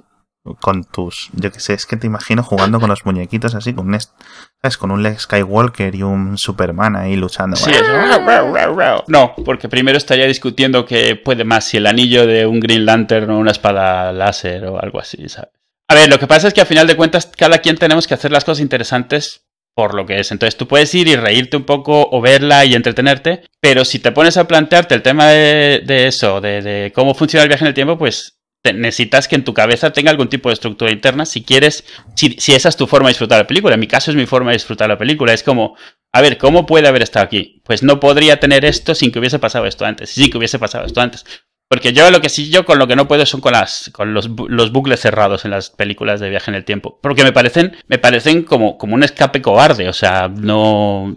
con 0.60 0.84
tus... 0.84 1.30
Yo 1.34 1.52
qué 1.52 1.60
sé, 1.60 1.74
es 1.74 1.86
que 1.86 1.96
te 1.96 2.06
imagino 2.06 2.42
jugando 2.42 2.80
con 2.80 2.90
los 2.90 3.04
muñequitos 3.06 3.54
así, 3.54 3.72
con 3.72 3.88
un, 3.88 4.00
¿sabes? 4.00 4.76
Con 4.76 4.90
un 4.90 5.18
Skywalker 5.18 5.94
y 5.94 6.02
un 6.02 6.36
Superman 6.36 6.96
ahí 6.96 7.16
luchando. 7.16 7.56
Sí, 7.56 7.70
eso. 7.70 9.04
No, 9.08 9.34
porque 9.44 9.68
primero 9.68 9.98
estaría 9.98 10.26
discutiendo 10.26 10.84
que 10.84 11.16
puede 11.16 11.44
más 11.44 11.64
si 11.64 11.76
el 11.76 11.86
anillo 11.86 12.26
de 12.26 12.46
un 12.46 12.60
Green 12.60 12.84
Lantern 12.84 13.30
o 13.30 13.38
una 13.38 13.52
espada 13.52 14.12
láser 14.12 14.66
o 14.66 14.80
algo 14.80 14.98
así, 14.98 15.28
¿sabes? 15.28 15.50
A 15.88 15.94
ver, 15.94 16.08
lo 16.08 16.18
que 16.18 16.26
pasa 16.26 16.48
es 16.48 16.54
que 16.54 16.62
a 16.62 16.66
final 16.66 16.86
de 16.86 16.96
cuentas 16.96 17.30
cada 17.36 17.58
quien 17.58 17.76
tenemos 17.76 18.06
que 18.06 18.14
hacer 18.14 18.32
las 18.32 18.44
cosas 18.44 18.62
interesantes 18.62 19.46
por 19.74 19.94
lo 19.94 20.06
que 20.06 20.20
es. 20.20 20.32
Entonces 20.32 20.56
tú 20.56 20.66
puedes 20.66 20.94
ir 20.94 21.08
y 21.08 21.16
reírte 21.16 21.56
un 21.56 21.64
poco 21.64 22.08
o 22.10 22.20
verla 22.20 22.64
y 22.64 22.74
entretenerte, 22.74 23.44
pero 23.60 23.84
si 23.84 23.98
te 23.98 24.12
pones 24.12 24.36
a 24.36 24.48
plantearte 24.48 24.94
el 24.94 25.02
tema 25.02 25.28
de, 25.28 25.82
de 25.84 26.06
eso, 26.06 26.40
de, 26.40 26.62
de 26.62 26.92
cómo 26.94 27.14
funciona 27.14 27.42
el 27.42 27.48
viaje 27.48 27.64
en 27.64 27.68
el 27.68 27.74
tiempo, 27.74 27.98
pues 27.98 28.41
necesitas 28.64 29.26
que 29.26 29.34
en 29.34 29.44
tu 29.44 29.54
cabeza 29.54 29.92
tenga 29.92 30.10
algún 30.10 30.28
tipo 30.28 30.48
de 30.48 30.54
estructura 30.54 30.92
interna 30.92 31.26
si 31.26 31.42
quieres, 31.42 31.84
si, 32.14 32.36
si 32.38 32.54
esa 32.54 32.68
es 32.68 32.76
tu 32.76 32.86
forma 32.86 33.08
de 33.08 33.12
disfrutar 33.12 33.38
la 33.38 33.46
película. 33.46 33.74
En 33.74 33.80
mi 33.80 33.88
caso 33.88 34.10
es 34.10 34.16
mi 34.16 34.26
forma 34.26 34.50
de 34.50 34.56
disfrutar 34.56 34.88
la 34.88 34.98
película. 34.98 35.32
Es 35.32 35.42
como, 35.42 35.76
a 36.12 36.20
ver, 36.20 36.38
¿cómo 36.38 36.64
puede 36.64 36.86
haber 36.86 37.02
estado 37.02 37.24
aquí? 37.24 37.60
Pues 37.64 37.82
no 37.82 37.98
podría 37.98 38.38
tener 38.38 38.64
esto 38.64 38.94
sin 38.94 39.10
que 39.10 39.18
hubiese 39.18 39.40
pasado 39.40 39.66
esto 39.66 39.84
antes, 39.84 40.10
sin 40.10 40.30
que 40.30 40.38
hubiese 40.38 40.58
pasado 40.60 40.84
esto 40.84 41.00
antes. 41.00 41.24
Porque 41.68 41.94
yo 41.94 42.10
lo 42.10 42.20
que 42.20 42.28
sí, 42.28 42.50
yo 42.50 42.66
con 42.66 42.78
lo 42.78 42.86
que 42.86 42.96
no 42.96 43.08
puedo 43.08 43.24
son 43.24 43.40
con 43.40 43.52
las, 43.52 43.90
con 43.94 44.12
los, 44.12 44.28
los 44.48 44.72
bucles 44.72 45.00
cerrados 45.00 45.46
en 45.46 45.52
las 45.52 45.70
películas 45.70 46.20
de 46.20 46.28
viaje 46.28 46.50
en 46.50 46.54
el 46.54 46.66
tiempo. 46.66 46.98
Porque 47.02 47.24
me 47.24 47.32
parecen, 47.32 47.74
me 47.88 47.98
parecen 47.98 48.42
como, 48.42 48.76
como 48.76 48.94
un 48.94 49.02
escape 49.02 49.40
cobarde. 49.40 49.88
O 49.88 49.94
sea, 49.94 50.28
no, 50.28 51.16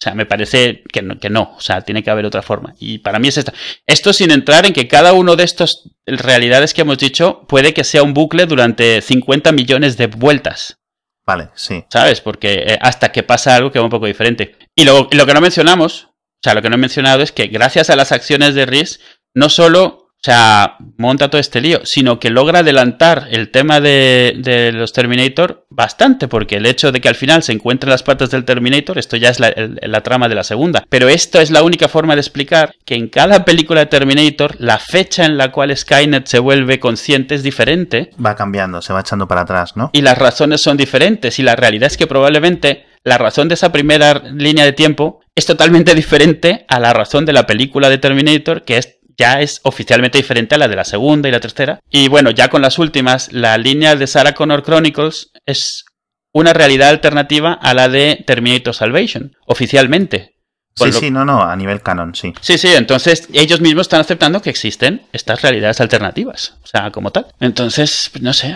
o 0.00 0.02
sea, 0.02 0.14
me 0.14 0.24
parece 0.24 0.82
que 0.90 1.02
no, 1.02 1.18
que 1.18 1.28
no, 1.28 1.54
o 1.58 1.60
sea, 1.60 1.82
tiene 1.82 2.02
que 2.02 2.10
haber 2.10 2.24
otra 2.24 2.40
forma. 2.40 2.74
Y 2.78 2.98
para 2.98 3.18
mí 3.18 3.28
es 3.28 3.36
esta. 3.36 3.52
Esto 3.86 4.14
sin 4.14 4.30
entrar 4.30 4.64
en 4.64 4.72
que 4.72 4.88
cada 4.88 5.12
uno 5.12 5.36
de 5.36 5.44
estos 5.44 5.90
realidades 6.06 6.72
que 6.72 6.80
hemos 6.80 6.96
dicho 6.96 7.44
puede 7.46 7.74
que 7.74 7.84
sea 7.84 8.02
un 8.02 8.14
bucle 8.14 8.46
durante 8.46 9.02
50 9.02 9.52
millones 9.52 9.98
de 9.98 10.06
vueltas. 10.06 10.78
Vale, 11.26 11.50
sí. 11.54 11.84
¿sabes? 11.90 12.22
Porque 12.22 12.64
eh, 12.66 12.78
hasta 12.80 13.12
que 13.12 13.22
pasa 13.22 13.54
algo 13.54 13.70
que 13.70 13.78
va 13.78 13.84
un 13.84 13.90
poco 13.90 14.06
diferente. 14.06 14.56
Y 14.74 14.84
lo, 14.84 15.06
lo 15.12 15.26
que 15.26 15.34
no 15.34 15.42
mencionamos, 15.42 16.04
o 16.04 16.42
sea, 16.42 16.54
lo 16.54 16.62
que 16.62 16.70
no 16.70 16.76
he 16.76 16.78
mencionado 16.78 17.22
es 17.22 17.30
que 17.30 17.48
gracias 17.48 17.90
a 17.90 17.96
las 17.96 18.10
acciones 18.10 18.54
de 18.54 18.64
Rhys, 18.64 19.00
no 19.34 19.50
solo, 19.50 19.99
o 20.20 20.22
sea, 20.22 20.76
monta 20.98 21.30
todo 21.30 21.40
este 21.40 21.62
lío, 21.62 21.80
sino 21.84 22.20
que 22.20 22.28
logra 22.28 22.58
adelantar 22.58 23.28
el 23.30 23.50
tema 23.50 23.80
de, 23.80 24.34
de 24.36 24.70
los 24.70 24.92
Terminator 24.92 25.64
bastante, 25.70 26.28
porque 26.28 26.56
el 26.56 26.66
hecho 26.66 26.92
de 26.92 27.00
que 27.00 27.08
al 27.08 27.14
final 27.14 27.42
se 27.42 27.52
encuentren 27.52 27.88
las 27.88 28.02
partes 28.02 28.30
del 28.30 28.44
Terminator, 28.44 28.98
esto 28.98 29.16
ya 29.16 29.30
es 29.30 29.40
la, 29.40 29.48
el- 29.48 29.78
la 29.82 30.02
trama 30.02 30.28
de 30.28 30.34
la 30.34 30.44
segunda. 30.44 30.84
Pero 30.90 31.08
esto 31.08 31.40
es 31.40 31.50
la 31.50 31.62
única 31.62 31.88
forma 31.88 32.14
de 32.16 32.20
explicar 32.20 32.74
que 32.84 32.96
en 32.96 33.08
cada 33.08 33.46
película 33.46 33.80
de 33.80 33.86
Terminator, 33.86 34.56
la 34.58 34.78
fecha 34.78 35.24
en 35.24 35.38
la 35.38 35.50
cual 35.52 35.74
Skynet 35.74 36.26
se 36.26 36.38
vuelve 36.38 36.78
consciente 36.80 37.34
es 37.34 37.42
diferente 37.42 38.10
Va 38.22 38.36
cambiando, 38.36 38.82
se 38.82 38.92
va 38.92 39.00
echando 39.00 39.26
para 39.26 39.40
atrás, 39.42 39.74
¿no? 39.74 39.88
y 39.94 40.02
las 40.02 40.18
razones 40.18 40.60
son 40.60 40.76
diferentes 40.76 41.38
y 41.38 41.42
la 41.42 41.56
realidad 41.56 41.86
es 41.86 41.96
que 41.96 42.06
probablemente 42.06 42.84
la 43.04 43.16
razón 43.16 43.48
de 43.48 43.54
esa 43.54 43.72
primera 43.72 44.22
línea 44.34 44.66
de 44.66 44.74
tiempo 44.74 45.20
es 45.34 45.46
totalmente 45.46 45.94
diferente 45.94 46.66
a 46.68 46.78
la 46.78 46.92
razón 46.92 47.24
de 47.24 47.32
la 47.32 47.46
película 47.46 47.88
de 47.88 47.96
Terminator 47.96 48.62
que 48.64 48.76
es 48.76 48.98
ya 49.18 49.40
es 49.40 49.60
oficialmente 49.64 50.18
diferente 50.18 50.54
a 50.54 50.58
la 50.58 50.68
de 50.68 50.76
la 50.76 50.84
segunda 50.84 51.28
y 51.28 51.32
la 51.32 51.40
tercera. 51.40 51.80
Y 51.90 52.08
bueno, 52.08 52.30
ya 52.30 52.48
con 52.48 52.62
las 52.62 52.78
últimas, 52.78 53.32
la 53.32 53.56
línea 53.58 53.96
de 53.96 54.06
Sarah 54.06 54.34
Connor 54.34 54.62
Chronicles 54.62 55.30
es 55.46 55.84
una 56.32 56.52
realidad 56.52 56.90
alternativa 56.90 57.52
a 57.54 57.74
la 57.74 57.88
de 57.88 58.22
Terminator 58.26 58.74
Salvation, 58.74 59.32
oficialmente. 59.46 60.36
Con 60.76 60.86
Sí, 60.88 60.94
lo- 60.94 61.00
sí, 61.00 61.10
no, 61.10 61.24
no, 61.24 61.42
a 61.42 61.56
nivel 61.56 61.82
canon, 61.82 62.14
sí. 62.14 62.32
Sí, 62.40 62.56
sí, 62.56 62.68
entonces 62.68 63.28
ellos 63.32 63.60
mismos 63.60 63.82
están 63.82 64.00
aceptando 64.00 64.40
que 64.40 64.50
existen 64.50 65.02
estas 65.12 65.42
realidades 65.42 65.80
alternativas, 65.80 66.54
o 66.62 66.66
sea, 66.68 66.90
como 66.92 67.10
tal. 67.10 67.26
Entonces, 67.40 68.10
no 68.20 68.32
sé, 68.32 68.54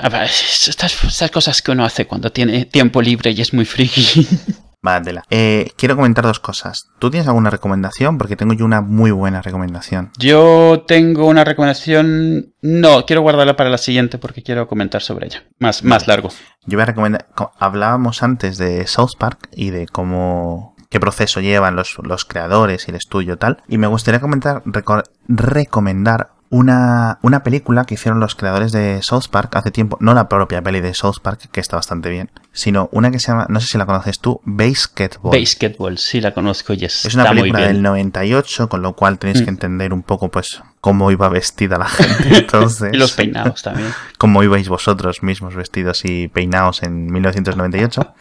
estas, 0.69 1.03
estas 1.05 1.31
cosas 1.33 1.61
que 1.61 1.73
uno 1.73 1.85
hace 1.85 2.07
cuando 2.07 2.31
tiene 2.31 2.65
tiempo 2.67 3.03
libre 3.03 3.33
y 3.33 3.41
es 3.41 3.53
muy 3.53 3.65
friki. 3.65 4.27
Tela. 5.03 5.23
Eh, 5.31 5.73
quiero 5.77 5.97
comentar 5.97 6.25
dos 6.25 6.41
cosas. 6.41 6.89
¿Tú 6.99 7.11
tienes 7.11 7.27
alguna 7.29 7.51
recomendación? 7.51 8.19
Porque 8.19 8.37
tengo 8.37 8.53
yo 8.55 8.65
una 8.65 8.81
muy 8.83 9.11
buena 9.11 9.41
recomendación. 9.43 10.11
Yo 10.19 10.85
tengo 10.87 11.27
una 11.27 11.43
recomendación, 11.45 12.53
no, 12.63 13.05
quiero 13.07 13.23
guardarla 13.23 13.57
para 13.57 13.71
la 13.71 13.79
siguiente 13.79 14.19
porque 14.19 14.43
quiero 14.43 14.69
comentar 14.69 15.03
sobre 15.03 15.27
ella, 15.27 15.43
más, 15.59 15.83
más 15.85 16.07
largo. 16.07 16.29
Yo 16.67 16.77
voy 16.79 16.83
a 16.83 16.87
recomendar. 16.87 17.27
co- 17.35 17.53
Hablábamos 17.59 18.23
antes 18.23 18.59
de 18.59 18.87
South 18.87 19.13
Park 19.19 19.49
y 19.53 19.71
de 19.71 19.87
cómo. 19.87 20.75
qué 20.91 21.01
proceso 21.01 21.41
llevan 21.41 21.75
los, 21.77 21.97
los 22.05 22.25
creadores 22.25 22.87
y 22.87 22.91
el 22.93 22.97
estudio 22.97 23.37
tal. 23.37 23.63
Y 23.69 23.79
me 23.79 23.87
gustaría 23.89 24.21
comentar, 24.21 24.63
reco- 24.65 25.03
recomendar 25.27 26.31
una, 26.55 27.19
una 27.23 27.43
película 27.43 27.85
que 27.85 27.95
hicieron 27.95 28.21
los 28.21 28.37
creadores 28.37 28.71
de 28.71 29.01
South 29.03 29.25
Park 29.29 29.57
hace 29.57 29.73
tiempo. 29.73 29.97
No 30.01 30.15
la 30.15 30.29
propia 30.29 30.63
peli 30.63 30.81
de 30.81 30.95
South 30.95 31.17
Park, 31.21 31.49
que 31.51 31.59
está 31.59 31.75
bastante 31.75 32.11
bien. 32.11 32.31
Sino 32.53 32.89
una 32.93 33.11
que 33.11 33.19
se 33.19 33.33
llama, 33.33 33.47
no 33.49 33.59
sé 33.61 33.67
si 33.67 33.77
la 33.79 33.87
conoces 33.87 34.21
tú, 34.21 34.41
Basketball. 34.45 35.37
Basketball, 35.37 35.99
sí 35.99 36.21
la 36.21 36.33
conozco 36.33 36.73
y 36.75 36.85
es, 36.85 37.05
Es 37.07 37.15
una 37.15 37.25
está 37.25 37.33
muy 37.33 37.43
película 37.43 37.65
bien. 37.65 37.73
del 37.75 37.83
98, 37.83 38.69
con 38.69 38.83
lo 38.83 38.95
cual 38.95 39.19
tenéis 39.19 39.41
Mm. 39.41 39.45
que 39.45 39.51
entender 39.51 39.93
un 39.93 40.03
poco, 40.05 40.31
pues, 40.31 40.63
cómo 40.81 41.11
iba 41.11 41.29
vestida 41.29 41.77
la 41.77 41.87
gente 41.87 42.29
entonces. 42.39 42.91
Y 42.93 42.97
los 42.99 43.13
peinados 43.15 43.63
también. 43.63 43.89
Cómo 44.19 44.43
ibais 44.45 44.69
vosotros 44.69 45.23
mismos 45.25 45.57
vestidos 45.57 46.05
y 46.05 46.29
peinados 46.29 46.83
en 46.85 47.07
1998. 47.13 48.15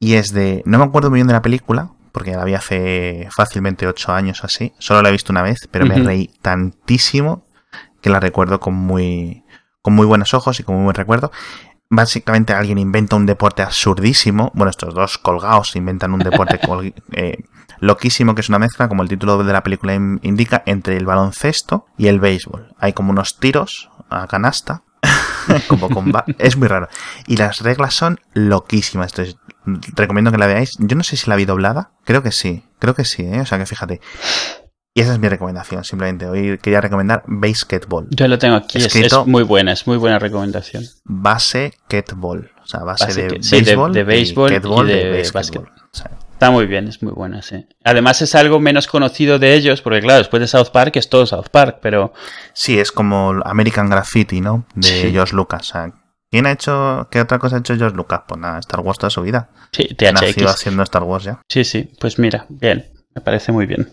Y 0.00 0.14
es 0.14 0.32
de. 0.32 0.62
No 0.64 0.78
me 0.78 0.84
acuerdo 0.84 1.10
muy 1.10 1.18
bien 1.18 1.26
de 1.26 1.34
la 1.34 1.42
película, 1.42 1.90
porque 2.12 2.32
la 2.32 2.44
vi 2.44 2.54
hace 2.54 3.28
fácilmente 3.30 3.86
8 3.86 4.12
años 4.12 4.42
o 4.42 4.46
así. 4.46 4.72
Solo 4.78 5.02
la 5.02 5.10
he 5.10 5.12
visto 5.12 5.30
una 5.32 5.42
vez, 5.42 5.68
pero 5.70 5.84
me 5.84 5.96
reí 5.96 6.30
tantísimo 6.42 7.44
que 8.06 8.10
la 8.12 8.20
recuerdo 8.20 8.60
con 8.60 8.74
muy. 8.74 9.44
con 9.82 9.94
muy 9.94 10.06
buenos 10.06 10.32
ojos 10.32 10.60
y 10.60 10.62
con 10.62 10.76
muy 10.76 10.84
buen 10.84 10.94
recuerdo. 10.94 11.32
básicamente 11.90 12.52
alguien 12.52 12.78
inventa 12.78 13.16
un 13.16 13.26
deporte 13.26 13.62
absurdísimo. 13.62 14.52
Bueno, 14.54 14.70
estos 14.70 14.94
dos 14.94 15.18
colgados 15.18 15.74
inventan 15.74 16.12
un 16.12 16.20
deporte 16.20 16.60
eh, 17.12 17.38
loquísimo 17.80 18.34
que 18.36 18.42
es 18.42 18.48
una 18.48 18.58
mezcla, 18.60 18.88
como 18.88 19.02
el 19.02 19.08
título 19.08 19.42
de 19.42 19.52
la 19.52 19.62
película 19.64 19.94
in- 19.94 20.20
indica, 20.22 20.62
entre 20.66 20.96
el 20.96 21.04
baloncesto 21.04 21.86
y 21.98 22.06
el 22.06 22.20
béisbol. 22.20 22.74
Hay 22.78 22.92
como 22.92 23.10
unos 23.10 23.38
tiros 23.40 23.90
a 24.08 24.26
canasta. 24.28 24.82
como 25.68 25.88
con 25.90 26.10
ba- 26.12 26.24
es 26.38 26.56
muy 26.56 26.68
raro. 26.68 26.88
Y 27.26 27.36
las 27.36 27.58
reglas 27.60 27.94
son 27.94 28.18
loquísimas. 28.34 29.12
Entonces, 29.12 29.36
recomiendo 29.96 30.30
que 30.32 30.38
la 30.38 30.46
veáis. 30.46 30.76
Yo 30.78 30.96
no 30.96 31.02
sé 31.02 31.16
si 31.16 31.28
la 31.28 31.34
vi 31.36 31.44
doblada. 31.44 31.90
Creo 32.04 32.22
que 32.22 32.30
sí. 32.32 32.64
Creo 32.78 32.94
que 32.94 33.04
sí, 33.04 33.22
¿eh? 33.24 33.40
O 33.40 33.46
sea 33.46 33.58
que 33.58 33.66
fíjate. 33.66 34.00
Y 34.96 35.02
esa 35.02 35.12
es 35.12 35.18
mi 35.18 35.28
recomendación, 35.28 35.84
simplemente. 35.84 36.24
Hoy 36.26 36.56
quería 36.56 36.80
recomendar 36.80 37.22
Basketball. 37.26 38.06
Yo 38.08 38.26
lo 38.28 38.38
tengo 38.38 38.56
aquí, 38.56 38.78
es, 38.78 38.86
Escrito- 38.86 39.20
es 39.20 39.26
muy 39.26 39.42
buena, 39.42 39.72
es 39.72 39.86
muy 39.86 39.98
buena 39.98 40.18
recomendación. 40.18 40.84
Basketball. 41.04 42.50
O 42.62 42.66
sea, 42.66 42.80
base, 42.80 43.04
Base 43.04 43.22
de, 43.28 43.42
sí, 43.42 43.56
béisbol 43.62 43.92
de 43.92 44.04
béisbol 44.04 44.50
y 44.50 44.54
ketball 44.54 44.88
y 44.90 44.92
de 44.94 45.04
de 45.04 45.10
básquet. 45.18 45.32
basketball. 45.34 45.68
O 45.92 45.96
sea, 45.96 46.10
Está 46.32 46.50
muy 46.50 46.66
bien, 46.66 46.88
es 46.88 47.02
muy 47.02 47.12
buena, 47.12 47.42
sí. 47.42 47.66
Además 47.84 48.20
es 48.22 48.34
algo 48.34 48.58
menos 48.58 48.86
conocido 48.86 49.38
de 49.38 49.54
ellos, 49.54 49.82
porque 49.82 50.00
claro, 50.00 50.18
después 50.18 50.40
de 50.40 50.46
South 50.46 50.68
Park 50.72 50.96
es 50.96 51.08
todo 51.10 51.26
South 51.26 51.48
Park, 51.50 51.78
pero 51.82 52.12
sí, 52.54 52.78
es 52.78 52.90
como 52.90 53.34
American 53.44 53.88
Graffiti, 53.90 54.40
¿no? 54.40 54.66
De 54.74 54.88
Sí. 54.88 55.10
George 55.12 55.34
Lucas. 55.36 55.60
O 55.68 55.72
sea, 55.72 55.92
¿quién 56.30 56.46
ha 56.46 56.52
hecho, 56.52 57.08
qué 57.10 57.20
otra 57.20 57.38
cosa 57.38 57.56
ha 57.56 57.58
hecho 57.60 57.76
George 57.76 57.96
Lucas? 57.96 58.22
Pues 58.28 58.38
nada, 58.40 58.58
Star 58.60 58.80
Wars 58.80 58.98
toda 58.98 59.10
su 59.10 59.20
vida. 59.22 59.50
sí, 59.72 59.88
Ha 60.06 60.12
nacido 60.12 60.46
THX. 60.46 60.54
haciendo 60.54 60.82
Star 60.82 61.02
Wars 61.04 61.24
ya. 61.24 61.40
Sí, 61.48 61.64
sí, 61.64 61.90
pues 62.00 62.18
mira, 62.18 62.46
bien, 62.48 62.86
me 63.14 63.20
parece 63.22 63.52
muy 63.52 63.66
bien. 63.66 63.90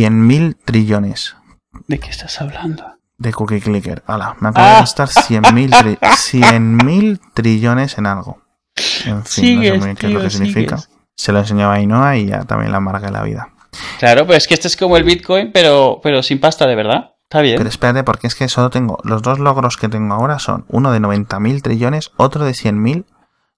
100.000 0.00 0.56
trillones. 0.64 1.36
¿De 1.86 1.98
qué 1.98 2.08
estás 2.08 2.40
hablando? 2.40 2.84
De 3.18 3.32
Cookie 3.32 3.60
Clicker. 3.60 4.02
Ala, 4.06 4.34
me 4.40 4.48
acabo 4.48 4.66
ah. 4.66 4.72
de 4.74 4.80
gastar 4.80 5.08
100.000 5.08 5.78
tri 5.78 5.98
100 6.16 7.20
trillones 7.34 7.98
en 7.98 8.06
algo. 8.06 8.42
En 9.04 9.24
fin, 9.24 9.44
sigues, 9.44 9.74
no 9.74 9.80
sé 9.80 9.80
muy 9.80 9.86
bien 9.86 9.96
tío, 9.96 9.96
qué 9.96 10.06
es 10.06 10.12
lo 10.12 10.20
que 10.20 10.30
sigues. 10.30 10.52
significa. 10.52 10.78
Se 11.14 11.32
lo 11.32 11.40
enseñaba 11.40 11.74
a 11.74 11.76
Ainhoa 11.76 12.16
y 12.16 12.26
ya 12.26 12.44
también 12.44 12.72
la 12.72 12.80
marca 12.80 13.06
de 13.06 13.12
la 13.12 13.22
vida. 13.22 13.50
Claro, 13.98 14.26
pero 14.26 14.38
es 14.38 14.48
que 14.48 14.54
este 14.54 14.68
es 14.68 14.76
como 14.76 14.96
el 14.96 15.04
Bitcoin, 15.04 15.52
pero, 15.52 16.00
pero 16.02 16.22
sin 16.22 16.40
pasta, 16.40 16.66
de 16.66 16.76
verdad. 16.76 17.12
Está 17.24 17.42
bien. 17.42 17.58
Pero 17.58 17.68
espérate, 17.68 18.02
porque 18.02 18.26
es 18.26 18.34
que 18.34 18.48
solo 18.48 18.70
tengo. 18.70 18.98
Los 19.04 19.20
dos 19.20 19.38
logros 19.38 19.76
que 19.76 19.90
tengo 19.90 20.14
ahora 20.14 20.38
son 20.38 20.64
uno 20.68 20.92
de 20.92 21.00
90.000 21.00 21.60
trillones, 21.60 22.10
otro 22.16 22.44
de 22.46 22.52
100.000 22.52 23.04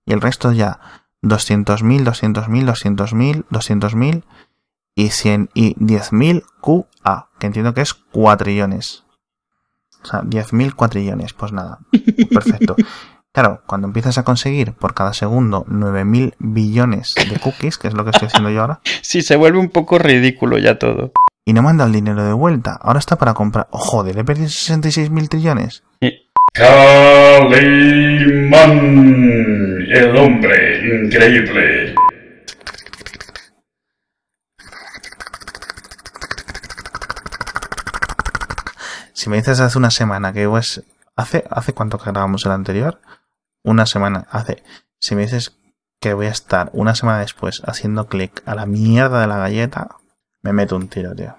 y 0.06 0.12
el 0.12 0.20
resto 0.20 0.50
ya 0.50 0.80
200.000, 1.22 2.04
200.000, 2.04 2.44
200.000, 2.66 3.44
200.000 3.48 4.24
y 4.94 5.08
100 5.10 5.50
y 5.54 5.74
10.000 5.76 6.44
QA, 6.60 7.28
que 7.38 7.46
entiendo 7.46 7.74
que 7.74 7.80
es 7.80 7.94
cuatrillones. 7.94 9.04
O 10.02 10.06
sea, 10.06 10.22
10.000 10.22 10.74
cuatrillones. 10.74 11.32
Pues 11.32 11.52
nada, 11.52 11.78
perfecto. 12.32 12.76
Claro, 13.34 13.62
cuando 13.66 13.86
empiezas 13.86 14.18
a 14.18 14.24
conseguir 14.24 14.74
por 14.74 14.92
cada 14.92 15.14
segundo 15.14 15.64
9.000 15.66 16.34
billones 16.38 17.14
de 17.14 17.38
cookies, 17.40 17.78
que 17.78 17.88
es 17.88 17.94
lo 17.94 18.04
que 18.04 18.10
estoy 18.10 18.26
haciendo 18.28 18.50
yo 18.50 18.60
ahora, 18.60 18.80
Sí, 19.00 19.22
se 19.22 19.36
vuelve 19.36 19.58
un 19.58 19.70
poco 19.70 19.98
ridículo 19.98 20.58
ya 20.58 20.78
todo. 20.78 21.12
y 21.46 21.54
no 21.54 21.62
manda 21.62 21.86
el 21.86 21.92
dinero 21.92 22.22
de 22.24 22.34
vuelta, 22.34 22.78
ahora 22.82 22.98
está 22.98 23.16
para 23.16 23.32
comprar. 23.32 23.68
¡Oh, 23.70 23.78
joder! 23.78 24.18
¿He 24.18 24.24
perdido 24.24 24.48
66.000 24.48 25.28
trillones? 25.30 25.82
Calimán, 28.12 29.86
el 29.88 30.16
hombre 30.16 31.04
increíble. 31.06 31.94
Si 39.22 39.30
me 39.30 39.36
dices 39.36 39.60
hace 39.60 39.78
una 39.78 39.92
semana 39.92 40.32
que 40.32 40.48
pues 40.48 40.82
hace 41.14 41.44
hace 41.48 41.72
cuánto 41.72 41.96
que 41.96 42.10
grabamos 42.10 42.44
el 42.44 42.50
anterior, 42.50 43.00
una 43.62 43.86
semana 43.86 44.26
hace. 44.32 44.64
Si 44.98 45.14
me 45.14 45.22
dices 45.22 45.56
que 46.00 46.12
voy 46.12 46.26
a 46.26 46.30
estar 46.30 46.70
una 46.72 46.96
semana 46.96 47.20
después 47.20 47.62
haciendo 47.64 48.08
clic 48.08 48.42
a 48.46 48.56
la 48.56 48.66
mierda 48.66 49.20
de 49.20 49.28
la 49.28 49.36
galleta, 49.36 49.94
me 50.42 50.52
meto 50.52 50.74
un 50.74 50.88
tiro, 50.88 51.14
tío. 51.14 51.36